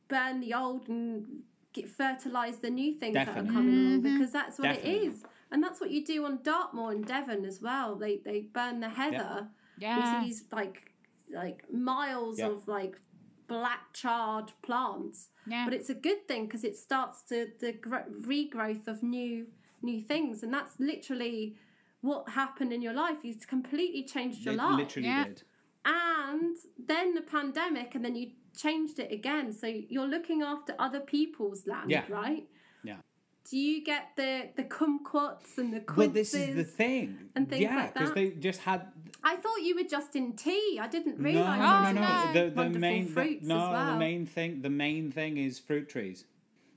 burn 0.07 0.39
the 0.39 0.53
old 0.53 0.87
and 0.89 1.43
get 1.73 1.87
fertilize 1.89 2.57
the 2.59 2.69
new 2.69 2.93
things 2.93 3.13
that 3.15 3.27
are 3.29 3.43
coming 3.43 3.75
along 3.75 4.01
because 4.01 4.31
that's 4.31 4.57
what 4.57 4.69
Definitely. 4.73 5.07
it 5.07 5.11
is, 5.11 5.23
and 5.51 5.61
that's 5.63 5.79
what 5.81 5.91
you 5.91 6.05
do 6.05 6.25
on 6.25 6.39
Dartmoor 6.43 6.91
and 6.91 7.05
Devon 7.05 7.45
as 7.45 7.61
well. 7.61 7.95
They 7.95 8.17
they 8.17 8.41
burn 8.41 8.79
the 8.79 8.89
heather. 8.89 9.49
Yeah. 9.79 9.97
You 9.97 10.21
see 10.21 10.27
these 10.27 10.43
like 10.51 10.91
like 11.33 11.63
miles 11.71 12.39
Yeah. 12.39 12.47
of 12.49 12.67
like 12.67 12.95
black 13.47 13.93
charred 13.93 14.51
plants 14.61 15.29
Yeah. 15.47 15.65
but 15.65 15.73
it's 15.73 15.89
a 15.89 15.95
good 15.95 16.27
thing 16.27 16.45
because 16.45 16.63
it 16.63 16.75
starts 16.77 17.23
to 17.29 17.47
the 17.59 17.73
regrowth 17.73 18.87
of 18.87 19.01
new 19.01 19.47
new 19.81 20.01
things 20.01 20.43
and 20.43 20.53
that's 20.53 20.79
literally 20.79 21.55
what 22.01 22.29
happened 22.29 22.71
in 22.73 22.81
your 22.81 22.93
life 22.93 23.17
you 23.23 23.33
completely 23.47 24.03
changed 24.03 24.43
your 24.45 24.53
it 24.53 24.57
life 24.57 24.77
literally 24.77 25.07
Yeah. 25.07 25.23
did 25.25 25.43
and 25.85 26.55
then 26.77 27.15
the 27.15 27.21
pandemic 27.21 27.95
and 27.95 28.03
then 28.05 28.15
you 28.15 28.31
changed 28.55 28.99
it 28.99 29.11
again 29.11 29.51
so 29.53 29.67
you're 29.67 30.07
looking 30.07 30.41
after 30.41 30.75
other 30.77 30.99
people's 30.99 31.65
land 31.65 31.89
Yeah. 31.89 32.05
right 32.09 32.47
Yeah. 32.83 32.97
do 33.49 33.57
you 33.57 33.83
get 33.83 34.03
the 34.15 34.49
the 34.55 34.63
kumquats 34.63 35.57
and 35.57 35.73
the 35.73 35.81
well 35.95 36.09
this 36.09 36.33
is 36.33 36.55
the 36.55 36.63
thing 36.63 37.29
and 37.35 37.49
things 37.49 37.61
yeah 37.61 37.87
because 37.87 38.09
that. 38.09 38.15
they 38.15 38.29
just 38.31 38.59
had 38.61 38.81
i 39.23 39.35
thought 39.35 39.57
you 39.63 39.75
were 39.75 39.83
just 39.97 40.15
in 40.15 40.33
tea 40.33 40.79
i 40.81 40.87
didn't 40.87 41.17
realize 41.17 41.59
no 41.59 41.65
Oh, 41.65 41.91
no 41.91 41.91
no, 41.91 42.01
no. 42.01 42.33
the, 42.33 42.49
the 42.49 42.55
Wonderful 42.55 42.79
main 42.81 43.05
the- 43.05 43.11
fruits 43.11 43.41
as 43.43 43.47
no 43.47 43.57
well. 43.71 43.91
the 43.93 43.97
main 43.99 44.25
thing 44.25 44.61
the 44.61 44.69
main 44.69 45.11
thing 45.11 45.37
is 45.37 45.59
fruit 45.59 45.87
trees 45.89 46.25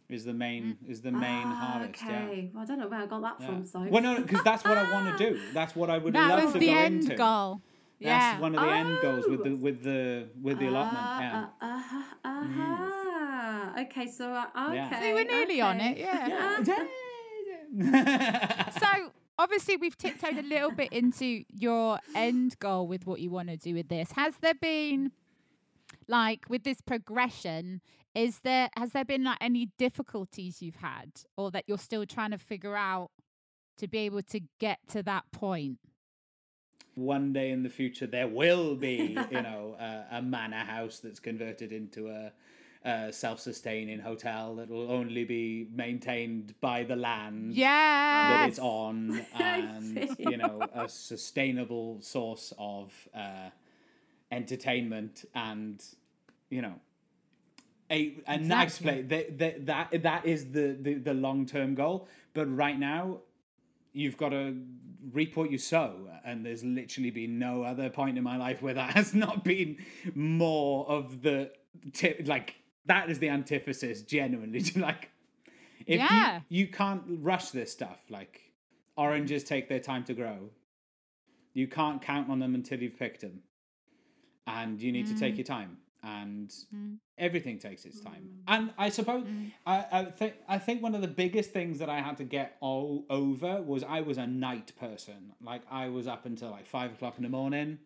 is 0.08 0.24
the 0.24 0.34
main 0.34 0.76
is 0.86 1.00
the 1.00 1.10
main 1.12 1.46
Ah, 1.46 1.54
harvest 1.54 2.02
yeah 2.02 2.22
okay 2.24 2.50
well 2.52 2.62
i 2.64 2.66
don't 2.66 2.78
know 2.78 2.88
where 2.88 3.00
i 3.00 3.06
got 3.06 3.22
that 3.22 3.36
Yeah. 3.40 3.46
from 3.46 3.64
so 3.66 3.78
Well, 3.90 4.02
no, 4.02 4.20
because 4.22 4.42
that's 4.44 4.64
what 4.64 4.76
I 4.76 4.84
want 4.92 5.16
to 5.16 5.24
do. 5.30 5.40
That's 5.54 5.74
what 5.74 5.88
I 5.88 5.96
would 5.98 6.12
that 6.14 6.28
love 6.28 6.44
was 6.44 6.52
to 6.54 6.58
the 6.58 6.66
go 6.66 6.76
end 6.76 7.02
into. 7.04 7.16
goal. 7.16 7.60
That's 8.00 8.36
Yeah. 8.36 8.40
one 8.40 8.54
of 8.54 8.60
the 8.60 8.68
end 8.80 8.98
goals 9.00 9.24
with 9.32 9.42
the 9.44 9.50
Oh. 9.52 9.56
with 9.66 9.78
the 9.88 10.02
with 10.46 10.58
the 10.58 10.66
allotment. 10.68 11.06
Yeah. 11.24 11.46
Uh, 11.62 11.82
uh, 12.24 12.28
uh, 12.28 13.80
Okay, 13.84 14.06
so 14.18 14.24
uh, 14.34 14.44
okay. 14.66 14.74
Yeah. 14.76 15.00
See, 15.00 15.12
we're 15.14 15.24
nearly 15.36 15.60
on 15.62 15.80
it, 15.80 15.96
yeah. 15.96 16.58
Yeah. 17.72 18.68
so 18.82 18.88
obviously 19.38 19.76
we've 19.76 19.96
tiptoed 19.96 20.38
a 20.38 20.42
little 20.42 20.70
bit 20.70 20.92
into 20.92 21.44
your 21.48 21.98
end 22.14 22.58
goal 22.58 22.86
with 22.86 23.06
what 23.06 23.20
you 23.20 23.30
want 23.30 23.48
to 23.48 23.56
do 23.56 23.74
with 23.74 23.88
this. 23.88 24.12
Has 24.12 24.34
there 24.40 24.54
been 24.54 25.12
like 26.08 26.46
with 26.48 26.64
this 26.64 26.80
progression, 26.80 27.80
is 28.14 28.40
there 28.40 28.68
has 28.76 28.92
there 28.92 29.04
been 29.04 29.24
like 29.24 29.38
any 29.40 29.70
difficulties 29.78 30.62
you've 30.62 30.76
had 30.76 31.10
or 31.36 31.50
that 31.50 31.64
you're 31.66 31.78
still 31.78 32.06
trying 32.06 32.30
to 32.30 32.38
figure 32.38 32.76
out 32.76 33.10
to 33.78 33.88
be 33.88 33.98
able 33.98 34.22
to 34.22 34.40
get 34.58 34.78
to 34.88 35.02
that 35.02 35.24
point? 35.32 35.78
one 36.94 37.32
day 37.32 37.50
in 37.50 37.62
the 37.62 37.68
future, 37.68 38.06
there 38.06 38.28
will 38.28 38.74
be, 38.74 39.16
you 39.30 39.42
know, 39.42 39.76
a, 39.80 40.18
a 40.18 40.22
manor 40.22 40.64
house 40.64 41.00
that's 41.00 41.20
converted 41.20 41.72
into 41.72 42.08
a, 42.08 42.32
a 42.84 43.12
self-sustaining 43.12 44.00
hotel 44.00 44.56
that 44.56 44.68
will 44.68 44.90
only 44.90 45.24
be 45.24 45.68
maintained 45.72 46.54
by 46.60 46.82
the 46.82 46.96
land. 46.96 47.54
Yeah. 47.54 47.68
that 48.30 48.48
it's 48.48 48.58
on 48.58 49.24
and 49.34 50.16
you 50.18 50.36
know 50.36 50.66
a 50.74 50.88
sustainable 50.88 51.98
source 52.00 52.52
of 52.58 52.92
uh, 53.14 53.50
entertainment 54.30 55.24
and 55.34 55.82
you 56.50 56.62
know 56.62 56.74
a 57.92 58.14
a 58.26 58.38
nice 58.38 58.78
place. 58.78 59.04
That 59.08 59.38
that 59.38 59.66
that 59.66 60.02
that 60.02 60.26
is 60.26 60.50
the 60.50 60.76
the, 60.80 60.94
the 60.94 61.14
long 61.14 61.46
term 61.46 61.74
goal. 61.74 62.08
But 62.34 62.46
right 62.46 62.78
now, 62.78 63.18
you've 63.92 64.16
got 64.16 64.30
to 64.30 64.56
reap 65.12 65.36
what 65.36 65.50
you 65.50 65.58
sow, 65.58 66.08
and 66.24 66.44
there's 66.44 66.64
literally 66.64 67.10
been 67.10 67.38
no 67.38 67.62
other 67.62 67.90
point 67.90 68.16
in 68.16 68.24
my 68.24 68.36
life 68.36 68.62
where 68.62 68.74
that 68.74 68.90
has 68.94 69.14
not 69.14 69.44
been 69.44 69.76
more 70.14 70.88
of 70.88 71.22
the 71.22 71.52
tip. 71.92 72.22
Like 72.26 72.56
that 72.86 73.10
is 73.10 73.18
the 73.18 73.28
antithesis, 73.28 74.02
genuinely. 74.02 74.60
To 74.62 74.80
like, 74.80 75.10
if 75.86 75.98
Yeah. 75.98 76.40
you 76.48 76.60
you 76.62 76.66
can't 76.68 77.02
rush 77.06 77.50
this 77.50 77.72
stuff. 77.72 78.00
Like 78.10 78.52
oranges 78.96 79.44
take 79.44 79.68
their 79.68 79.80
time 79.80 80.04
to 80.04 80.14
grow. 80.14 80.50
You 81.54 81.66
can't 81.68 82.00
count 82.00 82.30
on 82.30 82.38
them 82.38 82.54
until 82.54 82.80
you've 82.82 82.98
picked 82.98 83.20
them, 83.20 83.42
and 84.46 84.80
you 84.80 84.90
need 84.90 85.06
to 85.08 85.18
take 85.18 85.34
mm. 85.34 85.38
your 85.38 85.44
time. 85.44 85.78
And 86.04 86.52
mm. 86.74 86.96
everything 87.16 87.58
takes 87.58 87.84
its 87.84 88.00
time. 88.00 88.22
Mm. 88.24 88.54
And 88.54 88.70
I 88.76 88.88
suppose 88.88 89.24
I, 89.66 89.86
I 89.92 90.04
think 90.06 90.34
I 90.48 90.58
think 90.58 90.82
one 90.82 90.94
of 90.94 91.00
the 91.00 91.08
biggest 91.08 91.52
things 91.52 91.78
that 91.78 91.88
I 91.88 92.00
had 92.00 92.16
to 92.16 92.24
get 92.24 92.56
all 92.60 93.04
over 93.08 93.62
was 93.62 93.84
I 93.84 94.00
was 94.00 94.18
a 94.18 94.26
night 94.26 94.72
person. 94.80 95.32
Like 95.40 95.62
I 95.70 95.88
was 95.88 96.06
up 96.08 96.26
until 96.26 96.50
like 96.50 96.66
five 96.66 96.92
o'clock 96.92 97.14
in 97.18 97.22
the 97.22 97.28
morning. 97.28 97.78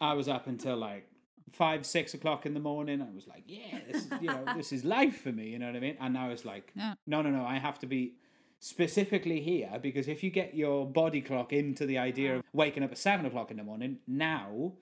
I 0.00 0.12
was 0.14 0.28
up 0.28 0.46
until 0.46 0.76
like 0.76 1.08
five, 1.52 1.86
six 1.86 2.14
o'clock 2.14 2.46
in 2.46 2.54
the 2.54 2.60
morning. 2.60 3.02
I 3.02 3.14
was 3.14 3.26
like, 3.26 3.44
yeah, 3.46 3.78
this 3.90 4.04
is 4.04 4.12
you 4.20 4.28
know, 4.28 4.44
this 4.56 4.72
is 4.72 4.84
life 4.84 5.20
for 5.20 5.32
me, 5.32 5.48
you 5.48 5.58
know 5.58 5.66
what 5.66 5.76
I 5.76 5.80
mean? 5.80 5.96
And 6.00 6.14
now 6.14 6.30
it's 6.30 6.44
like, 6.44 6.72
Yeah. 6.74 6.94
no, 7.06 7.22
no, 7.22 7.30
no, 7.30 7.44
I 7.44 7.58
have 7.58 7.78
to 7.80 7.86
be 7.86 8.14
specifically 8.60 9.40
here 9.40 9.78
because 9.82 10.08
if 10.08 10.22
you 10.22 10.30
get 10.30 10.54
your 10.54 10.86
body 10.86 11.20
clock 11.20 11.52
into 11.52 11.84
the 11.84 11.98
idea 11.98 12.36
of 12.36 12.42
waking 12.52 12.82
up 12.82 12.90
at 12.90 12.98
seven 12.98 13.26
o'clock 13.26 13.50
in 13.50 13.56
the 13.56 13.62
morning, 13.62 13.98
now 14.06 14.72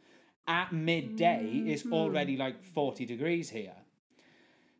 at 0.46 0.72
midday 0.72 1.62
it's 1.66 1.82
mm-hmm. 1.82 1.92
already 1.92 2.36
like 2.36 2.64
40 2.64 3.04
degrees 3.06 3.50
here. 3.50 3.74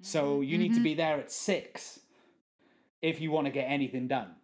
So 0.00 0.34
mm-hmm. 0.34 0.42
you 0.44 0.58
need 0.58 0.68
to 0.68 0.74
mm-hmm. 0.74 0.84
be 0.84 0.94
there 0.94 1.18
at 1.18 1.30
six 1.30 2.00
if 3.00 3.20
you 3.20 3.30
want 3.30 3.46
to 3.46 3.52
get 3.52 3.64
anything 3.64 4.08
done. 4.08 4.36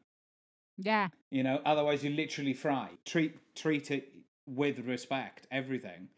Yeah. 0.77 1.09
You 1.31 1.43
know, 1.43 1.61
otherwise 1.65 2.05
you 2.05 2.11
literally 2.11 2.55
fry. 2.55 2.91
Treat 3.05 3.37
treat 3.55 3.91
it 3.91 4.13
with 4.47 4.81
respect, 4.81 5.47
everything. 5.51 6.09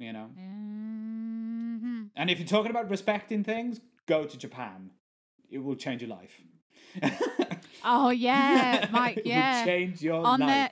You 0.00 0.12
know. 0.14 0.30
hmm 0.34 2.04
And 2.16 2.30
if 2.30 2.38
you're 2.38 2.48
talking 2.48 2.70
about 2.70 2.90
respecting 2.90 3.44
things, 3.44 3.80
go 4.06 4.24
to 4.24 4.36
Japan. 4.38 4.90
It 5.50 5.58
will 5.58 5.76
change 5.76 6.02
your 6.02 6.10
life. 6.10 6.40
Oh 7.84 8.10
yeah, 8.10 8.88
Mike. 8.92 9.18
it 9.18 9.26
Yeah. 9.26 9.60
will 9.60 9.66
change 9.66 10.02
your 10.02 10.26
on 10.26 10.40
life. 10.40 10.48
their 10.48 10.70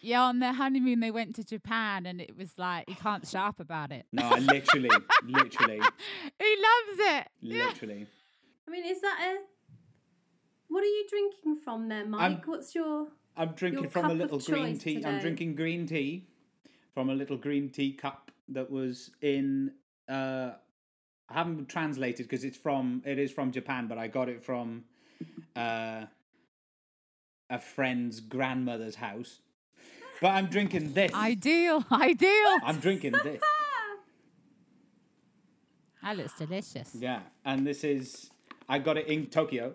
yeah 0.00 0.22
on 0.22 0.38
their 0.38 0.52
honeymoon 0.54 1.00
they 1.00 1.10
went 1.10 1.34
to 1.36 1.44
Japan 1.44 2.06
and 2.06 2.20
it 2.20 2.36
was 2.36 2.56
like 2.58 2.88
he 2.88 2.94
can't 2.94 3.26
sharp 3.26 3.60
about 3.60 3.92
it. 3.92 4.06
No, 4.12 4.22
I 4.28 4.38
literally, 4.38 4.88
literally, 5.26 5.80
he 6.38 6.56
loves 6.68 6.98
it. 6.98 7.28
Yeah. 7.40 7.64
literally. 7.66 8.06
I 8.66 8.70
mean, 8.70 8.84
is 8.86 9.00
that 9.02 9.18
a. 9.22 9.38
What 10.68 10.82
are 10.82 10.86
you 10.86 11.06
drinking 11.10 11.56
from 11.64 11.88
there, 11.88 12.06
Mike? 12.06 12.46
What's 12.46 12.74
your. 12.74 13.08
I'm 13.36 13.50
drinking 13.50 13.82
Your 13.82 13.90
from 13.90 14.04
a 14.06 14.08
cup 14.08 14.12
of 14.12 14.18
little 14.18 14.38
green 14.38 14.74
choice 14.74 14.82
tea. 14.82 15.04
I'm 15.04 15.18
drinking 15.20 15.56
green 15.56 15.86
tea 15.86 16.26
from 16.94 17.10
a 17.10 17.14
little 17.14 17.36
green 17.36 17.68
tea 17.68 17.92
cup 17.92 18.30
that 18.48 18.70
was 18.70 19.10
in. 19.22 19.72
Uh, 20.08 20.50
I 21.28 21.34
haven't 21.34 21.68
translated 21.68 22.26
because 22.28 22.44
it's 22.44 22.56
from. 22.56 23.02
It 23.04 23.18
is 23.18 23.32
from 23.32 23.50
Japan, 23.52 23.86
but 23.88 23.98
I 23.98 24.06
got 24.08 24.28
it 24.28 24.44
from 24.44 24.84
uh, 25.56 26.04
a 27.50 27.58
friend's 27.60 28.20
grandmother's 28.20 28.94
house. 28.96 29.40
But 30.20 30.28
I'm 30.28 30.46
drinking 30.46 30.92
this. 30.94 31.12
Ideal, 31.12 31.84
ideal. 31.90 32.56
I'm 32.64 32.78
drinking 32.78 33.12
this. 33.22 33.40
That 36.02 36.16
looks 36.18 36.34
delicious. 36.38 36.94
Yeah, 36.94 37.20
and 37.44 37.66
this 37.66 37.82
is 37.82 38.30
I 38.68 38.78
got 38.78 38.96
it 38.96 39.08
in 39.08 39.26
Tokyo, 39.26 39.74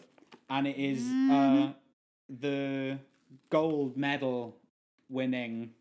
and 0.49 0.65
it 0.67 0.78
is 0.78 1.01
Mm-hmm. 1.03 1.32
uh, 1.32 1.72
the 2.30 2.99
gold 3.49 3.97
medal 3.97 4.55
winning 5.09 5.72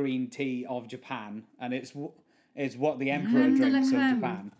green 0.00 0.28
tea 0.38 0.56
of 0.68 0.80
Japan, 0.94 1.30
and 1.62 1.70
it's 1.78 1.90
w- 1.90 2.12
it's 2.54 2.76
what 2.84 2.94
the 2.98 3.10
emperor 3.10 3.42
Creme 3.48 3.56
drinks 3.56 3.88
of. 3.88 3.94
Japan. 4.14 4.52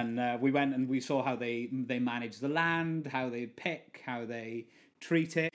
And 0.00 0.18
uh, 0.18 0.38
we 0.44 0.50
went 0.58 0.74
and 0.76 0.88
we 0.94 1.00
saw 1.00 1.18
how 1.28 1.36
they 1.44 1.56
they 1.92 1.98
manage 2.12 2.36
the 2.46 2.48
land, 2.62 3.06
how 3.18 3.24
they 3.36 3.44
pick, 3.46 4.02
how 4.10 4.20
they 4.34 4.66
treat 5.00 5.36
it. 5.36 5.52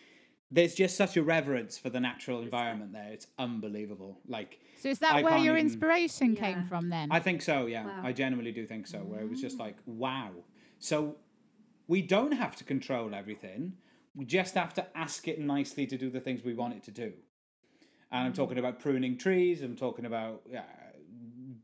There's 0.57 0.75
just 0.75 0.95
such 0.95 1.13
a 1.17 1.23
reverence 1.35 1.73
for 1.83 1.89
the 1.95 1.99
natural 1.99 2.37
environment 2.41 2.93
there. 2.93 3.09
It's 3.17 3.27
unbelievable. 3.37 4.11
Like 4.35 4.51
So 4.83 4.87
is 4.89 4.99
that 4.99 5.13
I 5.15 5.21
where 5.23 5.31
can't 5.33 5.43
your 5.47 5.57
even- 5.57 5.67
inspiration 5.67 6.29
Yeah. 6.35 6.43
came 6.45 6.61
from 6.71 6.83
then? 6.95 7.07
I 7.11 7.19
think 7.27 7.39
so, 7.41 7.65
yeah. 7.65 7.85
Wow. 7.85 8.01
I 8.09 8.11
genuinely 8.13 8.53
do 8.59 8.63
think 8.65 8.87
so. 8.93 8.99
Where 9.09 9.21
it 9.25 9.29
was 9.33 9.41
just 9.47 9.57
like, 9.65 9.75
wow. 10.03 10.31
So 10.79 10.95
we 11.93 11.99
don't 12.15 12.31
have 12.43 12.55
to 12.59 12.63
control 12.73 13.13
everything. 13.21 13.61
We 14.15 14.23
just 14.39 14.53
have 14.55 14.73
to 14.79 14.83
ask 15.05 15.27
it 15.27 15.37
nicely 15.55 15.85
to 15.87 15.97
do 16.03 16.09
the 16.17 16.21
things 16.25 16.39
we 16.51 16.53
want 16.61 16.73
it 16.77 16.83
to 16.89 16.91
do. 16.91 17.09
And 18.11 18.25
I'm 18.25 18.33
talking 18.33 18.57
about 18.57 18.79
pruning 18.79 19.17
trees. 19.17 19.61
I'm 19.61 19.75
talking 19.75 20.05
about 20.05 20.41
uh, 20.55 20.61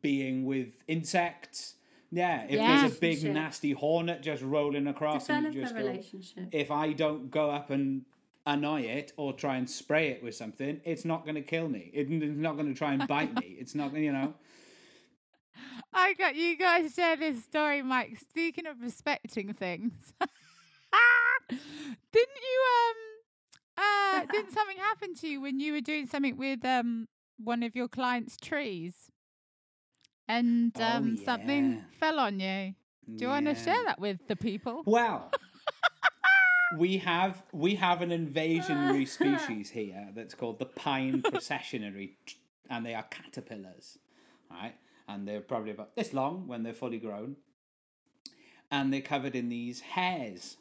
being 0.01 0.45
with 0.45 0.69
insects. 0.87 1.75
Yeah, 2.11 2.43
if 2.47 2.59
there's 2.59 2.95
a 2.95 2.99
big 2.99 3.23
nasty 3.23 3.71
hornet 3.71 4.21
just 4.21 4.43
rolling 4.43 4.85
across, 4.87 5.29
and 5.29 5.45
Develop 5.45 5.55
you 5.55 5.61
a 5.61 5.63
just 5.63 5.75
go, 5.75 5.81
relationship. 5.81 6.47
if 6.51 6.69
I 6.69 6.93
don't 6.93 7.31
go 7.31 7.49
up 7.49 7.71
and 7.71 8.03
annoy 8.45 8.81
it 8.81 9.13
or 9.17 9.33
try 9.33 9.55
and 9.55 9.67
spray 9.67 10.09
it 10.09 10.21
with 10.21 10.35
something, 10.35 10.79
it's 10.83 11.05
not 11.05 11.23
going 11.23 11.35
to 11.35 11.41
kill 11.41 11.67
me. 11.69 11.89
It's 11.91 12.09
not 12.11 12.53
going 12.53 12.67
to 12.71 12.77
try 12.77 12.93
and 12.93 13.07
bite 13.07 13.33
me. 13.35 13.55
It's 13.59 13.73
not, 13.73 13.93
you 13.95 14.11
know. 14.11 14.35
I 15.93 16.13
got 16.13 16.35
you 16.35 16.55
guys 16.57 16.93
share 16.93 17.15
this 17.15 17.43
story, 17.43 17.81
Mike. 17.81 18.19
Speaking 18.19 18.67
of 18.67 18.81
respecting 18.81 19.53
things, 19.53 20.13
didn't 21.49 21.59
you 22.11 22.63
um 22.89 22.95
uh 23.77 24.25
didn't 24.31 24.51
something 24.51 24.77
happen 24.77 25.15
to 25.15 25.27
you 25.27 25.41
when 25.41 25.59
you 25.59 25.73
were 25.73 25.81
doing 25.81 26.05
something 26.07 26.37
with 26.37 26.63
um 26.65 27.07
one 27.37 27.63
of 27.63 27.75
your 27.75 27.87
clients' 27.87 28.37
trees? 28.37 29.11
And 30.27 30.71
Oh, 30.79 30.83
um 30.83 31.17
something 31.17 31.83
fell 31.99 32.19
on 32.19 32.39
you. 32.39 32.75
Do 33.15 33.25
you 33.25 33.27
want 33.29 33.47
to 33.47 33.55
share 33.55 33.83
that 33.85 33.99
with 33.99 34.19
the 34.27 34.35
people? 34.37 34.83
Well, 34.85 35.29
we 36.77 36.97
have 36.99 37.43
we 37.51 37.75
have 37.75 38.01
an 38.01 38.09
invasionary 38.11 39.07
species 39.17 39.69
here 39.69 40.09
that's 40.15 40.33
called 40.33 40.59
the 40.59 40.65
pine 40.65 41.21
processionary, 41.21 42.11
and 42.69 42.85
they 42.85 42.95
are 42.95 43.03
caterpillars, 43.03 43.97
right? 44.49 44.75
And 45.07 45.27
they're 45.27 45.41
probably 45.41 45.71
about 45.71 45.95
this 45.97 46.13
long 46.13 46.47
when 46.47 46.63
they're 46.63 46.73
fully 46.73 46.97
grown, 46.97 47.35
and 48.71 48.93
they're 48.93 49.01
covered 49.01 49.35
in 49.35 49.49
these 49.49 49.81
hairs. 49.81 50.55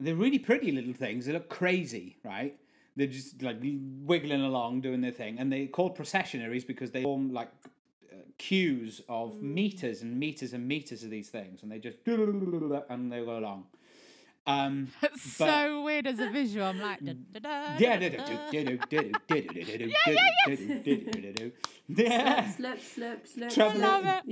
They're 0.00 0.14
really 0.14 0.38
pretty 0.38 0.72
little 0.72 0.92
things. 0.92 1.26
They 1.26 1.32
look 1.32 1.48
crazy, 1.48 2.16
right? 2.24 2.56
They're 2.96 3.06
just 3.06 3.42
like 3.42 3.58
wiggling 3.60 4.42
along, 4.42 4.82
doing 4.82 5.00
their 5.00 5.12
thing, 5.12 5.38
and 5.38 5.52
they're 5.52 5.66
called 5.66 5.94
processionaries 5.94 6.64
because 6.64 6.90
they 6.90 7.02
form 7.02 7.32
like 7.32 7.50
uh, 8.12 8.16
queues 8.38 9.00
of 9.08 9.34
mm. 9.34 9.42
meters 9.42 10.02
and 10.02 10.18
meters 10.18 10.52
and 10.52 10.66
meters 10.66 11.02
of 11.02 11.10
these 11.10 11.28
things, 11.28 11.62
and 11.62 11.72
they 11.72 11.78
just 11.78 11.98
and 12.06 13.12
they 13.12 13.24
go 13.24 13.38
along. 13.38 13.66
Um, 14.46 14.88
That's 15.00 15.38
but, 15.38 15.46
so 15.46 15.82
weird 15.82 16.06
as 16.06 16.18
a 16.18 16.28
visual. 16.28 16.66
I'm 16.66 16.78
like, 16.78 16.98
yeah, 17.00 17.78
yeah, 17.78 17.98
yeah. 17.98 18.50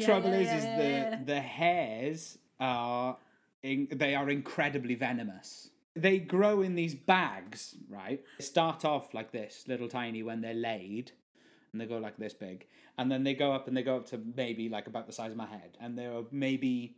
Trouble 0.05 0.33
is, 0.35 0.49
is 0.49 0.65
the 0.65 1.19
the 1.25 1.41
hairs 1.41 2.37
are 2.61 3.17
in, 3.63 3.89
they 3.91 4.15
are 4.15 4.29
incredibly 4.31 4.95
venomous. 4.95 5.71
They 5.95 6.19
grow 6.19 6.63
in 6.63 6.75
these 6.75 6.95
bags, 6.95 7.75
right? 7.89 8.23
They 8.39 8.45
start 8.45 8.85
off 8.85 9.13
like 9.13 9.33
this, 9.33 9.65
little 9.69 9.89
tiny 9.89 10.23
when 10.23 10.41
they're 10.41 10.55
laid, 10.55 11.13
and 11.73 11.81
they 11.81 11.87
go 11.87 11.99
like 11.99 12.17
this 12.17 12.33
big, 12.33 12.67
and 12.97 13.11
then 13.11 13.25
they 13.25 13.35
go 13.35 13.53
up 13.53 13.69
and 13.69 13.77
they 13.77 13.83
go 13.83 13.97
up 13.97 14.07
to 14.11 14.21
maybe 14.37 14.69
like 14.69 14.87
about 14.87 15.07
the 15.07 15.13
size 15.13 15.33
of 15.33 15.37
my 15.37 15.47
head, 15.47 15.77
and 15.81 15.99
there 15.99 16.13
are 16.15 16.25
maybe 16.31 16.97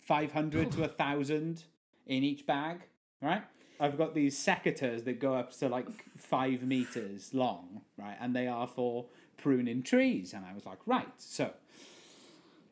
five 0.00 0.32
hundred 0.32 0.72
to 0.72 0.84
a 0.84 0.88
thousand 0.88 1.64
in 2.06 2.24
each 2.24 2.46
bag, 2.46 2.80
right? 3.20 3.42
I've 3.78 3.98
got 3.98 4.14
these 4.14 4.38
secateurs 4.38 5.04
that 5.04 5.18
go 5.18 5.34
up 5.34 5.52
to 5.58 5.68
like 5.68 5.86
five 6.16 6.62
meters 6.62 7.34
long, 7.34 7.82
right? 7.98 8.16
And 8.20 8.34
they 8.34 8.46
are 8.46 8.66
for 8.66 9.06
pruning 9.36 9.82
trees. 9.82 10.32
And 10.32 10.44
I 10.44 10.54
was 10.54 10.64
like, 10.64 10.78
right, 10.86 11.12
so 11.18 11.50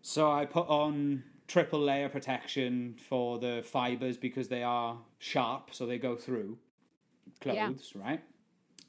so 0.02 0.30
I 0.30 0.44
put 0.46 0.68
on 0.68 1.24
triple 1.50 1.80
layer 1.80 2.08
protection 2.08 2.94
for 3.08 3.38
the 3.38 3.60
fibers 3.64 4.16
because 4.16 4.46
they 4.48 4.62
are 4.62 4.96
sharp, 5.18 5.70
so 5.72 5.84
they 5.84 5.98
go 5.98 6.14
through 6.14 6.56
clothes, 7.40 7.92
right? 7.96 8.22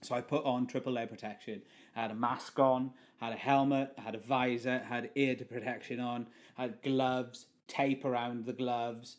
So 0.01 0.14
I 0.14 0.22
put 0.22 0.45
on 0.45 0.68
triple 0.68 0.93
layer 0.93 1.07
protection. 1.07 1.64
I 1.95 2.01
had 2.03 2.12
a 2.12 2.16
mask 2.16 2.59
on, 2.59 2.91
had 3.20 3.34
a 3.34 3.36
helmet, 3.36 3.93
had 3.97 4.14
a 4.14 4.20
visor, 4.20 4.80
had 4.88 5.09
ear 5.16 5.36
protection 5.36 5.99
on, 5.99 6.28
had 6.55 6.82
gloves, 6.84 7.47
tape 7.68 8.05
around 8.05 8.45
the 8.45 8.53
gloves, 8.53 9.18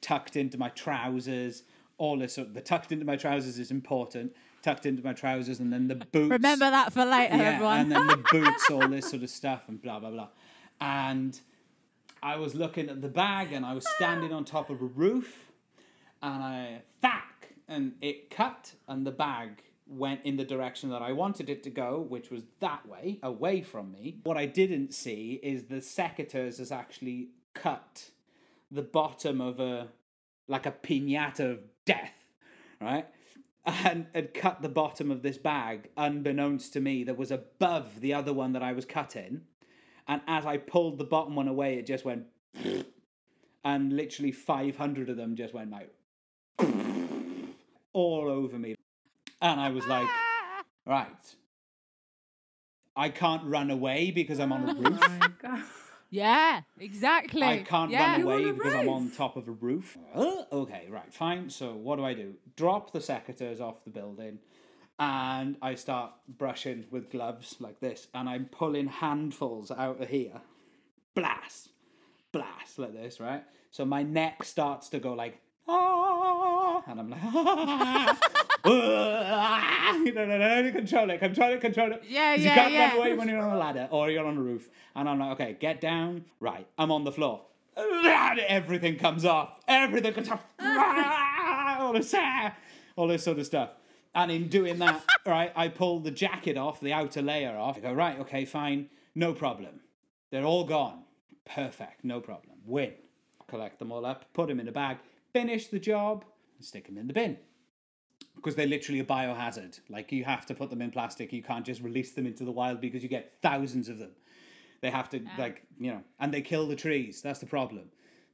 tucked 0.00 0.34
into 0.34 0.56
my 0.56 0.70
trousers. 0.70 1.62
All 1.98 2.18
this 2.18 2.34
sort 2.34 2.48
of, 2.48 2.54
the 2.54 2.62
tucked 2.62 2.90
into 2.90 3.04
my 3.04 3.16
trousers 3.16 3.58
is 3.58 3.70
important. 3.70 4.34
Tucked 4.62 4.86
into 4.86 5.02
my 5.02 5.12
trousers, 5.12 5.60
and 5.60 5.72
then 5.72 5.88
the 5.88 5.94
boots. 5.94 6.30
Remember 6.30 6.70
that 6.70 6.92
for 6.92 7.04
later, 7.04 7.36
yeah, 7.36 7.42
everyone. 7.42 7.80
and 7.80 7.92
then 7.92 8.06
the 8.06 8.16
boots, 8.32 8.70
all 8.70 8.88
this 8.88 9.10
sort 9.10 9.22
of 9.22 9.30
stuff, 9.30 9.62
and 9.68 9.80
blah 9.80 10.00
blah 10.00 10.10
blah. 10.10 10.28
And 10.80 11.38
I 12.22 12.36
was 12.36 12.54
looking 12.54 12.88
at 12.88 13.02
the 13.02 13.08
bag 13.08 13.52
and 13.52 13.64
I 13.64 13.74
was 13.74 13.86
standing 13.96 14.32
on 14.32 14.44
top 14.44 14.70
of 14.70 14.80
a 14.80 14.86
roof 14.86 15.52
and 16.22 16.42
I 16.42 16.82
thack 17.00 17.54
and 17.68 17.92
it 18.00 18.30
cut 18.30 18.74
and 18.88 19.06
the 19.06 19.10
bag 19.10 19.62
went 19.86 20.20
in 20.24 20.36
the 20.36 20.44
direction 20.44 20.90
that 20.90 21.02
I 21.02 21.12
wanted 21.12 21.48
it 21.48 21.62
to 21.64 21.70
go, 21.70 22.00
which 22.00 22.30
was 22.30 22.42
that 22.60 22.86
way, 22.88 23.18
away 23.22 23.62
from 23.62 23.92
me. 23.92 24.18
What 24.24 24.36
I 24.36 24.46
didn't 24.46 24.92
see 24.92 25.38
is 25.42 25.64
the 25.64 25.76
secateurs 25.76 26.58
has 26.58 26.72
actually 26.72 27.28
cut 27.54 28.10
the 28.70 28.82
bottom 28.82 29.40
of 29.40 29.60
a 29.60 29.88
like 30.48 30.66
a 30.66 30.72
pinata 30.72 31.52
of 31.52 31.58
death, 31.84 32.12
right? 32.80 33.06
And 33.64 34.06
had 34.14 34.32
cut 34.32 34.62
the 34.62 34.68
bottom 34.68 35.10
of 35.10 35.22
this 35.22 35.38
bag, 35.38 35.90
unbeknownst 35.96 36.72
to 36.74 36.80
me, 36.80 37.02
that 37.04 37.16
was 37.16 37.32
above 37.32 38.00
the 38.00 38.14
other 38.14 38.32
one 38.32 38.52
that 38.52 38.62
I 38.62 38.72
was 38.72 38.84
cutting. 38.84 39.42
And 40.08 40.20
as 40.26 40.46
I 40.46 40.56
pulled 40.56 40.98
the 40.98 41.04
bottom 41.04 41.34
one 41.34 41.48
away, 41.48 41.78
it 41.78 41.86
just 41.86 42.04
went, 42.04 42.26
and 43.64 43.92
literally 43.92 44.32
500 44.32 45.10
of 45.10 45.16
them 45.16 45.36
just 45.36 45.54
went 45.54 45.70
like, 45.70 45.92
all 47.92 48.28
over 48.28 48.58
me. 48.58 48.76
And 49.42 49.60
I 49.60 49.70
was 49.70 49.86
like, 49.86 50.08
right, 50.86 51.34
I 52.96 53.10
can't 53.10 53.44
run 53.44 53.70
away 53.70 54.10
because 54.10 54.40
I'm 54.40 54.52
on 54.52 54.68
a 54.68 54.74
roof. 54.74 54.98
Oh 55.02 55.08
my 55.08 55.30
God. 55.40 55.62
Yeah, 56.08 56.62
exactly. 56.78 57.42
I 57.42 57.58
can't 57.58 57.90
yeah. 57.90 58.12
run 58.12 58.22
away 58.22 58.48
a 58.48 58.52
because 58.52 58.74
I'm 58.74 58.88
on 58.88 59.10
top 59.10 59.36
of 59.36 59.48
a 59.48 59.52
roof. 59.52 59.98
Uh, 60.14 60.44
okay, 60.52 60.86
right, 60.88 61.12
fine. 61.12 61.50
So 61.50 61.74
what 61.74 61.96
do 61.96 62.04
I 62.04 62.14
do? 62.14 62.34
Drop 62.56 62.92
the 62.92 63.00
secateurs 63.00 63.60
off 63.60 63.84
the 63.84 63.90
building, 63.90 64.38
and 64.98 65.56
I 65.62 65.74
start 65.74 66.12
brushing 66.28 66.84
with 66.90 67.10
gloves 67.10 67.56
like 67.60 67.80
this, 67.80 68.08
and 68.14 68.28
I'm 68.28 68.46
pulling 68.46 68.86
handfuls 68.88 69.70
out 69.70 70.00
of 70.00 70.08
here, 70.08 70.40
blast, 71.14 71.68
blast 72.32 72.78
like 72.78 72.92
this, 72.94 73.20
right? 73.20 73.42
So 73.70 73.84
my 73.84 74.02
neck 74.02 74.44
starts 74.44 74.88
to 74.90 74.98
go 74.98 75.12
like 75.12 75.38
ah, 75.68 76.82
and 76.86 77.00
I'm 77.00 77.10
like 77.10 77.20
ah, 77.22 78.18
ah, 78.64 80.00
no, 80.04 80.24
no, 80.24 80.38
no, 80.38 80.62
no, 80.62 80.72
control 80.72 81.10
it, 81.10 81.18
control 81.18 81.52
it, 81.52 81.60
control 81.60 81.92
it. 81.92 82.02
Yeah, 82.08 82.34
'Cause 82.36 82.44
yeah, 82.44 82.50
You 82.54 82.60
can't 82.60 82.72
yeah. 82.72 82.88
run 82.88 82.96
away 82.98 83.12
when 83.14 83.28
you're 83.28 83.40
on 83.40 83.52
a 83.56 83.58
ladder 83.58 83.88
or 83.90 84.10
you're 84.10 84.26
on 84.26 84.36
a 84.36 84.40
roof. 84.40 84.68
And 84.94 85.08
I'm 85.08 85.18
like, 85.18 85.32
okay, 85.40 85.56
get 85.60 85.80
down. 85.80 86.24
Right, 86.40 86.66
I'm 86.78 86.90
on 86.90 87.04
the 87.04 87.12
floor. 87.12 87.42
Everything 87.76 88.96
comes 88.96 89.24
off. 89.24 89.60
Everything 89.68 90.14
comes 90.14 90.30
off. 90.30 90.44
all 91.80 91.92
this, 91.92 92.14
all 92.96 93.06
this 93.06 93.22
sort 93.22 93.38
of 93.38 93.46
stuff. 93.46 93.70
And 94.16 94.30
in 94.32 94.48
doing 94.48 94.78
that, 94.80 95.04
right, 95.26 95.52
I 95.54 95.68
pull 95.68 96.00
the 96.00 96.10
jacket 96.10 96.56
off, 96.56 96.80
the 96.80 96.92
outer 96.92 97.22
layer 97.22 97.56
off. 97.56 97.76
I 97.76 97.80
go, 97.80 97.92
right, 97.92 98.18
okay, 98.20 98.44
fine, 98.44 98.88
no 99.14 99.32
problem. 99.32 99.80
They're 100.32 100.44
all 100.44 100.64
gone. 100.64 101.04
Perfect, 101.44 102.02
no 102.02 102.20
problem. 102.20 102.56
Win. 102.64 102.92
Collect 103.46 103.78
them 103.78 103.92
all 103.92 104.04
up, 104.04 104.24
put 104.32 104.48
them 104.48 104.58
in 104.58 104.66
a 104.66 104.72
bag, 104.72 104.96
finish 105.32 105.68
the 105.68 105.78
job, 105.78 106.24
and 106.56 106.64
stick 106.64 106.86
them 106.86 106.98
in 106.98 107.06
the 107.06 107.12
bin 107.12 107.36
because 108.34 108.54
they're 108.56 108.66
literally 108.66 109.00
a 109.00 109.04
biohazard. 109.04 109.78
Like 109.88 110.10
you 110.10 110.24
have 110.24 110.46
to 110.46 110.54
put 110.54 110.70
them 110.70 110.82
in 110.82 110.90
plastic. 110.90 111.32
You 111.32 111.42
can't 111.42 111.64
just 111.64 111.80
release 111.80 112.12
them 112.12 112.26
into 112.26 112.44
the 112.44 112.50
wild 112.50 112.80
because 112.80 113.02
you 113.02 113.08
get 113.08 113.34
thousands 113.42 113.88
of 113.88 113.98
them. 113.98 114.10
They 114.80 114.90
have 114.90 115.08
to 115.10 115.20
like 115.38 115.62
you 115.78 115.92
know, 115.92 116.02
and 116.20 116.32
they 116.34 116.42
kill 116.42 116.66
the 116.66 116.74
trees. 116.76 117.22
That's 117.22 117.38
the 117.38 117.46
problem. 117.46 117.84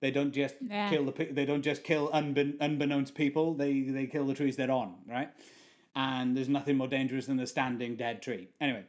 They 0.00 0.10
don't 0.10 0.32
just 0.32 0.54
Yeah. 0.60 0.88
kill 0.90 1.04
the. 1.04 1.24
They 1.30 1.44
don't 1.44 1.62
just 1.62 1.84
kill 1.84 2.08
unbe- 2.10 2.56
unbeknownst 2.60 3.14
people. 3.14 3.54
They 3.54 3.82
they 3.82 4.06
kill 4.06 4.26
the 4.26 4.34
trees 4.34 4.56
they're 4.56 4.70
on, 4.70 4.94
right? 5.08 5.28
And 5.94 6.36
there's 6.36 6.48
nothing 6.48 6.76
more 6.76 6.88
dangerous 6.88 7.26
than 7.26 7.38
a 7.40 7.46
standing 7.46 7.96
dead 7.96 8.22
tree. 8.22 8.48
Anyway, 8.60 8.84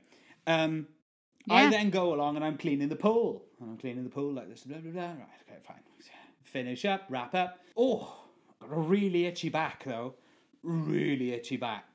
um, 0.47 0.88
I 1.49 1.70
then 1.70 1.89
go 1.89 2.14
along 2.14 2.38
and 2.38 2.45
I'm 2.45 2.58
cleaning 2.58 2.89
the 2.89 2.95
pool. 2.95 3.43
And 3.60 3.72
I'm 3.72 3.78
cleaning 3.78 4.04
the 4.04 4.10
pool 4.10 4.34
like 4.34 4.49
this. 4.49 4.64
Blah 4.64 4.78
blah 4.78 4.91
blah. 4.91 5.01
Right. 5.01 5.41
Okay. 5.47 5.60
Fine. 5.68 5.78
Finish 6.43 6.86
up. 6.86 7.04
Wrap 7.10 7.36
up. 7.36 7.60
Oh, 7.76 8.26
got 8.62 8.72
a 8.72 8.80
really 8.80 9.26
itchy 9.26 9.49
back 9.49 9.84
though. 9.86 10.16
Really 10.64 11.34
itchy 11.34 11.58
back 11.58 11.93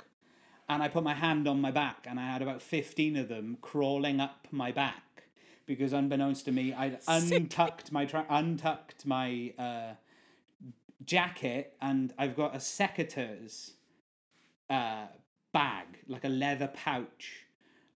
and 0.69 0.83
I 0.83 0.89
put 0.89 1.03
my 1.03 1.15
hand 1.15 1.49
on 1.49 1.61
my 1.61 1.71
back, 1.71 2.07
and 2.09 2.21
I 2.21 2.31
had 2.31 2.43
about 2.43 2.61
15 2.61 3.17
of 3.17 3.29
them 3.29 3.57
crawling 3.61 4.21
up 4.21 4.47
my 4.51 4.71
back 4.71 5.25
because, 5.67 5.93
unbeknownst 5.93 6.45
to 6.45 6.53
me, 6.53 6.73
I'd 6.75 6.99
untucked 7.09 7.91
my 7.91 8.05
tra- 8.05 8.27
untucked 8.29 9.07
my 9.07 9.53
uh, 9.59 9.95
jacket, 11.05 11.75
and 11.81 12.13
I've 12.19 12.37
got 12.37 12.55
a 12.55 12.59
secateurs 12.59 13.73
uh, 14.71 15.07
bag, 15.53 15.87
like 16.07 16.25
a 16.25 16.29
leather 16.29 16.69
pouch, 16.69 17.47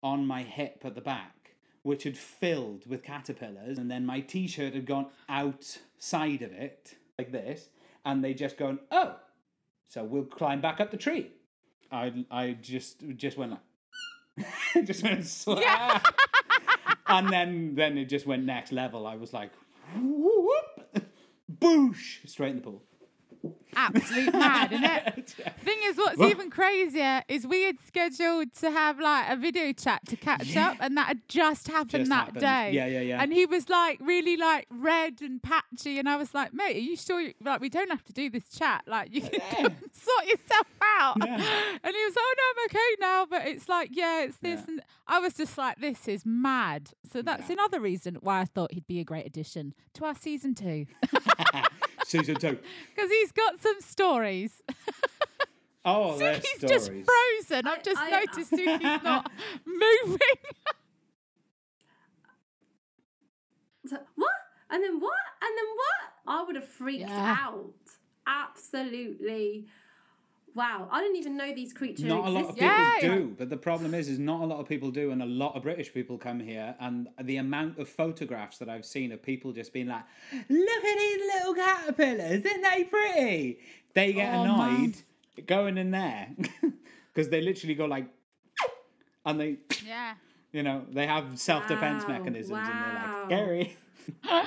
on 0.02 0.26
my 0.26 0.42
hip 0.42 0.82
at 0.84 0.94
the 0.94 1.00
back, 1.00 1.54
which 1.82 2.02
had 2.04 2.18
filled 2.18 2.86
with 2.86 3.02
caterpillars, 3.02 3.78
and 3.78 3.90
then 3.90 4.04
my 4.04 4.20
t-shirt 4.20 4.74
had 4.74 4.86
gone 4.86 5.06
outside 5.28 6.42
of 6.42 6.52
it 6.52 6.96
like 7.18 7.30
this, 7.30 7.68
and 8.04 8.24
they 8.24 8.34
just 8.34 8.56
gone, 8.56 8.80
oh, 8.90 9.16
so 9.88 10.02
we'll 10.02 10.24
climb 10.24 10.60
back 10.60 10.80
up 10.80 10.90
the 10.90 10.96
tree. 10.96 11.30
I 11.90 12.24
I 12.30 12.56
just 12.60 13.04
just 13.16 13.36
went 13.36 13.52
like 13.52 14.46
just 14.86 15.02
went 15.02 15.26
slap. 15.26 16.06
and 17.06 17.28
then 17.28 17.74
then 17.74 17.98
it 17.98 18.06
just 18.06 18.26
went 18.26 18.44
next 18.44 18.72
level. 18.72 19.06
I 19.06 19.16
was 19.16 19.34
like 19.34 19.50
whoop 19.94 21.04
boosh 21.60 22.26
straight 22.26 22.50
in 22.50 22.56
the 22.56 22.62
pool. 22.62 22.82
Absolute 23.74 24.32
mad, 24.32 24.72
isn't 24.72 24.84
it? 24.84 25.34
Thing 25.64 25.78
is, 25.84 25.96
what's 25.96 26.18
Well- 26.18 26.28
even 26.30 26.50
crazier 26.50 27.22
is 27.28 27.46
we 27.46 27.62
had 27.62 27.76
scheduled 27.86 28.52
to 28.54 28.70
have 28.70 28.98
like 28.98 29.26
a 29.28 29.36
video 29.36 29.72
chat 29.72 30.04
to 30.08 30.16
catch 30.16 30.56
up, 30.56 30.76
and 30.80 30.96
that 30.96 31.06
had 31.08 31.28
just 31.28 31.68
happened 31.68 31.90
Just 32.06 32.08
that 32.10 32.24
happened. 32.26 32.40
day. 32.40 32.70
Yeah, 32.72 32.86
yeah, 32.86 33.00
yeah. 33.00 33.22
And 33.22 33.32
he 33.32 33.46
was 33.46 33.68
like 33.68 33.98
really 34.00 34.36
like 34.36 34.66
red 34.70 35.20
and 35.22 35.42
patchy, 35.42 35.98
and 35.98 36.08
I 36.08 36.16
was 36.16 36.34
like, 36.34 36.52
mate, 36.52 36.76
are 36.76 36.80
you 36.80 36.96
sure? 36.96 37.20
You, 37.20 37.34
like, 37.42 37.60
we 37.60 37.68
don't 37.68 37.90
have 37.90 38.02
to 38.04 38.12
do 38.12 38.28
this 38.30 38.48
chat. 38.48 38.82
Like, 38.86 39.14
you 39.14 39.20
can 39.22 39.40
and 39.58 39.76
sort 39.92 40.26
yourself 40.26 40.66
out. 40.82 41.16
Yeah. 41.24 41.36
And 41.84 41.94
he 41.94 42.04
was, 42.04 42.14
oh 42.18 42.34
no, 42.38 42.44
I'm 42.62 42.66
okay 42.66 42.96
now. 43.00 43.26
But 43.30 43.46
it's 43.46 43.68
like, 43.68 43.90
yeah, 43.92 44.22
it's 44.24 44.36
this, 44.38 44.60
Yeah. 44.60 44.66
and 44.68 44.82
I 45.06 45.20
was 45.20 45.34
just 45.34 45.56
like, 45.56 45.78
this 45.80 46.08
is 46.08 46.26
mad. 46.26 46.90
So 47.12 47.22
that's 47.22 47.48
Yeah. 47.48 47.54
another 47.54 47.80
reason 47.80 48.16
why 48.20 48.40
I 48.40 48.44
thought 48.46 48.72
he'd 48.72 48.86
be 48.86 48.98
a 49.00 49.04
great 49.04 49.26
addition 49.26 49.74
to 49.94 50.04
our 50.06 50.14
season 50.16 50.54
two, 50.54 50.86
Season 52.04 52.34
two. 52.34 52.58
because 52.94 53.10
he's 53.10 53.32
got 53.32 53.60
some 53.60 53.80
stories. 53.80 54.60
Oh, 55.84 56.16
there's 56.18 56.38
Suki's 56.38 56.60
just 56.68 56.86
frozen. 56.90 57.66
I've 57.66 57.82
just 57.82 58.00
I- 58.00 58.10
noticed 58.10 58.52
Suki's 58.52 59.02
not 59.04 59.30
moving. 59.66 60.18
So, 63.84 63.96
what? 64.14 64.30
And 64.70 64.82
then 64.82 65.00
what? 65.00 65.12
And 65.42 65.50
then 65.58 65.64
what? 65.74 66.34
I 66.38 66.44
would 66.44 66.54
have 66.54 66.68
freaked 66.68 67.00
Yeah. 67.08 67.36
out. 67.40 67.72
Absolutely. 68.26 69.66
Wow. 70.54 70.88
I 70.90 71.00
didn't 71.00 71.16
even 71.16 71.36
know 71.36 71.52
these 71.54 71.72
creatures 71.72 72.04
Not 72.04 72.26
a 72.26 72.30
lot 72.30 72.44
of 72.44 72.50
existed. 72.50 72.60
people 72.60 72.76
Yeah, 72.76 72.94
yeah. 73.02 73.14
do, 73.16 73.34
but 73.36 73.50
the 73.50 73.56
problem 73.56 73.92
is, 73.94 74.08
is 74.08 74.18
not 74.20 74.42
a 74.42 74.44
lot 74.44 74.60
of 74.60 74.68
people 74.68 74.90
do, 74.92 75.10
and 75.10 75.20
a 75.22 75.26
lot 75.26 75.56
of 75.56 75.62
British 75.64 75.92
people 75.92 76.16
come 76.16 76.38
here, 76.40 76.76
and 76.78 77.08
the 77.20 77.38
amount 77.38 77.78
of 77.78 77.88
photographs 77.88 78.58
that 78.58 78.68
I've 78.68 78.84
seen 78.84 79.10
of 79.12 79.20
people 79.22 79.50
just 79.52 79.72
being 79.72 79.88
like, 79.88 80.04
"Look 80.48 80.84
at 80.84 80.98
these 80.98 81.20
little 81.34 81.54
caterpillars, 81.54 82.44
isn't 82.44 82.62
they 82.62 82.84
pretty?" 82.84 83.58
They 83.94 84.12
get 84.12 84.32
Oh, 84.32 84.42
annoyed 84.44 84.94
going 85.46 85.78
in 85.78 85.90
there 85.90 86.28
because 87.14 87.28
they 87.30 87.40
literally 87.40 87.74
go 87.74 87.86
like, 87.86 88.06
and 89.24 89.40
they, 89.40 89.58
yeah. 89.86 90.14
you 90.52 90.62
know, 90.62 90.84
they 90.90 91.06
have 91.06 91.38
self-defense 91.38 92.04
Wow, 92.04 92.14
mechanisms, 92.18 92.68
and 92.68 92.82
they're 92.82 92.94
wow. 92.94 93.16
like, 93.22 93.26
"Scary." 93.28 93.76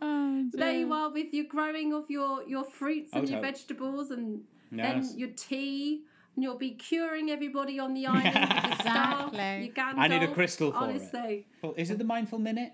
Oh, 0.00 0.48
There 0.52 0.72
you 0.72 0.92
are 0.92 1.10
with 1.10 1.32
your 1.32 1.46
growing 1.46 1.94
of 1.94 2.10
your, 2.10 2.42
your 2.46 2.64
fruits 2.64 3.10
oh, 3.14 3.18
and 3.20 3.28
Oh, 3.28 3.32
your 3.32 3.40
vegetables 3.40 4.10
and 4.10 4.42
Yes. 4.70 5.10
then 5.10 5.18
your 5.18 5.30
tea. 5.30 6.02
And 6.34 6.42
you'll 6.42 6.58
be 6.58 6.72
curing 6.72 7.30
everybody 7.30 7.78
on 7.78 7.94
the 7.94 8.06
island 8.18 8.24
with 8.54 8.64
your 8.64 8.74
staff, 8.74 9.28
Exactly. 9.28 9.64
your 9.66 9.74
Gandalf. 9.74 9.98
I 9.98 10.08
need 10.08 10.22
a 10.24 10.34
crystal 10.34 10.72
for 10.72 10.90
it. 10.90 11.46
Well, 11.62 11.74
is 11.76 11.90
it 11.90 11.98
the 11.98 12.04
mindful 12.04 12.40
minute? 12.40 12.72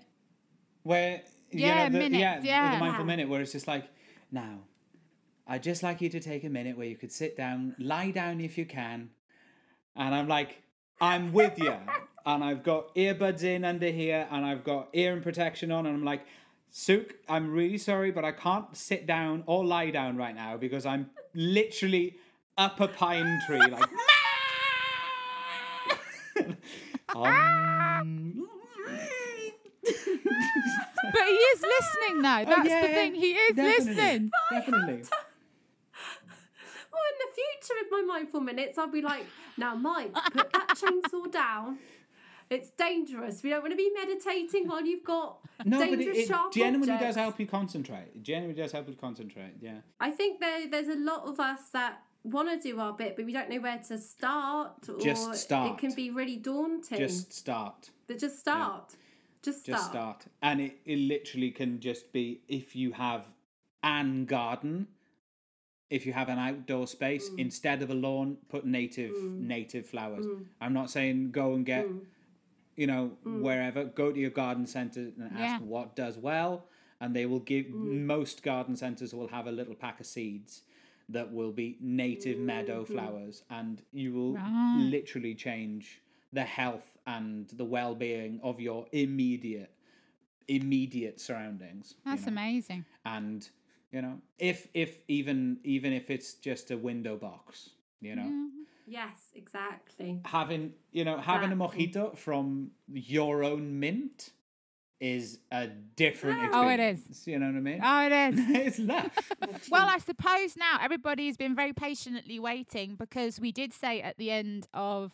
Where 0.83 1.21
Yeah, 1.51 1.67
you 1.67 1.75
know, 1.75 1.99
the, 1.99 2.09
minutes, 2.09 2.19
yeah, 2.19 2.39
yeah. 2.43 2.71
the 2.73 2.79
mindful 2.79 3.05
minute 3.05 3.29
where 3.29 3.39
it's 3.41 3.51
just 3.51 3.67
like, 3.67 3.87
now, 4.31 4.61
I'd 5.47 5.63
just 5.63 5.83
like 5.83 6.01
you 6.01 6.09
to 6.09 6.19
take 6.19 6.43
a 6.43 6.49
minute 6.49 6.77
where 6.77 6.87
you 6.87 6.95
could 6.95 7.11
sit 7.11 7.35
down, 7.35 7.75
lie 7.79 8.11
down 8.11 8.39
if 8.41 8.57
you 8.57 8.65
can, 8.65 9.09
and 9.95 10.15
I'm 10.15 10.27
like, 10.27 10.61
I'm 10.99 11.33
with 11.33 11.57
you, 11.59 11.75
and 12.25 12.43
I've 12.43 12.63
got 12.63 12.93
earbuds 12.95 13.43
in 13.43 13.65
under 13.65 13.89
here, 13.89 14.27
and 14.31 14.45
I've 14.45 14.63
got 14.63 14.89
ear 14.93 15.19
protection 15.21 15.71
on, 15.71 15.85
and 15.85 15.95
I'm 15.95 16.03
like. 16.03 16.25
Sook, 16.73 17.15
I'm 17.27 17.51
really 17.51 17.77
sorry, 17.77 18.11
but 18.11 18.23
I 18.23 18.31
can't 18.31 18.77
sit 18.77 19.05
down 19.05 19.43
or 19.45 19.65
lie 19.65 19.89
down 19.89 20.15
right 20.15 20.33
now 20.33 20.55
because 20.55 20.85
I'm 20.85 21.09
literally 21.33 22.15
up 22.57 22.79
a 22.79 22.87
pine 22.87 23.41
tree, 23.45 23.59
like. 23.59 23.83
um, 27.15 28.47
But 29.83 31.23
he 31.25 31.33
is 31.33 31.61
listening 31.61 32.21
though. 32.21 32.45
That's 32.45 32.59
Oh, 32.59 32.63
yeah, 32.63 32.81
the 32.81 32.87
thing. 32.87 33.15
He 33.15 33.31
is 33.33 33.55
definitely, 33.55 33.93
listening. 33.95 34.31
Definitely. 34.51 35.03
Future, 37.33 37.73
with 37.81 37.91
my 37.91 38.01
mindful 38.01 38.41
minutes, 38.41 38.77
I'll 38.77 38.87
be 38.87 39.01
like, 39.01 39.25
now, 39.57 39.75
Mike, 39.75 40.13
put 40.13 40.51
that 40.51 40.69
chainsaw 40.77 41.31
down. 41.31 41.77
It's 42.49 42.69
dangerous. 42.71 43.43
We 43.43 43.49
don't 43.49 43.61
want 43.61 43.71
to 43.71 43.77
be 43.77 43.89
meditating 43.95 44.67
while 44.67 44.85
you've 44.85 45.05
got 45.05 45.39
No, 45.63 45.79
but 45.79 45.87
it, 45.87 45.95
dangerous 45.95 46.17
it 46.17 46.27
sharp 46.27 46.51
genuinely 46.51 46.97
does 46.97 47.15
help 47.15 47.39
you 47.39 47.47
concentrate. 47.47 48.09
It 48.13 48.23
genuinely 48.23 48.61
does 48.61 48.73
help 48.73 48.89
you 48.89 48.95
concentrate. 48.95 49.53
Yeah. 49.61 49.77
I 50.01 50.11
think 50.11 50.41
there, 50.41 50.69
there's 50.69 50.89
a 50.89 50.99
lot 50.99 51.23
of 51.25 51.39
us 51.39 51.69
that 51.71 52.01
want 52.23 52.49
to 52.49 52.59
do 52.59 52.77
our 52.79 52.93
bit, 52.93 53.15
but 53.15 53.25
we 53.25 53.31
don't 53.31 53.49
know 53.49 53.61
where 53.61 53.79
to 53.87 53.97
start. 53.97 54.89
Or 54.89 54.99
Just 54.99 55.33
start. 55.35 55.71
It 55.71 55.77
can 55.77 55.93
be 55.95 56.11
really 56.11 56.35
daunting. 56.35 56.97
Just 56.97 57.33
start. 57.33 57.89
but 58.07 58.19
just 58.19 58.39
start. 58.39 58.95
Just 59.41 59.61
start. 59.61 59.77
Just 59.77 59.89
start. 59.89 60.25
And 60.41 60.61
it, 60.61 60.77
it 60.85 60.99
literally 60.99 61.51
can 61.51 61.79
just 61.79 62.11
be 62.11 62.41
if 62.47 62.75
you 62.75 62.91
have 62.91 63.27
an 63.83 64.25
garden, 64.25 64.87
if 65.91 66.05
you 66.05 66.13
have 66.13 66.29
an 66.29 66.39
outdoor 66.39 66.87
space, 66.87 67.29
Mm. 67.29 67.39
instead 67.39 67.81
of 67.83 67.89
a 67.89 67.93
lawn, 67.93 68.37
put 68.49 68.65
native 68.65 69.13
native 69.55 69.85
flowers. 69.93 70.25
I'm 70.59 70.73
not 70.73 70.89
saying 70.89 71.31
go 71.31 71.53
and 71.53 71.65
get 71.65 71.85
Mm. 71.87 72.05
you 72.77 72.87
know, 72.87 73.09
wherever, 73.25 73.83
go 73.83 74.11
to 74.11 74.19
your 74.19 74.29
garden 74.31 74.65
centre 74.65 75.11
and 75.17 75.31
ask 75.33 75.39
Yeah. 75.39 75.59
what 75.59 75.95
does 75.95 76.17
well, 76.17 76.67
and 77.01 77.13
they 77.15 77.25
will 77.25 77.41
give. 77.53 77.65
Mm. 77.67 78.05
Most 78.05 78.41
garden 78.43 78.75
centres 78.75 79.13
will 79.13 79.27
have 79.27 79.45
a 79.45 79.51
little 79.51 79.75
pack 79.75 79.99
of 79.99 80.05
seeds 80.07 80.63
that 81.09 81.31
will 81.33 81.51
be 81.51 81.77
native 81.81 82.39
meadow 82.39 82.85
flowers, 82.85 83.43
and 83.49 83.83
you 83.91 84.13
will 84.13 84.33
Right. 84.35 84.87
literally 84.89 85.35
change 85.35 86.01
the 86.31 86.43
health 86.45 86.97
and 87.05 87.49
the 87.49 87.65
well-being 87.65 88.39
of 88.41 88.61
your 88.61 88.87
immediate 88.93 89.71
immediate 90.47 91.19
surroundings. 91.19 91.95
you 91.97 92.11
That's 92.11 92.25
know. 92.25 92.31
amazing. 92.33 92.85
And 93.05 93.49
you 93.91 94.01
know, 94.01 94.19
if 94.37 94.67
if 94.73 94.99
even 95.07 95.57
even 95.63 95.93
if 95.93 96.09
it's 96.09 96.33
just 96.35 96.71
a 96.71 96.77
window 96.77 97.17
box, 97.17 97.69
you 97.99 98.15
know 98.15 98.31
Yes, 98.87 99.31
exactly. 99.35 100.19
having 100.25 100.73
you 100.91 101.05
know 101.05 101.17
having 101.17 101.51
Exactly. 101.51 101.85
a 101.85 101.87
mojito 101.87 102.17
from 102.17 102.71
your 102.91 103.43
own 103.43 103.79
mint 103.79 104.31
is 104.99 105.39
a 105.51 105.67
different 105.67 106.39
Oh, 106.53 106.67
experience. 106.67 107.05
it 107.07 107.11
is. 107.11 107.27
You 107.27 107.39
know 107.39 107.47
what 107.47 107.55
I 107.55 107.59
mean? 107.59 107.81
Oh, 107.83 108.05
it 108.05 108.33
is. 108.33 108.39
it's 108.49 108.79
lush. 108.79 109.69
Well, 109.71 109.87
I 109.89 109.97
suppose 109.97 110.55
now 110.55 110.77
everybody's 110.79 111.37
been 111.37 111.55
very 111.55 111.73
patiently 111.73 112.39
waiting 112.39 112.95
because 112.95 113.39
we 113.39 113.51
did 113.51 113.73
say 113.73 114.01
at 114.01 114.17
the 114.17 114.29
end 114.29 114.67
of 114.73 115.13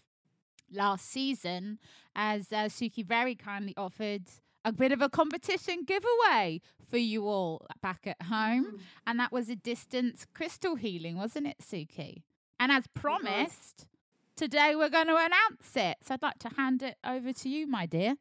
last 0.72 1.06
season, 1.10 1.80
as 2.16 2.52
uh, 2.52 2.66
Suki 2.66 3.06
very 3.06 3.36
kindly 3.36 3.74
offered 3.78 4.24
a 4.68 4.72
bit 4.74 4.92
of 4.92 5.02
a 5.02 5.08
competition 5.08 5.86
giveaway 5.86 6.60
for 6.90 6.98
you 6.98 7.26
all 7.26 7.66
back 7.82 8.06
at 8.06 8.22
home, 8.24 8.66
mm. 8.66 8.80
and 9.08 9.18
that 9.18 9.32
was 9.32 9.48
a 9.48 9.56
distance 9.56 10.28
crystal 10.34 10.76
healing, 10.76 11.18
wasn't 11.18 11.48
it, 11.48 11.56
Suki? 11.64 12.24
And 12.60 12.70
as 12.70 12.86
promised, 12.88 13.88
today 14.36 14.76
we're 14.76 14.90
going 14.90 15.08
to 15.08 15.16
announce 15.16 15.72
it. 15.76 15.98
So 16.04 16.16
I'd 16.16 16.22
like 16.22 16.40
to 16.40 16.50
hand 16.50 16.84
it 16.84 16.98
over 17.06 17.32
to 17.32 17.50
you, 17.50 17.66
my 17.66 17.86
dear. 17.86 18.16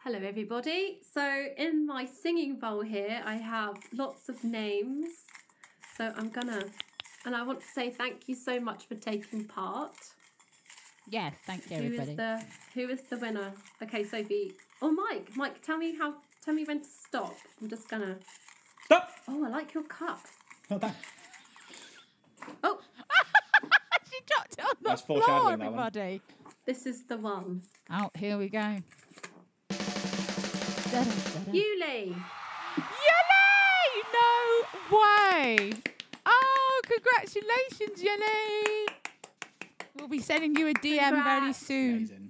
Hello, 0.00 0.18
everybody. 0.18 0.98
So, 1.14 1.46
in 1.56 1.86
my 1.86 2.04
singing 2.04 2.58
bowl 2.58 2.82
here, 2.82 3.22
I 3.24 3.36
have 3.36 3.76
lots 3.94 4.28
of 4.28 4.44
names. 4.44 5.08
So, 5.96 6.12
I'm 6.14 6.28
gonna, 6.28 6.62
and 7.24 7.34
I 7.34 7.42
want 7.42 7.60
to 7.62 7.66
say 7.66 7.88
thank 7.88 8.28
you 8.28 8.34
so 8.34 8.60
much 8.60 8.86
for 8.86 8.96
taking 8.96 9.46
part. 9.46 9.96
Yes, 11.08 11.34
thank 11.46 11.70
you, 11.70 11.78
Who 11.78 11.84
everybody. 11.84 12.10
is 12.10 12.16
the 12.18 12.44
Who 12.74 12.88
is 12.90 13.00
the 13.08 13.16
winner? 13.16 13.54
Okay, 13.82 14.04
Sophie. 14.04 14.52
Oh, 14.82 14.90
Mike. 14.92 15.28
Mike, 15.36 15.62
tell 15.62 15.76
me 15.78 15.94
how. 15.96 16.14
Tell 16.44 16.54
me 16.54 16.64
when 16.64 16.80
to 16.80 16.88
stop. 16.88 17.34
I'm 17.60 17.68
just 17.68 17.88
gonna. 17.88 18.16
Stop. 18.84 19.10
Oh, 19.28 19.44
I 19.44 19.48
like 19.48 19.72
your 19.74 19.84
cup. 19.84 20.20
Not 20.70 20.80
that. 20.82 20.94
Oh, 22.62 22.78
she 24.10 24.18
dropped 24.26 24.52
it 24.58 24.60
on 24.64 24.74
the 24.82 24.88
That's 24.90 25.02
floor, 25.02 25.20
foreshadowing, 25.22 25.58
that 25.60 25.72
one. 25.72 25.86
everybody. 25.86 26.20
this 26.66 26.84
is 26.86 27.04
the 27.04 27.16
one. 27.16 27.62
Oh, 27.90 28.10
here 28.14 28.36
we 28.36 28.48
go. 28.50 28.82
Yuli. 31.52 32.14
Yelly! 32.76 34.02
No 34.12 34.96
way! 34.98 35.72
Oh, 36.26 36.80
congratulations, 36.84 38.02
Yelly! 38.02 38.86
We'll 39.96 40.08
be 40.08 40.20
sending 40.20 40.54
you 40.56 40.68
a 40.68 40.74
DM 40.74 40.82
very 41.10 41.10
Congrats. 41.10 41.58
soon. 41.66 41.96
Amazing. 41.96 42.23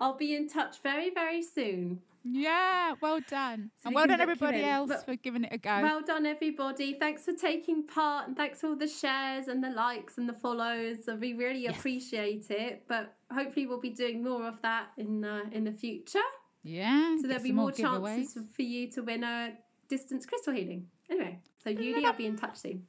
I'll 0.00 0.16
be 0.16 0.34
in 0.34 0.48
touch 0.48 0.80
very, 0.82 1.10
very 1.10 1.42
soon. 1.42 2.00
Yeah, 2.22 2.94
well 3.00 3.20
done. 3.28 3.70
So 3.82 3.86
and 3.88 3.94
we 3.94 4.00
well 4.00 4.06
done, 4.06 4.20
everybody 4.20 4.62
else, 4.62 4.88
But- 4.88 5.04
for 5.06 5.16
giving 5.16 5.44
it 5.44 5.52
a 5.52 5.58
go. 5.58 5.80
Well 5.82 6.02
done, 6.02 6.26
everybody. 6.26 6.94
Thanks 6.94 7.24
for 7.24 7.32
taking 7.32 7.86
part 7.86 8.28
and 8.28 8.36
thanks 8.36 8.60
for 8.60 8.68
all 8.68 8.76
the 8.76 8.88
shares 8.88 9.48
and 9.48 9.64
the 9.64 9.70
likes 9.70 10.18
and 10.18 10.28
the 10.28 10.34
follows. 10.34 10.98
We 11.18 11.32
really 11.34 11.62
Yes. 11.62 11.78
appreciate 11.78 12.50
it. 12.50 12.84
But 12.88 13.14
hopefully, 13.32 13.66
we'll 13.66 13.80
be 13.80 13.90
doing 13.90 14.22
more 14.22 14.46
of 14.46 14.60
that 14.62 14.88
in 14.98 15.24
uh, 15.24 15.44
in 15.52 15.64
the 15.64 15.72
future. 15.72 16.28
yeah. 16.62 17.16
So 17.20 17.26
there'll 17.26 17.42
be 17.42 17.48
some 17.50 17.56
more 17.56 17.72
chances 17.72 18.36
for 18.54 18.62
you 18.62 18.90
to 18.92 19.02
win 19.02 19.24
a 19.24 19.56
distance 19.88 20.26
crystal 20.26 20.52
healing. 20.52 20.88
Anyway, 21.08 21.38
so 21.64 21.70
Yuli, 21.74 22.04
I'll 22.04 22.12
be 22.12 22.26
in 22.26 22.36
touch 22.36 22.56
soon. 22.58 22.86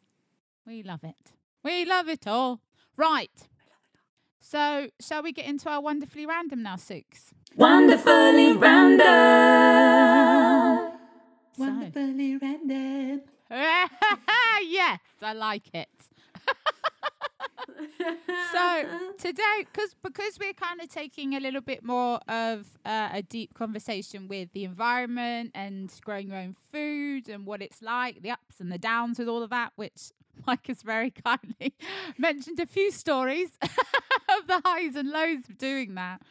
We 0.65 0.83
love 0.83 1.03
it. 1.05 1.31
We 1.63 1.85
love 1.85 2.09
it 2.09 2.27
all. 2.27 2.61
Right. 2.97 3.31
So, 4.41 4.89
shall 4.99 5.23
we 5.23 5.31
get 5.31 5.45
into 5.45 5.69
our 5.69 5.79
wonderfully 5.79 6.25
random 6.25 6.63
now, 6.63 6.75
Six? 6.75 7.33
Wonderfully 7.55 8.57
random. 8.57 9.07
Wonderfully 11.57 12.37
random. 12.37 13.21
yes, 14.67 14.99
I 15.21 15.33
like 15.33 15.69
it. 15.73 15.89
so 18.51 18.85
today, 19.19 19.65
because 19.71 19.95
because 20.01 20.39
we're 20.39 20.53
kind 20.53 20.81
of 20.81 20.89
taking 20.89 21.35
a 21.35 21.39
little 21.39 21.61
bit 21.61 21.83
more 21.83 22.19
of 22.27 22.79
uh, 22.85 23.09
a 23.13 23.21
deep 23.21 23.53
conversation 23.53 24.27
with 24.27 24.51
the 24.53 24.63
environment 24.63 25.51
and 25.53 25.93
growing 26.03 26.29
your 26.29 26.39
own 26.39 26.55
food 26.71 27.29
and 27.29 27.45
what 27.45 27.61
it's 27.61 27.81
like, 27.81 28.21
the 28.21 28.31
ups 28.31 28.59
and 28.59 28.71
the 28.71 28.79
downs 28.79 29.19
with 29.19 29.27
all 29.27 29.43
of 29.43 29.49
that, 29.51 29.73
which 29.75 30.11
Mike 30.47 30.67
has 30.67 30.81
very 30.81 31.11
kindly 31.11 31.75
mentioned 32.17 32.59
a 32.59 32.65
few 32.65 32.91
stories 32.91 33.51
of 33.61 34.47
the 34.47 34.61
highs 34.65 34.95
and 34.95 35.09
lows 35.09 35.49
of 35.49 35.57
doing 35.57 35.95
that. 35.95 36.21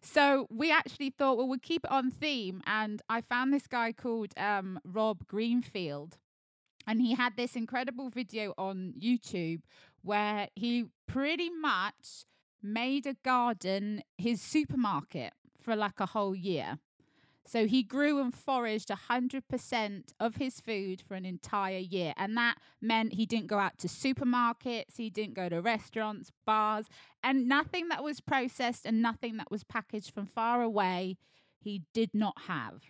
So 0.00 0.46
we 0.50 0.70
actually 0.70 1.10
thought, 1.10 1.38
well, 1.38 1.48
we'll 1.48 1.58
keep 1.58 1.84
it 1.84 1.90
on 1.90 2.10
theme, 2.10 2.62
and 2.66 3.00
I 3.08 3.22
found 3.22 3.54
this 3.54 3.66
guy 3.66 3.92
called 3.92 4.34
um, 4.36 4.78
Rob 4.84 5.26
Greenfield, 5.26 6.18
and 6.86 7.00
he 7.00 7.14
had 7.14 7.36
this 7.36 7.56
incredible 7.56 8.10
video 8.10 8.52
on 8.58 8.92
YouTube 9.00 9.62
where 10.02 10.48
he 10.54 10.84
pretty 11.06 11.48
much 11.48 12.26
made 12.62 13.06
a 13.06 13.14
garden 13.24 14.02
his 14.18 14.42
supermarket 14.42 15.32
for 15.58 15.74
like 15.74 16.00
a 16.00 16.06
whole 16.06 16.34
year. 16.34 16.78
So 17.46 17.66
he 17.66 17.82
grew 17.82 18.20
and 18.20 18.34
foraged 18.34 18.88
100% 18.88 20.02
of 20.18 20.36
his 20.36 20.60
food 20.60 21.02
for 21.06 21.14
an 21.14 21.26
entire 21.26 21.78
year. 21.78 22.14
And 22.16 22.36
that 22.36 22.56
meant 22.80 23.14
he 23.14 23.26
didn't 23.26 23.48
go 23.48 23.58
out 23.58 23.78
to 23.78 23.88
supermarkets, 23.88 24.96
he 24.96 25.10
didn't 25.10 25.34
go 25.34 25.48
to 25.48 25.60
restaurants, 25.60 26.32
bars, 26.46 26.86
and 27.22 27.46
nothing 27.46 27.88
that 27.88 28.02
was 28.02 28.20
processed 28.20 28.86
and 28.86 29.02
nothing 29.02 29.36
that 29.36 29.50
was 29.50 29.62
packaged 29.62 30.14
from 30.14 30.26
far 30.26 30.62
away, 30.62 31.18
he 31.58 31.82
did 31.92 32.10
not 32.14 32.42
have. 32.46 32.82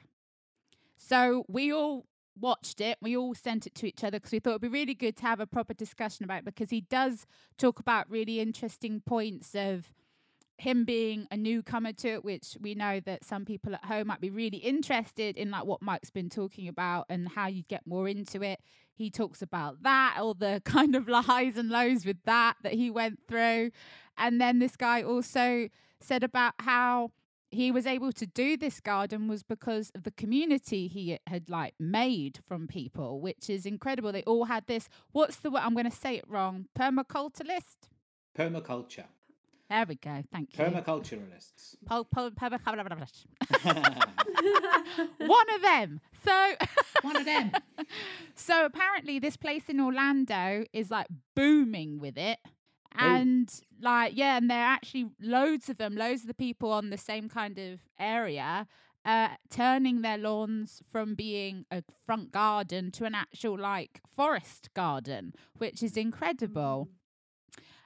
So 0.96 1.44
we 1.48 1.72
all 1.72 2.06
watched 2.38 2.80
it. 2.80 2.98
We 3.00 3.16
all 3.16 3.34
sent 3.34 3.66
it 3.66 3.74
to 3.76 3.86
each 3.86 4.02
other 4.02 4.18
because 4.18 4.32
we 4.32 4.40
thought 4.40 4.50
it'd 4.50 4.62
be 4.62 4.68
really 4.68 4.94
good 4.94 5.16
to 5.16 5.22
have 5.22 5.40
a 5.40 5.46
proper 5.46 5.74
discussion 5.74 6.24
about 6.24 6.44
because 6.44 6.70
he 6.70 6.80
does 6.80 7.26
talk 7.58 7.78
about 7.78 8.10
really 8.10 8.40
interesting 8.40 9.00
points 9.00 9.54
of 9.54 9.92
him 10.58 10.84
being 10.84 11.26
a 11.30 11.36
newcomer 11.36 11.92
to 11.92 12.08
it, 12.08 12.24
which 12.24 12.56
we 12.60 12.74
know 12.74 13.00
that 13.00 13.24
some 13.24 13.44
people 13.44 13.74
at 13.74 13.84
home 13.84 14.06
might 14.06 14.20
be 14.20 14.30
really 14.30 14.58
interested 14.58 15.36
in, 15.36 15.50
like 15.50 15.64
what 15.64 15.82
Mike's 15.82 16.10
been 16.10 16.30
talking 16.30 16.68
about 16.68 17.06
and 17.08 17.28
how 17.28 17.48
you 17.48 17.64
get 17.64 17.86
more 17.86 18.08
into 18.08 18.42
it. 18.42 18.60
He 18.94 19.10
talks 19.10 19.42
about 19.42 19.82
that, 19.82 20.16
all 20.18 20.34
the 20.34 20.62
kind 20.64 20.94
of 20.94 21.08
highs 21.08 21.56
and 21.56 21.70
lows 21.70 22.06
with 22.06 22.18
that 22.24 22.56
that 22.62 22.74
he 22.74 22.90
went 22.90 23.20
through. 23.28 23.72
And 24.16 24.40
then 24.40 24.60
this 24.60 24.76
guy 24.76 25.02
also 25.02 25.68
said 26.00 26.22
about 26.22 26.54
how 26.60 27.10
he 27.50 27.70
was 27.70 27.86
able 27.86 28.12
to 28.12 28.26
do 28.26 28.56
this 28.56 28.80
garden 28.80 29.28
was 29.28 29.42
because 29.42 29.90
of 29.94 30.02
the 30.02 30.10
community 30.10 30.88
he 30.88 31.18
had 31.26 31.48
like 31.48 31.74
made 31.78 32.40
from 32.46 32.66
people, 32.66 33.20
which 33.20 33.48
is 33.48 33.64
incredible. 33.64 34.12
They 34.12 34.22
all 34.24 34.44
had 34.44 34.66
this. 34.66 34.88
What's 35.12 35.36
the 35.36 35.50
word? 35.50 35.62
I'm 35.64 35.74
going 35.74 35.90
to 35.90 35.96
say 35.96 36.16
it 36.16 36.24
wrong. 36.28 36.66
Permaculturalist. 36.78 37.88
Permaculture. 38.36 39.06
There 39.70 39.84
we 39.88 39.94
go. 39.96 40.22
Thank 40.32 40.56
you. 40.56 40.64
Permaculturalists. 40.64 41.76
Po- 41.86 42.04
po-. 42.04 42.30
One 45.18 45.54
of 45.54 45.62
them. 45.62 46.00
So, 46.24 46.54
One 47.02 47.16
of 47.16 47.24
them. 47.24 47.52
so 48.34 48.64
apparently, 48.66 49.18
this 49.18 49.36
place 49.36 49.64
in 49.68 49.80
Orlando 49.80 50.64
is 50.72 50.90
like 50.90 51.06
booming 51.34 51.98
with 51.98 52.18
it. 52.18 52.38
And 52.96 53.50
like, 53.80 54.12
yeah, 54.16 54.36
and 54.36 54.48
there 54.48 54.60
are 54.60 54.72
actually 54.72 55.06
loads 55.20 55.68
of 55.68 55.78
them, 55.78 55.96
loads 55.96 56.20
of 56.22 56.28
the 56.28 56.34
people 56.34 56.70
on 56.70 56.90
the 56.90 56.96
same 56.96 57.28
kind 57.28 57.58
of 57.58 57.80
area, 57.98 58.68
uh, 59.04 59.28
turning 59.50 60.02
their 60.02 60.16
lawns 60.16 60.80
from 60.92 61.14
being 61.16 61.64
a 61.72 61.82
front 62.06 62.30
garden 62.30 62.92
to 62.92 63.04
an 63.04 63.14
actual 63.14 63.58
like 63.58 64.00
forest 64.16 64.70
garden, 64.74 65.34
which 65.58 65.82
is 65.82 65.96
incredible. 65.96 66.88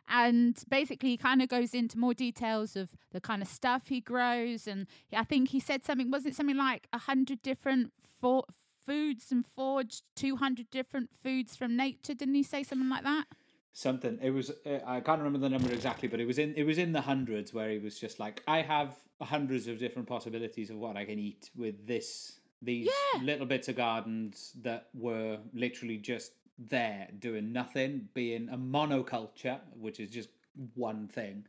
And 0.09 0.63
basically 0.69 1.11
he 1.11 1.17
kind 1.17 1.43
of 1.43 1.49
goes 1.49 1.75
into 1.75 1.99
more 1.99 2.15
details 2.15 2.77
of 2.77 2.91
the 3.13 3.21
kind 3.21 3.43
of 3.43 3.49
stuff 3.49 3.89
he 3.89 4.01
grows 4.01 4.67
and 4.67 4.87
I 5.13 5.25
think 5.25 5.51
he 5.51 5.61
said 5.61 5.85
something 5.85 6.11
was 6.11 6.27
it 6.27 6.35
something 6.35 6.57
like 6.57 6.87
a 6.93 6.99
hundred 6.99 7.43
different 7.43 7.93
for- 8.21 8.45
foods 8.87 9.31
and 9.31 9.45
forged 9.47 10.03
200 10.17 10.71
different 10.71 11.11
foods 11.23 11.55
from 11.57 11.77
nature 11.77 12.15
didn't 12.15 12.35
he 12.35 12.43
say 12.43 12.63
something 12.63 12.89
like 12.89 13.05
that 13.05 13.27
something. 13.75 14.19
It 14.21 14.31
was 14.31 14.51
uh, 14.67 14.81
I 14.87 14.99
can't 15.01 15.19
remember 15.21 15.39
the 15.39 15.49
number 15.51 15.71
exactly, 15.73 16.09
but 16.09 16.19
it 16.19 16.27
was 16.27 16.39
in 16.39 16.53
it 16.57 16.65
was 16.65 16.79
in 16.79 16.91
the 16.93 17.01
hundreds 17.03 17.55
where 17.55 17.71
he 17.71 17.79
was 17.79 17.97
just 18.01 18.19
like, 18.19 18.43
I 18.49 18.63
have 18.63 18.97
hundreds 19.21 19.69
of 19.69 19.79
different 19.79 20.09
possibilities 20.09 20.71
of 20.71 20.79
what 20.79 20.97
I 20.97 21.05
can 21.05 21.19
eat 21.21 21.51
with 21.55 21.87
this 21.87 22.41
these 22.61 22.89
Yeah. 22.89 23.23
little 23.23 23.47
bits 23.47 23.69
of 23.69 23.77
gardens 23.77 24.53
that 24.63 24.89
were 24.95 25.39
literally 25.55 25.97
just 25.99 26.33
there 26.59 27.09
doing 27.19 27.53
nothing, 27.53 28.09
being 28.15 28.49
a 28.49 28.57
monoculture, 28.59 29.61
which 29.79 30.01
is 30.01 30.11
just 30.11 30.29
one 30.75 31.07
thing, 31.09 31.47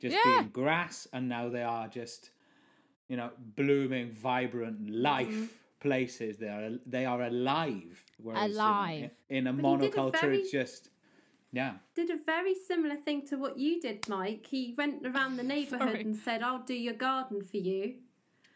just 0.00 0.14
Yeah. 0.16 0.40
being 0.40 0.48
grass, 0.50 1.08
and 1.12 1.28
now 1.28 1.48
they 1.48 1.62
are 1.62 1.88
just 1.88 2.30
you 3.08 3.16
know 3.16 3.30
blooming, 3.56 4.10
vibrant 4.12 4.90
life. 4.90 5.28
Mm-hmm. 5.28 5.44
Places 5.80 6.36
they 6.36 6.48
are 6.48 6.72
they 6.84 7.06
are 7.06 7.22
alive. 7.22 8.04
Whereas, 8.22 8.50
you 8.50 8.56
know, 8.58 8.62
Alive. 8.64 9.10
in 9.30 9.46
a 9.46 9.52
But 9.54 9.78
did 9.80 9.94
a 9.94 9.96
monoculture, 9.96 10.20
very- 10.20 10.38
it's 10.40 10.50
just 10.52 10.90
yeah. 11.52 11.76
Did 11.94 12.10
a 12.10 12.18
very 12.26 12.54
similar 12.54 12.96
thing 12.96 13.26
to 13.28 13.36
what 13.36 13.56
you 13.58 13.80
did, 13.80 14.06
Mike. 14.06 14.46
He 14.46 14.74
went 14.76 15.06
around 15.06 15.36
the 15.36 15.42
neighbourhood 15.54 16.00
and 16.00 16.14
said, 16.14 16.42
I'll 16.42 16.62
do 16.62 16.74
your 16.74 16.92
garden 16.94 17.42
for 17.42 17.56
you. 17.56 17.94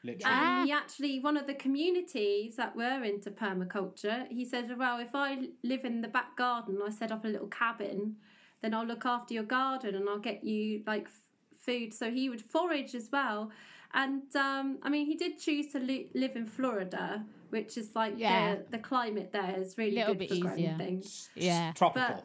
Literally. 0.05 0.25
Ah. 0.27 0.59
And 0.59 0.67
he 0.67 0.73
actually, 0.73 1.21
one 1.21 1.37
of 1.37 1.47
the 1.47 1.55
communities 1.55 2.57
that 2.57 2.77
were 2.77 3.03
into 3.03 3.31
permaculture, 3.31 4.29
he 4.29 4.45
said, 4.45 4.71
Well, 4.79 4.99
if 4.99 5.15
I 5.15 5.49
live 5.63 5.85
in 5.85 6.03
the 6.03 6.09
back 6.09 6.37
garden, 6.37 6.79
I 6.87 6.91
set 6.91 7.11
up 7.11 7.25
a 7.25 7.29
little 7.29 7.49
cabin, 7.49 8.17
then 8.61 8.75
I'll 8.75 8.87
look 8.87 9.07
after 9.07 9.33
your 9.33 9.45
garden 9.45 9.95
and 9.95 10.09
I'll 10.09 10.19
get 10.19 10.45
you 10.45 10.83
like 10.87 11.07
f- 11.07 11.21
food. 11.59 11.95
So 11.95 12.11
he 12.11 12.29
would 12.29 12.43
forage 12.43 12.95
as 12.95 13.09
well. 13.11 13.51
And 13.95 14.23
um, 14.37 14.79
I 14.83 14.91
mean, 14.91 15.07
he 15.07 15.15
did 15.15 15.39
choose 15.39 15.69
to 15.73 15.79
li- 15.79 16.11
live 16.15 16.37
in 16.37 16.47
Florida, 16.47 17.25
which 17.57 17.73
is 17.83 17.89
like 17.95 18.15
Yeah. 18.17 18.57
the, 18.57 18.77
the 18.77 18.83
climate 18.91 19.29
there 19.33 19.55
is 19.63 19.79
really 19.79 19.97
Little 19.99 20.15
good 20.15 20.19
bit 20.19 20.31
for 20.31 20.41
growing 20.47 20.59
easier. 20.59 20.77
things. 20.85 21.31
yeah 21.51 21.73
tropical. 21.81 22.25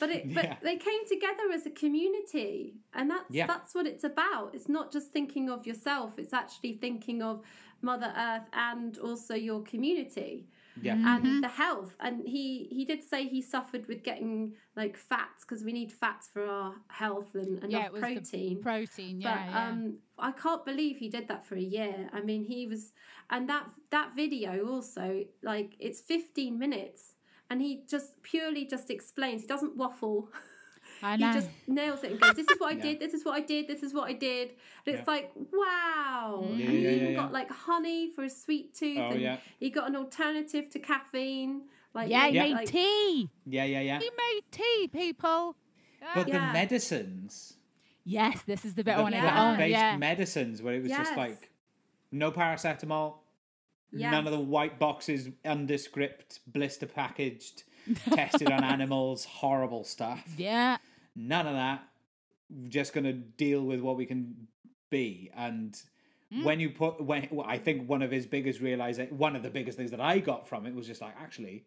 But 0.00 0.08
it, 0.16 0.22
but 0.36 0.44
Yeah. 0.48 0.56
they 0.68 0.76
came 0.88 1.02
together 1.14 1.46
as 1.56 1.64
a 1.66 1.70
community, 1.82 2.54
and 2.96 3.04
that's 3.12 3.30
Yeah. 3.38 3.46
that's 3.52 3.72
what 3.76 3.86
it's 3.92 4.04
about. 4.04 4.46
It's 4.56 4.68
not 4.78 4.86
just 4.96 5.06
thinking 5.16 5.46
of 5.54 5.60
yourself; 5.70 6.10
it's 6.22 6.32
actually 6.42 6.74
thinking 6.86 7.18
of 7.30 7.34
Mother 7.82 8.10
Earth 8.28 8.48
and 8.70 8.96
also 8.98 9.34
your 9.48 9.60
community 9.72 10.46
yeah. 10.82 11.16
and 11.16 11.42
the 11.42 11.48
health. 11.48 11.94
And 12.00 12.26
he 12.26 12.68
he 12.70 12.84
did 12.84 13.02
say 13.02 13.26
he 13.26 13.42
suffered 13.42 13.86
with 13.88 14.02
getting 14.02 14.54
like 14.76 14.96
fats 14.96 15.44
because 15.44 15.64
we 15.64 15.72
need 15.72 15.92
fats 15.92 16.28
for 16.32 16.46
our 16.46 16.74
health 16.88 17.34
and 17.34 17.58
enough 17.58 17.70
yeah 17.70 17.86
it 17.86 17.92
was 17.92 18.00
protein. 18.02 18.56
the 18.56 18.62
protein 18.62 19.20
But 19.20 19.28
yeah, 19.28 19.50
yeah. 19.50 19.68
um, 19.68 19.94
I 20.18 20.32
can't 20.32 20.64
believe 20.64 20.98
he 20.98 21.08
did 21.08 21.28
that 21.28 21.46
for 21.46 21.56
a 21.56 21.60
year. 21.60 22.08
I 22.12 22.20
mean, 22.20 22.44
he 22.44 22.66
was, 22.66 22.92
and 23.30 23.48
that 23.48 23.66
that 23.90 24.14
video 24.16 24.66
also 24.66 25.24
like 25.42 25.74
it's 25.78 26.00
fifteen 26.00 26.58
minutes, 26.58 27.14
and 27.50 27.60
he 27.60 27.82
just 27.88 28.22
purely 28.22 28.64
just 28.66 28.90
explains. 28.90 29.42
He 29.42 29.46
doesn't 29.46 29.76
waffle. 29.76 30.30
I 31.02 31.16
he 31.16 31.22
just 31.24 31.50
nails 31.66 32.02
it 32.04 32.12
and 32.12 32.20
goes, 32.20 32.34
"This 32.34 32.48
is 32.48 32.58
what 32.60 32.72
I 32.72 32.76
Yeah. 32.76 32.82
did. 32.82 33.00
This 33.00 33.14
is 33.14 33.24
what 33.24 33.34
I 33.34 33.40
did. 33.40 33.66
This 33.68 33.82
is 33.82 33.92
what 33.94 34.08
I 34.08 34.12
did." 34.12 34.50
And 34.86 34.94
it's 34.96 35.06
Yeah. 35.06 35.12
like, 35.14 35.32
wow! 35.52 36.42
Yeah, 36.42 36.48
and 36.48 36.58
yeah, 36.82 36.90
he 36.90 36.96
even 36.96 37.10
yeah. 37.12 37.16
got 37.16 37.32
like 37.32 37.50
honey 37.50 38.10
for 38.14 38.22
his 38.22 38.40
sweet 38.40 38.74
tooth, 38.74 38.98
Oh, 38.98 39.10
and 39.10 39.20
yeah. 39.20 39.36
he 39.58 39.70
got 39.70 39.88
an 39.88 39.96
alternative 39.96 40.68
to 40.70 40.78
caffeine. 40.78 41.62
Like 41.94 42.10
yeah 42.10 42.26
he 42.28 42.34
Yeah. 42.34 42.42
made 42.42 42.52
like, 42.54 42.68
tea 42.68 43.30
Yeah, 43.46 43.64
yeah, 43.64 43.80
yeah. 43.80 43.98
he 43.98 44.10
made 44.10 44.40
tea 44.50 44.88
people 44.92 45.56
But 46.14 46.28
Yeah. 46.28 46.48
the 46.48 46.52
medicines, 46.52 47.54
yes 48.04 48.42
this 48.46 48.64
is 48.66 48.74
the 48.74 48.84
bit 48.84 48.92
the 48.96 48.98
I 48.98 49.02
want 49.02 49.14
to 49.14 49.20
get 49.20 49.24
Yeah. 49.24 49.40
on 49.40 49.56
plant-based 49.56 49.70
yeah 49.70 49.96
medicines, 49.96 50.60
where 50.62 50.74
it 50.74 50.82
was 50.82 50.92
just 50.92 51.16
like 51.16 51.50
no 52.12 52.30
paracetamol, 52.30 53.14
Yes. 53.92 54.10
none 54.10 54.26
of 54.26 54.32
the 54.32 54.40
white 54.40 54.78
boxes, 54.78 55.30
undescript, 55.44 56.40
blister 56.46 56.86
packaged, 56.86 57.62
tested 58.12 58.50
on 58.50 58.62
animals, 58.62 59.24
horrible 59.24 59.84
stuff. 59.84 60.22
yeah 60.36 60.76
None 61.16 61.46
of 61.46 61.54
that. 61.54 61.82
We're 62.50 62.68
Just 62.68 62.92
gonna 62.92 63.12
deal 63.14 63.62
with 63.62 63.80
what 63.80 63.96
we 63.96 64.06
can 64.06 64.46
be 64.90 65.30
and. 65.34 65.76
Mm. 66.34 66.42
When 66.42 66.58
you 66.58 66.70
put 66.70 67.00
when 67.00 67.28
well, 67.30 67.46
I 67.48 67.56
think 67.56 67.88
one 67.88 68.02
of 68.02 68.10
his 68.10 68.26
biggest 68.26 68.60
realization, 68.60 69.16
one 69.16 69.36
of 69.36 69.44
the 69.44 69.48
biggest 69.50 69.78
things 69.78 69.92
that 69.92 70.00
I 70.00 70.18
got 70.18 70.48
from 70.48 70.66
it 70.66 70.74
was 70.74 70.84
just 70.88 71.00
like 71.00 71.14
actually, 71.20 71.66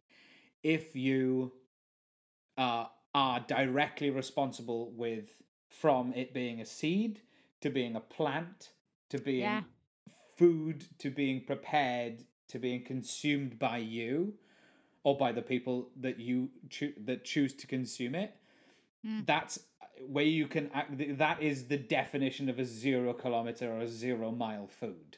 if 0.63 0.97
you 0.97 1.53
uh, 2.57 2.87
are 3.15 3.39
directly 3.39 4.09
responsible 4.09 4.91
with 4.91 5.29
from 5.69 6.13
it 6.13 6.33
being 6.33 6.59
a 6.59 6.65
seed 6.65 7.21
to 7.61 7.69
being 7.69 7.95
a 7.95 8.01
plant 8.01 8.71
to 9.11 9.17
being 9.17 9.39
Yeah. 9.39 9.61
food 10.35 10.83
to 10.99 11.09
being 11.09 11.45
prepared 11.45 12.25
to 12.49 12.59
being 12.59 12.83
consumed 12.83 13.59
by 13.59 13.77
you 13.77 14.33
or 15.03 15.15
by 15.17 15.31
the 15.31 15.41
people 15.41 15.89
that 15.95 16.19
you 16.19 16.49
choo- 16.69 16.93
that 17.05 17.23
choose 17.23 17.53
to 17.53 17.67
consume 17.67 18.13
it 18.15 18.35
Mm. 19.05 19.25
that's 19.25 19.59
where 20.07 20.25
you 20.25 20.47
can 20.47 20.69
act 20.73 21.17
that 21.17 21.41
is 21.41 21.67
the 21.67 21.77
definition 21.77 22.49
of 22.49 22.59
a 22.59 22.65
zero 22.65 23.13
kilometer 23.13 23.71
or 23.71 23.79
a 23.79 23.87
zero 23.87 24.31
mile 24.31 24.67
food 24.67 25.17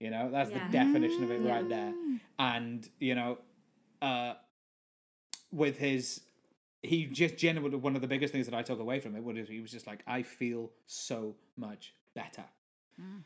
you 0.00 0.10
know 0.10 0.30
that's 0.30 0.50
Yeah. 0.50 0.66
the 0.66 0.72
definition 0.72 1.24
of 1.24 1.30
it 1.30 1.40
Yeah. 1.42 1.52
right 1.54 1.68
there 1.68 1.92
and 2.38 2.88
you 3.00 3.14
know 3.14 3.38
uh 4.02 4.34
with 5.52 5.78
his 5.78 6.20
he 6.82 7.06
just 7.06 7.36
genuinely 7.36 7.78
one 7.78 7.96
of 7.96 8.02
the 8.02 8.06
biggest 8.08 8.32
things 8.32 8.46
that 8.46 8.54
I 8.54 8.62
took 8.62 8.78
away 8.78 9.00
from 9.00 9.16
it 9.16 9.24
was 9.24 9.48
he 9.48 9.60
was 9.60 9.70
just 9.72 9.86
like 9.86 10.02
I 10.06 10.22
feel 10.22 10.70
so 10.86 11.34
much 11.56 11.94
better. 12.14 12.44
Mm. 13.00 13.22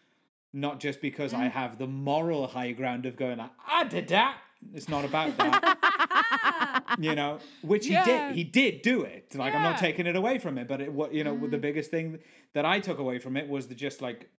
Not 0.52 0.80
just 0.80 1.00
because 1.00 1.32
I 1.34 1.44
have 1.48 1.78
the 1.78 1.86
moral 1.86 2.46
high 2.46 2.72
ground 2.72 3.06
of 3.06 3.16
going 3.16 3.38
like, 3.38 3.50
I 3.68 3.84
did 3.84 4.08
that. 4.08 4.38
It's 4.74 4.88
not 4.88 5.04
about 5.04 5.36
that, 5.38 5.78
you 7.08 7.14
know. 7.14 7.38
Which 7.62 7.86
he 7.86 7.98
did. 8.04 8.34
He 8.34 8.44
did 8.44 8.82
do 8.82 9.02
it. 9.02 9.34
Like 9.34 9.54
I'm 9.54 9.62
not 9.62 9.78
taking 9.78 10.06
it 10.06 10.16
away 10.16 10.38
from 10.38 10.58
him, 10.58 10.66
but 10.66 10.80
it, 10.80 10.92
what 10.92 11.14
you 11.14 11.24
know, 11.24 11.46
the 11.46 11.58
biggest 11.58 11.90
thing 11.90 12.18
that 12.54 12.64
I 12.64 12.80
took 12.80 12.98
away 12.98 13.18
from 13.18 13.36
it 13.36 13.48
was 13.48 13.68
the 13.68 13.74
just 13.74 14.02
like, 14.02 14.30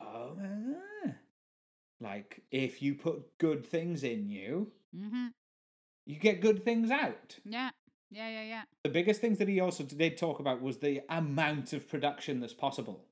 oh, 0.00 0.36
uh, 0.42 1.10
like 2.00 2.42
if 2.50 2.82
you 2.82 2.94
put 2.94 3.38
good 3.38 3.64
things 3.66 4.04
in 4.04 4.28
you, 4.28 4.72
mm-hmm. 4.96 5.28
you 6.06 6.16
get 6.16 6.40
good 6.40 6.64
things 6.64 6.90
out. 6.90 7.36
yeah 7.44 7.70
yeah 8.10 8.28
yeah 8.28 8.42
yeah 8.42 8.62
The 8.84 8.90
biggest 8.90 9.20
things 9.20 9.38
that 9.38 9.48
he 9.48 9.60
also 9.60 9.84
did 9.84 10.16
talk 10.16 10.40
about 10.40 10.62
was 10.62 10.78
the 10.78 11.02
amount 11.10 11.72
of 11.72 11.88
production 11.88 12.40
that's 12.40 12.54
possible. 12.54 13.04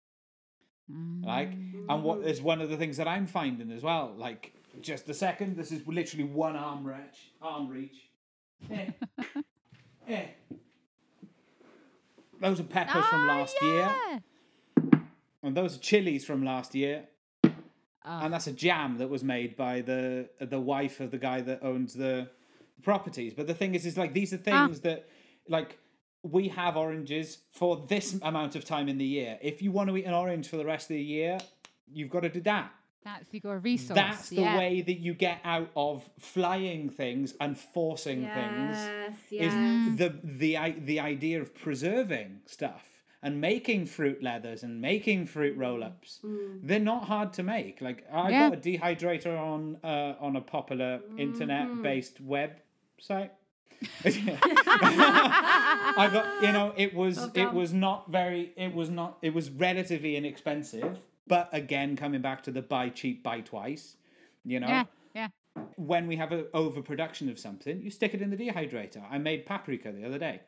Like, 0.88 1.52
and 1.88 2.04
what 2.04 2.20
is 2.20 2.40
one 2.40 2.60
of 2.60 2.70
the 2.70 2.76
things 2.76 2.96
that 2.98 3.08
I'm 3.08 3.26
finding 3.26 3.72
as 3.72 3.82
well. 3.82 4.14
Like, 4.16 4.54
just 4.80 5.08
a 5.08 5.14
second, 5.14 5.56
this 5.56 5.72
is 5.72 5.86
literally 5.86 6.24
one 6.24 6.54
arm 6.54 6.86
reach. 6.86 7.32
Arm 7.42 7.68
reach. 7.68 8.05
Eh. 8.70 8.90
Eh. 10.08 10.26
Those 12.40 12.60
are 12.60 12.64
peppers 12.64 13.04
from 13.06 13.28
Ah, 13.28 13.38
last 13.38 13.56
year, 13.62 13.94
and 15.42 15.56
those 15.56 15.76
are 15.76 15.80
chilies 15.80 16.24
from 16.24 16.44
last 16.44 16.74
year, 16.74 17.04
Oh, 17.44 17.50
and 18.04 18.32
that's 18.32 18.46
a 18.46 18.52
jam 18.52 18.98
that 18.98 19.08
was 19.08 19.24
made 19.24 19.56
by 19.56 19.80
the 19.80 20.28
the 20.38 20.60
wife 20.60 21.00
of 21.00 21.10
the 21.10 21.18
guy 21.18 21.40
that 21.40 21.62
owns 21.62 21.94
the 21.94 22.28
properties. 22.82 23.32
But 23.34 23.46
the 23.46 23.54
thing 23.54 23.74
is, 23.74 23.86
is 23.86 23.96
like 23.96 24.12
these 24.12 24.32
are 24.32 24.40
Ah. 24.46 24.66
things 24.66 24.80
that 24.80 25.08
like 25.48 25.78
we 26.22 26.48
have 26.48 26.76
oranges 26.76 27.38
for 27.52 27.84
this 27.88 28.18
amount 28.22 28.54
of 28.54 28.64
time 28.64 28.88
in 28.88 28.98
the 28.98 29.04
year. 29.06 29.38
If 29.40 29.62
you 29.62 29.72
want 29.72 29.88
to 29.90 29.96
eat 29.96 30.04
an 30.04 30.14
orange 30.14 30.48
for 30.48 30.56
the 30.56 30.64
rest 30.64 30.90
of 30.90 30.96
the 30.96 31.02
year, 31.02 31.38
you've 31.90 32.10
got 32.10 32.20
to 32.20 32.28
do 32.28 32.40
that. 32.42 32.70
That's 33.06 33.32
your 33.32 33.58
resource 33.58 33.96
That's 33.96 34.28
the 34.30 34.42
yeah. 34.42 34.58
way 34.58 34.80
that 34.82 34.98
you 34.98 35.14
get 35.14 35.38
out 35.44 35.70
of 35.76 36.08
flying 36.18 36.90
things 36.90 37.34
and 37.40 37.56
forcing 37.56 38.22
things. 38.22 38.76
Yes, 38.76 39.12
Is 39.30 39.30
yes. 39.30 39.54
Mm. 39.54 39.96
the 39.96 40.08
the 40.24 40.74
the 40.90 41.00
idea 41.00 41.40
of 41.40 41.54
preserving 41.54 42.40
stuff 42.46 42.84
and 43.22 43.40
making 43.40 43.86
fruit 43.86 44.22
leathers 44.22 44.62
and 44.62 44.80
making 44.80 45.26
fruit 45.26 45.56
roll-ups. 45.56 46.18
Mm. 46.24 46.30
Mm. 46.30 46.60
They're 46.64 46.80
not 46.94 47.04
hard 47.04 47.32
to 47.34 47.42
make. 47.42 47.80
Like 47.80 48.04
I 48.12 48.30
Yeah. 48.30 48.50
got 48.50 48.58
a 48.58 48.60
dehydrator 48.60 49.38
on 49.38 49.78
uh, 49.84 50.14
on 50.26 50.36
a 50.36 50.40
popular 50.40 51.00
internet-based 51.16 52.16
website. 52.26 53.30
I 56.02 56.08
got 56.12 56.26
you 56.42 56.52
know 56.52 56.72
it 56.76 56.94
was 56.94 57.16
Well 57.18 57.30
it 57.34 57.52
was 57.52 57.72
not 57.72 58.10
very 58.10 58.52
it 58.56 58.74
was 58.74 58.90
not 58.90 59.18
it 59.22 59.32
was 59.34 59.50
relatively 59.50 60.16
inexpensive 60.16 60.98
but 61.26 61.48
again 61.52 61.96
coming 61.96 62.20
back 62.20 62.42
to 62.42 62.50
the 62.50 62.62
buy 62.62 62.88
cheap 62.88 63.22
buy 63.22 63.40
twice 63.40 63.96
you 64.44 64.60
know 64.60 64.66
yeah 64.68 64.84
yeah 65.14 65.28
when 65.76 66.06
we 66.06 66.16
have 66.16 66.32
an 66.32 66.46
overproduction 66.54 67.28
of 67.28 67.38
something 67.38 67.80
you 67.82 67.90
stick 67.90 68.14
it 68.14 68.22
in 68.22 68.30
the 68.30 68.36
dehydrator 68.36 69.02
I 69.10 69.18
made 69.18 69.46
paprika 69.46 69.92
the 69.92 70.04
other 70.04 70.18
day 70.18 70.40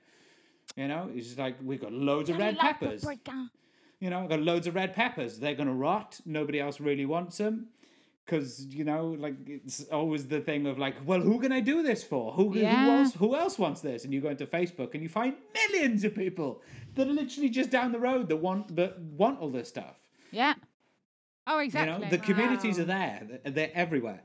you 0.76 0.88
know 0.88 1.10
it's 1.14 1.26
just 1.26 1.38
like 1.38 1.56
we've 1.62 1.80
got 1.80 1.92
loads 1.92 2.30
of 2.30 2.38
red 2.38 2.56
Like 2.56 2.80
peppers 2.80 3.00
paprika. 3.00 3.50
you 4.00 4.10
know 4.10 4.20
I've 4.22 4.28
got 4.28 4.40
loads 4.40 4.66
of 4.66 4.74
red 4.74 4.94
peppers 4.94 5.38
they're 5.38 5.54
gonna 5.54 5.74
rot 5.74 6.20
nobody 6.26 6.60
else 6.60 6.80
really 6.80 7.06
wants 7.06 7.38
them 7.38 7.68
because 8.28 8.66
you 8.66 8.84
know, 8.84 9.16
like 9.18 9.36
it's 9.46 9.84
always 9.84 10.26
the 10.26 10.40
thing 10.40 10.66
of 10.66 10.78
like, 10.78 10.96
well, 11.06 11.20
who 11.20 11.40
can 11.40 11.50
I 11.50 11.60
do 11.60 11.82
this 11.82 12.04
for? 12.04 12.32
Who 12.32 12.52
who 12.52 12.60
else 12.62 13.14
who 13.14 13.34
else 13.34 13.58
wants 13.58 13.80
this? 13.80 14.04
And 14.04 14.12
you 14.12 14.20
go 14.20 14.28
into 14.28 14.46
Facebook 14.46 14.92
and 14.92 15.02
you 15.02 15.08
find 15.08 15.34
millions 15.54 16.04
of 16.04 16.14
people 16.14 16.60
that 16.94 17.08
are 17.08 17.10
literally 17.10 17.48
just 17.48 17.70
down 17.70 17.90
the 17.90 17.98
road 17.98 18.28
that 18.28 18.36
want 18.36 18.76
that 18.76 19.00
want 19.00 19.40
all 19.40 19.48
this 19.48 19.68
stuff. 19.68 19.96
Yeah. 20.30 20.54
Oh, 21.50 21.58
exactly. 21.58 21.94
You 21.94 21.98
know, 22.00 22.10
the 22.10 22.18
communities 22.18 22.76
Wow. 22.78 22.82
are 22.82 22.86
there. 22.86 23.22
They're, 23.44 23.52
they're 23.52 23.70
everywhere. 23.74 24.22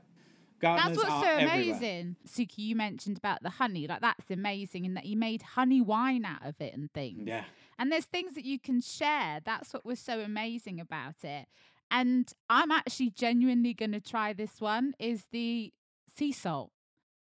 Gardeners 0.60 0.96
That's 0.96 0.98
what's 0.98 1.10
are 1.10 1.22
so 1.24 1.30
everywhere. 1.30 1.54
amazing. 1.76 2.16
Suki, 2.28 2.58
you 2.58 2.76
mentioned 2.76 3.16
about 3.18 3.42
the 3.42 3.50
honey. 3.50 3.86
Like 3.86 4.00
that's 4.02 4.30
amazing 4.30 4.86
and 4.86 4.96
that 4.96 5.04
you 5.06 5.16
made 5.16 5.42
honey 5.42 5.80
wine 5.80 6.24
out 6.24 6.44
of 6.46 6.54
it 6.60 6.74
and 6.74 6.92
things. 6.92 7.26
Yeah. 7.26 7.44
And 7.78 7.90
there's 7.90 8.04
things 8.04 8.34
that 8.34 8.44
you 8.44 8.58
can 8.60 8.80
share. 8.80 9.40
That's 9.44 9.72
what 9.74 9.84
was 9.84 9.98
so 9.98 10.20
amazing 10.20 10.80
about 10.80 11.16
it. 11.24 11.46
And 11.90 12.32
I'm 12.48 12.70
actually 12.70 13.10
genuinely 13.10 13.74
going 13.74 13.92
to 13.92 14.00
try 14.00 14.32
this 14.32 14.60
one 14.60 14.94
is 14.98 15.24
the 15.32 15.72
sea 16.16 16.32
salt. 16.32 16.70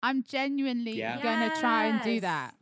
I'm 0.01 0.23
genuinely 0.23 0.93
Yeah. 0.97 1.21
going 1.21 1.49
to 1.49 1.59
try 1.59 1.85
and 1.85 2.01
do 2.01 2.19
that. 2.21 2.55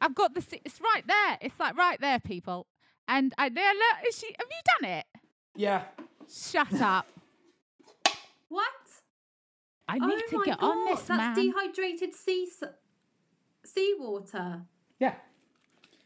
I've 0.00 0.14
got 0.16 0.34
the 0.34 0.40
sea- 0.42 0.60
it's 0.64 0.80
right 0.80 1.06
there. 1.06 1.38
It's 1.40 1.58
like 1.60 1.76
right 1.76 2.00
there 2.00 2.18
people. 2.18 2.66
And 3.06 3.32
I 3.38 3.48
there 3.48 3.72
look 3.72 4.08
is 4.08 4.18
she 4.18 4.26
have 4.38 4.46
you 4.50 4.62
done 4.80 4.90
it? 4.98 5.06
Yeah. 5.54 5.84
Shut 6.32 6.80
up. 6.80 7.06
What? 8.48 8.66
I 9.88 9.98
oh 10.00 10.06
need 10.06 10.22
to 10.30 10.42
get 10.44 10.58
God, 10.60 10.70
on 10.70 10.84
this 10.86 11.02
that's 11.02 11.18
man. 11.18 11.34
dehydrated 11.34 12.14
sea 12.14 12.46
s- 12.50 12.68
seawater. 13.64 14.62
Yeah. 14.98 15.14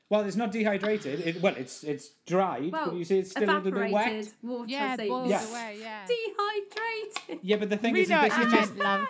Well, 0.08 0.22
it's 0.22 0.36
not 0.36 0.52
dehydrated. 0.52 1.20
It, 1.26 1.40
well, 1.42 1.54
it's 1.56 1.82
it's 1.84 2.10
dried, 2.26 2.72
Well, 2.72 2.86
but 2.90 2.94
you 2.96 3.04
see, 3.04 3.18
it's 3.18 3.30
still 3.30 3.44
a 3.44 3.58
little 3.58 3.60
bit 3.62 3.72
evaporated 3.90 4.26
wet. 4.26 4.34
water. 4.42 4.64
yeah, 4.68 4.96
sea- 4.96 5.08
boils 5.08 5.30
Yeah. 5.30 5.48
away, 5.50 5.78
yeah. 5.80 6.06
Dehydrated. 6.06 7.38
Yeah, 7.44 7.56
but 7.56 7.70
the 7.70 7.76
thing 7.76 7.92
We 7.94 8.02
is, 8.02 8.08
know 8.08 8.24
is 8.24 8.32
what 8.32 8.50
this 8.50 8.52
is 8.52 8.68
just 8.68 8.76
love. 8.76 9.06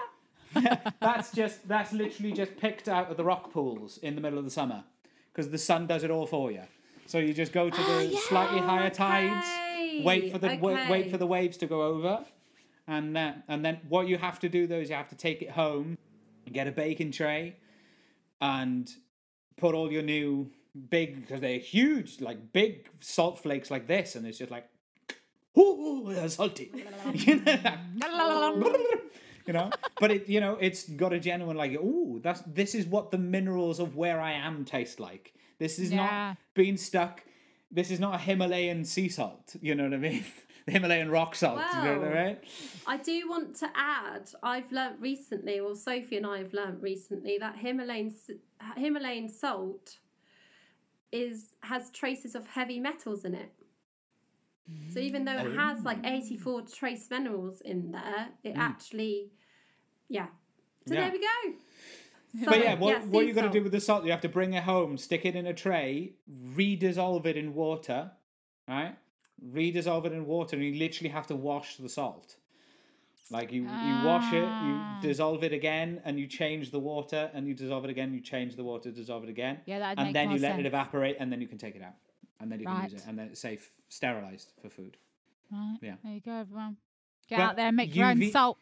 that's 1.00 1.32
just 1.32 1.68
that's 1.68 1.92
literally 1.92 2.32
just 2.32 2.56
picked 2.56 2.88
out 2.88 3.10
of 3.10 3.16
the 3.18 3.24
rock 3.24 3.52
pools 3.52 3.98
in 3.98 4.14
the 4.14 4.20
middle 4.22 4.38
of 4.38 4.44
the 4.46 4.50
summer 4.50 4.84
because 5.32 5.50
the 5.50 5.58
sun 5.58 5.86
does 5.86 6.02
it 6.02 6.10
all 6.10 6.26
for 6.26 6.50
you. 6.50 6.62
So 7.06 7.18
you 7.18 7.34
just 7.34 7.52
go 7.52 7.68
to 7.70 7.76
oh, 7.78 7.98
the 8.08 8.14
Oh, 8.14 8.20
slightly 8.28 8.58
higher 8.58 8.86
Okay, 8.86 8.94
tides, 8.96 9.46
wait 10.04 10.32
for 10.32 10.38
the 10.38 10.56
wa- 10.56 10.86
wait 10.90 11.10
for 11.10 11.16
the 11.18 11.26
waves 11.26 11.56
to 11.58 11.66
go 11.66 11.82
over, 11.82 12.24
and 12.86 13.14
then 13.16 13.42
and 13.48 13.64
then 13.64 13.80
what 13.88 14.08
you 14.08 14.18
have 14.18 14.38
to 14.40 14.48
do 14.48 14.66
though 14.66 14.78
is 14.80 14.88
you 14.90 14.96
have 14.96 15.08
to 15.10 15.16
take 15.16 15.42
it 15.42 15.50
home, 15.50 15.98
get 16.52 16.66
a 16.66 16.72
baking 16.72 17.12
tray, 17.12 17.56
and 18.40 18.90
put 19.56 19.74
all 19.74 19.90
your 19.92 20.02
new 20.02 20.50
big 20.90 21.22
because 21.22 21.40
they're 21.40 21.58
huge 21.58 22.20
like 22.20 22.52
big 22.52 22.88
salt 23.00 23.38
flakes 23.38 23.70
like 23.70 23.86
this, 23.86 24.14
and 24.14 24.26
it's 24.26 24.38
just 24.38 24.50
like, 24.50 24.68
ooh, 25.58 26.12
they're 26.12 26.28
salty. 26.28 26.70
You 27.14 27.36
know? 27.36 28.72
you 29.46 29.52
know 29.52 29.70
but 30.00 30.10
it 30.10 30.28
you 30.28 30.40
know 30.40 30.56
it's 30.60 30.88
got 30.88 31.12
a 31.12 31.20
genuine 31.20 31.56
like 31.56 31.76
oh 31.80 32.18
that's 32.20 32.40
this 32.46 32.74
is 32.74 32.84
what 32.86 33.12
the 33.12 33.18
minerals 33.18 33.78
of 33.78 33.94
where 33.94 34.20
i 34.20 34.32
am 34.32 34.64
taste 34.64 34.98
like 34.98 35.32
this 35.60 35.78
is 35.78 35.92
Yeah. 35.92 35.96
not 35.98 36.36
being 36.54 36.76
stuck 36.76 37.22
this 37.70 37.90
is 37.90 38.00
not 38.00 38.14
a 38.14 38.18
himalayan 38.18 38.84
sea 38.84 39.08
salt 39.08 39.56
you 39.60 39.74
know 39.74 39.84
what 39.84 39.94
i 39.94 39.96
mean 39.96 40.24
the 40.66 40.72
himalayan 40.72 41.10
rock 41.10 41.34
salt 41.34 41.62
you 41.74 41.82
know 41.82 41.98
what 41.98 42.08
i 42.08 42.24
mean 42.24 42.36
I 42.88 42.96
do 42.98 43.28
want 43.28 43.56
to 43.56 43.68
add, 43.74 44.30
I've 44.42 44.70
learnt 44.70 45.00
recently, 45.00 45.58
or 45.58 45.74
Sophie 45.74 46.18
and 46.18 46.26
I 46.26 46.38
have 46.38 46.52
learnt 46.52 46.80
recently, 46.80 47.36
that 47.38 47.56
Himalayan 47.56 48.14
Himalayan 48.76 49.28
salt 49.28 49.98
is 51.10 51.54
has 51.62 51.90
traces 51.90 52.34
of 52.34 52.46
heavy 52.46 52.78
metals 52.78 53.24
in 53.24 53.34
it. 53.34 53.52
So 54.92 54.98
even 54.98 55.24
though 55.24 55.38
it 55.38 55.54
has 55.54 55.84
like 55.84 56.04
84 56.04 56.62
trace 56.62 57.08
minerals 57.08 57.60
in 57.60 57.92
there, 57.92 58.28
it 58.42 58.54
hmm. 58.54 58.60
actually, 58.60 59.30
yeah. 60.08 60.26
So 60.88 60.94
Yeah. 60.94 61.02
there 61.02 61.12
we 61.12 61.20
go. 61.20 61.58
But 62.44 62.58
yeah 62.58 62.74
what, 62.74 63.06
what 63.06 63.22
sea 63.22 63.28
you 63.28 63.34
going 63.34 63.46
to 63.46 63.52
do 63.58 63.62
with 63.62 63.72
the 63.72 63.80
salt 63.80 64.04
you 64.04 64.10
have 64.10 64.20
to 64.22 64.28
bring 64.28 64.52
it 64.54 64.64
home 64.64 64.98
stick 64.98 65.24
it 65.24 65.34
in 65.34 65.46
a 65.46 65.54
tray 65.54 66.14
redissolve 66.54 67.24
it 67.26 67.36
in 67.36 67.54
water 67.54 68.10
right 68.68 68.96
redissolve 69.40 70.06
it 70.06 70.12
in 70.12 70.26
water 70.26 70.56
and 70.56 70.64
you 70.64 70.74
literally 70.74 71.10
have 71.10 71.26
to 71.26 71.36
wash 71.36 71.76
the 71.76 71.88
salt 71.88 72.36
like 73.30 73.50
you, 73.50 73.62
you 73.62 74.04
wash 74.04 74.32
it, 74.32 74.44
Ah. 74.46 75.00
you 75.00 75.08
dissolve 75.08 75.42
it 75.42 75.52
again, 75.52 76.00
and 76.04 76.18
you 76.18 76.26
change 76.28 76.70
the 76.70 76.78
water, 76.78 77.28
and 77.34 77.48
you 77.48 77.54
dissolve 77.54 77.84
it 77.84 77.90
again, 77.90 78.14
you 78.14 78.20
change 78.20 78.54
the 78.54 78.62
water, 78.62 78.90
dissolve 78.92 79.24
it 79.24 79.30
again. 79.30 79.60
Yeah, 79.66 79.80
that'd 79.80 79.98
and 79.98 80.14
then 80.14 80.30
you 80.30 80.38
let 80.38 80.52
sense. 80.52 80.60
it 80.60 80.66
evaporate, 80.66 81.16
and 81.18 81.32
then 81.32 81.40
you 81.40 81.48
can 81.48 81.58
take 81.58 81.74
it 81.74 81.82
out, 81.82 81.94
and 82.38 82.52
then 82.52 82.60
you 82.60 82.66
can 82.66 82.84
use 82.84 82.94
it, 82.94 83.02
and 83.08 83.18
then 83.18 83.28
it's 83.28 83.40
safe, 83.40 83.72
sterilized 83.88 84.52
for 84.62 84.68
food. 84.68 84.96
Right. 85.50 85.76
Yeah. 85.82 85.94
There 86.04 86.12
you 86.12 86.20
go, 86.20 86.32
everyone. 86.32 86.76
Get 87.28 87.40
out 87.40 87.56
there 87.56 87.72
make 87.72 87.94
your 87.96 88.06
own 88.06 88.30
salt. 88.30 88.58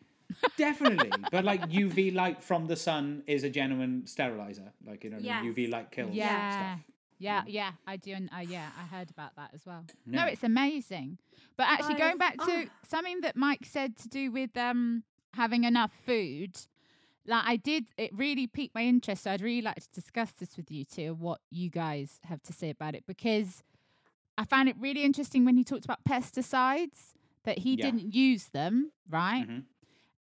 Definitely, 0.57 1.11
but 1.31 1.45
like 1.45 1.63
UV 1.71 2.15
light 2.15 2.43
from 2.43 2.67
the 2.67 2.77
sun 2.77 3.23
is 3.27 3.45
a 3.45 3.51
genuine 3.51 4.07
sterilizer. 4.07 4.73
Like 4.87 5.05
you 5.05 5.11
know, 5.11 5.19
Yes. 5.21 5.45
UV 5.45 5.71
light 5.71 5.91
kills 5.91 6.15
Yeah. 6.15 6.77
stuff. 6.77 6.87
Yeah, 7.19 7.43
yeah, 7.47 7.73
I 7.87 7.97
do. 7.97 8.13
And 8.13 8.29
uh, 8.37 8.41
yeah, 8.41 8.69
I 8.79 8.85
heard 8.95 9.11
about 9.11 9.37
that 9.37 9.51
as 9.55 9.65
well. 9.65 9.85
No, 10.05 10.27
Yeah. 10.27 10.33
it's 10.33 10.43
amazing. 10.43 11.19
But 11.57 11.69
actually, 11.69 11.95
going 11.95 12.11
I've- 12.13 12.19
back 12.19 12.37
to 12.39 12.45
oh. 12.51 12.65
something 12.87 13.21
that 13.23 13.37
Mike 13.37 13.65
said 13.65 13.97
to 13.99 14.09
do 14.09 14.31
with 14.33 14.57
um 14.57 15.05
having 15.35 15.65
enough 15.65 15.93
food, 16.05 16.57
like 17.27 17.45
I 17.47 17.57
did, 17.57 17.87
it 17.97 18.11
really 18.15 18.47
piqued 18.47 18.75
my 18.75 18.83
interest. 18.83 19.23
So 19.25 19.31
I'd 19.31 19.41
really 19.41 19.63
like 19.63 19.77
to 19.81 19.89
discuss 19.93 20.33
this 20.33 20.57
with 20.57 20.71
you 20.71 20.85
too, 20.85 21.15
what 21.15 21.41
you 21.51 21.71
guys 21.71 22.21
have 22.25 22.43
to 22.45 22.53
say 22.53 22.71
about 22.71 22.95
it, 22.95 23.05
because 23.07 23.63
I 24.37 24.45
found 24.45 24.69
it 24.69 24.77
really 24.79 25.03
interesting 25.05 25.45
when 25.45 25.57
he 25.57 25.65
talked 25.65 25.85
about 25.85 26.05
pesticides 26.05 27.13
that 27.45 27.59
he 27.59 27.75
Yeah. 27.75 27.87
didn't 27.91 28.15
use 28.15 28.47
them, 28.49 28.91
right? 29.09 29.47
Mhm. 29.49 29.65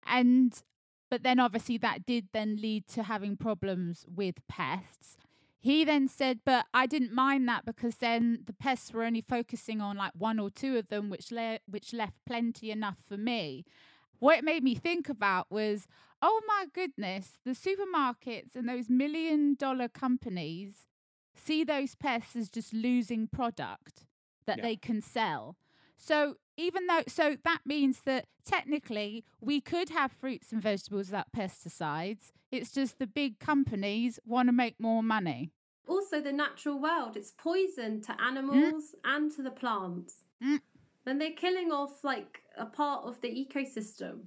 And 0.07 0.61
but 1.09 1.23
then 1.23 1.39
obviously 1.39 1.77
that 1.77 2.05
did 2.05 2.27
then 2.33 2.57
lead 2.61 2.87
to 2.87 3.03
having 3.03 3.37
problems 3.37 4.05
with 4.07 4.35
pests. 4.47 5.15
He 5.59 5.85
then 5.85 6.07
said 6.07 6.39
but 6.45 6.65
i 6.73 6.85
didn't 6.85 7.13
mind 7.13 7.47
that 7.47 7.65
because 7.65 7.95
then 7.97 8.39
the 8.45 8.53
pests 8.53 8.91
were 8.91 9.03
only 9.03 9.21
focusing 9.21 9.79
on 9.79 9.95
like 9.97 10.11
one 10.17 10.39
or 10.39 10.49
two 10.49 10.77
of 10.77 10.89
them 10.89 11.09
which 11.09 11.31
le- 11.31 11.59
which 11.67 11.93
left 11.93 12.17
plenty 12.25 12.71
enough 12.71 12.97
for 13.07 13.17
me. 13.17 13.63
What 14.19 14.37
it 14.39 14.43
made 14.43 14.63
me 14.63 14.75
think 14.75 15.07
about 15.09 15.47
was 15.51 15.87
oh 16.21 16.41
my 16.47 16.65
goodness 16.73 17.37
the 17.45 17.51
supermarkets 17.51 18.55
and 18.55 18.67
those 18.67 18.89
million 18.89 19.55
dollar 19.55 19.87
companies 19.87 20.87
see 21.35 21.63
those 21.63 21.95
pests 21.95 22.35
as 22.35 22.49
just 22.49 22.73
losing 22.73 23.27
product 23.27 24.05
that 24.45 24.57
Yeah. 24.57 24.63
they 24.63 24.75
can 24.75 25.01
sell. 25.01 25.55
So 25.97 26.35
even 26.57 26.87
though, 26.87 27.03
so 27.07 27.37
that 27.43 27.61
means 27.65 28.01
that 28.01 28.25
technically 28.45 29.23
we 29.41 29.61
could 29.61 29.89
have 29.89 30.11
fruits 30.11 30.51
and 30.51 30.61
vegetables 30.61 31.07
without 31.07 31.31
pesticides. 31.35 32.31
It's 32.51 32.71
just 32.71 32.99
the 32.99 33.07
big 33.07 33.39
companies 33.39 34.19
want 34.25 34.47
to 34.47 34.53
make 34.53 34.79
more 34.79 35.01
money. 35.01 35.51
Also, 35.87 36.21
the 36.21 36.31
natural 36.31 36.79
world, 36.79 37.17
it's 37.17 37.31
poison 37.31 38.01
to 38.01 38.21
animals 38.21 38.95
and 39.03 39.31
to 39.31 39.41
the 39.41 39.51
plants. 39.51 40.23
Mm. 40.41 40.61
Then 41.05 41.17
they're 41.19 41.31
killing 41.31 41.71
off 41.71 42.03
like 42.03 42.43
a 42.57 42.65
part 42.65 43.03
of 43.05 43.19
the 43.21 43.27
ecosystem. 43.27 44.21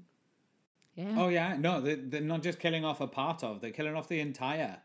Yeah. 0.95 1.15
Oh 1.17 1.29
yeah, 1.29 1.57
no, 1.59 1.81
they're, 1.81 1.97
they're 1.97 2.21
not 2.21 2.43
just 2.43 2.59
killing 2.59 2.85
off 2.85 3.01
a 3.01 3.07
part 3.07 3.45
of; 3.45 3.61
they're 3.61 3.71
killing 3.71 3.95
off 3.95 4.09
the 4.09 4.21
entire 4.21 4.79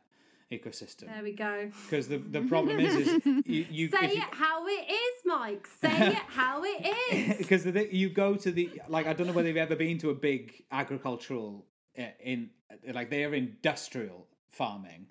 ecosystem. 0.52 1.08
There 1.08 1.24
we 1.24 1.34
go. 1.34 1.72
Because 1.84 2.08
the 2.08 2.18
the 2.18 2.41
problem 2.54 2.80
is, 2.80 2.95
is 2.95 3.26
you, 3.45 3.66
you 3.70 3.89
Say 3.89 4.08
it 4.08 4.16
you, 4.16 4.22
how 4.32 4.68
it 4.68 4.91
is, 4.91 5.22
Mike. 5.26 5.68
Say 5.82 6.08
it 6.08 6.16
how 6.28 6.62
it 6.64 6.95
is. 7.12 7.38
because 7.38 7.66
you 7.91 8.10
go 8.10 8.36
to 8.36 8.52
the 8.52 8.82
like 8.89 9.08
I 9.08 9.14
don't 9.14 9.28
know 9.28 9.34
whether 9.34 9.47
you've 9.47 9.58
ever 9.58 9.76
been 9.76 9.97
to 9.99 10.10
a 10.10 10.16
big 10.16 10.64
agricultural 10.72 11.66
uh, 11.97 12.04
in 12.20 12.49
like 12.93 13.10
they 13.10 13.24
are 13.24 13.34
industrial 13.34 14.28
farming 14.49 15.08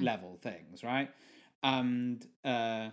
level 0.00 0.38
things, 0.42 0.82
right? 0.82 1.10
And 1.62 2.26
uh, 2.44 2.88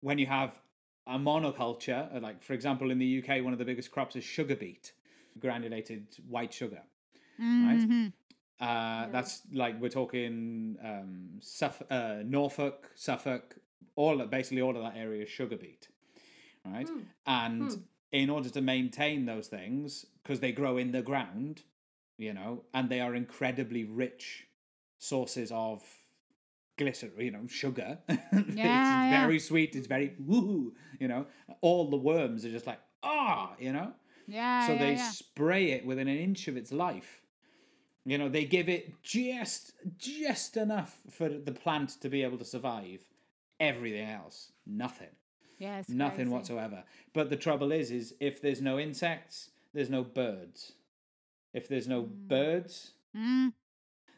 when 0.00 0.18
you 0.18 0.26
have 0.26 0.58
a 1.06 1.18
monoculture, 1.18 2.14
uh, 2.14 2.20
like 2.20 2.42
for 2.42 2.52
example 2.52 2.90
in 2.90 2.98
the 2.98 3.22
UK, 3.22 3.42
one 3.42 3.52
of 3.52 3.58
the 3.58 3.64
biggest 3.64 3.90
crops 3.90 4.16
is 4.16 4.24
sugar 4.24 4.56
beet, 4.56 4.92
granulated 5.38 6.06
white 6.28 6.52
sugar, 6.52 6.82
right? 7.38 8.12
Uh, 8.60 9.08
That's 9.10 9.42
like 9.52 9.80
we're 9.80 9.88
talking 9.88 10.76
um, 10.82 11.40
Suff- 11.40 11.82
uh, 11.90 12.18
Norfolk, 12.24 12.90
Suffolk, 12.94 13.56
all 13.96 14.18
basically 14.26 14.62
all 14.62 14.76
of 14.76 14.82
that 14.82 14.96
area 14.96 15.22
is 15.22 15.28
sugar 15.28 15.56
beet, 15.56 15.88
right? 16.64 16.88
And 17.26 17.84
in 18.12 18.30
order 18.30 18.48
to 18.50 18.60
maintain 18.60 19.26
those 19.26 19.48
things, 19.48 20.06
because 20.22 20.40
they 20.40 20.52
grow 20.52 20.76
in 20.76 20.92
the 20.92 21.02
ground, 21.02 21.62
you 22.16 22.32
know, 22.32 22.62
and 22.72 22.88
they 22.88 23.00
are 23.00 23.14
incredibly 23.14 23.84
rich 23.84 24.46
sources 24.98 25.50
of 25.52 25.82
glycerin, 26.78 27.12
you 27.18 27.30
know, 27.30 27.46
sugar. 27.48 27.98
Yeah, 28.08 28.46
it's 28.46 28.56
yeah. 28.56 29.20
very 29.20 29.38
sweet. 29.40 29.74
It's 29.74 29.86
very 29.88 30.14
woo, 30.18 30.74
you 31.00 31.08
know. 31.08 31.26
All 31.60 31.90
the 31.90 31.96
worms 31.96 32.44
are 32.44 32.50
just 32.50 32.66
like 32.66 32.78
ah, 33.02 33.54
you 33.58 33.72
know. 33.72 33.92
Yeah. 34.26 34.66
So 34.66 34.72
yeah, 34.72 34.78
they 34.78 34.94
yeah. 34.94 35.10
spray 35.10 35.72
it 35.72 35.84
within 35.84 36.08
an 36.08 36.16
inch 36.18 36.48
of 36.48 36.56
its 36.56 36.72
life. 36.72 37.20
You 38.06 38.18
know, 38.18 38.28
they 38.28 38.44
give 38.44 38.68
it 38.68 39.02
just 39.02 39.72
just 39.98 40.56
enough 40.56 40.98
for 41.10 41.28
the 41.28 41.52
plant 41.52 42.00
to 42.02 42.08
be 42.08 42.22
able 42.22 42.38
to 42.38 42.44
survive. 42.44 43.00
Everything 43.60 44.08
else, 44.08 44.52
nothing. 44.66 45.08
Yeah, 45.58 45.82
nothing 45.88 46.16
crazy. 46.26 46.30
whatsoever. 46.30 46.84
But 47.12 47.30
the 47.30 47.36
trouble 47.36 47.72
is 47.72 47.90
is 47.90 48.14
if 48.20 48.42
there's 48.42 48.60
no 48.60 48.78
insects, 48.78 49.50
there's 49.72 49.88
no 49.90 50.02
birds. 50.04 50.72
If 51.54 51.68
there's 51.68 51.88
no 51.88 52.02
birds, 52.02 52.90
Mm. 53.16 53.52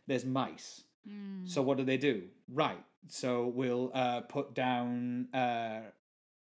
there's 0.07 0.25
mice. 0.25 0.85
Mm. 1.07 1.47
So 1.49 1.61
what 1.63 1.77
do 1.77 1.85
they 1.85 1.99
do? 1.99 2.29
Right. 2.49 2.83
So 3.09 3.47
we'll 3.47 3.91
uh, 3.95 4.23
put 4.23 4.55
down 4.55 5.29
uh, 5.35 5.83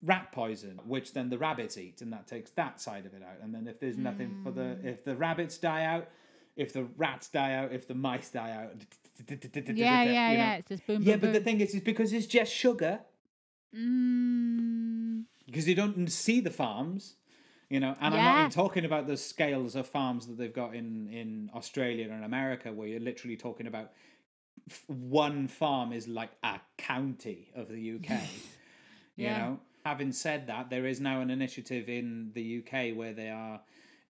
rat 0.03 0.31
poison, 0.31 0.79
which 0.87 1.15
then 1.15 1.31
the 1.31 1.39
rabbits 1.39 1.79
eat, 1.79 2.03
and 2.03 2.13
that 2.13 2.27
takes 2.27 2.51
that 2.53 2.81
side 2.81 3.07
of 3.07 3.15
it 3.15 3.23
out. 3.23 3.39
And 3.43 3.53
then 3.55 3.67
if 3.67 3.81
there's 3.81 3.97
nothing 3.99 4.41
for 4.45 4.51
the 4.53 4.61
Mm. 4.79 4.85
if 4.85 5.05
the 5.05 5.17
rabbits 5.17 5.57
die 5.59 5.85
out, 5.85 6.09
if 6.57 6.73
the 6.73 6.85
rats 6.97 7.29
die 7.29 7.55
out, 7.55 7.73
if 7.73 7.87
the 7.89 7.95
mice 7.95 8.31
die 8.31 8.51
out, 8.53 8.73
Yeah, 9.29 10.03
you 10.05 10.13
yeah, 10.13 10.29
know. 10.29 10.35
yeah. 10.35 10.55
It's 10.57 10.69
just 10.69 10.87
boom, 10.87 11.03
Yeah, 11.03 11.15
boom, 11.17 11.21
but 11.21 11.33
the 11.33 11.41
thing 11.41 11.61
is, 11.61 11.75
it's 11.75 11.85
because 11.85 12.13
it's 12.13 12.27
just 12.27 12.53
sugar. 12.53 13.01
Mm. 13.75 15.25
because 15.47 15.67
you 15.69 15.75
don't 15.75 16.09
see 16.09 16.41
the 16.41 16.51
farms 16.51 17.15
you 17.69 17.81
know 17.81 17.97
and 18.01 18.15
i'm 18.15 18.23
not 18.25 18.39
even 18.39 18.51
talking 18.53 18.85
about 18.85 19.09
the 19.09 19.17
scales 19.17 19.75
of 19.75 19.85
farms 19.87 20.27
that 20.29 20.39
they've 20.39 20.55
got 20.55 20.75
in 20.77 21.09
in 21.09 21.51
australia 21.55 22.09
and 22.11 22.25
america 22.25 22.73
where 22.73 22.87
you're 22.87 23.01
literally 23.01 23.37
talking 23.37 23.67
about 23.67 23.91
one 24.87 25.49
farm 25.49 25.93
is 25.93 26.07
like 26.07 26.31
a 26.45 26.61
county 26.79 27.51
of 27.57 27.69
the 27.69 27.95
uk 27.97 28.11
you 29.17 29.29
know 29.29 29.59
having 29.85 30.13
said 30.13 30.47
that 30.47 30.71
there 30.71 30.87
is 30.87 31.01
now 31.01 31.21
an 31.21 31.31
initiative 31.31 31.89
in 31.89 32.31
the 32.35 32.63
uk 32.63 32.97
where 32.97 33.13
they 33.13 33.29
are 33.29 33.61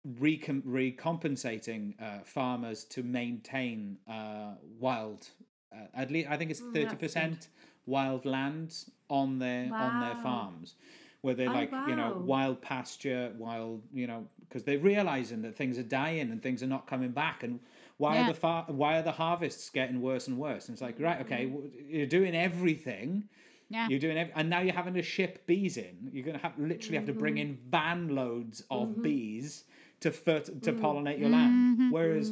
recom- 0.07 0.61
recompensating 0.65 1.95
uh, 2.01 2.19
farmers 2.23 2.83
to 2.85 3.03
maintain 3.03 3.97
uh, 4.09 4.51
wild 4.79 5.27
uh, 5.73 5.77
at 5.93 6.11
least 6.11 6.29
i 6.29 6.37
think 6.37 6.51
it's 6.51 6.61
Mm, 6.61 6.73
30% 6.73 7.47
wild 7.85 8.25
land 8.25 8.75
on 9.09 9.39
their 9.39 9.73
on 9.73 9.99
their 9.99 10.15
farms 10.23 10.75
where 11.21 11.33
they're 11.33 11.49
Oh, 11.49 11.53
like 11.53 11.71
you 11.87 11.95
know 11.95 12.21
wild 12.25 12.61
pasture 12.61 13.33
wild 13.37 13.81
you 13.93 14.07
know 14.07 14.25
because 14.47 14.63
they're 14.63 14.79
realizing 14.79 15.41
that 15.41 15.55
things 15.55 15.77
are 15.77 15.83
dying 15.83 16.31
and 16.31 16.41
things 16.41 16.63
are 16.63 16.67
not 16.67 16.87
coming 16.87 17.11
back 17.11 17.43
and 17.43 17.59
why 17.97 18.15
Yeah. 18.15 18.23
are 18.23 18.27
the 18.33 18.39
far- 18.39 18.65
why 18.67 18.97
are 18.99 19.01
the 19.01 19.11
harvests 19.11 19.69
getting 19.69 20.01
worse 20.01 20.27
and 20.27 20.37
worse 20.37 20.67
and 20.67 20.75
it's 20.75 20.81
like 20.81 20.99
right 20.99 21.19
okay 21.21 21.45
Mm-hmm. 21.47 21.95
you're 21.95 22.05
doing 22.19 22.35
everything 22.35 23.27
Yeah. 23.69 23.87
you're 23.89 23.99
doing 23.99 24.17
ev- 24.17 24.31
and 24.35 24.49
now 24.49 24.61
you're 24.61 24.73
having 24.81 24.93
to 24.93 25.01
ship 25.01 25.45
bees 25.45 25.75
in 25.77 26.09
you're 26.13 26.23
going 26.23 26.37
to 26.37 26.41
have 26.41 26.57
literally 26.57 26.95
have 26.97 27.05
to 27.07 27.13
bring 27.13 27.35
Mm-hmm. 27.35 27.51
in 27.51 27.71
van 27.75 28.15
loads 28.15 28.63
of 28.71 29.01
bees 29.03 29.65
to 30.01 30.11
fer- 30.11 30.39
to 30.39 30.71
Mm. 30.73 30.79
pollinate 30.79 31.19
your 31.19 31.29
land 31.29 31.91
whereas 31.91 32.31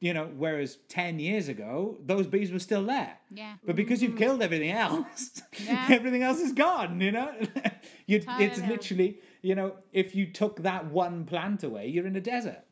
you 0.00 0.12
know 0.12 0.26
whereas 0.36 0.76
10 0.88 1.18
years 1.18 1.48
ago 1.48 1.98
those 2.04 2.26
bees 2.26 2.50
were 2.52 2.58
still 2.58 2.84
there 2.84 3.16
Yeah. 3.30 3.54
but 3.64 3.76
because 3.76 4.02
you've 4.02 4.16
killed 4.16 4.42
everything 4.42 4.70
else, 4.70 5.42
Yeah. 5.66 5.86
everything 5.98 6.22
else 6.22 6.40
is 6.40 6.52
gone, 6.52 7.00
you 7.00 7.12
know? 7.12 7.30
you 8.06 8.16
it's 8.16 8.26
Totally. 8.26 8.68
literally, 8.68 9.20
you 9.42 9.54
know, 9.54 9.76
if 9.92 10.14
you 10.14 10.24
took 10.40 10.62
that 10.62 10.82
one 10.90 11.24
plant 11.24 11.62
away, 11.64 11.88
you're 11.88 12.06
in 12.06 12.16
a 12.16 12.20
desert, 12.20 12.64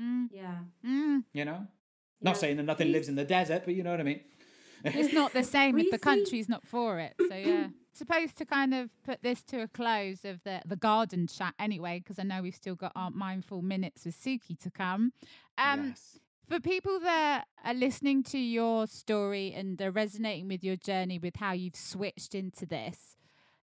Mm. 0.00 0.28
Yeah. 0.32 0.58
Mm. 0.86 1.24
you 1.32 1.44
know? 1.44 1.66
Not 2.20 2.30
Yeah. 2.36 2.40
saying 2.42 2.56
that 2.58 2.64
nothing 2.64 2.88
Bees- 2.88 2.94
lives 2.96 3.08
in 3.08 3.14
the 3.16 3.24
desert, 3.24 3.62
but 3.64 3.74
you 3.74 3.82
know 3.82 3.90
what 3.92 4.00
I 4.00 4.04
mean? 4.04 4.20
It's 4.84 5.12
not 5.12 5.32
the 5.32 5.42
same 5.42 5.76
if 5.78 5.86
the 5.86 5.98
Briefly- 5.98 5.98
country's 5.98 6.48
not 6.48 6.64
for 6.66 6.98
it. 7.00 7.14
So 7.28 7.34
yeah. 7.34 7.68
Supposed 7.92 8.36
to 8.38 8.44
kind 8.44 8.74
of 8.74 8.90
put 9.04 9.22
this 9.22 9.42
to 9.44 9.62
a 9.62 9.68
close 9.68 10.24
of 10.24 10.42
the 10.44 10.62
the 10.64 10.76
garden 10.76 11.26
chat 11.26 11.54
anyway, 11.58 11.98
because 11.98 12.18
I 12.18 12.22
know 12.22 12.42
we've 12.42 12.54
still 12.54 12.76
got 12.76 12.92
our 12.94 13.10
mindful 13.10 13.60
minutes 13.62 14.04
with 14.04 14.16
Suki 14.16 14.56
to 14.60 14.70
come. 14.70 15.12
Um, 15.56 15.88
yes. 15.88 16.20
for 16.48 16.60
people 16.60 17.00
that 17.00 17.46
are 17.64 17.74
listening 17.74 18.22
to 18.24 18.38
your 18.38 18.86
story 18.86 19.52
and 19.52 19.80
are 19.82 19.90
resonating 19.90 20.46
with 20.48 20.62
your 20.62 20.76
journey 20.76 21.18
with 21.18 21.36
how 21.36 21.52
you've 21.52 21.74
switched 21.74 22.34
into 22.36 22.66
this, 22.66 23.16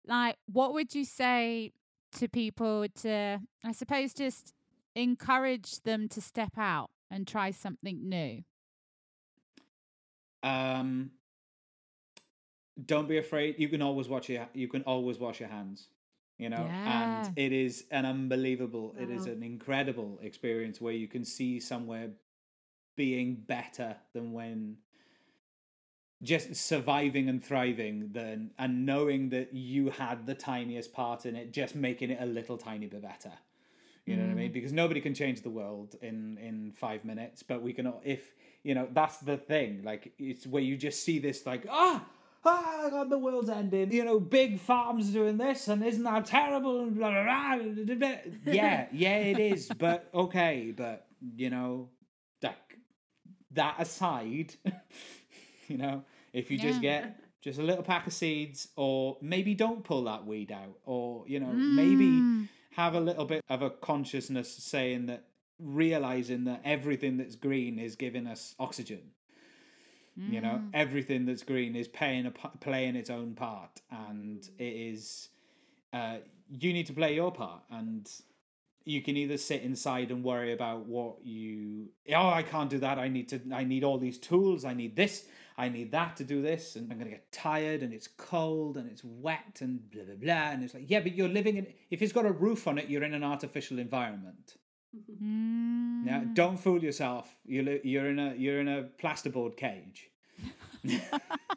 like 0.07 0.37
what 0.45 0.73
would 0.73 0.95
you 0.95 1.03
say 1.03 1.73
to 2.17 2.27
people 2.29 2.85
to, 3.01 3.39
I 3.65 3.71
suppose, 3.73 4.13
just 4.13 4.53
encourage 4.95 5.81
them 5.81 6.07
to 6.09 6.21
step 6.21 6.57
out 6.57 6.89
and 7.09 7.27
try 7.27 7.51
something 7.51 8.07
new? 8.07 8.43
Um, 10.43 11.11
don't 12.85 13.07
be 13.07 13.17
afraid. 13.17 13.55
You 13.59 13.69
can 13.69 13.81
always 13.81 14.07
watch 14.07 14.29
your 14.29 14.47
you 14.53 14.67
can 14.67 14.83
always 14.83 15.17
wash 15.19 15.39
your 15.39 15.49
hands. 15.49 15.87
You 16.37 16.49
know, 16.49 16.65
Yeah. 16.65 17.25
and 17.27 17.37
it 17.37 17.51
is 17.51 17.85
an 17.91 18.05
unbelievable, 18.05 18.95
it 18.99 19.09
is 19.11 19.27
an 19.27 19.43
incredible 19.43 20.17
experience 20.23 20.81
where 20.81 20.93
you 20.93 21.07
can 21.07 21.23
see 21.23 21.59
somewhere 21.59 22.09
being 22.95 23.35
better 23.35 23.97
than 24.13 24.31
when 24.33 24.77
just 26.23 26.55
surviving 26.55 27.29
and 27.29 27.43
thriving 27.43 28.09
than 28.13 28.51
and 28.59 28.85
knowing 28.85 29.29
that 29.29 29.53
you 29.53 29.89
had 29.89 30.25
the 30.27 30.35
tiniest 30.35 30.93
part 30.93 31.25
in 31.25 31.35
it, 31.35 31.51
just 31.51 31.75
making 31.75 32.11
it 32.11 32.19
a 32.21 32.25
little 32.25 32.57
tiny 32.57 32.85
bit 32.87 33.01
better. 33.01 33.31
You 34.05 34.15
know 34.15 34.23
what 34.23 34.31
I 34.31 34.35
mean? 34.35 34.51
Because 34.51 34.73
nobody 34.73 34.99
can 34.99 35.13
change 35.13 35.41
the 35.41 35.49
world 35.49 35.95
in 36.01 36.37
in 36.39 36.71
five 36.71 37.05
minutes, 37.05 37.43
but 37.43 37.61
we 37.61 37.71
can. 37.73 37.85
all- 37.87 38.01
If 38.03 38.33
you 38.63 38.73
know, 38.75 38.87
that's 38.91 39.17
the 39.17 39.37
thing. 39.37 39.83
Like 39.83 40.13
it's 40.17 40.45
where 40.47 40.61
you 40.63 40.75
just 40.75 41.03
see 41.03 41.19
this, 41.19 41.45
like 41.45 41.65
ah. 41.69 42.03
Ah, 42.43 42.87
God, 42.89 43.09
the 43.09 43.17
world's 43.19 43.49
ending. 43.49 43.91
You 43.91 44.03
know, 44.03 44.19
big 44.19 44.59
farms 44.59 45.09
doing 45.11 45.37
this, 45.37 45.67
and 45.67 45.83
isn't 45.83 46.03
that 46.03 46.25
terrible? 46.25 46.81
And 46.81 46.95
blah, 46.95 47.11
blah, 47.11 47.57
blah, 47.57 47.95
blah. 47.95 48.15
Yeah, 48.45 48.87
yeah, 48.91 49.17
it 49.17 49.39
is. 49.39 49.69
But 49.69 50.09
okay, 50.13 50.73
but 50.75 51.05
you 51.35 51.49
know, 51.49 51.89
like 52.41 52.77
that 53.51 53.75
aside, 53.79 54.55
you 55.67 55.77
know, 55.77 56.03
if 56.33 56.49
you 56.49 56.57
just 56.57 56.81
get 56.81 57.19
just 57.41 57.59
a 57.59 57.63
little 57.63 57.83
pack 57.83 58.07
of 58.07 58.13
seeds, 58.13 58.67
or 58.75 59.17
maybe 59.21 59.53
don't 59.53 59.83
pull 59.83 60.03
that 60.05 60.25
weed 60.25 60.51
out, 60.51 60.77
or 60.85 61.23
you 61.27 61.39
know, 61.39 61.53
maybe 61.75 62.21
Mm. 62.21 62.47
have 62.71 62.95
a 62.95 62.99
little 62.99 63.25
bit 63.25 63.43
of 63.49 63.61
a 63.61 63.69
consciousness 63.69 64.49
saying 64.51 65.07
that 65.07 65.25
realizing 65.59 66.45
that 66.45 66.61
everything 66.65 67.17
that's 67.17 67.35
green 67.35 67.77
is 67.77 67.95
giving 67.95 68.25
us 68.25 68.55
oxygen 68.59 69.11
you 70.17 70.41
know 70.41 70.61
everything 70.73 71.25
that's 71.25 71.43
green 71.43 71.75
is 71.75 71.87
paying 71.87 72.25
a 72.25 72.31
playing 72.59 72.95
its 72.95 73.09
own 73.09 73.33
part 73.33 73.81
and 73.89 74.49
it 74.57 74.63
is 74.63 75.29
uh, 75.93 76.17
you 76.49 76.73
need 76.73 76.85
to 76.85 76.93
play 76.93 77.15
your 77.15 77.31
part 77.31 77.61
and 77.69 78.09
you 78.83 79.01
can 79.01 79.15
either 79.15 79.37
sit 79.37 79.61
inside 79.61 80.09
and 80.11 80.23
worry 80.23 80.53
about 80.53 80.85
what 80.85 81.15
you 81.23 81.87
oh 82.13 82.29
i 82.29 82.43
can't 82.43 82.69
do 82.69 82.77
that 82.77 82.97
i 82.97 83.07
need 83.07 83.29
to 83.29 83.39
i 83.53 83.63
need 83.63 83.83
all 83.83 83.97
these 83.97 84.17
tools 84.17 84.65
i 84.65 84.73
need 84.73 84.95
this 84.95 85.25
i 85.57 85.69
need 85.69 85.91
that 85.91 86.17
to 86.17 86.23
do 86.23 86.41
this 86.41 86.75
and 86.75 86.91
i'm 86.91 86.97
going 86.97 87.09
to 87.09 87.15
get 87.15 87.31
tired 87.31 87.81
and 87.83 87.93
it's 87.93 88.07
cold 88.07 88.77
and 88.77 88.89
it's 88.89 89.03
wet 89.03 89.59
and 89.61 89.89
blah 89.91 90.03
blah 90.03 90.15
blah 90.15 90.51
and 90.51 90.63
it's 90.63 90.73
like 90.73 90.89
yeah 90.89 90.99
but 90.99 91.13
you're 91.13 91.29
living 91.29 91.57
in 91.57 91.67
if 91.89 92.01
it's 92.01 92.13
got 92.13 92.25
a 92.25 92.31
roof 92.31 92.67
on 92.67 92.77
it 92.77 92.89
you're 92.89 93.03
in 93.03 93.13
an 93.13 93.23
artificial 93.23 93.79
environment 93.79 94.55
Mm. 95.21 96.03
now, 96.05 96.23
don't 96.33 96.57
fool 96.57 96.83
yourself. 96.83 97.33
You're 97.45 97.77
you're 97.83 98.07
in 98.07 98.19
a 98.19 98.33
you're 98.35 98.59
in 98.59 98.67
a 98.67 98.83
plasterboard 99.01 99.55
cage. 99.55 100.09
you 100.83 100.97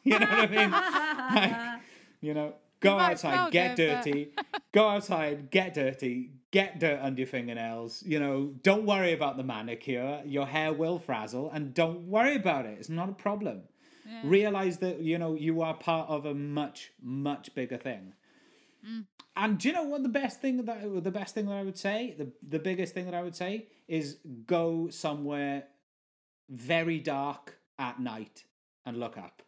know 0.05 0.27
what 0.27 0.31
I 0.31 0.47
mean? 0.47 0.71
Like, 1.35 1.81
you 2.21 2.35
know, 2.35 2.55
go 2.81 2.99
outside, 2.99 3.51
get 3.51 3.71
but- 3.71 3.77
dirty. 3.77 4.33
go 4.73 4.89
outside, 4.89 5.51
get 5.51 5.75
dirty, 5.75 6.31
get 6.51 6.79
dirt 6.79 7.01
under 7.03 7.21
your 7.21 7.27
fingernails. 7.27 8.03
You 8.07 8.21
know, 8.21 8.53
don't 8.63 8.87
worry 8.87 9.13
about 9.13 9.37
the 9.37 9.43
manicure. 9.43 10.23
Your 10.25 10.47
hair 10.47 10.73
will 10.73 10.99
frazzle, 10.99 11.51
and 11.51 11.75
don't 11.75 12.07
worry 12.09 12.37
about 12.37 12.67
it. 12.67 12.77
It's 12.79 12.89
not 12.89 13.09
a 13.09 13.13
problem. 13.15 13.63
Realize 14.23 14.79
that 14.79 15.01
you 15.01 15.19
know 15.19 15.35
you 15.35 15.63
are 15.63 15.75
part 15.75 16.09
of 16.11 16.27
a 16.27 16.35
much 16.35 16.93
much 17.03 17.55
bigger 17.55 17.79
thing. 17.79 18.13
And 19.37 19.59
do 19.59 19.69
you 19.69 19.75
know 19.75 19.85
what 19.85 20.03
the 20.03 20.09
best 20.09 20.41
thing 20.41 20.65
that 20.65 21.03
the 21.05 21.11
best 21.11 21.35
thing 21.35 21.47
that 21.47 21.57
I 21.57 21.63
would 21.63 21.79
say, 21.79 22.15
the 22.17 22.31
the 22.49 22.59
biggest 22.59 22.95
thing 22.95 23.05
that 23.07 23.15
I 23.15 23.23
would 23.23 23.35
say 23.37 23.67
is 23.89 24.19
go 24.47 24.89
somewhere 24.91 25.65
very 26.49 26.99
dark 27.01 27.57
at 27.79 27.99
night 28.01 28.45
and 28.87 28.99
look 28.99 29.17
up 29.19 29.43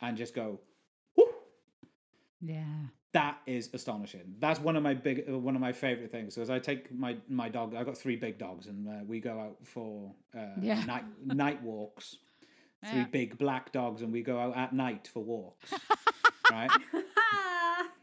and 0.00 0.16
just 0.16 0.34
go, 0.34 0.60
Whoo! 1.16 1.26
Yeah. 2.40 2.64
that 3.12 3.38
is 3.46 3.68
astonishing. 3.74 4.36
That's 4.38 4.60
one 4.60 4.76
of 4.76 4.82
my 4.82 4.94
big 4.94 5.28
one 5.28 5.54
of 5.56 5.60
my 5.60 5.72
favorite 5.72 6.10
things 6.10 6.34
because 6.36 6.48
I 6.50 6.58
take 6.58 6.90
my 6.92 7.16
my 7.28 7.48
dog. 7.48 7.74
I've 7.74 7.86
got 7.86 7.98
three 7.98 8.16
big 8.16 8.38
dogs 8.38 8.66
and 8.66 8.88
uh, 8.88 9.04
we 9.06 9.20
go 9.20 9.38
out 9.40 9.56
for 9.64 10.12
uh, 10.34 10.56
Yeah. 10.62 10.84
night 10.84 11.04
night 11.24 11.62
walks. 11.62 12.16
Three 12.88 13.00
Yeah. 13.00 13.06
big 13.10 13.36
black 13.38 13.72
dogs 13.72 14.02
and 14.02 14.12
we 14.12 14.22
go 14.22 14.38
out 14.38 14.56
at 14.56 14.72
night 14.72 15.08
for 15.12 15.22
walks. 15.22 15.74
right? 16.50 16.70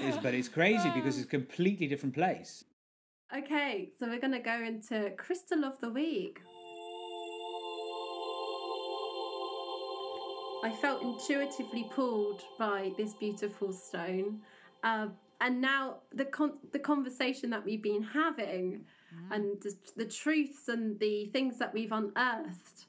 It's, 0.00 0.16
but 0.18 0.34
it's 0.34 0.48
crazy 0.48 0.90
because 0.94 1.16
it's 1.16 1.26
a 1.26 1.30
completely 1.30 1.86
different 1.86 2.14
place. 2.14 2.64
okay, 3.36 3.90
so 3.98 4.06
we're 4.08 4.20
going 4.20 4.32
to 4.32 4.38
go 4.38 4.62
into 4.62 5.10
Crystal 5.16 5.64
of 5.64 5.80
the 5.80 5.90
Week. 5.90 6.40
I 10.64 10.70
felt 10.80 11.02
intuitively 11.02 11.86
pulled 11.94 12.42
by 12.58 12.90
this 12.96 13.14
beautiful 13.14 13.72
stone. 13.72 14.40
Uh, 14.82 15.08
and 15.40 15.60
now 15.60 15.98
the 16.12 16.24
con- 16.24 16.58
the 16.72 16.80
conversation 16.80 17.50
that 17.50 17.64
we've 17.64 17.82
been 17.82 18.02
having 18.02 18.84
and 19.30 19.60
the, 19.62 19.74
the 19.96 20.04
truths 20.04 20.68
and 20.68 20.98
the 20.98 21.26
things 21.26 21.58
that 21.58 21.72
we've 21.72 21.92
unearthed 21.92 22.86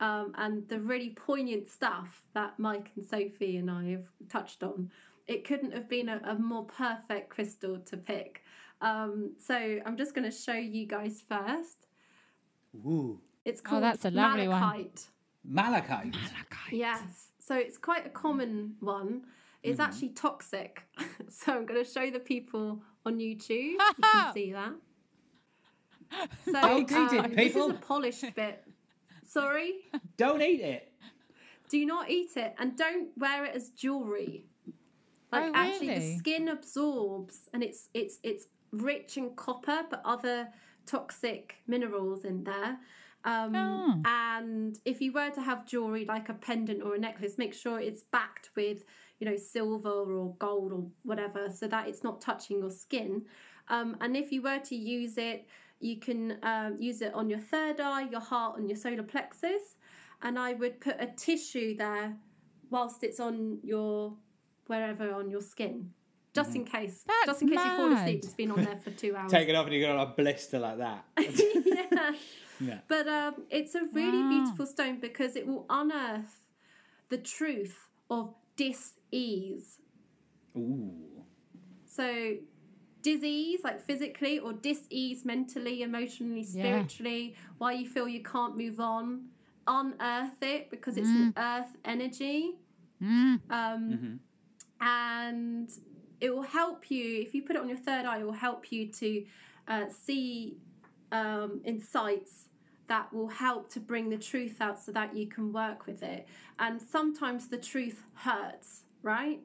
um, 0.00 0.32
and 0.36 0.68
the 0.68 0.78
really 0.78 1.10
poignant 1.10 1.70
stuff 1.70 2.22
that 2.34 2.58
Mike 2.58 2.90
and 2.96 3.04
Sophie 3.04 3.56
and 3.56 3.70
I 3.70 3.90
have 3.92 4.06
touched 4.28 4.62
on, 4.62 4.90
it 5.28 5.44
couldn't 5.44 5.72
have 5.72 5.88
been 5.88 6.08
a, 6.08 6.20
a 6.24 6.34
more 6.34 6.64
perfect 6.64 7.30
crystal 7.30 7.78
to 7.86 7.96
pick. 7.96 8.42
Um, 8.80 9.32
so 9.38 9.54
I'm 9.84 9.96
just 9.96 10.14
going 10.14 10.30
to 10.30 10.36
show 10.36 10.52
you 10.54 10.86
guys 10.86 11.22
first. 11.28 11.86
Ooh. 12.86 13.20
It's 13.44 13.60
called 13.60 13.78
Oh, 13.82 13.86
that's 13.86 14.04
a 14.04 14.10
lovely 14.10 14.48
one. 14.48 14.60
malachite. 14.60 15.06
Malachite. 15.44 16.14
Yes. 16.72 17.00
So 17.38 17.54
it's 17.56 17.78
quite 17.78 18.06
a 18.06 18.10
common 18.10 18.74
one. 18.80 19.22
It's 19.62 19.80
Mm-hmm. 19.80 19.90
actually 19.90 20.08
toxic. 20.10 20.82
so 21.28 21.52
I'm 21.54 21.66
going 21.66 21.82
to 21.82 21.90
show 21.90 22.10
the 22.10 22.20
people 22.20 22.82
on 23.04 23.18
YouTube. 23.18 23.48
you 23.72 23.78
can 24.02 24.32
see 24.34 24.52
that. 24.52 24.72
So 26.44 26.52
Don't 26.52 26.82
eat 26.92 27.12
it, 27.18 27.24
um, 27.24 27.34
this 27.34 27.56
is 27.56 27.70
a 27.70 27.74
polished 27.74 28.34
bit. 28.34 28.62
Sorry. 29.26 29.74
Don't 30.16 30.40
eat 30.42 30.60
it. 30.60 30.92
Do 31.68 31.84
not 31.84 32.10
eat 32.10 32.36
it 32.36 32.54
and 32.60 32.76
don't 32.76 33.08
wear 33.16 33.44
it 33.44 33.56
as 33.56 33.70
jewelry. 33.70 34.44
Like 35.32 35.44
Oh, 35.44 35.52
actually 35.54 35.94
the 35.98 36.16
skin 36.18 36.48
absorbs 36.48 37.48
and 37.52 37.62
it's 37.62 37.88
it's 37.94 38.18
it's 38.22 38.46
rich 38.72 39.16
in 39.16 39.34
copper 39.34 39.82
but 39.90 40.02
other 40.04 40.48
toxic 40.86 41.56
minerals 41.66 42.24
in 42.24 42.44
there. 42.44 42.78
Um, 43.24 43.56
Oh. 43.56 44.02
and 44.04 44.78
if 44.84 45.00
you 45.00 45.12
were 45.12 45.30
to 45.30 45.40
have 45.42 45.66
jewelry 45.66 46.04
like 46.04 46.28
a 46.28 46.34
pendant 46.34 46.82
or 46.82 46.94
a 46.94 46.98
necklace, 46.98 47.38
make 47.38 47.54
sure 47.54 47.80
it's 47.80 48.04
backed 48.04 48.50
with, 48.54 48.84
you 49.18 49.28
know, 49.28 49.36
silver 49.36 50.14
or 50.14 50.36
gold 50.36 50.72
or 50.72 50.86
whatever 51.02 51.50
so 51.50 51.66
that 51.66 51.88
it's 51.88 52.04
not 52.04 52.20
touching 52.20 52.60
your 52.60 52.70
skin. 52.70 53.24
Um, 53.68 53.96
and 54.00 54.16
if 54.16 54.30
you 54.30 54.42
were 54.42 54.60
to 54.60 54.76
use 54.76 55.18
it, 55.18 55.48
you 55.80 55.98
can 55.98 56.38
um, 56.44 56.76
use 56.78 57.02
it 57.02 57.12
on 57.14 57.28
your 57.28 57.40
third 57.40 57.80
eye, 57.80 58.08
your 58.08 58.20
heart, 58.20 58.58
and 58.60 58.68
your 58.68 58.76
solar 58.76 59.02
plexus. 59.02 59.76
And 60.22 60.38
I 60.38 60.52
would 60.54 60.80
put 60.80 60.96
a 61.00 61.06
tissue 61.06 61.76
there 61.76 62.16
whilst 62.70 63.02
it's 63.02 63.18
on 63.18 63.58
your 63.64 64.14
wherever 64.68 65.12
on 65.14 65.30
your 65.30 65.40
skin, 65.40 65.90
just 66.34 66.54
in 66.54 66.64
case. 66.64 67.04
That's 67.06 67.26
just 67.26 67.42
in 67.42 67.48
case 67.48 67.58
you 67.64 67.76
fall 67.76 67.92
asleep, 67.92 68.18
it's 68.24 68.34
been 68.34 68.50
on 68.50 68.64
there 68.64 68.76
for 68.76 68.90
two 68.90 69.14
hours. 69.16 69.30
Take 69.30 69.48
it 69.48 69.54
off 69.54 69.66
and 69.66 69.74
you 69.74 69.82
got 69.84 70.00
a 70.02 70.06
blister 70.14 70.58
like 70.58 70.78
that. 70.78 71.04
yeah. 71.18 72.12
Yeah. 72.58 72.78
But 72.88 73.06
um, 73.06 73.34
it's 73.50 73.74
a 73.74 73.82
really 73.92 74.16
Wow. 74.22 74.30
beautiful 74.30 74.64
stone 74.64 74.98
because 74.98 75.36
it 75.36 75.46
will 75.46 75.66
unearth 75.68 76.40
the 77.10 77.18
truth 77.18 77.90
of 78.08 78.34
dis-ease. 78.56 79.78
Ooh. 80.56 81.22
So 81.84 82.36
disease, 83.02 83.60
like 83.62 83.82
physically, 83.82 84.38
or 84.38 84.54
dis-ease 84.54 85.26
mentally, 85.26 85.82
emotionally, 85.82 86.44
spiritually, 86.44 87.34
why 87.58 87.72
you 87.72 87.86
feel 87.86 88.08
you 88.08 88.22
can't 88.22 88.56
move 88.56 88.80
on, 88.80 89.26
unearth 89.66 90.42
it 90.42 90.70
because 90.70 90.96
it's 90.96 91.08
an 91.08 91.34
earth 91.36 91.76
energy. 91.84 92.54
Mm. 93.02 93.40
Um, 93.50 94.20
and 94.80 95.70
it 96.20 96.34
will 96.34 96.42
help 96.42 96.90
you 96.90 97.20
if 97.20 97.34
you 97.34 97.42
put 97.42 97.56
it 97.56 97.62
on 97.62 97.68
your 97.68 97.78
third 97.78 98.06
eye. 98.06 98.18
It 98.20 98.24
will 98.24 98.32
help 98.32 98.72
you 98.72 98.88
to 98.88 99.24
uh, 99.68 99.84
see 99.88 100.56
um, 101.12 101.60
insights 101.64 102.48
that 102.88 103.12
will 103.12 103.28
help 103.28 103.68
to 103.72 103.80
bring 103.80 104.08
the 104.10 104.16
truth 104.16 104.60
out, 104.60 104.78
so 104.80 104.92
that 104.92 105.16
you 105.16 105.26
can 105.26 105.52
work 105.52 105.86
with 105.86 106.02
it. 106.02 106.26
And 106.58 106.80
sometimes 106.80 107.48
the 107.48 107.58
truth 107.58 108.04
hurts, 108.14 108.82
right? 109.02 109.40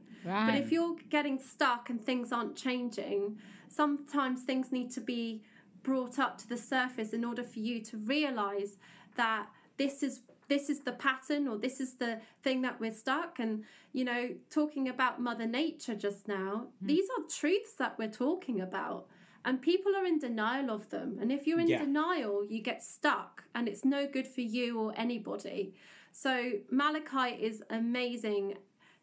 But 0.45 0.55
if 0.61 0.71
you're 0.71 0.95
getting 1.09 1.39
stuck 1.39 1.89
and 1.89 1.99
things 2.03 2.31
aren't 2.31 2.55
changing, 2.55 3.37
sometimes 3.67 4.43
things 4.43 4.71
need 4.71 4.91
to 4.91 5.01
be 5.01 5.41
brought 5.81 6.19
up 6.19 6.37
to 6.37 6.47
the 6.47 6.57
surface 6.57 7.13
in 7.13 7.25
order 7.25 7.41
for 7.43 7.57
you 7.59 7.81
to 7.81 7.97
realize 7.97 8.77
that 9.15 9.47
this 9.77 10.03
is 10.03 10.21
this 10.51 10.69
is 10.69 10.81
the 10.81 10.91
pattern 11.07 11.47
or 11.47 11.57
this 11.57 11.79
is 11.79 11.91
the 12.03 12.19
thing 12.43 12.61
that 12.61 12.77
we're 12.81 12.97
stuck 13.05 13.39
and 13.39 13.63
you 13.93 14.03
know 14.03 14.23
talking 14.49 14.89
about 14.89 15.21
mother 15.29 15.47
nature 15.47 15.95
just 15.95 16.27
now 16.27 16.67
these 16.81 17.07
are 17.15 17.23
truths 17.39 17.73
that 17.81 17.97
we're 17.97 18.15
talking 18.25 18.59
about 18.59 19.07
and 19.45 19.61
people 19.61 19.95
are 19.95 20.05
in 20.05 20.19
denial 20.19 20.69
of 20.69 20.89
them 20.89 21.17
and 21.21 21.31
if 21.31 21.47
you're 21.47 21.63
in 21.67 21.69
Yeah. 21.75 21.83
denial 21.85 22.35
you 22.53 22.61
get 22.71 22.83
stuck 22.83 23.43
and 23.55 23.69
it's 23.69 23.85
no 23.85 24.01
good 24.15 24.27
for 24.35 24.41
you 24.41 24.67
or 24.81 24.93
anybody 24.97 25.73
so 26.11 26.33
malachite 26.69 27.39
is 27.39 27.63
amazing 27.69 28.57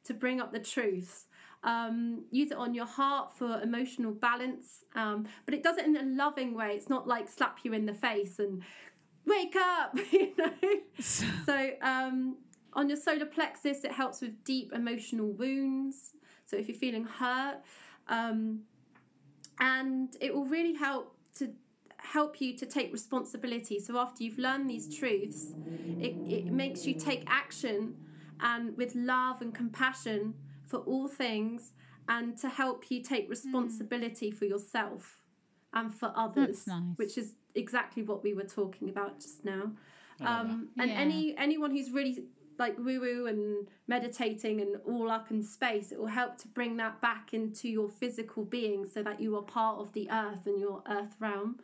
to 0.05 0.15
bring 0.15 0.41
up 0.41 0.53
the 0.53 0.59
truths. 0.59 1.27
Um, 1.65 2.25
use 2.31 2.51
it 2.51 2.57
on 2.57 2.73
your 2.73 2.87
heart 2.87 3.37
for 3.37 3.61
emotional 3.61 4.13
balance, 4.13 4.85
um, 4.95 5.27
but 5.45 5.55
it 5.55 5.63
does 5.63 5.77
it 5.77 5.85
in 5.87 5.97
a 5.97 6.03
loving 6.03 6.55
way. 6.55 6.71
It's 6.77 6.89
not 6.89 7.09
like 7.09 7.29
slap 7.29 7.59
you 7.65 7.73
in 7.73 7.85
the 7.85 7.95
face 7.95 8.39
and 8.39 8.63
wake 9.29 9.57
up, 9.57 9.99
you 10.13 10.33
know. 10.37 10.51
so 11.01 11.71
um, 11.83 12.37
on 12.73 12.89
your 12.89 12.97
solar 12.97 13.27
plexus, 13.27 13.85
it 13.85 13.93
helps 13.93 14.21
with 14.21 14.43
deep 14.45 14.73
emotional 14.73 15.33
wounds. 15.33 16.13
So 16.47 16.57
if 16.57 16.69
you're 16.69 16.77
feeling 16.77 17.05
hurt, 17.05 17.59
um, 18.09 18.61
and 19.61 20.17
it 20.21 20.35
will 20.35 20.47
really 20.47 20.75
help 20.75 21.15
to 21.37 21.51
help 21.99 22.41
you 22.41 22.57
to 22.57 22.67
take 22.67 22.93
responsibility. 22.93 23.81
So 23.81 23.99
after 23.99 24.23
you've 24.25 24.39
learned 24.39 24.71
these 24.71 24.95
truths, 24.95 25.55
it, 26.01 26.15
it 26.29 26.53
makes 26.53 26.87
you 26.87 26.95
take 26.95 27.25
action 27.27 27.95
and 28.41 28.77
with 28.77 28.95
love 28.95 29.43
and 29.43 29.55
compassion 29.55 30.35
for 30.65 30.79
all 30.81 31.09
things 31.09 31.73
and 32.09 32.37
to 32.39 32.49
help 32.49 32.91
you 32.91 33.03
take 33.03 33.29
responsibility 33.29 34.31
for 34.31 34.45
yourself 34.45 35.19
and 35.75 35.93
for 35.93 36.13
others 36.17 36.67
nice. 36.67 36.83
which 36.97 37.19
is 37.19 37.35
exactly 37.55 38.03
what 38.03 38.23
we 38.23 38.35
were 38.35 38.45
talking 38.45 38.89
about 38.89 39.19
just 39.21 39.45
now 39.45 39.73
um, 40.21 40.69
and 40.79 40.91
Yeah. 40.91 41.01
any 41.01 41.37
anyone 41.37 41.71
who's 41.71 41.91
really 41.91 42.25
like 42.59 42.77
woo 42.79 43.01
woo 43.01 43.27
and 43.27 43.69
meditating 43.87 44.61
and 44.61 44.77
all 44.85 45.11
up 45.11 45.31
in 45.31 45.43
space 45.43 45.93
it 45.93 45.99
will 45.99 46.07
help 46.07 46.37
to 46.39 46.49
bring 46.49 46.77
that 46.77 47.01
back 47.01 47.33
into 47.33 47.69
your 47.69 47.89
physical 47.89 48.45
being 48.45 48.87
so 48.87 49.03
that 49.03 49.21
you 49.21 49.37
are 49.37 49.43
part 49.43 49.79
of 49.79 49.93
the 49.93 50.11
earth 50.11 50.47
and 50.47 50.59
your 50.61 50.83
earth 50.89 51.15
realm 51.21 51.59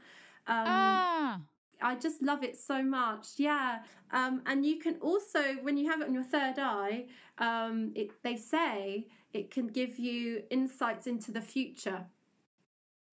um, 0.46 0.64
ah. 0.66 1.40
I 1.82 1.96
just 1.96 2.22
love 2.22 2.42
it 2.42 2.56
so 2.56 2.82
much. 2.82 3.28
Yeah. 3.36 3.80
Um, 4.12 4.42
and 4.46 4.64
you 4.64 4.78
can 4.78 4.96
also, 5.00 5.54
when 5.62 5.76
you 5.76 5.90
have 5.90 6.00
it 6.00 6.08
on 6.08 6.14
your 6.14 6.22
third 6.22 6.58
eye, 6.58 7.06
um, 7.38 7.92
it, 7.94 8.10
they 8.22 8.36
say 8.36 9.06
it 9.32 9.50
can 9.50 9.66
give 9.66 9.98
you 9.98 10.44
insights 10.50 11.06
into 11.06 11.32
the 11.32 11.40
future. 11.40 12.06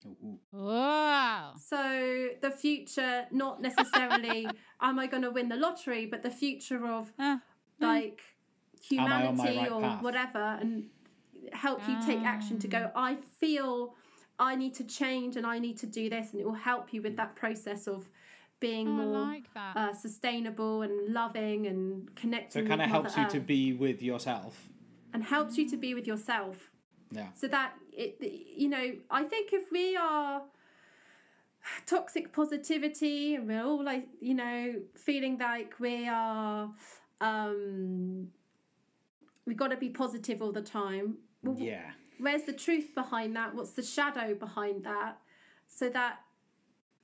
Ooh. 0.06 0.38
Wow. 0.52 1.54
So 1.58 2.28
the 2.40 2.50
future, 2.50 3.26
not 3.30 3.60
necessarily, 3.62 4.48
am 4.80 4.98
I 4.98 5.06
going 5.06 5.22
to 5.22 5.30
win 5.30 5.48
the 5.48 5.56
lottery, 5.56 6.06
but 6.06 6.22
the 6.22 6.30
future 6.30 6.86
of 6.86 7.12
Ah. 7.18 7.40
like 7.80 8.20
Am 8.92 9.00
I 9.06 9.26
on 9.26 9.36
my 9.36 9.44
humanity 9.46 9.58
right 9.58 9.72
or 9.72 9.80
path? 9.80 10.02
whatever 10.02 10.58
and 10.60 10.86
help 11.52 11.80
you 11.88 11.96
take 12.06 12.22
action 12.24 12.58
to 12.60 12.68
go 12.68 12.90
i 12.94 13.16
feel 13.40 13.94
i 14.38 14.54
need 14.54 14.72
to 14.74 14.84
change 14.84 15.36
and 15.36 15.44
i 15.46 15.58
need 15.58 15.76
to 15.76 15.86
do 15.86 16.08
this 16.08 16.30
and 16.32 16.40
it 16.40 16.44
will 16.44 16.52
help 16.70 16.92
you 16.94 17.02
with 17.02 17.16
that 17.16 17.34
process 17.34 17.86
of 17.88 18.08
being 18.60 18.86
Oh, 18.88 18.92
more 18.92 19.20
like 19.24 19.52
that. 19.54 19.76
uh, 19.76 19.92
sustainable 19.92 20.82
and 20.82 21.12
loving 21.12 21.66
and 21.66 22.14
connecting. 22.14 22.52
So 22.52 22.64
it 22.64 22.68
kind 22.68 22.80
of 22.80 22.88
helps 22.88 23.16
Mother 23.16 23.22
you 23.34 23.40
to 23.40 23.44
be 23.44 23.72
with 23.72 24.00
yourself. 24.02 24.68
and 25.12 25.24
helps 25.24 25.58
you 25.58 25.68
to 25.70 25.76
be 25.76 25.94
with 25.94 26.06
yourself 26.06 26.70
Yeah. 27.12 27.26
so 27.34 27.46
that 27.48 27.74
it 27.92 28.16
you 28.20 28.68
know 28.68 28.92
i 29.10 29.22
think 29.22 29.52
if 29.52 29.70
we 29.70 29.96
are 29.96 30.42
toxic 31.86 32.32
positivity 32.32 33.34
and 33.36 33.46
we're 33.46 33.62
all 33.64 33.84
like 33.84 34.06
you 34.20 34.34
know 34.34 34.74
feeling 34.94 35.38
like 35.38 35.74
we 35.78 36.08
are 36.08 36.70
um 37.20 38.28
we 39.46 39.54
got 39.54 39.68
to 39.68 39.76
be 39.76 39.88
positive 39.88 40.40
all 40.42 40.52
the 40.52 40.62
time 40.62 41.18
well, 41.42 41.56
Yeah. 41.58 41.90
where's 42.18 42.44
the 42.44 42.52
truth 42.52 42.94
behind 42.94 43.36
that 43.36 43.54
what's 43.54 43.72
the 43.72 43.82
shadow 43.82 44.34
behind 44.34 44.84
that 44.84 45.18
so 45.68 45.88
that 45.90 46.20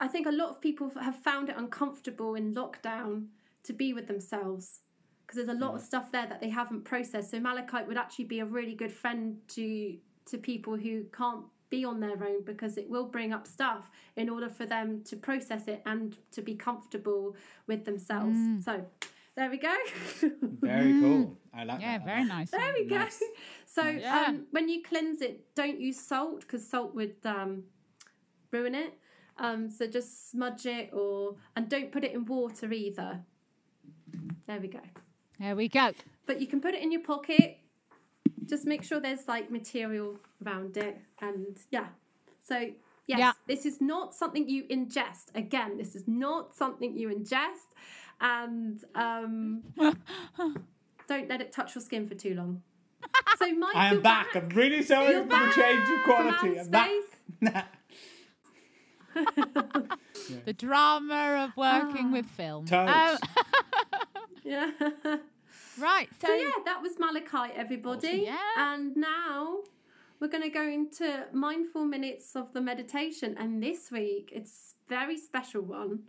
i 0.01 0.09
think 0.09 0.27
a 0.27 0.33
lot 0.33 0.51
of 0.51 0.61
people 0.61 0.91
have 1.01 1.17
found 1.17 1.49
it 1.49 1.57
uncomfortable 1.57 2.35
in 2.35 2.55
lockdown 2.55 3.27
to 3.65 3.73
be 3.73 3.93
with 3.93 4.07
themselves 4.07 4.81
because 5.29 5.37
there's 5.47 5.55
a 5.57 5.61
lot 5.61 5.75
of 5.75 5.83
stuff 5.83 6.11
there 6.11 6.27
that 6.27 6.41
they 6.41 6.49
haven't 6.49 6.85
processed 6.85 7.31
so 7.31 7.39
malachite 7.39 7.87
would 7.87 7.99
actually 7.99 8.25
be 8.25 8.41
a 8.41 8.45
really 8.47 8.75
good 8.75 8.91
friend 8.93 9.37
to 9.47 9.97
to 10.25 10.39
people 10.39 10.75
who 10.77 11.05
can't 11.17 11.45
be 11.71 11.85
on 11.85 12.01
their 12.01 12.13
own 12.25 12.43
because 12.47 12.79
it 12.79 12.89
will 12.89 13.05
bring 13.05 13.31
up 13.33 13.47
stuff 13.47 13.91
in 14.17 14.31
order 14.31 14.49
for 14.49 14.65
them 14.65 15.03
to 15.05 15.17
process 15.17 15.69
it 15.69 15.83
and 15.85 16.17
to 16.33 16.41
be 16.41 16.55
comfortable 16.55 17.37
with 17.67 17.85
themselves 17.85 18.39
so 18.65 18.85
there 19.37 19.51
we 19.51 19.59
go 19.59 19.75
Very 20.63 20.99
cool. 21.01 21.37
I 21.55 21.65
like 21.65 21.81
yeah, 21.81 21.99
that. 21.99 22.07
very 22.07 22.25
nice. 22.25 22.51
There 22.51 22.61
one. 22.61 22.75
we 22.75 22.85
go. 22.87 22.97
Nice. 22.99 23.23
So 23.67 23.83
Yeah. 23.85 24.25
um, 24.29 24.47
when 24.51 24.69
you 24.69 24.83
cleanse 24.83 25.21
it, 25.23 25.55
don't 25.55 25.81
use 25.81 26.01
salt 26.01 26.41
because 26.41 26.67
salt 26.67 26.95
would 26.97 27.15
um, 27.25 27.63
ruin 28.51 28.75
it. 28.75 28.95
Um, 29.39 29.71
so 29.71 29.87
just 29.87 30.31
smudge 30.33 30.67
it, 30.67 30.91
or 30.93 31.37
and 31.55 31.69
don't 31.69 31.93
put 31.93 32.03
it 32.03 32.13
in 32.13 32.25
water 32.25 32.73
either. 32.73 33.21
There 34.49 34.59
we 34.61 34.67
go. 34.69 34.81
There 35.41 35.55
we 35.57 35.69
go. 35.69 35.93
But 36.27 36.41
you 36.41 36.47
can 36.47 36.61
put 36.61 36.75
it 36.75 36.83
in 36.83 36.91
your 36.93 37.03
pocket. 37.03 37.59
Just 38.47 38.67
make 38.67 38.83
sure 38.83 38.99
there's 39.01 39.29
like 39.29 39.51
material 39.51 40.19
around 40.45 40.77
it, 40.77 40.99
and 41.21 41.57
yeah. 41.71 41.87
So 42.43 42.57
yes, 43.07 43.19
Yeah. 43.19 43.33
this 43.47 43.67
is 43.67 43.81
not 43.81 44.15
something 44.15 44.49
you 44.49 44.65
ingest. 44.65 45.35
Again, 45.35 45.77
this 45.77 45.95
is 45.95 46.05
not 46.07 46.55
something 46.55 46.97
you 46.97 47.09
ingest, 47.09 47.69
and 48.21 48.83
um, 48.95 49.63
don't 51.09 51.29
let 51.29 51.41
it 51.41 51.53
touch 51.53 51.75
your 51.75 51.83
skin 51.83 52.07
for 52.09 52.15
too 52.15 52.35
long. 52.35 52.63
So 53.39 53.53
Mike, 53.55 53.77
I 53.77 53.87
am 53.89 53.93
you're 53.95 54.03
back. 54.03 54.35
I'm 54.35 54.49
really 54.49 54.83
sorry 54.83 55.13
You're 55.13 55.23
for 55.23 55.29
the 55.29 55.53
change 55.55 55.89
of 55.91 56.03
quality. 56.05 56.59
I'm 56.59 56.71
back. 56.71 56.91
space. 57.43 57.63
The 60.45 60.53
drama 60.53 61.45
of 61.49 61.57
working 61.57 62.07
Ah. 62.09 62.13
with 62.13 62.27
film. 62.27 62.67
Totes. 62.67 62.93
Um, 62.93 63.19
yeah. 64.49 64.71
right. 65.79 66.09
So, 66.21 66.29
So 66.29 66.35
yeah, 66.35 66.51
that 66.65 66.83
was 66.83 66.99
Malachite, 66.99 67.55
everybody. 67.57 68.23
Yeah. 68.27 68.37
And 68.57 68.97
now 68.97 69.59
we're 70.21 70.29
going 70.29 70.43
to 70.43 70.51
go 70.51 70.67
into 70.67 71.27
mindful 71.33 71.85
minutes 71.85 72.35
of 72.37 72.53
the 72.53 72.61
meditation, 72.61 73.37
and 73.39 73.63
this 73.63 73.91
week 73.91 74.31
it's 74.35 74.75
a 74.87 74.89
very 74.89 75.19
special 75.19 75.63
one. 75.63 76.01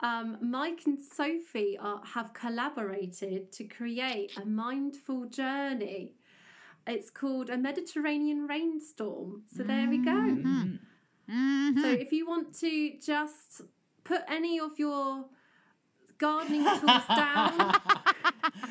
Um, 0.00 0.38
Mike 0.42 0.82
and 0.86 0.98
Sophie 1.00 1.78
are, 1.80 2.00
have 2.14 2.34
collaborated 2.34 3.52
to 3.52 3.64
create 3.64 4.36
a 4.36 4.44
mindful 4.44 5.26
journey. 5.26 6.14
It's 6.86 7.10
called 7.10 7.48
a 7.48 7.56
Mediterranean 7.56 8.46
rainstorm. 8.46 9.44
So 9.56 9.62
there 9.62 9.88
we 9.88 9.98
go. 9.98 10.10
Mhm. 10.10 10.78
Mhm. 11.30 11.80
So 11.80 11.88
if 11.88 12.12
you 12.12 12.26
want 12.26 12.54
to 12.60 12.98
just 13.00 13.62
put 14.02 14.20
any 14.28 14.60
of 14.60 14.78
your 14.78 15.24
gardening 16.24 16.64
tools 16.64 17.02
down. 17.08 17.74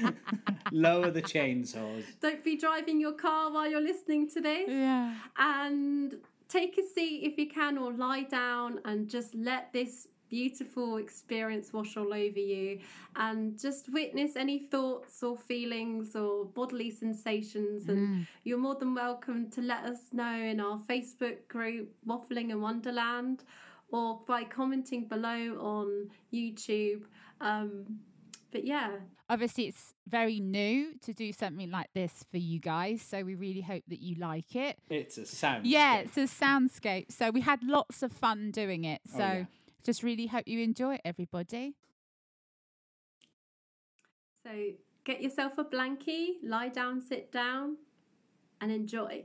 Lower 0.71 1.11
the 1.11 1.21
chainsaws. 1.21 2.03
Don't 2.19 2.43
be 2.43 2.57
driving 2.57 2.99
your 2.99 3.13
car 3.13 3.51
while 3.51 3.69
you're 3.69 3.87
listening 3.91 4.27
to 4.31 4.41
this. 4.41 4.67
yeah. 4.67 5.13
And 5.37 6.15
take 6.49 6.77
a 6.79 6.83
seat 6.83 7.21
if 7.23 7.37
you 7.37 7.47
can, 7.47 7.77
or 7.77 7.93
lie 7.93 8.23
down 8.23 8.79
and 8.85 9.07
just 9.07 9.35
let 9.35 9.71
this 9.71 10.07
beautiful 10.29 10.97
experience 10.97 11.71
wash 11.73 11.95
all 11.95 12.11
over 12.11 12.39
you. 12.39 12.79
And 13.15 13.59
just 13.59 13.93
witness 13.93 14.35
any 14.35 14.67
thoughts 14.71 15.21
or 15.21 15.37
feelings 15.37 16.15
or 16.15 16.45
bodily 16.45 16.89
sensations. 16.89 17.87
And 17.87 18.07
mm. 18.07 18.27
you're 18.43 18.57
more 18.57 18.75
than 18.75 18.95
welcome 18.95 19.51
to 19.51 19.61
let 19.61 19.83
us 19.83 19.99
know 20.11 20.35
in 20.35 20.59
our 20.59 20.79
Facebook 20.89 21.47
group, 21.49 21.93
Waffling 22.07 22.49
in 22.49 22.61
Wonderland, 22.61 23.43
or 23.91 24.21
by 24.27 24.43
commenting 24.43 25.05
below 25.05 25.55
on 25.59 26.09
YouTube. 26.33 27.03
Um, 27.41 27.99
but 28.51 28.65
yeah, 28.65 28.91
Obviously, 29.29 29.67
it's 29.67 29.93
very 30.07 30.39
new 30.39 30.93
to 31.01 31.13
do 31.13 31.31
something 31.31 31.71
like 31.71 31.87
this 31.95 32.23
for 32.29 32.37
you 32.37 32.59
guys. 32.59 33.01
So, 33.01 33.23
we 33.23 33.33
really 33.35 33.61
hope 33.61 33.83
that 33.87 33.99
you 34.01 34.15
like 34.15 34.55
it. 34.55 34.77
It's 34.89 35.17
a 35.17 35.25
sound. 35.25 35.65
Yeah, 35.65 35.99
it's 35.99 36.17
a 36.17 36.27
soundscape. 36.27 37.11
So, 37.11 37.31
we 37.31 37.41
had 37.41 37.63
lots 37.63 38.03
of 38.03 38.11
fun 38.11 38.51
doing 38.51 38.83
it. 38.83 39.01
Oh, 39.13 39.17
So, 39.17 39.23
yeah. 39.23 39.45
just 39.83 40.03
really 40.03 40.27
hope 40.27 40.43
you 40.47 40.59
enjoy 40.61 40.95
it, 40.95 41.01
everybody. 41.03 41.75
So 44.45 44.51
get 45.05 45.21
yourself 45.21 45.57
a 45.57 45.63
blankie, 45.63 46.33
lie 46.43 46.67
down, 46.67 47.01
sit 47.01 47.31
down, 47.31 47.77
and 48.61 48.71
enjoy. 48.71 49.23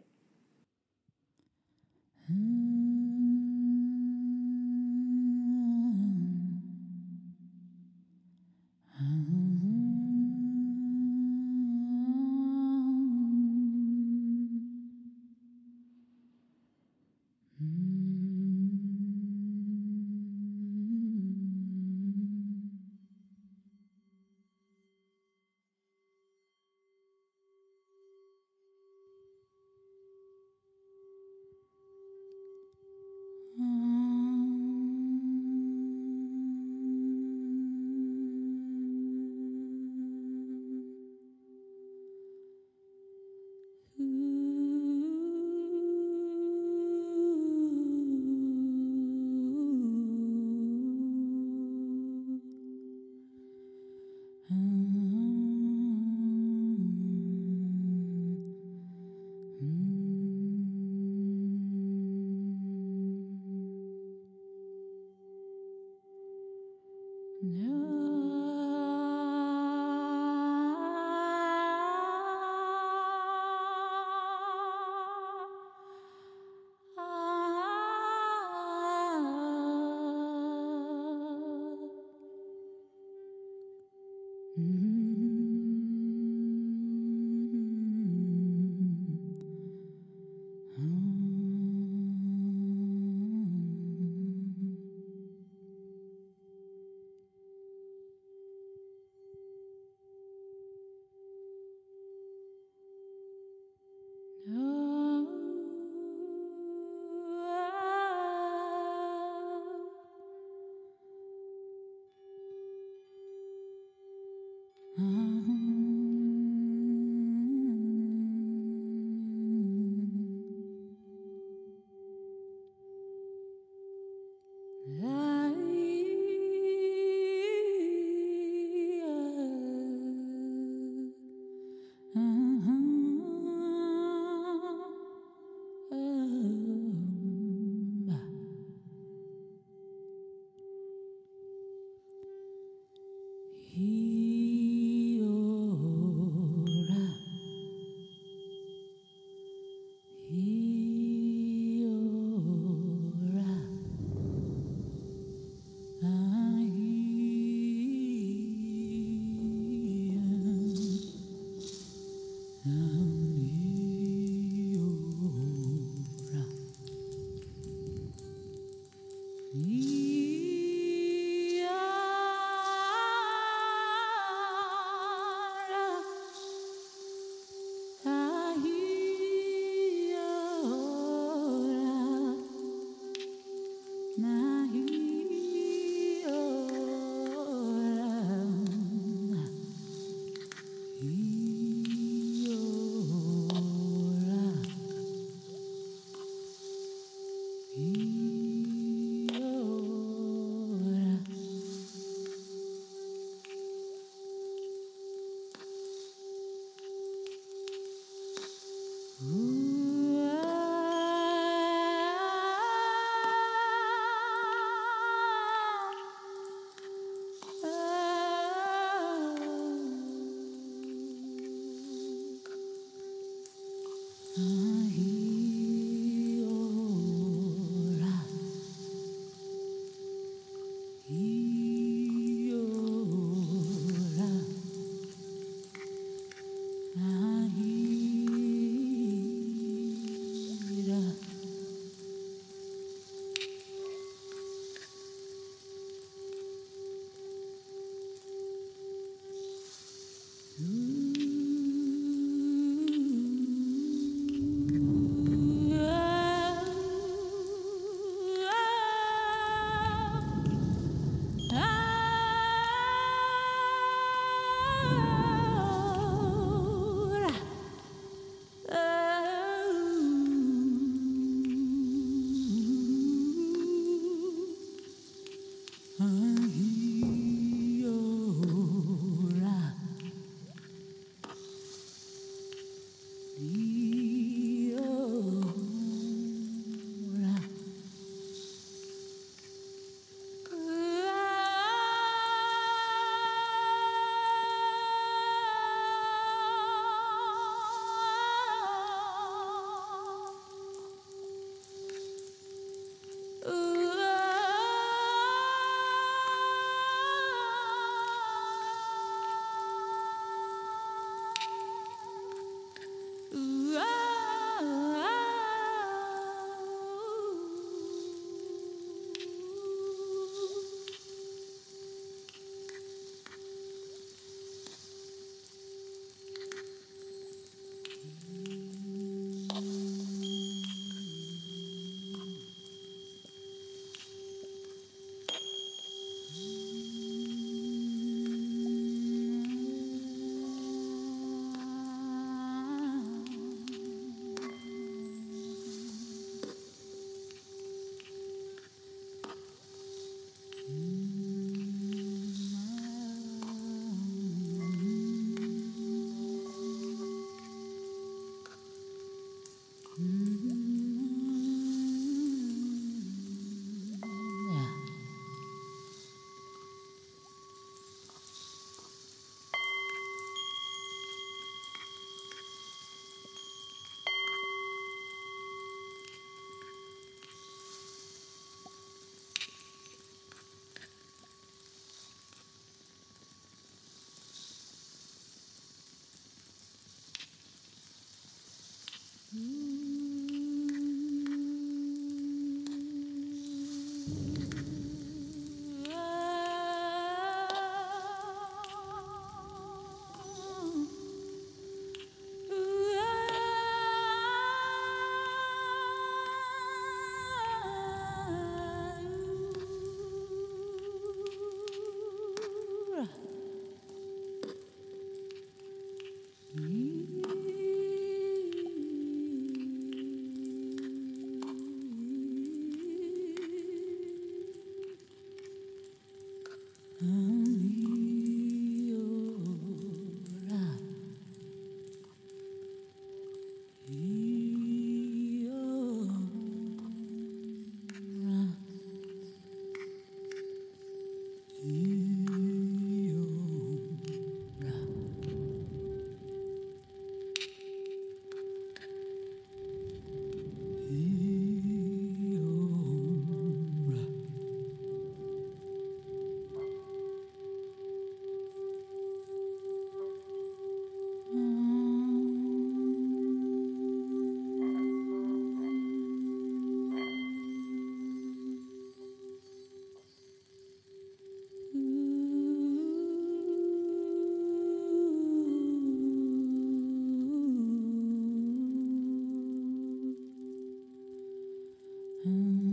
Mm. 482.27 482.68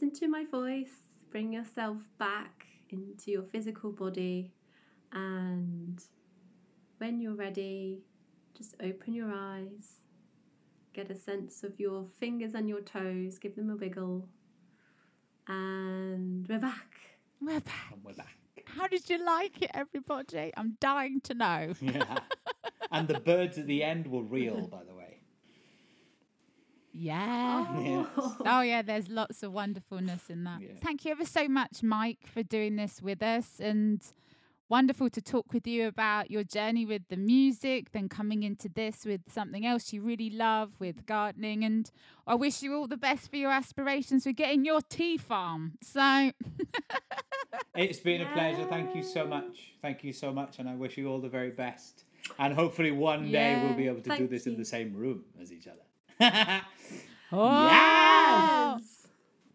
Listen 0.00 0.14
to 0.20 0.28
my 0.28 0.44
voice, 0.44 1.02
bring 1.28 1.52
yourself 1.52 1.96
back 2.20 2.66
into 2.90 3.32
your 3.32 3.42
physical 3.42 3.90
body, 3.90 4.52
and 5.10 6.00
when 6.98 7.20
you're 7.20 7.34
ready, 7.34 8.04
just 8.56 8.76
open 8.80 9.12
your 9.12 9.32
eyes. 9.34 9.98
Get 10.92 11.10
a 11.10 11.16
sense 11.16 11.64
of 11.64 11.80
your 11.80 12.06
fingers 12.20 12.54
and 12.54 12.68
your 12.68 12.80
toes, 12.80 13.40
give 13.40 13.56
them 13.56 13.70
a 13.70 13.74
wiggle, 13.74 14.28
and 15.48 16.46
we're 16.46 16.60
back. 16.60 16.94
We're 17.40 17.58
back. 17.58 17.92
And 17.92 18.04
we're 18.04 18.12
back. 18.12 18.36
How 18.66 18.86
did 18.86 19.10
you 19.10 19.18
like 19.24 19.60
it, 19.62 19.72
everybody? 19.74 20.52
I'm 20.56 20.76
dying 20.80 21.20
to 21.22 21.34
know. 21.34 21.72
Yeah. 21.82 22.20
and 22.92 23.08
the 23.08 23.18
birds 23.18 23.58
at 23.58 23.66
the 23.66 23.82
end 23.82 24.06
were 24.06 24.22
real, 24.22 24.68
by 24.68 24.84
the 24.84 24.87
way. 24.87 24.87
Yeah. 26.98 27.66
Oh. 28.16 28.36
Oh 28.44 28.60
yeah, 28.60 28.82
there's 28.82 29.08
lots 29.08 29.42
of 29.42 29.52
wonderfulness 29.52 30.28
in 30.28 30.44
that. 30.44 30.60
Yeah. 30.60 30.68
Thank 30.82 31.04
you 31.04 31.12
ever 31.12 31.24
so 31.24 31.48
much, 31.48 31.82
Mike, 31.82 32.26
for 32.26 32.42
doing 32.42 32.76
this 32.76 33.00
with 33.00 33.22
us 33.22 33.60
and 33.60 34.02
wonderful 34.68 35.08
to 35.10 35.22
talk 35.22 35.52
with 35.52 35.66
you 35.66 35.86
about 35.86 36.30
your 36.30 36.44
journey 36.44 36.84
with 36.84 37.02
the 37.08 37.16
music, 37.16 37.92
then 37.92 38.08
coming 38.08 38.42
into 38.42 38.68
this 38.68 39.04
with 39.04 39.20
something 39.32 39.64
else 39.64 39.92
you 39.92 40.02
really 40.02 40.28
love 40.28 40.72
with 40.78 41.06
gardening 41.06 41.64
and 41.64 41.90
I 42.26 42.34
wish 42.34 42.62
you 42.62 42.74
all 42.74 42.86
the 42.86 42.98
best 42.98 43.30
for 43.30 43.36
your 43.36 43.50
aspirations 43.50 44.24
for 44.24 44.32
getting 44.32 44.64
your 44.64 44.80
tea 44.82 45.16
farm. 45.16 45.78
So 45.82 46.32
It's 47.74 48.00
been 48.00 48.22
a 48.22 48.32
pleasure. 48.32 48.64
Thank 48.64 48.94
you 48.94 49.02
so 49.02 49.26
much. 49.26 49.74
Thank 49.80 50.02
you 50.04 50.12
so 50.12 50.32
much. 50.32 50.58
And 50.58 50.68
I 50.68 50.74
wish 50.74 50.98
you 50.98 51.08
all 51.08 51.20
the 51.20 51.28
very 51.28 51.50
best. 51.50 52.04
And 52.38 52.52
hopefully 52.52 52.90
one 52.90 53.30
day 53.30 53.62
we'll 53.62 53.74
be 53.74 53.86
able 53.86 54.02
to 54.02 54.10
do 54.10 54.16
Thank 54.16 54.30
this 54.30 54.46
in 54.46 54.56
the 54.56 54.64
same 54.64 54.94
room 54.94 55.24
as 55.40 55.52
each 55.52 55.66
other. 55.66 55.87
Oh. 57.30 57.68
Yes. 57.68 58.87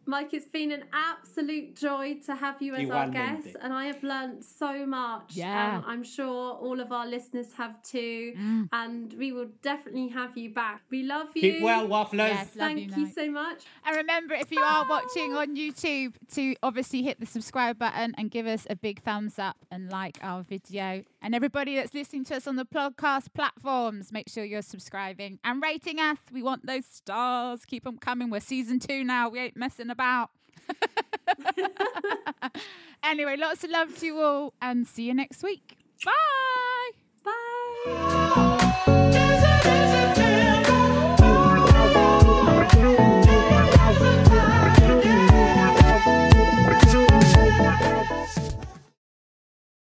Mike, 0.06 0.34
it's 0.34 0.48
been 0.48 0.72
an 0.72 0.84
absolute 0.92 1.76
joy 1.76 2.16
to 2.26 2.36
have 2.36 2.62
you 2.62 2.76
as 2.76 2.90
our 2.90 3.08
Igualmente. 3.08 3.44
guest, 3.44 3.56
and 3.62 3.74
I 3.74 3.86
have 3.86 4.04
learnt 4.04 4.44
so 4.44 4.86
much. 4.86 5.36
Yeah. 5.36 5.78
and 5.78 5.86
I'm 5.86 6.04
sure 6.04 6.54
all 6.54 6.80
of 6.80 6.92
our 6.92 7.08
listeners 7.08 7.54
have 7.58 7.82
too. 7.84 8.34
Mm. 8.38 8.70
And 8.72 9.14
we 9.14 9.32
will 9.32 9.50
definitely 9.62 10.10
have 10.10 10.38
you 10.38 10.50
back. 10.50 10.84
We 10.90 11.04
love 11.04 11.28
you. 11.36 11.42
Keep 11.42 11.64
well, 11.64 11.88
wafflers. 11.88 12.30
Yes. 12.30 12.50
Thank 12.50 12.96
you, 12.98 13.06
you, 13.06 13.12
so 13.12 13.30
much. 13.32 13.64
And 13.86 13.96
remember, 13.96 14.36
if 14.36 14.52
you 14.52 14.62
are 14.62 14.86
watching 14.88 15.34
on 15.34 15.56
YouTube, 15.56 16.16
to 16.34 16.56
obviously 16.64 17.04
hit 17.04 17.20
the 17.20 17.26
subscribe 17.26 17.78
button 17.78 18.14
and 18.18 18.30
give 18.32 18.48
us 18.48 18.66
a 18.70 18.76
big 18.76 19.02
thumbs 19.04 19.40
up 19.40 19.58
and 19.72 19.90
like 19.90 20.18
our 20.22 20.44
video. 20.44 21.04
And 21.22 21.34
everybody 21.34 21.76
that's 21.76 21.94
listening 21.94 22.26
to 22.26 22.36
us 22.36 22.48
on 22.48 22.56
the 22.56 22.66
podcast 22.66 23.34
platforms, 23.34 24.12
make 24.12 24.30
sure 24.30 24.44
you're 24.44 24.62
subscribing 24.62 25.40
and 25.44 25.62
rating 25.62 26.00
us. 26.00 26.18
We 26.32 26.44
want 26.44 26.66
those 26.66 26.86
stars. 26.86 27.66
Keep 27.66 27.86
them 27.86 27.98
coming. 27.98 28.30
We're 28.30 28.42
season 28.42 28.80
two 28.80 29.04
now. 29.04 29.30
We 29.30 29.40
ain't 29.40 29.56
messing 29.56 29.90
about. 29.94 30.30
anyway, 33.03 33.38
lots 33.38 33.64
of 33.64 33.70
love 33.70 33.98
to 33.99 34.06
you 34.06 34.20
all 34.20 34.53
and 34.61 34.86
see 34.86 35.03
you 35.03 35.14
next 35.14 35.41
week. 35.41 35.78
Bye. 36.03 36.91
Bye. 37.24 39.10